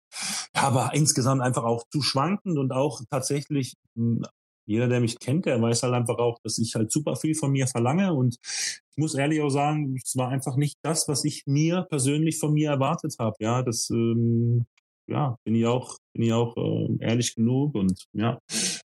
aber 0.54 0.92
insgesamt 0.94 1.42
einfach 1.42 1.64
auch 1.64 1.84
zu 1.92 2.02
schwankend 2.02 2.58
und 2.58 2.72
auch 2.72 3.02
tatsächlich 3.10 3.74
hm, 3.96 4.24
jeder, 4.68 4.90
der 4.90 5.00
mich 5.00 5.18
kennt, 5.20 5.46
der 5.46 5.62
weiß 5.62 5.84
halt 5.84 5.94
einfach 5.94 6.18
auch, 6.18 6.40
dass 6.44 6.58
ich 6.60 6.76
halt 6.76 6.92
super 6.92 7.16
viel 7.16 7.36
von 7.36 7.52
mir 7.52 7.68
verlange. 7.68 8.14
Und 8.14 8.38
ich 8.44 8.98
muss 8.98 9.16
ehrlich 9.16 9.42
auch 9.42 9.50
sagen, 9.50 9.96
es 9.96 10.18
war 10.18 10.28
einfach 10.28 10.58
nicht 10.58 10.78
das, 10.82 11.08
was 11.08 11.24
ich 11.24 11.44
mir 11.48 11.88
persönlich 11.90 12.38
von 12.38 12.54
mir 12.54 12.72
erwartet 12.72 13.16
habe. 13.18 13.36
Ja, 13.40 13.64
das 13.64 13.90
ähm, 13.90 14.66
ja, 15.08 15.38
bin 15.44 15.56
ich 15.56 15.66
auch, 15.66 15.98
bin 16.14 16.24
ich 16.24 16.34
auch 16.34 16.56
äh, 16.58 16.98
ehrlich 17.00 17.36
genug 17.36 17.76
und 17.76 18.06
ja, 18.14 18.40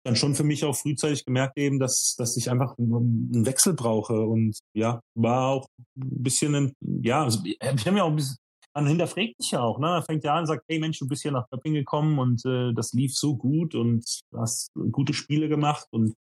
dann 0.03 0.15
schon 0.15 0.35
für 0.35 0.43
mich 0.43 0.65
auch 0.65 0.75
frühzeitig 0.75 1.25
gemerkt 1.25 1.57
eben, 1.57 1.79
dass, 1.79 2.15
dass 2.17 2.37
ich 2.37 2.49
einfach 2.49 2.77
einen 2.77 3.45
Wechsel 3.45 3.73
brauche 3.73 4.21
und 4.21 4.57
ja, 4.73 4.99
war 5.15 5.47
auch 5.47 5.67
ein 5.79 6.23
bisschen, 6.23 6.55
ein, 6.55 6.73
ja, 6.81 7.23
also 7.23 7.39
ich 7.43 7.57
habe 7.61 7.91
mir 7.91 8.03
auch 8.03 8.09
ein 8.09 8.15
bisschen, 8.15 8.37
man 8.75 8.87
hinterfragt 8.87 9.35
sich 9.37 9.51
ja 9.51 9.61
auch, 9.61 9.77
ne? 9.77 9.87
Er 9.87 10.01
fängt 10.01 10.23
ja 10.23 10.33
an 10.33 10.41
und 10.41 10.47
sagt, 10.47 10.63
hey 10.67 10.79
Mensch, 10.79 10.97
du 10.97 11.07
bist 11.07 11.21
hier 11.21 11.31
nach 11.31 11.47
Köpping 11.51 11.73
gekommen 11.73 12.17
und 12.17 12.43
äh, 12.45 12.73
das 12.73 12.91
lief 12.93 13.15
so 13.15 13.35
gut 13.35 13.75
und 13.75 14.03
hast 14.35 14.71
gute 14.91 15.13
Spiele 15.13 15.47
gemacht 15.47 15.87
und 15.91 16.15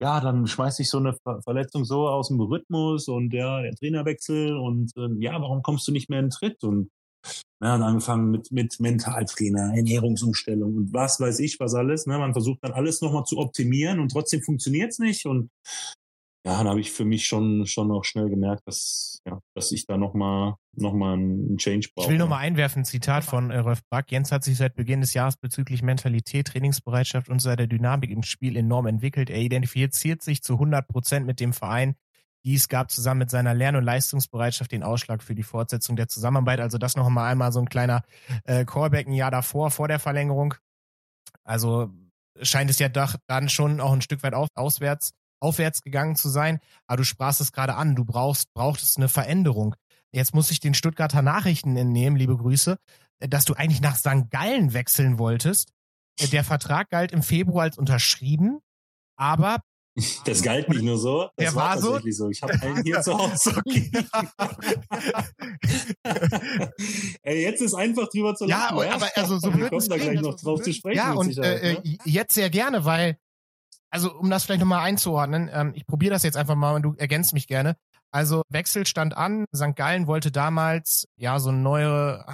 ja, 0.00 0.20
dann 0.20 0.46
schmeißt 0.46 0.78
sich 0.78 0.90
so 0.90 0.98
eine 0.98 1.14
Ver 1.22 1.40
Verletzung 1.42 1.84
so 1.84 2.08
aus 2.08 2.28
dem 2.28 2.40
Rhythmus 2.40 3.06
und 3.06 3.32
ja, 3.32 3.62
der 3.62 3.74
Trainerwechsel 3.76 4.56
und 4.56 4.90
äh, 4.96 5.08
ja, 5.20 5.40
warum 5.40 5.62
kommst 5.62 5.86
du 5.86 5.92
nicht 5.92 6.10
mehr 6.10 6.18
in 6.18 6.26
den 6.26 6.30
Tritt? 6.30 6.64
Und 6.64 6.90
ja, 7.62 7.76
und 7.76 7.82
angefangen 7.82 8.30
mit, 8.30 8.50
mit 8.50 8.80
Mentaltrainer, 8.80 9.74
Ernährungsumstellung 9.74 10.74
und 10.74 10.92
was 10.92 11.20
weiß 11.20 11.38
ich, 11.40 11.60
was 11.60 11.74
alles. 11.74 12.06
Ne? 12.06 12.18
Man 12.18 12.32
versucht 12.32 12.58
dann 12.62 12.72
alles 12.72 13.00
nochmal 13.00 13.24
zu 13.24 13.38
optimieren 13.38 14.00
und 14.00 14.10
trotzdem 14.10 14.42
funktioniert's 14.42 14.98
nicht. 14.98 15.26
Und 15.26 15.50
ja, 16.44 16.58
dann 16.58 16.68
habe 16.68 16.80
ich 16.80 16.90
für 16.90 17.04
mich 17.04 17.26
schon, 17.26 17.66
schon 17.66 17.92
auch 17.92 18.04
schnell 18.04 18.28
gemerkt, 18.28 18.62
dass, 18.66 19.20
ja, 19.24 19.38
dass 19.54 19.70
ich 19.70 19.86
da 19.86 19.96
nochmal 19.96 20.56
noch 20.74 20.92
mal 20.92 21.12
einen 21.12 21.56
Change 21.56 21.90
brauche. 21.94 22.06
Ich 22.06 22.10
will 22.10 22.18
nochmal 22.18 22.40
einwerfen, 22.40 22.82
ein 22.82 22.84
Zitat 22.84 23.22
von 23.22 23.50
äh, 23.50 23.58
Rolf 23.58 23.82
Brack. 23.88 24.10
Jens 24.10 24.32
hat 24.32 24.42
sich 24.42 24.56
seit 24.56 24.74
Beginn 24.74 25.00
des 25.00 25.14
Jahres 25.14 25.36
bezüglich 25.36 25.82
Mentalität, 25.82 26.48
Trainingsbereitschaft 26.48 27.28
und 27.28 27.40
seiner 27.40 27.68
Dynamik 27.68 28.10
im 28.10 28.24
Spiel 28.24 28.56
enorm 28.56 28.86
entwickelt. 28.86 29.30
Er 29.30 29.40
identifiziert 29.40 30.22
sich 30.22 30.42
zu 30.42 30.54
100 30.54 30.88
Prozent 30.88 31.26
mit 31.26 31.38
dem 31.38 31.52
Verein, 31.52 31.94
dies 32.44 32.68
gab 32.68 32.90
zusammen 32.90 33.20
mit 33.20 33.30
seiner 33.30 33.54
Lern- 33.54 33.76
und 33.76 33.84
Leistungsbereitschaft 33.84 34.72
den 34.72 34.82
Ausschlag 34.82 35.22
für 35.22 35.34
die 35.34 35.42
Fortsetzung 35.42 35.96
der 35.96 36.08
Zusammenarbeit. 36.08 36.60
Also 36.60 36.78
das 36.78 36.96
noch 36.96 37.08
mal 37.08 37.28
einmal 37.28 37.52
so 37.52 37.60
ein 37.60 37.68
kleiner 37.68 38.02
äh, 38.44 38.64
Callback 38.64 39.06
ein 39.06 39.12
Jahr 39.12 39.30
davor, 39.30 39.70
vor 39.70 39.88
der 39.88 39.98
Verlängerung. 39.98 40.54
Also 41.44 41.90
scheint 42.40 42.70
es 42.70 42.78
ja 42.78 42.88
doch 42.88 43.16
dann 43.26 43.48
schon 43.48 43.80
auch 43.80 43.92
ein 43.92 44.02
Stück 44.02 44.22
weit 44.22 44.34
auf, 44.34 44.48
auswärts, 44.54 45.12
aufwärts 45.40 45.82
gegangen 45.82 46.16
zu 46.16 46.28
sein. 46.28 46.58
Aber 46.86 46.98
du 46.98 47.04
sprachst 47.04 47.40
es 47.40 47.52
gerade 47.52 47.74
an, 47.74 47.94
du 47.94 48.04
brauchst, 48.04 48.52
brauchtest 48.54 48.96
eine 48.96 49.08
Veränderung. 49.08 49.76
Jetzt 50.12 50.34
muss 50.34 50.50
ich 50.50 50.60
den 50.60 50.74
Stuttgarter 50.74 51.22
Nachrichten 51.22 51.76
entnehmen, 51.76 52.16
liebe 52.16 52.36
Grüße, 52.36 52.76
dass 53.20 53.44
du 53.44 53.54
eigentlich 53.54 53.80
nach 53.80 53.96
St. 53.96 54.30
Gallen 54.30 54.72
wechseln 54.74 55.18
wolltest. 55.18 55.72
Der 56.32 56.44
Vertrag 56.44 56.90
galt 56.90 57.12
im 57.12 57.22
Februar 57.22 57.64
als 57.64 57.78
unterschrieben, 57.78 58.60
aber 59.16 59.62
das 60.24 60.42
galt 60.42 60.68
nicht 60.68 60.82
nur 60.82 60.98
so. 60.98 61.28
Das 61.36 61.46
der 61.46 61.54
war, 61.54 61.62
war 61.62 61.80
tatsächlich 61.80 62.16
so. 62.16 62.24
so. 62.24 62.30
Ich 62.30 62.42
habe 62.42 62.54
einen 62.62 62.82
hier 62.82 63.00
zu 63.02 63.16
Hause. 63.16 63.62
Okay. 63.64 63.90
Ey, 67.22 67.42
jetzt 67.42 67.60
ist 67.62 67.74
einfach 67.74 68.08
drüber 68.08 68.34
zu 68.34 68.46
lachen. 68.46 68.78
Ja, 68.78 68.94
aber 68.94 69.08
also 69.14 69.38
so 69.38 69.54
wir 69.54 69.68
kommen 69.68 69.88
da 69.88 69.96
gleich 69.96 70.20
noch 70.20 70.36
drauf 70.36 70.62
zu 70.62 70.72
sprechen. 70.72 70.96
Ja, 70.96 71.12
und 71.12 71.36
äh, 71.38 71.74
ne? 71.74 71.98
jetzt 72.04 72.34
sehr 72.34 72.50
gerne, 72.50 72.84
weil, 72.84 73.18
also 73.90 74.12
um 74.14 74.30
das 74.30 74.44
vielleicht 74.44 74.60
nochmal 74.60 74.84
einzuordnen, 74.84 75.50
ähm, 75.52 75.72
ich 75.74 75.86
probiere 75.86 76.12
das 76.12 76.22
jetzt 76.22 76.36
einfach 76.36 76.54
mal 76.54 76.74
und 76.74 76.82
du 76.82 76.94
ergänzt 76.96 77.32
mich 77.34 77.46
gerne. 77.46 77.76
Also 78.10 78.42
Wechsel 78.48 78.86
stand 78.86 79.16
an. 79.16 79.46
St. 79.54 79.74
Gallen 79.74 80.06
wollte 80.06 80.30
damals 80.30 81.06
ja 81.16 81.38
so 81.38 81.48
eine 81.48 81.58
neue 81.58 82.24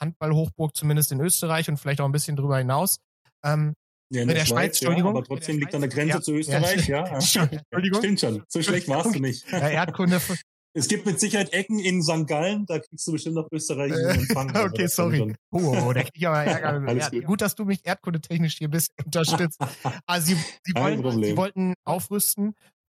Handballhochburg 0.00 0.74
zumindest 0.74 1.12
in 1.12 1.20
Österreich 1.20 1.68
und 1.68 1.78
vielleicht 1.78 2.00
auch 2.00 2.06
ein 2.06 2.12
bisschen 2.12 2.36
drüber 2.36 2.58
hinaus. 2.58 2.98
Ähm, 3.44 3.74
ja, 4.10 4.22
in 4.22 4.28
der, 4.28 4.36
der 4.36 4.46
Schweiz, 4.46 4.48
Schweiz 4.48 4.82
Entschuldigung. 4.82 5.14
Ja, 5.14 5.18
aber 5.18 5.26
trotzdem 5.26 5.58
liegt 5.58 5.74
an 5.74 5.80
der 5.80 5.90
Grenze 5.90 6.16
ja. 6.16 6.20
zu 6.20 6.32
Österreich, 6.32 6.86
ja. 6.86 7.06
Entschuldigung. 7.14 8.00
Stimmt 8.00 8.20
schon. 8.20 8.44
So 8.48 8.62
schlecht 8.62 8.88
warst 8.88 9.14
du 9.14 9.20
nicht. 9.20 9.50
Ja, 9.50 9.68
Erdkunde. 9.68 10.20
Es 10.76 10.88
gibt 10.88 11.06
mit 11.06 11.18
Sicherheit 11.18 11.54
Ecken 11.54 11.78
in 11.78 12.02
St. 12.02 12.26
Gallen, 12.26 12.66
da 12.66 12.78
kriegst 12.78 13.06
du 13.06 13.12
bestimmt 13.12 13.36
noch 13.36 13.48
österreichischen 13.50 14.04
äh, 14.04 14.12
Empfang. 14.12 14.50
Also 14.54 14.68
okay, 14.68 14.86
sorry. 14.88 15.34
Oh, 15.50 15.74
oh, 15.74 15.92
da 15.94 16.02
krieg 16.02 16.12
ich 16.12 16.26
aber 16.28 16.44
Ärger. 16.44 17.10
gut. 17.10 17.24
gut, 17.24 17.40
dass 17.40 17.54
du 17.54 17.64
mich 17.64 17.80
erdkundetechnisch 17.82 18.58
hier 18.58 18.68
ein 18.68 18.72
bisschen 18.72 18.94
unterstützt. 19.02 19.58
Also 20.04 20.26
sie, 20.26 20.34
sie, 20.64 20.74
wollten, 20.74 21.24
sie 21.24 21.34
wollten 21.34 21.74
aufrüsten 21.86 22.54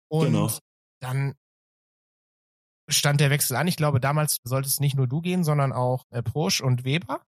und 0.08 0.26
genau. 0.26 0.52
dann 1.02 1.36
stand 2.90 3.22
der 3.22 3.30
Wechsel 3.30 3.56
an. 3.56 3.68
Ich 3.68 3.76
glaube, 3.76 4.00
damals 4.00 4.38
sollte 4.44 4.68
es 4.68 4.80
nicht 4.80 4.96
nur 4.96 5.06
du 5.06 5.22
gehen, 5.22 5.44
sondern 5.44 5.72
auch 5.72 6.04
äh, 6.10 6.24
Prosch 6.24 6.62
und 6.62 6.84
Weber 6.84 7.22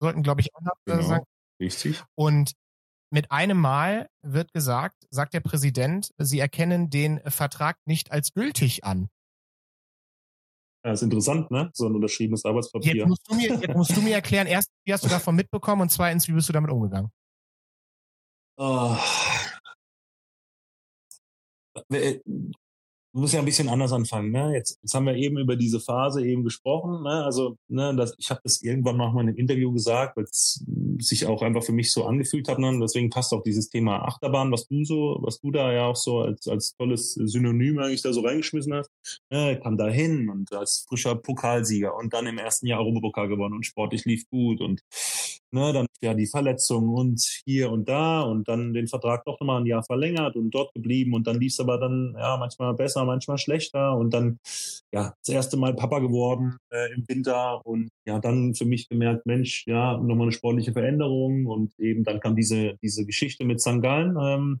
sollten, 0.00 0.24
glaube 0.24 0.40
ich, 0.40 0.52
auch 0.56 0.62
noch 0.62 0.74
äh, 0.86 0.96
genau. 0.96 1.02
sagen. 1.02 1.24
Richtig. 1.60 2.02
Und 2.16 2.54
mit 3.12 3.30
einem 3.30 3.58
Mal 3.58 4.08
wird 4.22 4.52
gesagt, 4.52 5.06
sagt 5.10 5.34
der 5.34 5.40
Präsident, 5.40 6.10
sie 6.18 6.40
erkennen 6.40 6.90
den 6.90 7.20
Vertrag 7.26 7.76
nicht 7.84 8.10
als 8.10 8.32
gültig 8.32 8.84
an. 8.84 9.08
Ja, 10.84 10.92
ist 10.92 11.02
interessant, 11.02 11.50
ne? 11.50 11.70
So 11.74 11.86
ein 11.86 11.94
unterschriebenes 11.94 12.44
Arbeitspapier. 12.44 12.96
Jetzt 12.96 13.08
musst 13.08 13.30
du 13.30 13.34
mir, 13.34 13.54
jetzt 13.54 13.76
musst 13.76 13.96
du 13.96 14.00
mir 14.00 14.14
erklären, 14.14 14.46
erst, 14.46 14.68
wie 14.84 14.92
hast 14.92 15.04
du 15.04 15.08
davon 15.08 15.36
mitbekommen 15.36 15.82
und 15.82 15.92
zweitens, 15.92 16.26
wie 16.26 16.32
bist 16.32 16.48
du 16.48 16.52
damit 16.52 16.70
umgegangen? 16.70 17.10
Oh 18.56 18.96
muss 23.12 23.32
ja 23.32 23.40
ein 23.40 23.44
bisschen 23.44 23.68
anders 23.68 23.92
anfangen. 23.92 24.30
Ne? 24.30 24.52
Jetzt, 24.54 24.78
jetzt 24.82 24.94
haben 24.94 25.06
wir 25.06 25.14
eben 25.14 25.38
über 25.38 25.56
diese 25.56 25.80
Phase 25.80 26.24
eben 26.24 26.44
gesprochen. 26.44 27.02
Ne? 27.02 27.24
Also 27.24 27.58
ne, 27.68 27.94
das, 27.94 28.14
ich 28.18 28.30
habe 28.30 28.40
das 28.42 28.62
irgendwann 28.62 28.96
noch 28.96 29.12
mal 29.12 29.22
in 29.22 29.28
einem 29.28 29.36
Interview 29.36 29.72
gesagt, 29.72 30.16
weil 30.16 30.24
es 30.24 30.64
sich 30.98 31.26
auch 31.26 31.42
einfach 31.42 31.62
für 31.62 31.72
mich 31.72 31.92
so 31.92 32.04
angefühlt 32.06 32.48
hat. 32.48 32.58
Ne? 32.58 32.78
Deswegen 32.80 33.10
passt 33.10 33.32
auch 33.32 33.42
dieses 33.42 33.68
Thema 33.68 34.04
Achterbahn, 34.04 34.50
was 34.50 34.66
du 34.66 34.84
so, 34.84 35.18
was 35.20 35.40
du 35.40 35.50
da 35.50 35.72
ja 35.72 35.86
auch 35.86 35.96
so 35.96 36.20
als, 36.20 36.48
als 36.48 36.74
tolles 36.76 37.12
Synonym 37.14 37.78
eigentlich 37.78 38.02
da 38.02 38.12
so 38.12 38.22
reingeschmissen 38.22 38.74
hast. 38.74 38.90
Ne? 39.30 39.60
Kam 39.62 39.76
da 39.76 39.88
hin 39.88 40.30
und 40.30 40.52
als 40.52 40.84
frischer 40.88 41.14
Pokalsieger 41.14 41.94
und 41.94 42.14
dann 42.14 42.26
im 42.26 42.38
ersten 42.38 42.66
Jahr 42.66 42.80
Europapokal 42.80 43.28
gewonnen 43.28 43.54
und 43.54 43.66
sportlich 43.66 44.04
lief 44.04 44.28
gut 44.30 44.60
und 44.60 44.82
ne, 45.52 45.72
dann 45.72 45.86
ja 46.00 46.14
die 46.14 46.26
Verletzung 46.26 46.88
und 46.88 47.20
hier 47.44 47.70
und 47.70 47.88
da 47.88 48.22
und 48.22 48.48
dann 48.48 48.72
den 48.74 48.88
Vertrag 48.88 49.24
doch 49.24 49.38
nochmal 49.40 49.60
ein 49.60 49.66
Jahr 49.66 49.84
verlängert 49.84 50.36
und 50.36 50.50
dort 50.50 50.74
geblieben 50.74 51.14
und 51.14 51.26
dann 51.26 51.38
lief 51.38 51.52
es 51.52 51.60
aber 51.60 51.78
dann 51.78 52.14
ja 52.18 52.36
manchmal 52.36 52.74
besser, 52.74 53.04
manchmal 53.04 53.38
schlechter 53.38 53.96
und 53.96 54.12
dann 54.12 54.38
ja 54.92 55.14
das 55.24 55.28
erste 55.28 55.56
Mal 55.56 55.74
Papa 55.74 56.00
geworden 56.00 56.56
äh, 56.70 56.92
im 56.94 57.04
Winter 57.08 57.64
und 57.64 57.90
ja 58.06 58.18
dann 58.18 58.54
für 58.54 58.64
mich 58.64 58.88
gemerkt, 58.88 59.26
Mensch, 59.26 59.64
ja 59.66 59.96
nochmal 59.98 60.22
eine 60.22 60.32
sportliche 60.32 60.72
Veränderung 60.72 61.46
und 61.46 61.78
eben 61.78 62.04
dann 62.04 62.20
kam 62.20 62.36
diese 62.36 62.76
diese 62.82 63.06
Geschichte 63.06 63.44
mit 63.44 63.60
St. 63.60 63.80
Gallen, 63.82 64.16
ähm, 64.20 64.60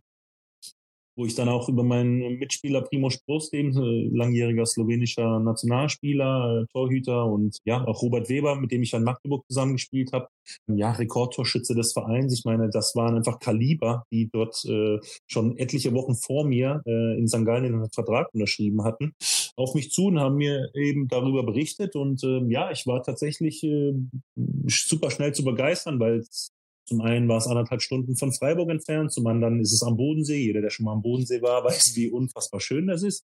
wo 1.16 1.26
ich 1.26 1.34
dann 1.34 1.48
auch 1.48 1.68
über 1.68 1.82
meinen 1.82 2.38
Mitspieler 2.38 2.82
Primo 2.82 3.10
Sprost, 3.10 3.52
eben 3.54 3.76
äh, 3.76 4.16
langjähriger 4.16 4.66
slowenischer 4.66 5.40
Nationalspieler, 5.40 6.62
äh, 6.62 6.66
Torhüter 6.72 7.26
und 7.26 7.58
ja, 7.64 7.84
auch 7.86 8.02
Robert 8.02 8.28
Weber, 8.28 8.56
mit 8.56 8.72
dem 8.72 8.82
ich 8.82 8.94
an 8.94 9.04
Magdeburg 9.04 9.44
zusammengespielt 9.48 10.12
habe, 10.12 10.28
ja, 10.68 10.92
Rekordtorschütze 10.92 11.74
des 11.74 11.92
Vereins. 11.92 12.38
Ich 12.38 12.44
meine, 12.44 12.70
das 12.70 12.94
waren 12.94 13.16
einfach 13.16 13.38
Kaliber, 13.38 14.04
die 14.10 14.28
dort 14.32 14.64
äh, 14.64 14.98
schon 15.26 15.56
etliche 15.58 15.92
Wochen 15.92 16.14
vor 16.14 16.44
mir 16.44 16.82
äh, 16.86 17.18
in 17.18 17.28
St. 17.28 17.44
Gallen 17.44 17.64
einen 17.64 17.90
Vertrag 17.90 18.32
unterschrieben 18.32 18.84
hatten, 18.84 19.14
auf 19.56 19.74
mich 19.74 19.90
zu 19.90 20.06
und 20.06 20.18
haben 20.18 20.36
mir 20.36 20.70
eben 20.74 21.08
darüber 21.08 21.42
berichtet. 21.44 21.96
Und 21.96 22.22
äh, 22.24 22.42
ja, 22.48 22.70
ich 22.70 22.86
war 22.86 23.02
tatsächlich 23.02 23.62
äh, 23.64 23.94
super 24.66 25.10
schnell 25.10 25.32
zu 25.34 25.44
begeistern, 25.44 26.00
weil 26.00 26.24
Zum 26.84 27.00
einen 27.00 27.28
war 27.28 27.38
es 27.38 27.46
anderthalb 27.46 27.82
Stunden 27.82 28.16
von 28.16 28.32
Freiburg 28.32 28.70
entfernt, 28.70 29.12
zum 29.12 29.26
anderen 29.26 29.60
ist 29.60 29.72
es 29.72 29.82
am 29.82 29.96
Bodensee. 29.96 30.42
Jeder, 30.42 30.60
der 30.60 30.70
schon 30.70 30.84
mal 30.84 30.92
am 30.92 31.02
Bodensee 31.02 31.40
war, 31.42 31.64
weiß, 31.64 31.92
wie 31.96 32.10
unfassbar 32.10 32.60
schön 32.60 32.86
das 32.86 33.02
ist. 33.02 33.24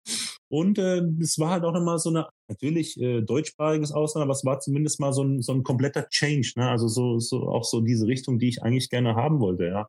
Und 0.50 0.78
äh, 0.78 1.02
es 1.22 1.40
war 1.40 1.52
halt 1.52 1.64
auch 1.64 1.74
nochmal 1.74 1.98
so 2.00 2.10
eine, 2.10 2.28
natürlich 2.48 3.00
äh, 3.00 3.22
deutschsprachiges 3.22 3.92
Ausland, 3.92 4.24
aber 4.24 4.34
es 4.34 4.46
war 4.46 4.60
zumindest 4.60 5.00
mal 5.00 5.14
so 5.14 5.24
ein, 5.24 5.42
so 5.42 5.54
ein 5.54 5.64
kompletter 5.64 6.08
Change. 6.10 6.54
Ne? 6.58 6.70
Also 6.70 6.88
so, 6.88 7.20
so 7.20 7.48
auch 7.50 7.64
so 7.64 7.82
diese 7.82 8.08
Richtung, 8.08 8.40
die 8.40 8.50
ich 8.50 8.64
eigentlich 8.64 8.90
gerne 8.90 9.16
haben 9.16 9.40
wollte. 9.40 9.66
Ja. 9.66 9.88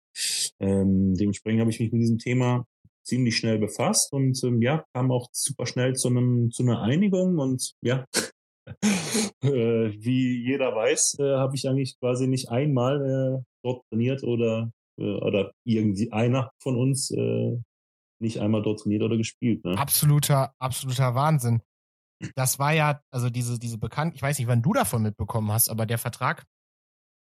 Ähm, 0.61 1.15
dementsprechend 1.15 1.61
habe 1.61 1.71
ich 1.71 1.81
mich 1.81 1.93
mit 1.93 2.03
diesem 2.03 2.19
Thema 2.19 2.65
ziemlich 3.07 3.37
schnell 3.37 3.59
befasst 3.59 4.13
und 4.13 4.43
ähm, 4.45 4.61
ja, 4.63 4.85
kam 4.93 5.13
auch 5.13 5.29
super 5.33 5.67
schnell 5.67 5.95
zu 5.95 6.09
einem 6.09 6.51
zu 6.51 6.65
einer 6.65 6.83
Einigung 6.83 7.39
und 7.39 7.75
ja, 7.81 8.05
wie 9.43 10.45
jeder 10.45 10.75
weiß, 10.75 11.19
äh, 11.21 11.37
habe 11.37 11.55
ich 11.55 11.69
eigentlich 11.69 11.99
quasi 11.99 12.27
nicht 12.27 12.51
einmal 12.51 13.01
äh, 13.01 13.45
dort 13.63 13.85
trainiert 13.89 14.23
oder 14.23 14.71
äh, 14.99 15.15
oder 15.15 15.53
irgendwie 15.65 16.13
einer 16.13 16.51
von 16.59 16.77
uns 16.77 17.11
äh, 17.11 17.59
nicht 18.19 18.41
einmal 18.41 18.63
dort 18.63 18.81
trainiert 18.81 19.03
oder 19.03 19.17
gespielt. 19.17 19.65
Ne? 19.65 19.77
Absoluter, 19.77 20.55
absoluter 20.59 21.15
Wahnsinn. 21.15 21.63
Das 22.35 22.59
war 22.59 22.73
ja, 22.73 23.03
also 23.11 23.29
diese, 23.29 23.59
diese 23.59 23.79
bekannt, 23.79 24.15
ich 24.15 24.23
weiß 24.23 24.39
nicht, 24.39 24.49
wann 24.49 24.63
du 24.63 24.73
davon 24.73 25.03
mitbekommen 25.03 25.53
hast, 25.53 25.69
aber 25.69 25.85
der 25.85 25.99
Vertrag 25.99 26.45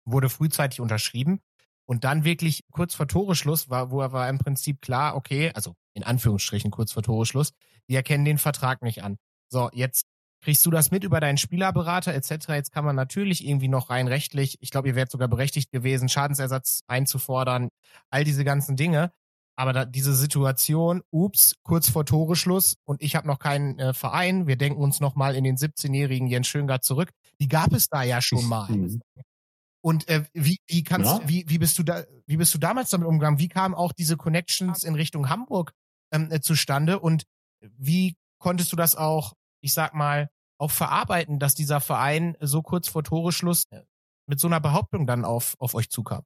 wurde 0.05 0.29
frühzeitig 0.29 0.81
unterschrieben 0.81 1.39
und 1.85 2.03
dann 2.03 2.25
wirklich 2.25 2.63
kurz 2.71 2.93
vor 2.93 3.07
Toreschluss 3.07 3.69
war, 3.69 3.91
wo 3.91 4.01
er 4.01 4.11
war 4.11 4.27
im 4.27 4.37
Prinzip 4.37 4.81
klar, 4.81 5.15
okay, 5.15 5.51
also 5.53 5.75
in 5.93 6.03
Anführungsstrichen 6.03 6.71
kurz 6.71 6.91
vor 6.91 7.03
Toreschluss, 7.03 7.53
die 7.89 7.95
erkennen 7.95 8.25
den 8.25 8.37
Vertrag 8.37 8.81
nicht 8.81 9.01
an. 9.03 9.17
So, 9.49 9.69
jetzt 9.73 10.07
kriegst 10.41 10.65
du 10.65 10.71
das 10.71 10.91
mit 10.91 11.03
über 11.03 11.19
deinen 11.19 11.37
Spielerberater 11.37 12.13
etc. 12.13 12.49
Jetzt 12.49 12.71
kann 12.71 12.85
man 12.85 12.95
natürlich 12.95 13.45
irgendwie 13.45 13.67
noch 13.67 13.89
rein 13.89 14.07
rechtlich, 14.07 14.57
ich 14.61 14.71
glaube, 14.71 14.89
ihr 14.89 14.95
wärt 14.95 15.11
sogar 15.11 15.27
berechtigt 15.27 15.71
gewesen, 15.71 16.09
Schadensersatz 16.09 16.81
einzufordern, 16.87 17.69
all 18.09 18.23
diese 18.23 18.43
ganzen 18.43 18.75
Dinge. 18.75 19.11
Aber 19.55 19.73
da, 19.73 19.85
diese 19.85 20.15
Situation, 20.15 21.03
ups, 21.11 21.55
kurz 21.63 21.89
vor 21.89 22.05
Toreschluss 22.05 22.77
und 22.85 23.01
ich 23.01 23.15
habe 23.15 23.27
noch 23.27 23.37
keinen 23.37 23.77
äh, 23.77 23.93
Verein, 23.93 24.47
wir 24.47 24.55
denken 24.55 24.81
uns 24.81 24.99
noch 24.99 25.15
mal 25.15 25.35
in 25.35 25.43
den 25.43 25.57
17-jährigen 25.57 26.27
Jens 26.27 26.47
Schöngard 26.47 26.83
zurück, 26.83 27.11
die 27.39 27.47
gab 27.47 27.73
es 27.73 27.87
da 27.87 28.01
ja 28.01 28.21
schon 28.21 28.45
mal. 28.47 28.71
Mhm. 28.71 29.01
Und 29.81 30.07
äh, 30.07 30.23
wie, 30.33 30.57
wie 30.67 30.83
kannst 30.83 31.21
ja. 31.21 31.27
wie, 31.27 31.43
wie 31.47 31.57
bist 31.57 31.77
du 31.77 31.83
da, 31.83 32.03
wie 32.25 32.37
bist 32.37 32.53
du 32.53 32.59
damals 32.59 32.91
damit 32.91 33.07
umgegangen? 33.07 33.39
Wie 33.39 33.49
kamen 33.49 33.75
auch 33.75 33.91
diese 33.91 34.15
Connections 34.15 34.83
in 34.83 34.95
Richtung 34.95 35.29
Hamburg 35.29 35.73
ähm, 36.11 36.31
äh, 36.31 36.39
zustande 36.39 36.99
und 36.99 37.23
wie 37.77 38.15
konntest 38.39 38.71
du 38.71 38.75
das 38.75 38.95
auch 38.95 39.33
ich 39.61 39.73
sag 39.73 39.93
mal, 39.93 40.29
auch 40.57 40.71
verarbeiten, 40.71 41.39
dass 41.39 41.55
dieser 41.55 41.81
Verein 41.81 42.37
so 42.39 42.61
kurz 42.61 42.87
vor 42.87 43.03
Toreschluss 43.03 43.65
äh, 43.71 43.81
mit 44.27 44.39
so 44.39 44.47
einer 44.47 44.59
Behauptung 44.59 45.07
dann 45.07 45.25
auf, 45.25 45.55
auf 45.59 45.73
euch 45.73 45.89
zukam? 45.89 46.23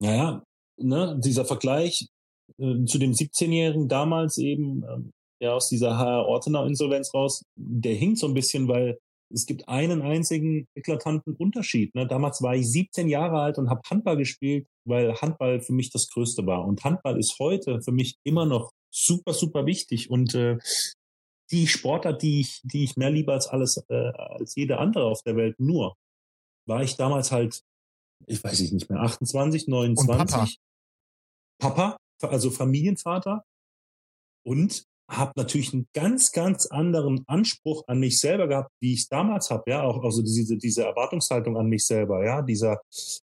Naja, 0.00 0.42
ne, 0.78 1.18
dieser 1.22 1.44
Vergleich 1.44 2.06
äh, 2.58 2.84
zu 2.84 2.98
dem 2.98 3.12
17-Jährigen 3.12 3.88
damals 3.88 4.38
eben, 4.38 4.84
ähm, 4.84 5.10
ja, 5.40 5.52
aus 5.52 5.68
dieser 5.68 5.98
HR 5.98 6.26
Ortenau-Insolvenz 6.26 7.12
raus, 7.14 7.42
der 7.56 7.94
hinkt 7.94 8.18
so 8.18 8.26
ein 8.26 8.34
bisschen, 8.34 8.68
weil 8.68 8.98
es 9.30 9.46
gibt 9.46 9.68
einen 9.68 10.02
einzigen 10.02 10.66
eklatanten 10.74 11.34
Unterschied. 11.36 11.94
Ne? 11.94 12.06
Damals 12.06 12.42
war 12.42 12.56
ich 12.56 12.70
17 12.70 13.08
Jahre 13.08 13.40
alt 13.40 13.58
und 13.58 13.68
habe 13.68 13.82
Handball 13.88 14.16
gespielt, 14.16 14.66
weil 14.86 15.14
Handball 15.20 15.60
für 15.60 15.74
mich 15.74 15.90
das 15.90 16.08
Größte 16.08 16.46
war. 16.46 16.64
Und 16.64 16.82
Handball 16.84 17.18
ist 17.18 17.38
heute 17.38 17.82
für 17.82 17.92
mich 17.92 18.16
immer 18.24 18.46
noch 18.46 18.70
super, 18.90 19.34
super 19.34 19.66
wichtig. 19.66 20.10
Und 20.10 20.34
äh, 20.34 20.56
die 21.50 21.66
Sportart, 21.66 22.22
die 22.22 22.40
ich, 22.40 22.60
die 22.64 22.84
ich 22.84 22.96
mehr 22.96 23.10
liebe 23.10 23.32
als 23.32 23.46
alles, 23.46 23.82
äh, 23.88 23.94
als 23.94 24.54
jede 24.54 24.78
andere 24.78 25.06
auf 25.06 25.22
der 25.22 25.36
Welt. 25.36 25.58
Nur 25.58 25.96
war 26.66 26.82
ich 26.82 26.96
damals 26.96 27.32
halt, 27.32 27.62
ich 28.26 28.42
weiß 28.42 28.60
nicht 28.72 28.90
mehr, 28.90 29.00
28, 29.00 29.68
29. 29.68 30.58
Papa. 31.58 31.96
Papa, 32.20 32.28
also 32.28 32.50
Familienvater. 32.50 33.44
Und 34.44 34.87
habe 35.08 35.32
natürlich 35.36 35.72
einen 35.72 35.88
ganz, 35.94 36.32
ganz 36.32 36.66
anderen 36.66 37.24
Anspruch 37.26 37.82
an 37.86 37.98
mich 37.98 38.20
selber 38.20 38.46
gehabt, 38.46 38.70
wie 38.80 38.92
ich 38.92 39.00
es 39.00 39.08
damals 39.08 39.50
habe, 39.50 39.70
ja, 39.70 39.82
auch 39.82 40.04
also 40.04 40.22
diese 40.22 40.58
diese 40.58 40.84
Erwartungshaltung 40.84 41.56
an 41.56 41.66
mich 41.66 41.86
selber, 41.86 42.24
ja, 42.24 42.42
dieser 42.42 42.80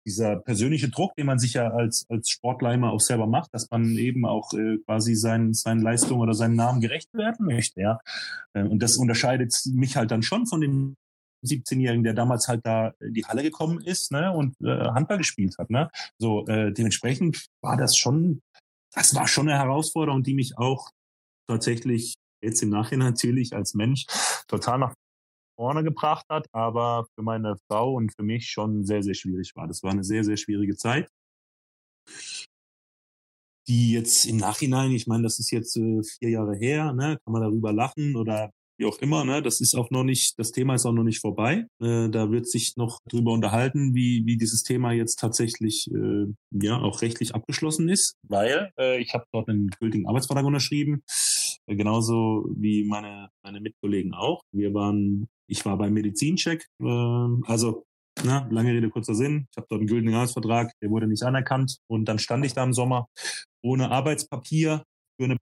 dieser 0.06 0.36
persönliche 0.36 0.88
Druck, 0.88 1.14
den 1.16 1.26
man 1.26 1.40
sich 1.40 1.54
ja 1.54 1.68
als 1.68 2.06
als 2.08 2.30
Sportler 2.30 2.72
immer 2.72 2.92
auch 2.92 3.00
selber 3.00 3.26
macht, 3.26 3.52
dass 3.52 3.68
man 3.70 3.96
eben 3.96 4.24
auch 4.24 4.52
äh, 4.52 4.78
quasi 4.86 5.16
seinen 5.16 5.54
seinen 5.54 5.82
Leistungen 5.82 6.20
oder 6.20 6.34
seinen 6.34 6.54
Namen 6.54 6.80
gerecht 6.80 7.12
werden 7.14 7.46
möchte, 7.46 7.80
ja, 7.80 7.98
äh, 8.54 8.62
und 8.62 8.80
das 8.80 8.96
unterscheidet 8.96 9.52
mich 9.66 9.96
halt 9.96 10.12
dann 10.12 10.22
schon 10.22 10.46
von 10.46 10.60
dem 10.60 10.94
17-Jährigen, 11.44 12.04
der 12.04 12.14
damals 12.14 12.46
halt 12.46 12.60
da 12.64 12.92
in 13.00 13.14
die 13.14 13.24
Halle 13.24 13.42
gekommen 13.42 13.80
ist, 13.80 14.12
ne, 14.12 14.32
und 14.32 14.54
äh, 14.62 14.90
Handball 14.90 15.18
gespielt 15.18 15.56
hat, 15.58 15.70
ne, 15.70 15.90
so 16.16 16.46
äh, 16.46 16.72
dementsprechend 16.72 17.46
war 17.60 17.76
das 17.76 17.96
schon 17.96 18.40
das 18.94 19.14
war 19.14 19.26
schon 19.26 19.48
eine 19.48 19.58
Herausforderung, 19.58 20.22
die 20.22 20.34
mich 20.34 20.58
auch 20.58 20.90
tatsächlich 21.48 22.14
jetzt 22.42 22.62
im 22.62 22.70
Nachhinein 22.70 23.08
natürlich 23.12 23.54
als 23.54 23.74
Mensch 23.74 24.06
total 24.48 24.78
nach 24.78 24.94
vorne 25.56 25.84
gebracht 25.84 26.26
hat, 26.28 26.46
aber 26.52 27.06
für 27.14 27.22
meine 27.22 27.56
Frau 27.68 27.94
und 27.94 28.12
für 28.14 28.22
mich 28.22 28.48
schon 28.48 28.84
sehr, 28.84 29.02
sehr 29.02 29.14
schwierig 29.14 29.52
war. 29.54 29.68
Das 29.68 29.82
war 29.82 29.90
eine 29.90 30.04
sehr, 30.04 30.24
sehr 30.24 30.36
schwierige 30.36 30.76
Zeit, 30.76 31.08
die 33.68 33.92
jetzt 33.92 34.24
im 34.26 34.38
Nachhinein, 34.38 34.90
ich 34.92 35.06
meine, 35.06 35.22
das 35.22 35.38
ist 35.38 35.50
jetzt 35.50 35.76
äh, 35.76 36.02
vier 36.02 36.30
Jahre 36.30 36.56
her, 36.56 36.92
ne, 36.92 37.18
kann 37.24 37.32
man 37.32 37.42
darüber 37.42 37.72
lachen 37.72 38.16
oder 38.16 38.50
wie 38.78 38.86
auch 38.86 38.98
immer, 38.98 39.24
ne, 39.24 39.42
das 39.42 39.60
ist 39.60 39.76
auch 39.76 39.90
noch 39.90 40.02
nicht, 40.02 40.38
das 40.38 40.50
Thema 40.50 40.74
ist 40.74 40.86
auch 40.86 40.92
noch 40.92 41.04
nicht 41.04 41.20
vorbei. 41.20 41.66
Äh, 41.80 42.08
da 42.08 42.30
wird 42.30 42.48
sich 42.48 42.76
noch 42.76 42.98
drüber 43.08 43.32
unterhalten, 43.32 43.94
wie, 43.94 44.22
wie 44.26 44.36
dieses 44.36 44.64
Thema 44.64 44.92
jetzt 44.92 45.20
tatsächlich 45.20 45.88
äh, 45.92 46.26
ja 46.50 46.80
auch 46.80 47.02
rechtlich 47.02 47.34
abgeschlossen 47.34 47.88
ist, 47.88 48.14
weil 48.26 48.72
äh, 48.78 49.00
ich 49.00 49.14
habe 49.14 49.24
dort 49.32 49.48
einen 49.48 49.68
gültigen 49.68 50.08
Arbeitsvertrag 50.08 50.44
unterschrieben, 50.44 51.04
äh, 51.04 51.31
genauso 51.74 52.48
wie 52.56 52.84
meine, 52.84 53.28
meine 53.42 53.60
Mitkollegen 53.60 54.14
auch. 54.14 54.42
Wir 54.52 54.72
waren, 54.74 55.28
ich 55.46 55.64
war 55.64 55.76
beim 55.76 55.94
Medizincheck, 55.94 56.66
äh, 56.80 57.26
also 57.46 57.84
na, 58.24 58.46
lange 58.50 58.72
Rede, 58.72 58.90
kurzer 58.90 59.14
Sinn. 59.14 59.46
Ich 59.50 59.56
habe 59.56 59.66
dort 59.70 59.80
einen 59.80 59.88
gültigen 59.88 60.14
Arbeitsvertrag, 60.14 60.72
der 60.80 60.90
wurde 60.90 61.06
nicht 61.06 61.22
anerkannt. 61.22 61.78
Und 61.88 62.06
dann 62.06 62.18
stand 62.18 62.44
ich 62.44 62.54
da 62.54 62.62
im 62.62 62.72
Sommer 62.72 63.06
ohne 63.62 63.90
Arbeitspapier 63.90 64.84
für 65.18 65.24
eine 65.24 65.36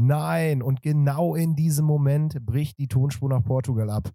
Nein, 0.00 0.62
und 0.62 0.82
genau 0.82 1.34
in 1.34 1.56
diesem 1.56 1.84
Moment 1.84 2.44
bricht 2.46 2.78
die 2.78 2.86
Tonspur 2.86 3.28
nach 3.28 3.42
Portugal 3.42 3.90
ab. 3.90 4.12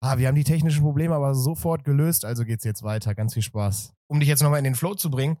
Ah, 0.00 0.16
wir 0.16 0.28
haben 0.28 0.36
die 0.36 0.44
technischen 0.44 0.82
Probleme 0.82 1.14
aber 1.14 1.34
sofort 1.34 1.82
gelöst, 1.82 2.24
also 2.24 2.44
geht's 2.44 2.62
jetzt 2.62 2.84
weiter. 2.84 3.14
Ganz 3.16 3.34
viel 3.34 3.42
Spaß. 3.42 3.94
Um 4.06 4.20
dich 4.20 4.28
jetzt 4.28 4.42
nochmal 4.42 4.58
in 4.58 4.64
den 4.64 4.76
Flow 4.76 4.94
zu 4.94 5.10
bringen, 5.10 5.38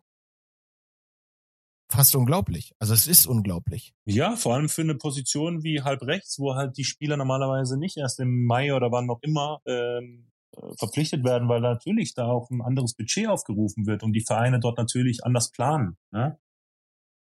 fast 1.94 2.14
unglaublich. 2.16 2.74
Also 2.78 2.94
es 2.94 3.06
ist 3.06 3.26
unglaublich. 3.26 3.94
Ja, 4.04 4.36
vor 4.36 4.54
allem 4.54 4.68
für 4.68 4.82
eine 4.82 4.94
Position 4.94 5.62
wie 5.62 5.82
halb 5.82 6.02
rechts, 6.02 6.38
wo 6.38 6.54
halt 6.54 6.76
die 6.76 6.84
Spieler 6.84 7.16
normalerweise 7.16 7.78
nicht 7.78 7.96
erst 7.96 8.20
im 8.20 8.44
Mai 8.44 8.74
oder 8.74 8.90
wann 8.92 9.06
noch 9.06 9.20
immer 9.22 9.60
ähm, 9.66 10.30
verpflichtet 10.78 11.24
werden, 11.24 11.48
weil 11.48 11.60
natürlich 11.60 12.14
da 12.14 12.26
auch 12.26 12.50
ein 12.50 12.62
anderes 12.62 12.94
Budget 12.94 13.28
aufgerufen 13.28 13.86
wird 13.86 14.02
und 14.02 14.12
die 14.12 14.24
Vereine 14.24 14.60
dort 14.60 14.78
natürlich 14.78 15.24
anders 15.24 15.50
planen. 15.50 15.96
Ne? 16.12 16.38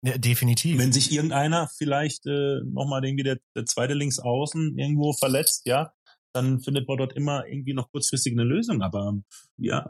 Ja, 0.01 0.17
definitiv. 0.17 0.77
Wenn 0.77 0.93
sich 0.93 1.11
irgendeiner 1.11 1.67
vielleicht 1.77 2.25
äh, 2.25 2.61
nochmal 2.63 3.03
irgendwie 3.03 3.23
der, 3.23 3.39
der 3.55 3.65
zweite 3.65 3.93
Linksaußen 3.93 4.77
irgendwo 4.77 5.13
verletzt, 5.13 5.65
ja, 5.65 5.91
dann 6.33 6.61
findet 6.61 6.87
man 6.87 6.97
dort 6.97 7.13
immer 7.13 7.45
irgendwie 7.47 7.73
noch 7.73 7.91
kurzfristig 7.91 8.33
eine 8.33 8.43
Lösung. 8.43 8.81
Aber 8.81 9.17
ja, 9.57 9.87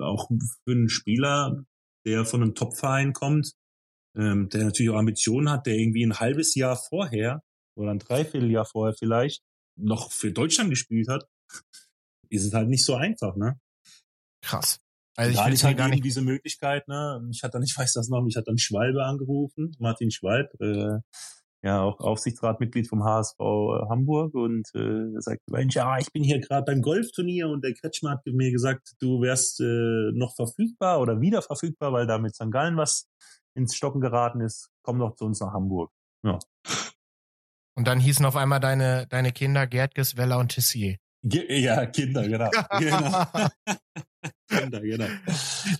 auch 0.00 0.28
für 0.28 0.72
einen 0.72 0.88
Spieler, 0.88 1.64
der 2.04 2.24
von 2.24 2.42
einem 2.42 2.54
Topverein 2.54 3.12
kommt, 3.12 3.52
ähm, 4.16 4.48
der 4.48 4.64
natürlich 4.64 4.90
auch 4.90 4.98
Ambitionen 4.98 5.50
hat, 5.50 5.66
der 5.66 5.74
irgendwie 5.74 6.04
ein 6.04 6.18
halbes 6.18 6.54
Jahr 6.54 6.76
vorher 6.76 7.42
oder 7.76 7.90
ein 7.90 7.98
Dreivierteljahr 7.98 8.64
vorher 8.64 8.94
vielleicht 8.94 9.42
noch 9.76 10.10
für 10.10 10.32
Deutschland 10.32 10.70
gespielt 10.70 11.08
hat, 11.08 11.26
ist 12.30 12.44
es 12.44 12.52
halt 12.52 12.68
nicht 12.68 12.84
so 12.84 12.94
einfach, 12.94 13.36
ne? 13.36 13.58
Krass. 14.42 14.78
Also 15.16 15.30
ich 15.30 15.36
da 15.36 15.44
hatte 15.44 15.54
ich 15.54 15.64
halt 15.64 15.78
gar 15.78 15.88
nicht 15.88 16.04
diese 16.04 16.20
Möglichkeit, 16.20 16.88
ne? 16.88 17.26
Ich 17.30 17.42
hatte 17.42 17.52
dann, 17.52 17.62
ich 17.62 17.76
weiß 17.76 17.92
das 17.94 18.08
noch, 18.08 18.22
mich 18.22 18.36
hat 18.36 18.48
dann 18.48 18.58
Schwalbe 18.58 19.04
angerufen, 19.04 19.74
Martin 19.78 20.10
Schwalb, 20.10 20.50
äh, 20.60 20.98
ja 21.62 21.82
auch 21.82 22.00
Aufsichtsratmitglied 22.00 22.88
vom 22.88 23.04
HSV 23.04 23.38
äh, 23.40 23.88
Hamburg 23.88 24.34
und 24.34 24.68
äh, 24.74 25.14
er 25.14 25.22
sagt, 25.22 25.40
Mensch, 25.50 25.74
ja, 25.74 25.98
ich 25.98 26.12
bin 26.12 26.22
hier 26.22 26.40
gerade 26.40 26.64
beim 26.64 26.82
Golfturnier 26.82 27.48
und 27.48 27.64
der 27.64 27.74
Kretschmer 27.74 28.10
hat 28.10 28.26
mir 28.26 28.52
gesagt, 28.52 28.94
du 29.00 29.20
wärst 29.20 29.60
äh, 29.60 30.12
noch 30.12 30.34
verfügbar 30.34 31.00
oder 31.00 31.20
wieder 31.20 31.42
verfügbar, 31.42 31.92
weil 31.92 32.06
da 32.06 32.18
mit 32.18 32.34
St. 32.34 32.50
Gallen 32.50 32.76
was 32.76 33.08
ins 33.56 33.74
Stocken 33.74 34.00
geraten 34.00 34.40
ist. 34.40 34.70
Komm 34.82 34.98
doch 34.98 35.14
zu 35.16 35.24
uns 35.24 35.40
nach 35.40 35.52
Hamburg. 35.52 35.90
Ja. 36.22 36.38
Und 37.74 37.86
dann 37.86 38.00
hießen 38.00 38.24
auf 38.24 38.36
einmal 38.36 38.60
deine, 38.60 39.06
deine 39.08 39.32
Kinder 39.32 39.66
Gerd, 39.66 39.96
Weller 40.16 40.38
und 40.38 40.48
Tissier. 40.48 40.96
Ja, 41.22 41.86
Kinder, 41.86 42.26
genau. 42.26 42.50
genau. 42.78 43.26
Kinder, 44.48 44.80
genau. 44.80 45.06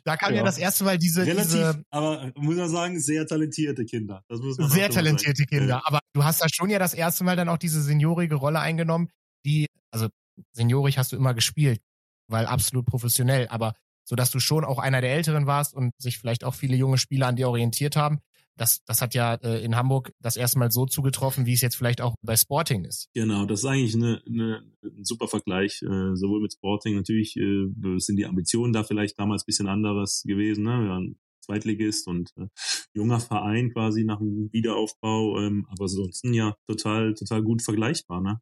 Da 0.05 0.17
kam 0.17 0.33
ja. 0.33 0.39
ja 0.39 0.45
das 0.45 0.59
erste 0.59 0.85
Mal 0.85 0.99
diese. 0.99 1.25
Relativ, 1.25 1.53
diese, 1.53 1.83
aber 1.91 2.33
muss 2.35 2.57
man 2.57 2.69
sagen, 2.69 2.99
sehr 2.99 3.27
talentierte 3.27 3.85
Kinder. 3.85 4.25
Das 4.29 4.41
muss 4.41 4.59
man 4.59 4.69
sehr 4.71 4.91
talentierte 4.91 5.43
sagen. 5.43 5.51
Kinder. 5.51 5.83
Aber 5.85 6.01
du 6.15 6.25
hast 6.25 6.43
da 6.43 6.47
schon 6.53 6.69
ja 6.69 6.79
das 6.79 6.95
erste 6.95 7.25
Mal 7.25 7.37
dann 7.37 7.49
auch 7.49 7.59
diese 7.59 7.81
seniorige 7.83 8.35
Rolle 8.35 8.61
eingenommen, 8.61 9.09
die, 9.45 9.67
also 9.93 10.09
seniorig 10.53 10.99
hast 10.99 11.13
du 11.13 11.17
immer 11.17 11.35
gespielt, 11.35 11.81
weil 12.29 12.47
absolut 12.47 12.87
professionell. 12.87 13.47
Aber 13.49 13.75
sodass 14.07 14.31
du 14.31 14.39
schon 14.39 14.65
auch 14.65 14.79
einer 14.79 15.01
der 15.01 15.13
Älteren 15.13 15.47
warst 15.47 15.75
und 15.75 15.93
sich 15.99 16.19
vielleicht 16.19 16.45
auch 16.45 16.55
viele 16.55 16.77
junge 16.77 16.97
Spieler 16.97 17.27
an 17.27 17.37
dir 17.37 17.49
orientiert 17.49 17.97
haben. 17.97 18.21
Das, 18.57 18.83
das 18.85 19.03
hat 19.03 19.13
ja 19.13 19.35
äh, 19.35 19.63
in 19.63 19.77
Hamburg 19.77 20.13
das 20.21 20.39
erste 20.39 20.59
Mal 20.59 20.71
so 20.71 20.87
zugetroffen, 20.87 21.45
wie 21.45 21.53
es 21.53 21.61
jetzt 21.61 21.77
vielleicht 21.77 22.01
auch 22.01 22.15
bei 22.23 22.37
Sporting 22.37 22.85
ist. 22.85 23.11
Genau, 23.13 23.45
das 23.45 23.61
ist 23.61 23.67
eigentlich 23.67 23.95
eine, 23.95 24.23
eine, 24.27 24.63
ein 24.83 25.05
super 25.05 25.29
Vergleich, 25.29 25.83
äh, 25.83 26.17
sowohl 26.17 26.41
mit 26.41 26.55
Sporting. 26.55 26.95
Natürlich 26.97 27.37
äh, 27.37 27.67
sind 27.99 28.17
die 28.17 28.25
Ambitionen 28.25 28.73
da 28.73 28.83
vielleicht 28.83 29.19
damals 29.19 29.45
bisschen 29.45 29.67
anderes 29.67 30.23
gewesen. 30.25 30.65
Ne? 30.65 30.71
Wir 30.71 30.89
waren 30.89 31.19
Zweitligist 31.41 32.09
und 32.09 32.33
äh, 32.39 32.47
junger 32.95 33.21
Verein 33.21 33.73
quasi 33.73 34.05
nach 34.05 34.19
dem 34.19 34.49
Wiederaufbau, 34.53 35.39
ähm, 35.41 35.67
aber 35.69 35.85
ansonsten 35.85 36.33
ja 36.33 36.57
total, 36.67 37.15
total 37.15 37.43
gut 37.43 37.63
vergleichbar, 37.63 38.21
ne? 38.21 38.41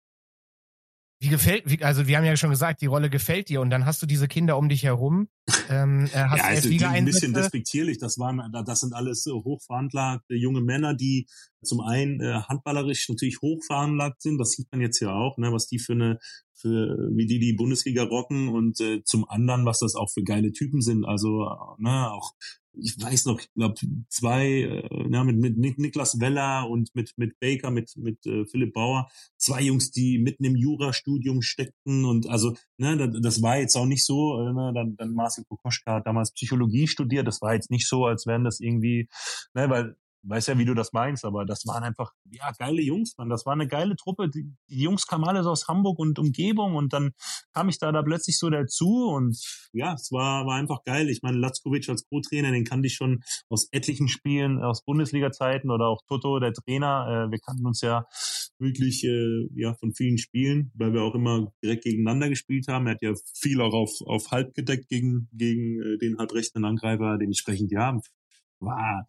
Wie 1.24 1.30
gefällt, 1.30 1.82
also 1.82 2.06
wir 2.06 2.18
haben 2.18 2.24
ja 2.24 2.36
schon 2.36 2.50
gesagt, 2.50 2.82
die 2.82 2.86
Rolle 2.86 3.08
gefällt 3.08 3.48
dir 3.48 3.62
und 3.62 3.70
dann 3.70 3.86
hast 3.86 4.02
du 4.02 4.06
diese 4.06 4.28
Kinder 4.28 4.58
um 4.58 4.68
dich 4.68 4.82
herum. 4.82 5.28
Ähm, 5.70 6.04
äh, 6.12 6.18
hast 6.18 6.38
ja, 6.38 6.44
also 6.44 6.68
die 6.68 6.84
ein 6.84 7.06
bisschen 7.06 7.32
despektierlich. 7.32 7.96
Das 7.98 8.18
waren, 8.18 8.42
das 8.52 8.80
sind 8.80 8.92
alles 8.92 9.24
hochveranlagte 9.26 10.34
junge 10.34 10.60
Männer, 10.60 10.94
die 10.94 11.26
zum 11.62 11.80
einen 11.80 12.20
äh, 12.20 12.42
handballerisch 12.46 13.08
natürlich 13.08 13.40
hochveranlagt 13.40 14.20
sind. 14.20 14.36
Das 14.36 14.50
sieht 14.50 14.68
man 14.70 14.82
jetzt 14.82 15.00
ja 15.00 15.14
auch, 15.14 15.38
ne, 15.38 15.50
was 15.50 15.66
die 15.66 15.78
für 15.78 15.94
eine, 15.94 16.18
für 16.52 16.94
wie 17.14 17.26
die 17.26 17.38
die 17.38 17.54
Bundesliga 17.54 18.02
rocken 18.02 18.50
und 18.50 18.78
äh, 18.80 19.02
zum 19.04 19.26
anderen, 19.26 19.64
was 19.64 19.78
das 19.78 19.94
auch 19.94 20.10
für 20.12 20.22
geile 20.22 20.52
Typen 20.52 20.82
sind. 20.82 21.06
Also 21.06 21.48
ne, 21.78 22.12
auch 22.12 22.32
ich 22.76 23.00
weiß 23.00 23.26
noch, 23.26 23.40
ich 23.40 23.52
glaube, 23.54 23.74
zwei, 24.08 24.46
äh, 24.46 25.10
ja, 25.10 25.24
mit, 25.24 25.56
mit 25.56 25.78
Niklas 25.78 26.20
Weller 26.20 26.68
und 26.68 26.94
mit, 26.94 27.12
mit 27.16 27.38
Baker, 27.40 27.70
mit, 27.70 27.96
mit 27.96 28.24
äh, 28.26 28.46
Philipp 28.46 28.74
Bauer, 28.74 29.08
zwei 29.36 29.62
Jungs, 29.62 29.90
die 29.90 30.18
mitten 30.18 30.44
im 30.44 30.56
Jurastudium 30.56 31.42
steckten 31.42 32.04
und 32.04 32.28
also, 32.28 32.54
ne, 32.78 32.96
das, 32.96 33.20
das 33.20 33.42
war 33.42 33.58
jetzt 33.58 33.76
auch 33.76 33.86
nicht 33.86 34.04
so, 34.04 34.40
äh, 34.40 34.52
ne, 34.52 34.72
dann, 34.74 34.96
dann 34.96 35.14
Marcel 35.14 35.44
Kokoschka 35.44 35.94
hat 35.96 36.06
damals 36.06 36.32
Psychologie 36.32 36.86
studiert, 36.86 37.26
das 37.26 37.40
war 37.40 37.54
jetzt 37.54 37.70
nicht 37.70 37.88
so, 37.88 38.06
als 38.06 38.26
wären 38.26 38.44
das 38.44 38.60
irgendwie, 38.60 39.08
ne, 39.54 39.70
weil 39.70 39.96
weiß 40.26 40.46
ja, 40.48 40.58
wie 40.58 40.64
du 40.64 40.74
das 40.74 40.92
meinst, 40.92 41.24
aber 41.24 41.44
das 41.44 41.66
waren 41.66 41.84
einfach, 41.84 42.12
ja, 42.30 42.50
geile 42.58 42.82
Jungs, 42.82 43.14
man. 43.18 43.28
Das 43.28 43.46
war 43.46 43.52
eine 43.52 43.68
geile 43.68 43.96
Truppe. 43.96 44.28
Die, 44.28 44.52
die 44.68 44.82
Jungs 44.82 45.06
kamen 45.06 45.24
alle 45.24 45.42
so 45.42 45.50
aus 45.50 45.68
Hamburg 45.68 45.98
und 45.98 46.18
Umgebung 46.18 46.74
und 46.76 46.92
dann 46.92 47.12
kam 47.52 47.68
ich 47.68 47.78
da 47.78 47.92
da 47.92 48.02
plötzlich 48.02 48.38
so 48.38 48.50
dazu 48.50 49.08
und 49.08 49.38
ja, 49.72 49.94
es 49.94 50.10
war, 50.12 50.46
war 50.46 50.56
einfach 50.56 50.84
geil. 50.84 51.08
Ich 51.10 51.22
meine, 51.22 51.38
Latzkovic 51.38 51.88
als 51.88 52.06
Co-Trainer, 52.08 52.50
den 52.52 52.64
kannte 52.64 52.86
ich 52.86 52.94
schon 52.94 53.22
aus 53.48 53.68
etlichen 53.70 54.08
Spielen, 54.08 54.62
aus 54.62 54.84
Bundesliga-Zeiten 54.84 55.70
oder 55.70 55.88
auch 55.88 56.02
Toto, 56.08 56.38
der 56.38 56.52
Trainer. 56.52 57.26
Äh, 57.26 57.30
wir 57.30 57.38
kannten 57.38 57.66
uns 57.66 57.80
ja 57.80 58.06
wirklich, 58.58 59.04
äh, 59.04 59.48
ja, 59.54 59.74
von 59.74 59.92
vielen 59.92 60.18
Spielen, 60.18 60.72
weil 60.74 60.92
wir 60.92 61.02
auch 61.02 61.14
immer 61.14 61.52
direkt 61.62 61.84
gegeneinander 61.84 62.28
gespielt 62.28 62.68
haben. 62.68 62.86
Er 62.86 62.94
hat 62.94 63.02
ja 63.02 63.12
viel 63.34 63.60
auch 63.60 63.74
auf, 63.74 63.90
auf 64.06 64.30
halb 64.30 64.54
gedeckt 64.54 64.88
gegen, 64.88 65.28
gegen 65.32 65.80
äh, 65.80 65.98
den 65.98 66.18
halbrechten 66.18 66.64
Angreifer. 66.64 67.18
Dementsprechend, 67.18 67.70
ja, 67.72 67.98
war, 68.60 69.08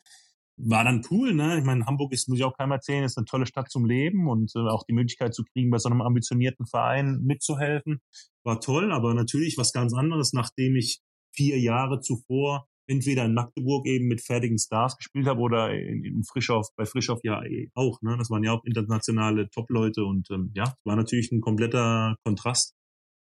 war 0.58 0.84
dann 0.84 1.02
cool, 1.12 1.34
ne? 1.34 1.58
Ich 1.58 1.66
meine, 1.66 1.86
Hamburg 1.86 2.14
ist, 2.14 2.30
muss 2.30 2.38
ich 2.38 2.44
auch 2.44 2.58
keinem 2.58 2.72
erzählen, 2.72 3.04
ist 3.04 3.18
eine 3.18 3.26
tolle 3.26 3.46
Stadt 3.46 3.70
zum 3.70 3.86
Leben 3.86 4.28
und 4.28 4.54
äh, 4.56 4.60
auch 4.60 4.84
die 4.84 4.94
Möglichkeit 4.94 5.34
zu 5.34 5.44
kriegen, 5.44 5.70
bei 5.70 5.78
so 5.80 5.90
einem 5.90 6.02
ambitionierten 6.02 6.66
Verein 6.66 7.22
mitzuhelfen, 7.24 8.00
war 8.44 8.62
toll, 8.62 8.92
aber 8.92 9.14
natürlich 9.14 9.58
was 9.58 9.74
ganz 9.74 9.94
anderes, 9.94 10.34
nachdem 10.34 10.76
ich 10.76 11.02
vier 11.34 11.60
Jahre 11.60 12.00
zuvor 12.00 12.68
entweder 12.88 13.26
in 13.26 13.34
Magdeburg 13.34 13.88
eben 13.88 14.08
mit 14.08 14.22
fertigen 14.22 14.60
Stars 14.60 14.96
gespielt 14.98 15.26
habe 15.26 15.42
oder 15.42 15.74
in, 15.74 16.04
in 16.04 16.24
Frischhoff, 16.24 16.68
bei 16.76 16.86
Frischhoff 16.86 17.20
ja 17.24 17.44
eh 17.44 17.70
auch, 17.74 18.02
ne? 18.02 18.16
Das 18.18 18.30
waren 18.30 18.44
ja 18.44 18.54
auch 18.54 18.64
internationale 18.64 19.50
Top-Leute 19.50 20.06
und 20.06 20.30
ähm, 20.32 20.52
ja, 20.54 20.76
war 20.84 20.96
natürlich 20.96 21.32
ein 21.32 21.42
kompletter 21.42 22.16
Kontrast. 22.24 22.75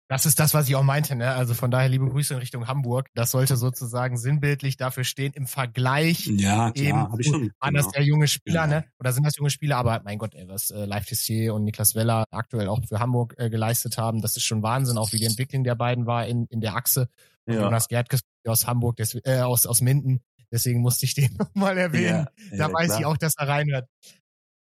Das 0.07 0.27
ist 0.27 0.40
das, 0.40 0.53
was 0.53 0.69
ich 0.69 0.76
auch 0.76 0.84
meinte, 0.84 1.15
ne? 1.15 1.34
Also 1.34 1.56
von 1.56 1.72
daher 1.72 1.90
liebe 1.90 2.07
Grüße 2.07 2.36
in 2.36 2.40
Richtung 2.40 2.68
Hamburg. 2.68 3.10
Das 3.15 3.32
sollte 3.32 3.57
sozusagen 3.57 4.18
sinnbildlich 4.18 4.77
dafür 4.77 5.03
stehen 5.03 5.34
im 5.34 5.48
Vergleich. 5.48 6.27
Ja, 6.27 6.72
klar, 6.72 7.11
habe 7.11 7.22
ich 7.22 7.27
schon. 7.27 7.52
Waren 7.60 7.73
genau. 7.73 7.84
das 7.84 7.91
der 7.91 8.03
junge 8.03 8.27
Spieler, 8.27 8.61
ja. 8.61 8.68
ne? 8.68 8.86
Oder 8.99 9.14
sind 9.14 9.23
das 9.23 9.36
junge 9.38 9.49
Spieler? 9.49 9.77
Aber 9.77 10.02
mein 10.06 10.19
Gott, 10.19 10.36
ey, 10.36 10.48
was 10.48 10.69
äh, 10.69 10.86
Live 10.86 11.06
Tissier 11.06 11.56
und 11.56 11.64
Niklas 11.64 11.95
Weller 11.95 12.26
aktuell 12.30 12.68
auch 12.69 12.80
für 12.88 12.99
Hamburg 12.99 13.34
äh, 13.38 13.49
geleistet 13.49 13.98
haben, 13.98 14.22
das 14.22 14.38
ist 14.38 14.44
schon 14.44 14.61
Wahnsinn, 14.61 14.99
auch 14.99 15.11
wie 15.11 15.18
die 15.18 15.26
Entwicklung 15.26 15.64
der 15.64 15.76
beiden 15.76 16.06
war 16.06 16.27
in, 16.27 16.45
in 16.49 16.61
der 16.61 16.76
Achse. 16.76 17.10
Ja. 17.48 17.61
Jonas 17.61 17.88
Gertges 17.88 18.22
aus 18.45 18.68
Hamburg, 18.68 18.98
des, 18.98 19.15
äh, 19.23 19.40
aus, 19.40 19.65
aus 19.65 19.82
Minden. 19.82 20.22
Deswegen 20.52 20.82
musste 20.82 21.06
ich 21.06 21.15
den 21.15 21.36
nochmal 21.40 21.77
erwähnen. 21.80 22.27
Ja, 22.52 22.57
da 22.57 22.73
weiß 22.73 22.88
klar. 22.88 22.99
ich 22.99 23.06
auch, 23.07 23.18
dass 23.18 23.36
er 23.38 23.48
reinhört. 23.48 23.88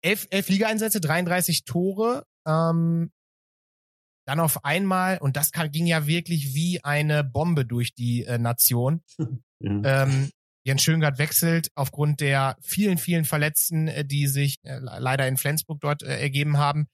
Elf, 0.01 0.27
elf 0.31 0.49
Liga-Einsätze, 0.49 0.99
33 0.99 1.63
Tore. 1.63 2.25
Ähm, 2.45 3.11
dann 4.29 4.39
auf 4.39 4.63
einmal, 4.63 5.17
und 5.17 5.35
das 5.35 5.51
kann, 5.51 5.71
ging 5.71 5.87
ja 5.87 6.05
wirklich 6.05 6.53
wie 6.53 6.83
eine 6.83 7.23
Bombe 7.23 7.65
durch 7.65 7.95
die 7.95 8.25
äh, 8.25 8.37
Nation. 8.37 9.01
Ja. 9.61 10.03
Ähm, 10.03 10.29
Jens 10.63 10.83
Schöngard 10.83 11.17
wechselt 11.17 11.69
aufgrund 11.75 12.21
der 12.21 12.55
vielen, 12.61 12.97
vielen 12.97 13.25
Verletzten, 13.25 13.89
äh, 13.89 14.05
die 14.05 14.27
sich 14.27 14.55
äh, 14.63 14.77
leider 14.77 15.27
in 15.27 15.35
Flensburg 15.35 15.81
dort 15.81 16.01
äh, 16.01 16.17
ergeben 16.17 16.57
haben, 16.57 16.87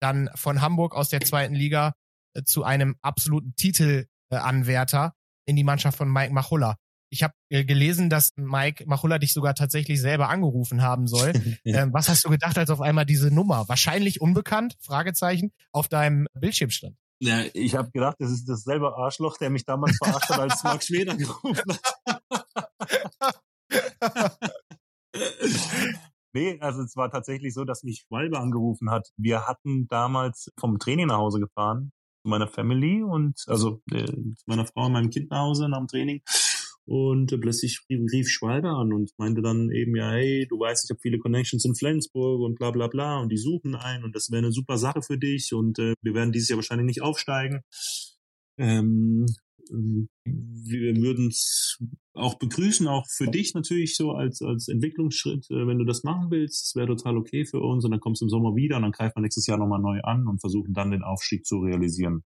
dann 0.00 0.30
von 0.34 0.62
Hamburg 0.62 0.94
aus 0.94 1.10
der 1.10 1.20
zweiten 1.20 1.54
Liga 1.54 1.92
äh, 2.32 2.44
zu 2.44 2.64
einem 2.64 2.96
absoluten 3.02 3.54
Titelanwärter 3.56 5.12
in 5.44 5.56
die 5.56 5.64
Mannschaft 5.64 5.98
von 5.98 6.10
Mike 6.10 6.32
Machulla. 6.32 6.78
Ich 7.10 7.22
habe 7.22 7.34
äh, 7.48 7.64
gelesen, 7.64 8.10
dass 8.10 8.32
Mike 8.36 8.84
Machulla 8.86 9.18
dich 9.18 9.32
sogar 9.32 9.54
tatsächlich 9.54 10.00
selber 10.00 10.28
angerufen 10.28 10.82
haben 10.82 11.06
soll. 11.06 11.32
ja. 11.64 11.82
ähm, 11.82 11.92
was 11.92 12.08
hast 12.08 12.24
du 12.24 12.30
gedacht, 12.30 12.58
als 12.58 12.70
auf 12.70 12.80
einmal 12.80 13.06
diese 13.06 13.30
Nummer, 13.30 13.68
wahrscheinlich 13.68 14.20
unbekannt, 14.20 14.76
Fragezeichen, 14.80 15.52
auf 15.72 15.88
deinem 15.88 16.26
Bildschirm 16.34 16.70
stand? 16.70 16.96
Ja, 17.20 17.42
ich 17.52 17.74
habe 17.74 17.90
gedacht, 17.90 18.16
das 18.20 18.30
ist 18.30 18.48
dasselbe 18.48 18.94
Arschloch, 18.96 19.38
der 19.38 19.50
mich 19.50 19.64
damals 19.64 19.96
verarscht 19.96 20.28
hat, 20.28 20.38
als 20.38 20.62
Marc 20.62 20.84
Schwed 20.84 21.08
angerufen 21.08 21.56
hat. 21.56 21.80
nee, 26.32 26.58
also 26.60 26.82
es 26.82 26.94
war 26.96 27.10
tatsächlich 27.10 27.54
so, 27.54 27.64
dass 27.64 27.82
mich 27.82 28.04
Schwalbe 28.06 28.38
angerufen 28.38 28.90
hat. 28.90 29.08
Wir 29.16 29.46
hatten 29.46 29.88
damals 29.88 30.52
vom 30.58 30.78
Training 30.78 31.08
nach 31.08 31.18
Hause 31.18 31.40
gefahren, 31.40 31.90
zu 32.22 32.28
meiner 32.28 32.46
Family 32.46 33.02
und 33.02 33.42
also 33.48 33.80
äh, 33.90 34.04
zu 34.04 34.44
meiner 34.46 34.66
Frau 34.66 34.86
und 34.86 34.92
meinem 34.92 35.10
Kind 35.10 35.30
nach 35.30 35.40
Hause 35.40 35.68
nach 35.68 35.78
dem 35.78 35.88
Training. 35.88 36.22
Und 36.88 37.32
äh, 37.32 37.38
plötzlich 37.38 37.82
rief 37.90 38.30
Schwalbe 38.30 38.70
an 38.70 38.94
und 38.94 39.10
meinte 39.18 39.42
dann 39.42 39.70
eben, 39.70 39.94
ja, 39.94 40.10
hey, 40.12 40.46
du 40.48 40.58
weißt, 40.58 40.86
ich 40.86 40.90
habe 40.90 41.00
viele 41.02 41.18
Connections 41.18 41.66
in 41.66 41.74
Flensburg 41.74 42.40
und 42.40 42.58
bla 42.58 42.70
bla 42.70 42.86
bla 42.86 43.20
und 43.20 43.30
die 43.30 43.36
suchen 43.36 43.74
einen 43.74 44.04
und 44.04 44.16
das 44.16 44.30
wäre 44.30 44.38
eine 44.38 44.52
super 44.52 44.78
Sache 44.78 45.02
für 45.02 45.18
dich 45.18 45.52
und 45.52 45.78
äh, 45.78 45.92
wir 46.00 46.14
werden 46.14 46.32
dieses 46.32 46.48
Jahr 46.48 46.56
wahrscheinlich 46.56 46.86
nicht 46.86 47.02
aufsteigen. 47.02 47.60
Ähm, 48.56 49.26
wir 50.24 50.96
würden 50.96 51.28
es 51.28 51.76
auch 52.14 52.38
begrüßen, 52.38 52.88
auch 52.88 53.04
für 53.06 53.26
dich 53.26 53.52
natürlich 53.52 53.94
so 53.94 54.12
als, 54.12 54.40
als 54.40 54.68
Entwicklungsschritt, 54.68 55.44
äh, 55.50 55.66
wenn 55.66 55.76
du 55.76 55.84
das 55.84 56.04
machen 56.04 56.30
willst. 56.30 56.74
Wäre 56.74 56.86
total 56.86 57.18
okay 57.18 57.44
für 57.44 57.60
uns 57.60 57.84
und 57.84 57.90
dann 57.90 58.00
kommst 58.00 58.22
du 58.22 58.24
im 58.24 58.30
Sommer 58.30 58.56
wieder 58.56 58.76
und 58.76 58.82
dann 58.82 58.92
greifen 58.92 59.16
wir 59.16 59.20
nächstes 59.20 59.46
Jahr 59.46 59.58
nochmal 59.58 59.82
neu 59.82 60.00
an 60.00 60.26
und 60.26 60.40
versuchen 60.40 60.72
dann 60.72 60.90
den 60.90 61.02
Aufstieg 61.02 61.44
zu 61.44 61.58
realisieren. 61.58 62.24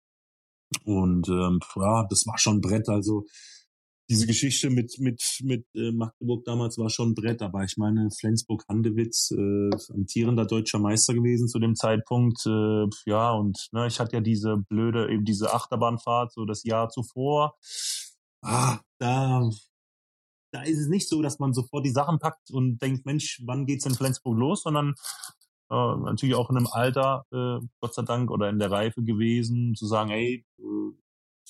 Und 0.83 1.29
ähm, 1.29 1.61
ja, 1.77 2.09
das 2.11 2.27
war 2.27 2.39
schon 2.39 2.57
ein 2.57 2.61
Brett. 2.61 2.89
Also 2.89 3.25
diese 4.09 4.27
Geschichte 4.27 4.71
mit 4.71 4.99
mit 4.99 5.23
mit 5.43 5.67
äh, 5.75 5.93
Magdeburg 5.93 6.45
damals 6.45 6.79
war 6.79 6.91
schon 6.91 7.11
ein 7.11 7.15
Brett, 7.15 7.43
aber 7.43 7.65
ich 7.65 7.77
meine 7.77 8.11
Flensburg 8.11 8.65
Handewitz 8.69 9.31
äh, 9.33 9.71
amtierender 9.93 10.47
deutscher 10.47 10.79
Meister 10.79 11.15
gewesen 11.15 11.49
zu 11.49 11.59
dem 11.59 11.75
Zeitpunkt, 11.75 12.45
äh, 12.47 12.87
ja 13.07 13.33
und 13.33 13.69
ne, 13.73 13.87
ich 13.87 14.01
hatte 14.01 14.17
ja 14.17 14.21
diese 14.21 14.57
blöde 14.57 15.11
eben 15.13 15.25
diese 15.25 15.53
Achterbahnfahrt 15.53 16.33
so 16.33 16.45
das 16.45 16.65
Jahr 16.65 16.89
zuvor. 16.89 17.57
Ah, 18.43 18.81
da 18.99 19.49
da 20.53 20.63
ist 20.63 20.79
es 20.79 20.89
nicht 20.89 21.09
so, 21.09 21.23
dass 21.23 21.39
man 21.39 21.53
sofort 21.53 21.85
die 21.85 21.91
Sachen 21.91 22.19
packt 22.19 22.51
und 22.51 22.79
denkt, 22.81 23.05
Mensch, 23.05 23.43
wann 23.45 23.67
geht's 23.67 23.87
in 23.87 23.95
Flensburg 23.95 24.39
los, 24.39 24.63
sondern 24.63 24.95
äh, 25.71 25.75
natürlich 25.75 26.35
auch 26.35 26.51
in 26.51 26.57
einem 26.57 26.69
Alter, 26.69 27.27
äh, 27.33 27.59
Gott 27.81 27.95
sei 27.95 28.03
Dank, 28.03 28.31
oder 28.31 28.49
in 28.49 28.59
der 28.59 28.71
Reife 28.71 29.03
gewesen, 29.03 29.75
zu 29.75 29.87
sagen, 29.87 30.11
ey, 30.11 30.47
äh, 30.59 30.93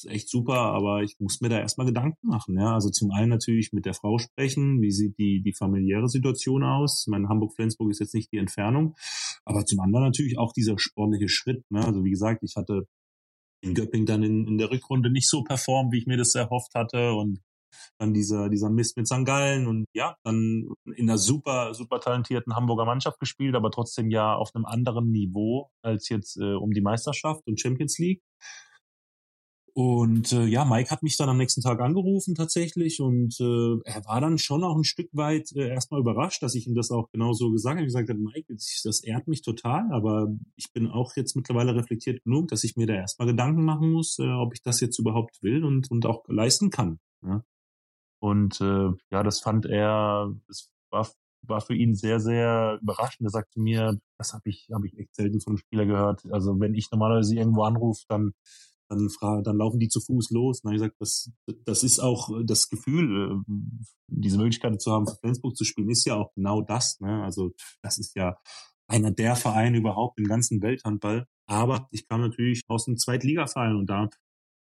ist 0.04 0.10
echt 0.10 0.28
super, 0.28 0.54
aber 0.54 1.02
ich 1.02 1.16
muss 1.18 1.40
mir 1.40 1.48
da 1.48 1.58
erstmal 1.58 1.86
Gedanken 1.86 2.26
machen. 2.26 2.56
Ja? 2.58 2.74
Also 2.74 2.90
zum 2.90 3.10
einen 3.10 3.30
natürlich 3.30 3.72
mit 3.72 3.86
der 3.86 3.94
Frau 3.94 4.18
sprechen, 4.18 4.80
wie 4.80 4.90
sieht 4.90 5.18
die, 5.18 5.42
die 5.42 5.54
familiäre 5.54 6.08
Situation 6.08 6.62
aus. 6.64 7.04
Ich 7.06 7.10
meine, 7.10 7.28
Hamburg-Flensburg 7.28 7.90
ist 7.90 8.00
jetzt 8.00 8.14
nicht 8.14 8.32
die 8.32 8.38
Entfernung, 8.38 8.94
aber 9.44 9.64
zum 9.64 9.80
anderen 9.80 10.06
natürlich 10.06 10.38
auch 10.38 10.52
dieser 10.52 10.78
sportliche 10.78 11.28
Schritt. 11.28 11.64
Ne? 11.70 11.84
Also 11.84 12.04
wie 12.04 12.10
gesagt, 12.10 12.42
ich 12.42 12.54
hatte 12.56 12.86
in 13.60 13.74
Göpping 13.74 14.06
dann 14.06 14.22
in, 14.22 14.46
in 14.46 14.58
der 14.58 14.70
Rückrunde 14.70 15.10
nicht 15.10 15.28
so 15.28 15.42
performt, 15.42 15.92
wie 15.92 15.98
ich 15.98 16.06
mir 16.06 16.16
das 16.16 16.34
erhofft 16.34 16.74
hatte 16.74 17.12
und 17.12 17.40
dann 17.98 18.14
dieser, 18.14 18.48
dieser 18.48 18.70
Mist 18.70 18.96
mit 18.96 19.06
St. 19.06 19.24
Gallen 19.24 19.66
und 19.66 19.86
ja, 19.92 20.16
dann 20.24 20.68
in 20.94 21.08
einer 21.08 21.18
super, 21.18 21.74
super 21.74 22.00
talentierten 22.00 22.54
Hamburger 22.54 22.84
Mannschaft 22.84 23.18
gespielt, 23.18 23.54
aber 23.54 23.70
trotzdem 23.70 24.10
ja 24.10 24.34
auf 24.34 24.50
einem 24.54 24.64
anderen 24.64 25.10
Niveau 25.10 25.70
als 25.82 26.08
jetzt 26.08 26.36
äh, 26.38 26.54
um 26.54 26.70
die 26.70 26.80
Meisterschaft 26.80 27.46
und 27.46 27.60
Champions 27.60 27.98
League. 27.98 28.22
Und 29.78 30.32
äh, 30.32 30.44
ja, 30.44 30.64
Mike 30.64 30.90
hat 30.90 31.04
mich 31.04 31.16
dann 31.16 31.28
am 31.28 31.36
nächsten 31.36 31.60
Tag 31.60 31.78
angerufen 31.78 32.34
tatsächlich 32.34 33.00
und 33.00 33.38
äh, 33.38 33.78
er 33.84 34.04
war 34.06 34.20
dann 34.20 34.36
schon 34.36 34.64
auch 34.64 34.74
ein 34.74 34.82
Stück 34.82 35.08
weit 35.12 35.52
äh, 35.54 35.68
erstmal 35.68 36.00
überrascht, 36.00 36.42
dass 36.42 36.56
ich 36.56 36.66
ihm 36.66 36.74
das 36.74 36.90
auch 36.90 37.12
genauso 37.12 37.52
gesagt 37.52 37.76
habe. 37.76 37.86
Ich 37.86 37.94
gesagt 37.94 38.08
Mike, 38.18 38.52
das 38.52 39.00
ehrt 39.04 39.28
mich 39.28 39.42
total, 39.42 39.88
aber 39.92 40.34
ich 40.56 40.72
bin 40.72 40.88
auch 40.88 41.14
jetzt 41.14 41.36
mittlerweile 41.36 41.76
reflektiert 41.76 42.24
genug, 42.24 42.48
dass 42.48 42.64
ich 42.64 42.74
mir 42.74 42.88
da 42.88 42.94
erstmal 42.94 43.28
Gedanken 43.28 43.64
machen 43.64 43.92
muss, 43.92 44.18
äh, 44.18 44.26
ob 44.26 44.52
ich 44.52 44.62
das 44.62 44.80
jetzt 44.80 44.98
überhaupt 44.98 45.40
will 45.44 45.64
und, 45.64 45.88
und 45.92 46.06
auch 46.06 46.24
leisten 46.26 46.70
kann. 46.70 46.98
Ne? 47.20 47.44
Und 48.18 48.60
äh, 48.60 48.90
ja, 49.12 49.22
das 49.22 49.38
fand 49.38 49.64
er, 49.64 50.34
das 50.48 50.72
war, 50.90 51.08
war 51.42 51.60
für 51.60 51.76
ihn 51.76 51.94
sehr, 51.94 52.18
sehr 52.18 52.80
überraschend. 52.82 53.28
Er 53.28 53.30
sagte 53.30 53.60
mir, 53.60 53.96
das 54.16 54.32
habe 54.32 54.50
ich, 54.50 54.66
hab 54.72 54.82
ich 54.84 54.98
echt 54.98 55.14
selten 55.14 55.40
von 55.40 55.52
einem 55.52 55.58
Spieler 55.58 55.86
gehört. 55.86 56.24
Also 56.32 56.58
wenn 56.58 56.74
ich 56.74 56.90
normalerweise 56.90 57.36
irgendwo 57.36 57.62
anrufe, 57.62 58.02
dann 58.08 58.32
dann, 58.88 59.10
frage, 59.10 59.42
dann 59.42 59.56
laufen 59.56 59.78
die 59.78 59.88
zu 59.88 60.00
Fuß 60.00 60.30
los. 60.30 60.60
Und 60.60 60.64
dann 60.64 60.80
habe 60.80 60.86
ich 60.86 60.98
gesagt, 60.98 61.00
das, 61.00 61.30
das 61.64 61.82
ist 61.82 62.00
auch 62.00 62.30
das 62.44 62.68
Gefühl, 62.68 63.32
äh, 63.32 63.52
diese 64.08 64.38
Möglichkeit 64.38 64.80
zu 64.80 64.92
haben, 64.92 65.06
für 65.06 65.16
Flensburg 65.16 65.56
zu 65.56 65.64
spielen, 65.64 65.90
ist 65.90 66.06
ja 66.06 66.16
auch 66.16 66.32
genau 66.34 66.62
das. 66.62 66.98
Ne? 67.00 67.22
Also 67.22 67.52
das 67.82 67.98
ist 67.98 68.16
ja 68.16 68.38
einer 68.88 69.10
der 69.10 69.36
Vereine 69.36 69.78
überhaupt 69.78 70.18
im 70.18 70.26
ganzen 70.26 70.62
Welthandball. 70.62 71.26
Aber 71.46 71.88
ich 71.90 72.08
kam 72.08 72.20
natürlich 72.20 72.62
aus 72.68 72.86
einem 72.86 72.96
Zweitligaverein 72.96 73.76
und 73.76 73.86
da 73.86 74.08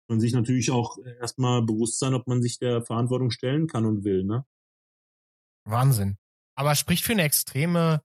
man 0.08 0.20
sich 0.20 0.32
natürlich 0.32 0.70
auch 0.70 0.98
erstmal 1.20 1.62
bewusst 1.62 1.98
sein, 1.98 2.14
ob 2.14 2.26
man 2.26 2.42
sich 2.42 2.58
der 2.58 2.82
Verantwortung 2.82 3.30
stellen 3.30 3.66
kann 3.66 3.86
und 3.86 4.04
will. 4.04 4.24
Ne? 4.24 4.44
Wahnsinn. 5.66 6.16
Aber 6.56 6.74
spricht 6.74 7.04
für 7.04 7.12
eine 7.12 7.22
extreme 7.22 8.02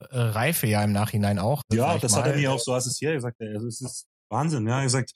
äh, 0.00 0.18
Reife 0.18 0.66
ja 0.66 0.82
im 0.84 0.92
Nachhinein 0.92 1.38
auch. 1.38 1.62
Ja, 1.72 1.96
das 1.98 2.12
mal. 2.12 2.18
hat 2.18 2.26
er 2.26 2.36
mir 2.36 2.52
auch 2.52 2.58
so 2.58 2.74
assoziiert. 2.74 3.14
Er 3.14 3.20
sagt, 3.20 3.40
also 3.40 3.66
es 3.66 3.80
ist 3.80 4.06
Wahnsinn. 4.28 4.66
Ja, 4.66 4.82
er 4.82 4.88
sagt, 4.88 5.12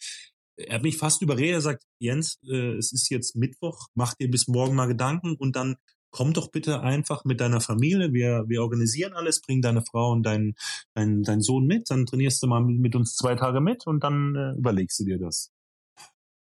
er 0.57 0.77
hat 0.77 0.83
mich 0.83 0.99
fast 0.99 1.23
überredet. 1.23 1.55
Er 1.55 1.61
sagt, 1.61 1.85
Jens, 1.99 2.39
äh, 2.49 2.77
es 2.77 2.93
ist 2.93 3.11
jetzt 3.11 3.37
Mittwoch, 3.37 3.89
mach 3.95 4.15
dir 4.15 4.31
bis 4.31 4.49
morgen 4.49 4.75
mal 4.75 4.87
Gedanken 4.87 5.35
und 5.37 5.57
dann 5.57 5.77
komm 6.11 6.33
doch 6.33 6.51
bitte 6.51 6.81
einfach 6.81 7.25
mit 7.25 7.41
deiner 7.41 7.61
Familie. 7.61 8.13
Wir, 8.13 8.45
wir 8.49 8.63
organisieren 8.63 9.13
alles, 9.13 9.41
bring 9.41 9.63
deine 9.63 9.83
Frau 9.83 10.13
und 10.13 10.25
deinen 10.25 10.55
dein, 10.95 11.23
dein 11.23 11.41
Sohn 11.41 11.67
mit, 11.67 11.91
dann 11.91 12.07
trainierst 12.07 12.43
du 12.43 12.47
mal 12.47 12.61
mit 12.61 12.97
uns 12.97 13.15
zwei 13.15 13.35
Tage 13.37 13.61
mit 13.61 13.87
und 13.87 14.03
dann 14.03 14.35
äh, 14.35 14.59
überlegst 14.59 14.99
du 15.01 15.05
dir 15.05 15.19
das 15.19 15.53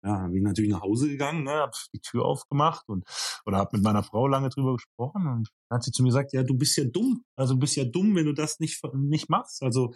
ja, 0.04 0.26
bin 0.28 0.36
ich 0.36 0.42
natürlich 0.42 0.70
nach 0.70 0.82
Hause 0.82 1.08
gegangen, 1.08 1.44
ne, 1.44 1.52
hab 1.52 1.74
die 1.92 2.00
Tür 2.00 2.24
aufgemacht 2.24 2.88
und 2.88 3.04
oder 3.44 3.58
hab 3.58 3.72
mit 3.72 3.82
meiner 3.82 4.02
Frau 4.02 4.26
lange 4.26 4.48
drüber 4.48 4.74
gesprochen 4.74 5.26
und 5.26 5.48
dann 5.68 5.76
hat 5.76 5.84
sie 5.84 5.90
zu 5.90 6.02
mir 6.02 6.08
gesagt, 6.08 6.32
ja, 6.32 6.42
du 6.42 6.54
bist 6.54 6.76
ja 6.76 6.84
dumm, 6.84 7.24
also 7.36 7.54
du 7.54 7.60
bist 7.60 7.76
ja 7.76 7.84
dumm, 7.84 8.14
wenn 8.14 8.26
du 8.26 8.32
das 8.32 8.60
nicht 8.60 8.80
nicht 8.94 9.28
machst. 9.28 9.62
Also 9.62 9.92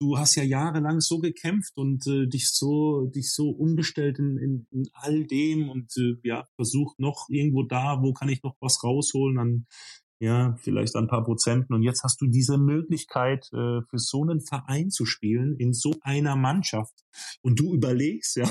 du 0.00 0.16
hast 0.16 0.36
ja 0.36 0.42
jahrelang 0.42 1.00
so 1.00 1.18
gekämpft 1.18 1.76
und 1.76 2.06
äh, 2.06 2.26
dich 2.26 2.50
so 2.50 3.06
dich 3.06 3.32
so 3.32 3.50
umgestellt 3.50 4.18
in, 4.18 4.38
in, 4.38 4.66
in 4.70 4.88
all 4.92 5.24
dem 5.24 5.68
und 5.68 5.92
äh, 5.96 6.14
ja 6.22 6.44
versucht 6.56 6.98
noch 6.98 7.26
irgendwo 7.28 7.64
da, 7.64 8.00
wo 8.00 8.12
kann 8.12 8.28
ich 8.28 8.42
noch 8.42 8.56
was 8.60 8.82
rausholen 8.84 9.38
an 9.38 9.66
ja, 10.22 10.54
vielleicht 10.60 10.94
ein 10.94 11.08
paar 11.08 11.24
Prozenten. 11.24 11.74
Und 11.74 11.82
jetzt 11.82 12.04
hast 12.04 12.20
du 12.20 12.28
diese 12.28 12.56
Möglichkeit, 12.56 13.48
äh, 13.52 13.82
für 13.82 13.98
so 13.98 14.22
einen 14.22 14.40
Verein 14.40 14.90
zu 14.90 15.04
spielen, 15.04 15.56
in 15.56 15.72
so 15.72 15.94
einer 16.02 16.36
Mannschaft. 16.36 16.94
Und 17.42 17.58
du 17.58 17.74
überlegst, 17.74 18.36
ja, 18.36 18.48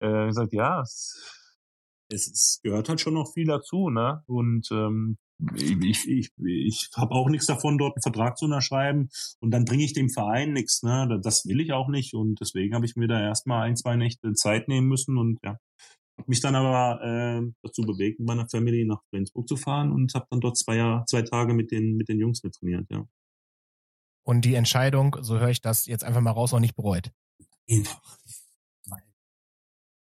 äh, 0.00 0.26
gesagt, 0.26 0.52
ja, 0.52 0.80
es, 0.82 1.46
es, 2.10 2.60
gehört 2.62 2.88
halt 2.88 3.00
schon 3.00 3.14
noch 3.14 3.32
viel 3.32 3.46
dazu, 3.46 3.90
ne? 3.90 4.22
Und 4.26 4.68
ähm, 4.70 5.18
ich, 5.54 6.08
ich, 6.08 6.30
ich 6.44 6.90
habe 6.96 7.14
auch 7.14 7.28
nichts 7.28 7.46
davon, 7.46 7.78
dort 7.78 7.96
einen 7.96 8.02
Vertrag 8.02 8.38
zu 8.38 8.46
unterschreiben 8.46 9.08
und 9.40 9.52
dann 9.52 9.64
bringe 9.64 9.84
ich 9.84 9.92
dem 9.92 10.10
Verein 10.10 10.52
nichts, 10.52 10.82
ne? 10.82 11.20
Das 11.22 11.46
will 11.46 11.60
ich 11.60 11.72
auch 11.72 11.88
nicht 11.88 12.14
und 12.14 12.40
deswegen 12.40 12.74
habe 12.74 12.86
ich 12.86 12.96
mir 12.96 13.08
da 13.08 13.20
erstmal 13.20 13.62
ein, 13.62 13.76
zwei 13.76 13.96
Nächte 13.96 14.32
Zeit 14.34 14.68
nehmen 14.68 14.88
müssen 14.88 15.16
und 15.16 15.38
ja, 15.44 15.58
habe 16.18 16.28
mich 16.28 16.40
dann 16.40 16.56
aber 16.56 17.00
äh, 17.02 17.52
dazu 17.62 17.82
bewegt, 17.82 18.18
mit 18.18 18.28
meiner 18.28 18.48
Family 18.48 18.84
nach 18.84 19.02
Flensburg 19.10 19.48
zu 19.48 19.56
fahren 19.56 19.92
und 19.92 20.12
habe 20.14 20.26
dann 20.30 20.40
dort 20.40 20.58
zwei, 20.58 20.76
Jahr, 20.76 21.06
zwei 21.06 21.22
Tage 21.22 21.54
mit 21.54 21.70
den, 21.70 21.96
mit 21.96 22.08
den 22.08 22.18
Jungs 22.18 22.42
mit 22.42 22.54
trainiert, 22.54 22.86
ja. 22.90 23.06
Und 24.24 24.44
die 24.44 24.54
Entscheidung, 24.54 25.16
so 25.20 25.38
höre 25.38 25.48
ich 25.48 25.62
das 25.62 25.86
jetzt 25.86 26.04
einfach 26.04 26.20
mal 26.20 26.32
raus, 26.32 26.52
noch 26.52 26.60
nicht 26.60 26.76
bereut. 26.76 27.12
Einfach. 27.70 28.02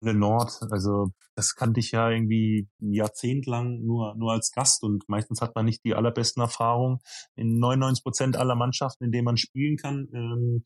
In 0.06 0.18
Nord, 0.18 0.60
also 0.70 1.12
das 1.34 1.54
kannte 1.54 1.80
ich 1.80 1.90
ja 1.90 2.10
irgendwie 2.10 2.68
ein 2.80 2.92
Jahrzehnt 2.92 3.46
lang 3.46 3.84
nur, 3.84 4.14
nur 4.16 4.32
als 4.32 4.52
Gast 4.52 4.82
und 4.82 5.08
meistens 5.08 5.40
hat 5.40 5.54
man 5.54 5.64
nicht 5.64 5.84
die 5.84 5.94
allerbesten 5.94 6.42
Erfahrungen. 6.42 6.98
In 7.36 7.58
99 7.58 8.02
Prozent 8.04 8.36
aller 8.36 8.54
Mannschaften, 8.54 9.04
in 9.04 9.12
denen 9.12 9.24
man 9.24 9.36
spielen 9.36 9.76
kann, 9.76 10.08
ähm, 10.12 10.64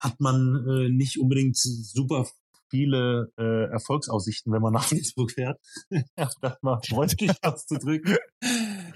hat 0.00 0.20
man 0.20 0.64
äh, 0.68 0.88
nicht 0.88 1.20
unbedingt 1.20 1.56
super 1.56 2.26
viele 2.70 3.32
äh, 3.36 3.70
Erfolgsaussichten, 3.70 4.52
wenn 4.52 4.62
man 4.62 4.72
nach 4.72 4.84
Flensburg 4.88 5.32
fährt. 5.32 5.58
das 6.16 6.36
mal 6.62 6.80
freundlich 6.86 7.32
auszudrücken. 7.42 8.16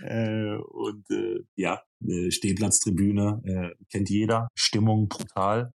äh, 0.03 0.57
und 0.57 1.11
äh, 1.11 1.41
ja, 1.57 1.83
äh, 2.07 2.31
Stehplatztribüne 2.31 3.43
äh, 3.45 3.85
kennt 3.91 4.09
jeder. 4.09 4.49
Stimmung 4.55 5.09
brutal. 5.09 5.73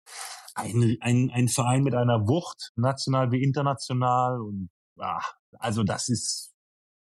Ein, 0.56 0.98
ein, 1.02 1.30
ein 1.32 1.48
Verein 1.48 1.84
mit 1.84 1.96
einer 1.96 2.28
Wucht, 2.28 2.72
national 2.76 3.32
wie 3.32 3.44
international. 3.44 4.42
Und 4.42 4.70
ah, 4.98 5.22
also 5.60 5.84
das 5.84 6.10
ist 6.10 6.56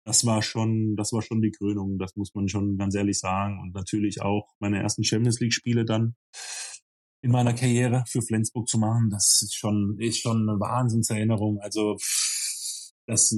das 0.06 0.26
war 0.26 0.42
schon, 0.42 0.96
das 0.96 1.12
war 1.12 1.22
schon 1.22 1.40
die 1.40 1.50
Krönung, 1.50 1.98
das 1.98 2.14
muss 2.14 2.34
man 2.34 2.48
schon 2.48 2.76
ganz 2.76 2.94
ehrlich 2.94 3.18
sagen. 3.18 3.58
Und 3.60 3.74
natürlich 3.74 4.20
auch 4.20 4.54
meine 4.58 4.82
ersten 4.82 5.02
Champions 5.02 5.40
League 5.40 5.54
Spiele 5.54 5.84
dann 5.84 6.14
in 7.22 7.30
meiner 7.30 7.54
Karriere 7.54 8.04
für 8.06 8.20
Flensburg 8.20 8.68
zu 8.68 8.78
machen, 8.78 9.08
das 9.10 9.40
ist 9.42 9.54
schon, 9.56 9.96
ist 9.98 10.20
schon 10.20 10.46
eine 10.46 10.60
Wahnsinnserinnerung. 10.60 11.58
Also 11.60 11.96
das 13.06 13.34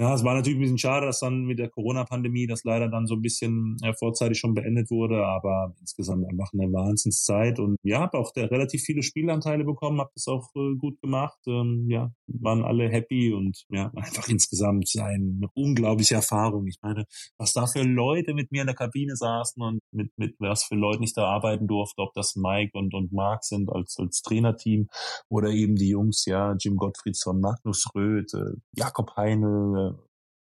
ja, 0.00 0.14
es 0.14 0.22
war 0.22 0.34
natürlich 0.34 0.58
ein 0.58 0.60
bisschen 0.60 0.78
schade, 0.78 1.06
dass 1.06 1.18
dann 1.18 1.42
mit 1.42 1.58
der 1.58 1.70
Corona-Pandemie 1.70 2.46
das 2.46 2.62
leider 2.62 2.88
dann 2.88 3.08
so 3.08 3.14
ein 3.14 3.22
bisschen 3.22 3.76
äh, 3.82 3.92
vorzeitig 3.94 4.38
schon 4.38 4.54
beendet 4.54 4.90
wurde, 4.90 5.26
aber 5.26 5.74
insgesamt 5.80 6.24
einfach 6.28 6.52
eine 6.52 6.72
Wahnsinnszeit 6.72 7.58
und 7.58 7.76
ja, 7.82 7.98
habe 7.98 8.16
auch 8.18 8.32
relativ 8.36 8.82
viele 8.82 9.02
Spielanteile 9.02 9.64
bekommen, 9.64 9.98
habe 9.98 10.10
das 10.14 10.28
auch 10.28 10.54
äh, 10.54 10.76
gut 10.76 11.00
gemacht, 11.00 11.38
ähm, 11.48 11.86
ja, 11.90 12.12
waren 12.28 12.62
alle 12.64 12.88
happy 12.88 13.32
und 13.32 13.64
ja, 13.70 13.90
einfach 13.96 14.28
insgesamt 14.28 14.88
eine 14.98 15.48
unglaubliche 15.54 16.14
Erfahrung. 16.14 16.68
Ich 16.68 16.78
meine, 16.80 17.04
was 17.36 17.52
da 17.52 17.66
für 17.66 17.82
Leute 17.82 18.34
mit 18.34 18.52
mir 18.52 18.60
in 18.60 18.68
der 18.68 18.76
Kabine 18.76 19.16
saßen 19.16 19.60
und 19.60 19.80
mit, 19.90 20.12
mit 20.16 20.36
was 20.38 20.62
für 20.62 20.76
Leuten 20.76 21.02
ich 21.02 21.14
da 21.14 21.24
arbeiten 21.24 21.66
durfte, 21.66 22.02
ob 22.02 22.14
das 22.14 22.36
Mike 22.36 22.78
und, 22.78 22.94
und 22.94 23.12
Marc 23.12 23.44
sind 23.44 23.68
als, 23.70 23.96
als 23.98 24.22
Trainerteam 24.22 24.86
oder 25.28 25.50
eben 25.50 25.74
die 25.74 25.88
Jungs, 25.88 26.24
ja, 26.26 26.54
Jim 26.56 26.76
Gottfriedson, 26.76 27.40
Magnus 27.40 27.88
Röth, 27.96 28.34
äh, 28.34 28.52
Jakob 28.76 29.16
Heinl, 29.16 29.87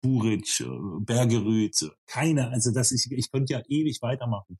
Buric, 0.02 0.60
äh, 0.60 0.66
Bergerüth, 1.00 1.90
keine, 2.06 2.50
also 2.50 2.72
das 2.72 2.92
ist, 2.92 3.10
ich 3.10 3.30
könnte 3.30 3.54
ja 3.54 3.62
ewig 3.68 4.02
weitermachen. 4.02 4.58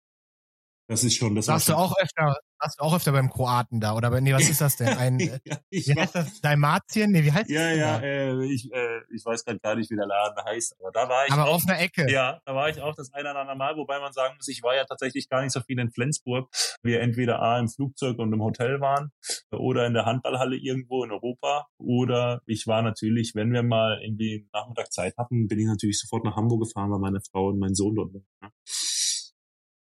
Das 0.89 1.05
ist 1.05 1.17
schon, 1.17 1.35
das 1.35 1.49
Warst 1.49 1.69
du 1.69 1.77
auch 1.77 1.95
öfter, 1.99 2.37
warst 2.63 2.79
du 2.79 2.85
auch 2.85 2.95
öfter 2.95 3.13
beim 3.13 3.29
Kroaten 3.31 3.81
da 3.81 3.95
oder 3.95 4.21
nee, 4.21 4.33
was 4.33 4.49
ist 4.49 4.61
das 4.61 4.77
denn? 4.77 4.89
Ein, 4.89 5.19
ja, 5.19 5.35
äh, 5.45 5.59
wie 5.71 5.95
heißt 5.95 6.15
das? 6.15 6.41
Dalmatien? 6.41 7.11
Nee, 7.11 7.25
wie 7.25 7.33
heißt 7.33 7.51
ja, 7.51 7.69
das? 7.69 7.79
Ja, 7.79 8.01
ja, 8.01 8.01
äh, 8.01 8.45
ich, 8.45 8.73
äh, 8.73 9.01
ich 9.15 9.25
weiß 9.25 9.45
gerade 9.45 9.59
gar 9.59 9.75
nicht, 9.75 9.91
wie 9.91 9.97
der 9.97 10.07
Laden 10.07 10.43
heißt, 10.45 10.77
aber 10.81 10.93
da 10.93 11.09
war 11.09 11.27
ich. 11.27 11.33
Aber 11.33 11.49
auch, 11.49 11.57
auf 11.57 11.67
einer 11.67 11.81
Ecke. 11.81 12.11
Ja, 12.11 12.41
da 12.45 12.55
war 12.55 12.69
ich 12.69 12.81
auch 12.81 12.95
das 12.95 13.13
eine 13.13 13.31
oder 13.31 13.41
andere 13.41 13.57
Mal, 13.57 13.77
wobei 13.77 13.99
man 13.99 14.13
sagen 14.13 14.37
muss, 14.37 14.49
ich 14.49 14.63
war 14.63 14.75
ja 14.75 14.85
tatsächlich 14.85 15.29
gar 15.29 15.43
nicht 15.43 15.53
so 15.53 15.61
viel 15.61 15.79
in 15.79 15.91
Flensburg. 15.91 16.49
Wir 16.83 17.01
entweder 17.01 17.41
A 17.43 17.59
im 17.59 17.69
Flugzeug 17.69 18.19
und 18.19 18.33
im 18.33 18.43
Hotel 18.43 18.81
waren 18.81 19.11
oder 19.51 19.87
in 19.87 19.95
der 19.95 20.07
Handballhalle 20.07 20.57
irgendwo 20.57 21.05
in 21.05 21.11
Europa 21.11 21.67
oder 21.79 22.41
ich 22.47 22.67
war 22.67 22.83
natürlich, 22.83 23.33
wenn 23.35 23.53
wir 23.53 23.63
mal 23.63 24.01
irgendwie 24.03 24.49
Nachmittag 24.53 24.93
Zeit 24.93 25.15
hatten, 25.19 25.49
bin 25.49 25.59
ich 25.59 25.67
natürlich 25.67 26.01
sofort 26.01 26.25
nach 26.25 26.37
Hamburg 26.37 26.63
gefahren, 26.63 26.91
weil 26.91 26.99
meine 26.99 27.21
Frau 27.21 27.49
und 27.49 27.59
mein 27.59 27.75
Sohn 27.75 27.95
dort 27.95 28.15
waren. 28.15 28.53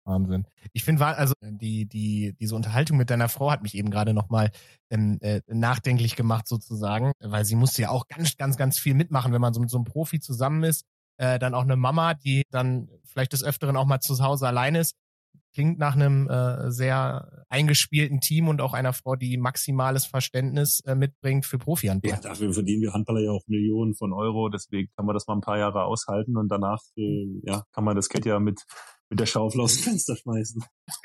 Wahnsinn. 0.05 0.47
Ich 0.73 0.85
finde, 0.85 1.05
also 1.05 1.35
die, 1.43 1.87
die, 1.87 2.35
diese 2.39 2.57
Unterhaltung 2.57 2.97
mit 2.97 3.11
deiner 3.11 3.29
Frau 3.29 3.51
hat 3.51 3.63
mich 3.63 3.75
eben 3.75 3.91
gerade 3.91 4.15
nochmal 4.15 4.51
ähm, 4.91 5.19
äh, 5.21 5.41
nachdenklich 5.47 6.17
gemacht 6.17 6.49
sozusagen, 6.49 7.13
weil 7.21 7.45
sie 7.45 7.57
musste 7.57 7.83
ja 7.83 7.91
auch 7.91 8.09
ganz, 8.09 8.37
ganz, 8.37 8.57
ganz 8.57 8.79
viel 8.79 8.95
mitmachen, 8.95 9.33
wenn 9.33 9.41
man 9.41 9.55
so 9.55 9.61
mit 9.61 9.71
so 9.71 9.79
einem 9.79 9.85
Profi 9.85 10.21
zusammen 10.21 10.65
ist. 10.65 10.85
Äh, 11.19 11.39
dann 11.39 11.55
auch 11.55 11.63
eine 11.63 11.77
Mama, 11.77 12.15
die 12.15 12.43
dann 12.51 12.89
vielleicht 13.05 13.33
des 13.33 13.45
Öfteren 13.45 13.77
auch 13.77 13.87
mal 13.87 14.01
zu 14.01 14.19
Hause 14.19 14.47
allein 14.47 14.75
ist. 14.75 14.97
Klingt 15.55 15.79
nach 15.79 15.95
einem 15.95 16.31
äh, 16.31 16.71
sehr 16.71 17.45
eingespielten 17.51 18.21
Team 18.21 18.49
und 18.49 18.63
auch 18.63 18.73
einer 18.73 18.95
Frau, 18.95 19.17
die 19.17 19.37
maximales 19.37 20.07
Verständnis 20.07 20.81
äh, 20.81 20.95
mitbringt 20.95 21.45
für 21.45 21.59
Profi-Handball. 21.59 22.13
Ja, 22.13 22.21
dafür 22.21 22.55
verdienen 22.55 22.81
wir 22.81 22.95
Handballer 22.95 23.21
ja 23.21 23.31
auch 23.33 23.47
Millionen 23.47 23.95
von 23.95 24.15
Euro, 24.15 24.49
deswegen 24.49 24.89
kann 24.97 25.05
man 25.05 25.15
das 25.15 25.27
mal 25.27 25.35
ein 25.35 25.43
paar 25.43 25.59
Jahre 25.59 25.85
aushalten 25.85 26.39
und 26.39 26.49
danach 26.49 26.81
äh, 26.97 27.27
ja, 27.43 27.65
kann 27.73 27.85
man 27.85 27.97
das 27.97 28.09
Geld 28.09 28.25
ja 28.25 28.41
mit 28.41 28.63
mit 29.13 29.21
der 29.21 29.27
Schaufel 29.27 29.61
aus 29.61 29.75
dem 29.75 29.83
Fenster 29.83 30.17
schmeißen. 30.17 30.65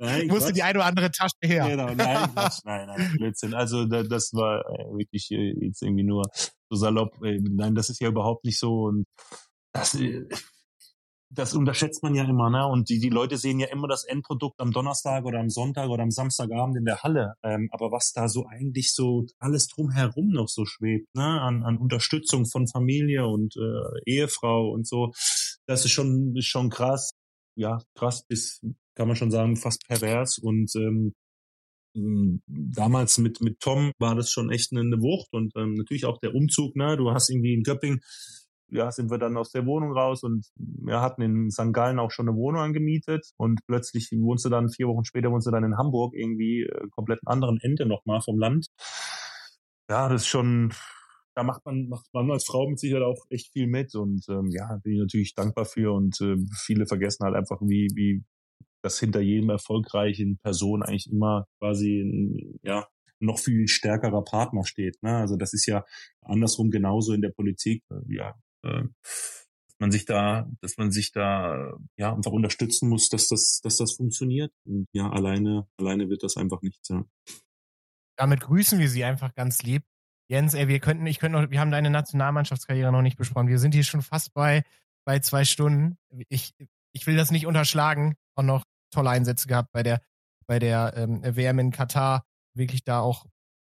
nein, 0.00 0.26
Musste 0.26 0.52
die 0.52 0.64
eine 0.64 0.80
oder 0.80 0.86
andere 0.86 1.12
Tasche 1.12 1.36
her. 1.40 1.68
Genau, 1.68 1.94
nein, 1.94 2.28
Quatsch, 2.32 2.58
nein, 2.64 2.88
nein, 2.88 3.12
Blödsinn. 3.18 3.54
Also 3.54 3.84
da, 3.84 4.02
das 4.02 4.32
war 4.32 4.68
äh, 4.68 4.98
wirklich 4.98 5.30
äh, 5.30 5.54
jetzt 5.64 5.80
irgendwie 5.80 6.02
nur 6.02 6.24
so 6.68 6.76
salopp. 6.76 7.22
Äh, 7.22 7.38
nein, 7.40 7.76
das 7.76 7.88
ist 7.88 8.00
ja 8.00 8.08
überhaupt 8.08 8.44
nicht 8.44 8.58
so 8.58 8.82
und 8.82 9.04
das, 9.72 9.96
das 11.30 11.54
unterschätzt 11.54 12.02
man 12.02 12.16
ja 12.16 12.24
immer, 12.24 12.50
ne? 12.50 12.66
Und 12.66 12.88
die, 12.88 12.98
die 12.98 13.10
Leute 13.10 13.36
sehen 13.36 13.60
ja 13.60 13.68
immer 13.68 13.86
das 13.86 14.02
Endprodukt 14.02 14.60
am 14.60 14.72
Donnerstag 14.72 15.24
oder 15.26 15.38
am 15.38 15.50
Sonntag 15.50 15.88
oder 15.88 16.02
am 16.02 16.10
Samstagabend 16.10 16.76
in 16.76 16.84
der 16.84 17.04
Halle. 17.04 17.34
Ähm, 17.44 17.68
aber 17.70 17.92
was 17.92 18.12
da 18.12 18.28
so 18.28 18.46
eigentlich 18.46 18.92
so 18.92 19.24
alles 19.38 19.68
drumherum 19.68 20.30
noch 20.30 20.48
so 20.48 20.64
schwebt, 20.64 21.14
ne? 21.14 21.22
An, 21.22 21.62
an 21.62 21.78
Unterstützung 21.78 22.44
von 22.46 22.66
Familie 22.66 23.28
und 23.28 23.54
äh, 23.56 24.00
Ehefrau 24.10 24.70
und 24.70 24.88
so, 24.88 25.12
das 25.66 25.84
ist 25.84 25.92
schon, 25.92 26.34
ist 26.36 26.46
schon 26.46 26.70
krass. 26.70 27.10
Ja, 27.56 27.80
krass 27.94 28.24
bis, 28.26 28.60
kann 28.96 29.06
man 29.08 29.16
schon 29.16 29.30
sagen, 29.30 29.56
fast 29.56 29.86
pervers. 29.86 30.38
Und 30.38 30.74
ähm, 30.76 31.12
ähm, 31.96 32.42
damals 32.46 33.18
mit, 33.18 33.40
mit 33.40 33.60
Tom 33.60 33.92
war 33.98 34.14
das 34.14 34.30
schon 34.30 34.50
echt 34.50 34.72
eine, 34.72 34.80
eine 34.80 35.00
Wucht 35.00 35.32
und 35.32 35.52
ähm, 35.56 35.74
natürlich 35.74 36.04
auch 36.04 36.18
der 36.18 36.34
Umzug, 36.34 36.76
ne? 36.76 36.96
Du 36.96 37.10
hast 37.10 37.30
irgendwie 37.30 37.54
in 37.54 37.62
Göpping, 37.62 38.00
ja, 38.68 38.90
sind 38.90 39.10
wir 39.10 39.18
dann 39.18 39.36
aus 39.36 39.50
der 39.50 39.66
Wohnung 39.66 39.92
raus 39.92 40.22
und 40.24 40.46
wir 40.56 41.00
hatten 41.00 41.22
in 41.22 41.50
St. 41.50 41.72
Gallen 41.72 41.98
auch 41.98 42.10
schon 42.10 42.28
eine 42.28 42.36
Wohnung 42.36 42.62
angemietet 42.62 43.30
und 43.36 43.60
plötzlich 43.66 44.10
wohnst 44.12 44.44
du 44.44 44.48
dann 44.48 44.70
vier 44.70 44.88
Wochen 44.88 45.04
später 45.04 45.30
wohnst 45.30 45.46
du 45.46 45.52
dann 45.52 45.64
in 45.64 45.76
Hamburg 45.76 46.14
irgendwie 46.14 46.62
äh, 46.62 46.88
komplett 46.90 47.20
anderen 47.26 47.58
Ende 47.60 47.86
nochmal 47.86 48.20
vom 48.20 48.38
Land. 48.38 48.66
Ja, 49.88 50.08
das 50.08 50.22
ist 50.22 50.28
schon, 50.28 50.72
da 51.34 51.42
macht 51.42 51.64
man, 51.64 51.88
macht 51.88 52.06
man 52.12 52.30
als 52.30 52.44
Frau 52.44 52.68
mit 52.68 52.78
Sicherheit 52.78 53.04
auch 53.04 53.24
echt 53.28 53.52
viel 53.52 53.66
mit 53.66 53.94
und 53.94 54.24
ähm, 54.28 54.50
ja, 54.50 54.76
bin 54.82 54.94
ich 54.94 55.00
natürlich 55.00 55.34
dankbar 55.34 55.64
für 55.64 55.92
und 55.92 56.20
äh, 56.20 56.36
viele 56.56 56.86
vergessen 56.86 57.24
halt 57.24 57.34
einfach, 57.34 57.60
wie, 57.62 57.88
wie 57.94 58.24
dass 58.82 59.00
hinter 59.00 59.20
jedem 59.20 59.48
erfolgreichen 59.48 60.38
Person 60.42 60.82
eigentlich 60.82 61.10
immer 61.10 61.46
quasi 61.58 62.02
ein, 62.02 62.58
ja, 62.62 62.86
noch 63.18 63.38
viel 63.38 63.66
stärkerer 63.66 64.22
Partner 64.22 64.64
steht. 64.64 65.02
Ne? 65.02 65.16
Also 65.16 65.36
das 65.36 65.54
ist 65.54 65.66
ja 65.66 65.84
andersrum 66.20 66.70
genauso 66.70 67.14
in 67.14 67.22
der 67.22 67.30
Politik. 67.30 67.82
Ja, 68.08 68.34
äh, 68.62 68.82
man 69.78 69.90
sich 69.90 70.04
da, 70.04 70.48
dass 70.60 70.76
man 70.76 70.90
sich 70.90 71.12
da 71.12 71.72
ja 71.96 72.14
einfach 72.14 72.32
unterstützen 72.32 72.88
muss, 72.88 73.08
dass 73.08 73.28
das, 73.28 73.60
dass 73.62 73.78
das 73.78 73.94
funktioniert. 73.94 74.52
Und 74.64 74.86
ja, 74.92 75.10
alleine, 75.10 75.66
alleine 75.78 76.08
wird 76.08 76.22
das 76.22 76.36
einfach 76.36 76.62
nichts. 76.62 76.88
Ja. 76.88 77.04
Damit 78.16 78.40
grüßen 78.40 78.78
wir 78.78 78.88
Sie 78.88 79.04
einfach 79.04 79.34
ganz 79.34 79.62
lieb. 79.62 79.84
Jens, 80.28 80.54
ey, 80.54 80.68
wir 80.68 80.80
könnten, 80.80 81.06
ich 81.06 81.18
könnte 81.18 81.38
noch, 81.38 81.50
wir 81.50 81.60
haben 81.60 81.70
deine 81.70 81.90
Nationalmannschaftskarriere 81.90 82.90
noch 82.90 83.02
nicht 83.02 83.16
besprochen. 83.16 83.48
Wir 83.48 83.58
sind 83.58 83.74
hier 83.74 83.84
schon 83.84 84.02
fast 84.02 84.32
bei, 84.32 84.64
bei 85.04 85.18
zwei 85.18 85.44
Stunden. 85.44 85.98
Ich, 86.28 86.54
ich 86.92 87.06
will 87.06 87.16
das 87.16 87.30
nicht 87.30 87.46
unterschlagen. 87.46 88.14
Auch 88.34 88.42
noch 88.42 88.64
tolle 88.90 89.10
Einsätze 89.10 89.48
gehabt 89.48 89.70
bei 89.72 89.82
der, 89.82 90.00
bei 90.46 90.58
der 90.58 90.94
ähm, 90.96 91.22
WM 91.22 91.58
in 91.58 91.70
Katar. 91.70 92.24
Wirklich 92.54 92.84
da 92.84 93.00
auch 93.00 93.26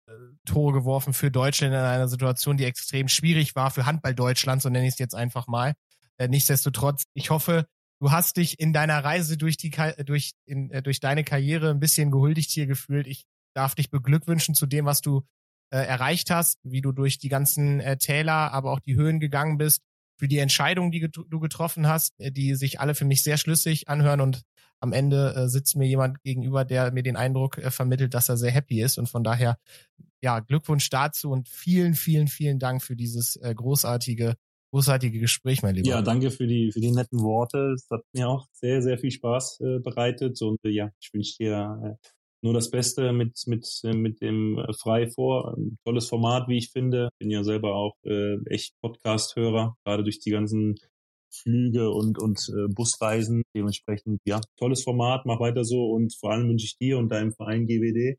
äh, 0.07 0.13
Tore 0.45 0.73
geworfen 0.73 1.15
für 1.15 1.31
Deutschland 1.31 1.73
in 1.73 1.81
einer 1.81 2.09
Situation, 2.09 2.57
die 2.57 2.65
extrem 2.65 3.09
schwierig 3.09 3.55
war 3.55 3.71
für 3.71 3.87
Handball 3.87 4.15
Deutschland, 4.15 4.61
so 4.61 4.69
nenne 4.69 4.87
ich 4.87 4.95
es 4.95 4.99
jetzt 4.99 5.15
einfach 5.15 5.47
mal. 5.47 5.75
Äh, 6.19 6.29
nichtsdestotrotz, 6.29 7.05
ich 7.15 7.31
hoffe, 7.31 7.67
du 8.01 8.11
hast 8.11 8.37
dich 8.37 8.61
in 8.61 8.73
deiner 8.73 9.03
Reise 9.03 9.37
durch 9.37 9.57
die 9.57 9.71
durch 10.05 10.33
in, 10.45 10.71
äh, 10.71 10.83
durch 10.83 11.01
deine 11.01 11.25
Karriere 11.25 11.71
ein 11.71 11.81
bisschen 11.81 12.11
gehuldigt 12.11 12.51
hier 12.51 12.67
gefühlt. 12.67 13.07
Ich 13.07 13.25
darf 13.55 13.75
dich 13.75 13.91
beglückwünschen 13.91 14.55
zu 14.55 14.67
dem, 14.67 14.85
was 14.85 15.01
du 15.01 15.23
äh, 15.73 15.79
erreicht 15.79 16.31
hast, 16.31 16.59
wie 16.63 16.83
du 16.83 16.93
durch 16.93 17.19
die 17.19 17.29
ganzen 17.29 17.81
äh, 17.81 17.97
Täler, 17.97 18.53
aber 18.53 18.73
auch 18.73 18.81
die 18.81 18.95
Höhen 18.95 19.21
gegangen 19.21 19.57
bist, 19.57 19.83
für 20.19 20.29
die 20.29 20.39
Entscheidungen, 20.39 20.93
die 20.93 21.01
get 21.01 21.17
du 21.17 21.41
getroffen 21.41 21.89
hast, 21.89 22.15
äh, 22.19 22.31
die 22.31 22.55
sich 22.55 22.79
alle 22.79 22.95
für 22.95 23.07
mich 23.07 23.23
sehr 23.23 23.39
schlüssig 23.39 23.89
anhören 23.89 24.21
und 24.21 24.43
am 24.81 24.93
Ende 24.93 25.35
äh, 25.35 25.49
sitzt 25.49 25.77
mir 25.77 25.87
jemand 25.87 26.23
gegenüber, 26.23 26.65
der 26.65 26.93
mir 26.93 27.03
den 27.03 27.17
Eindruck 27.17 27.59
äh, 27.59 27.71
vermittelt, 27.71 28.15
dass 28.15 28.29
er 28.29 28.37
sehr 28.37 28.51
happy 28.51 28.83
ist. 28.83 28.99
Und 28.99 29.09
von 29.09 29.25
daher, 29.25 29.57
ja, 30.21 30.41
Glückwunsch 30.41 30.91
dazu 30.91 31.31
und 31.31 31.49
vielen, 31.49 31.95
vielen, 31.95 32.29
vielen 32.29 32.59
Dank 32.59 32.83
für 32.83 32.97
dieses 32.97 33.37
äh, 33.37 33.55
großartige, 33.55 34.35
großartige 34.73 35.21
Gespräch, 35.21 35.63
mein 35.63 35.77
Lieber. 35.77 35.89
Ja, 35.89 36.03
danke 36.03 36.31
für 36.33 36.47
die, 36.47 36.73
für 36.73 36.81
die 36.81 36.91
netten 36.91 37.21
Worte. 37.21 37.73
Es 37.75 37.87
hat 37.91 38.03
mir 38.13 38.29
auch 38.29 38.47
sehr, 38.53 38.83
sehr 38.83 38.99
viel 38.99 39.13
Spaß 39.13 39.61
äh, 39.61 39.79
bereitet. 39.79 40.43
Und 40.43 40.59
äh, 40.65 40.71
ja, 40.71 40.91
ich 41.01 41.15
wünsche 41.15 41.37
dir 41.39 41.99
äh, 42.01 42.09
nur 42.43 42.55
das 42.55 42.71
Beste 42.71 43.13
mit, 43.13 43.39
mit, 43.47 43.67
äh, 43.85 43.95
mit 43.95 44.21
dem 44.21 44.59
äh, 44.59 44.73
Frei 44.73 45.09
vor. 45.09 45.57
Ein 45.57 45.79
tolles 45.85 46.09
Format, 46.09 46.49
wie 46.49 46.59
ich 46.59 46.71
finde. 46.71 47.09
Bin 47.19 47.31
ja 47.31 47.45
selber 47.45 47.75
auch 47.75 47.95
äh, 48.05 48.37
echt 48.47 48.75
Podcast-Hörer, 48.81 49.77
gerade 49.85 50.03
durch 50.03 50.19
die 50.19 50.31
ganzen 50.31 50.77
Flüge 51.33 51.91
und, 51.91 52.19
und 52.19 52.39
äh, 52.51 52.73
Busreisen. 52.73 53.43
Dementsprechend, 53.57 54.21
ja, 54.27 54.41
tolles 54.59 54.83
Format, 54.83 55.25
mach 55.25 55.41
weiter 55.41 55.65
so 55.65 55.91
und 55.91 56.15
vor 56.19 56.33
allem 56.33 56.49
wünsche 56.49 56.67
ich 56.67 56.77
dir 56.79 56.99
und 56.99 57.09
deinem 57.11 57.33
Verein 57.33 57.67
GWD 57.67 58.19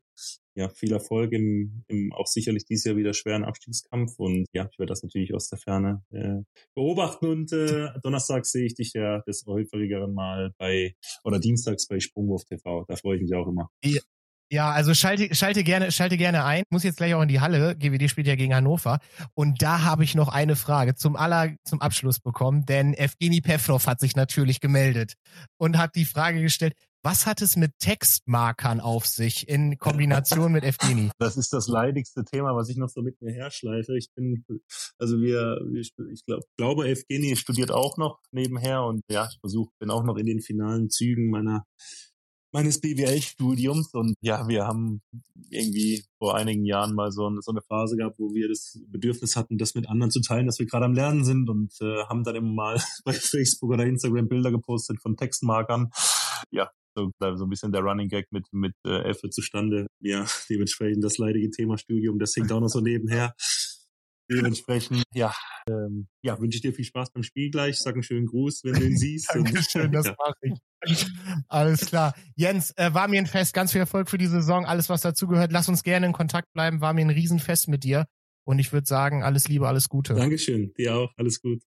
ja, 0.56 0.68
viel 0.68 0.92
Erfolg 0.92 1.32
im, 1.32 1.84
im 1.88 2.12
auch 2.12 2.26
sicherlich 2.26 2.64
dieses 2.64 2.84
Jahr 2.84 2.96
wieder 2.96 3.12
schweren 3.12 3.44
Abstiegskampf 3.44 4.18
und 4.18 4.46
ja, 4.52 4.68
ich 4.70 4.78
werde 4.78 4.90
das 4.90 5.02
natürlich 5.02 5.34
aus 5.34 5.48
der 5.48 5.58
Ferne 5.58 6.02
äh, 6.10 6.42
beobachten 6.74 7.26
und 7.26 7.52
äh, 7.52 7.88
donnerstags 8.02 8.52
sehe 8.52 8.66
ich 8.66 8.74
dich 8.74 8.92
ja 8.94 9.20
des 9.22 9.44
häufigeren 9.46 10.14
Mal 10.14 10.52
bei 10.58 10.94
oder 11.24 11.40
dienstags 11.40 11.88
bei 11.88 11.98
Sprungwurf 11.98 12.44
TV. 12.44 12.84
Da 12.86 12.96
freue 12.96 13.16
ich 13.16 13.22
mich 13.22 13.34
auch 13.34 13.48
immer. 13.48 13.68
Ja, 13.84 14.00
ja, 14.50 14.70
also 14.70 14.94
schalte, 14.94 15.34
schalte 15.34 15.64
gerne, 15.64 15.90
schalte 15.90 16.16
gerne 16.16 16.44
ein. 16.44 16.64
Muss 16.70 16.84
jetzt 16.84 16.98
gleich 16.98 17.14
auch 17.14 17.22
in 17.22 17.28
die 17.28 17.40
Halle. 17.40 17.76
GWD 17.76 18.08
spielt 18.08 18.26
ja 18.26 18.36
gegen 18.36 18.54
Hannover. 18.54 18.98
Und 19.34 19.62
da 19.62 19.82
habe 19.82 20.04
ich 20.04 20.14
noch 20.14 20.28
eine 20.28 20.56
Frage 20.56 20.94
zum 20.94 21.16
aller, 21.16 21.54
zum 21.64 21.80
Abschluss 21.80 22.20
bekommen, 22.20 22.66
denn 22.66 22.94
Evgeny 22.94 23.40
Pevnov 23.40 23.86
hat 23.86 24.00
sich 24.00 24.16
natürlich 24.16 24.60
gemeldet 24.60 25.14
und 25.56 25.78
hat 25.78 25.94
die 25.96 26.04
Frage 26.04 26.40
gestellt, 26.40 26.74
was 27.04 27.26
hat 27.26 27.42
es 27.42 27.56
mit 27.56 27.72
Textmarkern 27.80 28.80
auf 28.80 29.04
sich 29.04 29.46
in 29.46 29.76
Kombination 29.78 30.52
mit 30.52 30.64
Evgeny? 30.64 31.10
Das 31.18 31.36
ist 31.36 31.52
das 31.52 31.68
leidigste 31.68 32.24
Thema, 32.24 32.56
was 32.56 32.70
ich 32.70 32.78
noch 32.78 32.88
so 32.88 33.02
mit 33.02 33.20
mir 33.20 33.30
herschleife. 33.30 33.96
Ich 33.96 34.08
bin, 34.14 34.44
also 34.98 35.20
wir, 35.20 35.60
ich 35.74 36.24
glaub, 36.24 36.42
glaube, 36.56 36.88
Evgeny 36.88 37.36
studiert 37.36 37.70
auch 37.70 37.98
noch 37.98 38.20
nebenher 38.30 38.84
und 38.84 39.02
ja, 39.10 39.28
ich 39.30 39.38
versuche, 39.38 39.70
bin 39.78 39.90
auch 39.90 40.02
noch 40.02 40.16
in 40.16 40.24
den 40.24 40.40
finalen 40.40 40.88
Zügen 40.88 41.28
meiner 41.28 41.66
meines 42.54 42.80
BWL-Studiums. 42.80 43.92
Und 43.92 44.14
ja, 44.22 44.48
wir 44.48 44.66
haben 44.66 45.02
irgendwie 45.50 46.04
vor 46.18 46.36
einigen 46.36 46.64
Jahren 46.64 46.94
mal 46.94 47.10
so 47.10 47.26
eine, 47.26 47.60
Phase 47.68 47.96
gehabt, 47.96 48.18
wo 48.18 48.32
wir 48.32 48.48
das 48.48 48.80
Bedürfnis 48.88 49.36
hatten, 49.36 49.58
das 49.58 49.74
mit 49.74 49.88
anderen 49.88 50.10
zu 50.10 50.20
teilen, 50.20 50.46
dass 50.46 50.58
wir 50.58 50.66
gerade 50.66 50.86
am 50.86 50.94
Lernen 50.94 51.24
sind 51.24 51.50
und 51.50 51.72
äh, 51.80 52.04
haben 52.04 52.24
dann 52.24 52.36
immer 52.36 52.52
mal 52.52 52.82
bei 53.04 53.12
Facebook 53.12 53.72
oder 53.72 53.84
Instagram 53.84 54.28
Bilder 54.28 54.50
gepostet 54.52 55.02
von 55.02 55.16
Textmarkern. 55.16 55.90
Ja, 56.50 56.70
so, 56.96 57.10
so 57.18 57.44
ein 57.44 57.50
bisschen 57.50 57.72
der 57.72 57.82
Running 57.82 58.08
Gag 58.08 58.28
mit, 58.30 58.46
mit 58.52 58.74
äh, 58.86 59.02
Elfe 59.02 59.30
zustande. 59.30 59.88
Ja, 60.00 60.24
dementsprechend 60.48 61.02
das 61.02 61.18
leidige 61.18 61.50
Thema 61.50 61.76
Studium, 61.76 62.20
das 62.20 62.36
hängt 62.36 62.52
auch 62.52 62.60
noch 62.60 62.68
so 62.68 62.80
nebenher. 62.80 63.34
Dementsprechend, 64.30 65.02
ja, 65.14 65.34
ähm, 65.68 66.08
ja, 66.22 66.40
wünsche 66.40 66.56
ich 66.56 66.62
dir 66.62 66.72
viel 66.72 66.84
Spaß 66.84 67.12
beim 67.12 67.22
Spiel 67.22 67.50
gleich. 67.50 67.78
Sag 67.78 67.94
einen 67.94 68.02
schönen 68.02 68.26
Gruß, 68.26 68.64
wenn 68.64 68.74
du 68.74 68.86
ihn 68.86 68.96
siehst. 68.96 69.30
Dankeschön, 69.34 69.92
das 69.92 70.06
ja. 70.06 70.16
mache 70.18 70.34
ich. 70.42 71.06
Alles 71.48 71.86
klar. 71.86 72.14
Jens, 72.34 72.72
äh, 72.76 72.92
war 72.94 73.08
mir 73.08 73.20
ein 73.20 73.26
Fest. 73.26 73.54
Ganz 73.54 73.72
viel 73.72 73.80
Erfolg 73.80 74.08
für 74.08 74.18
die 74.18 74.26
Saison. 74.26 74.64
Alles, 74.64 74.88
was 74.88 75.02
dazugehört. 75.02 75.52
Lass 75.52 75.68
uns 75.68 75.82
gerne 75.82 76.06
in 76.06 76.12
Kontakt 76.12 76.52
bleiben. 76.52 76.80
War 76.80 76.92
mir 76.92 77.04
ein 77.04 77.10
Riesenfest 77.10 77.68
mit 77.68 77.84
dir. 77.84 78.06
Und 78.46 78.58
ich 78.58 78.72
würde 78.72 78.86
sagen, 78.86 79.22
alles 79.22 79.48
Liebe, 79.48 79.68
alles 79.68 79.88
Gute. 79.88 80.14
Dankeschön. 80.14 80.72
Dir 80.76 80.94
auch. 80.96 81.12
Alles 81.16 81.40
gut. 81.40 81.62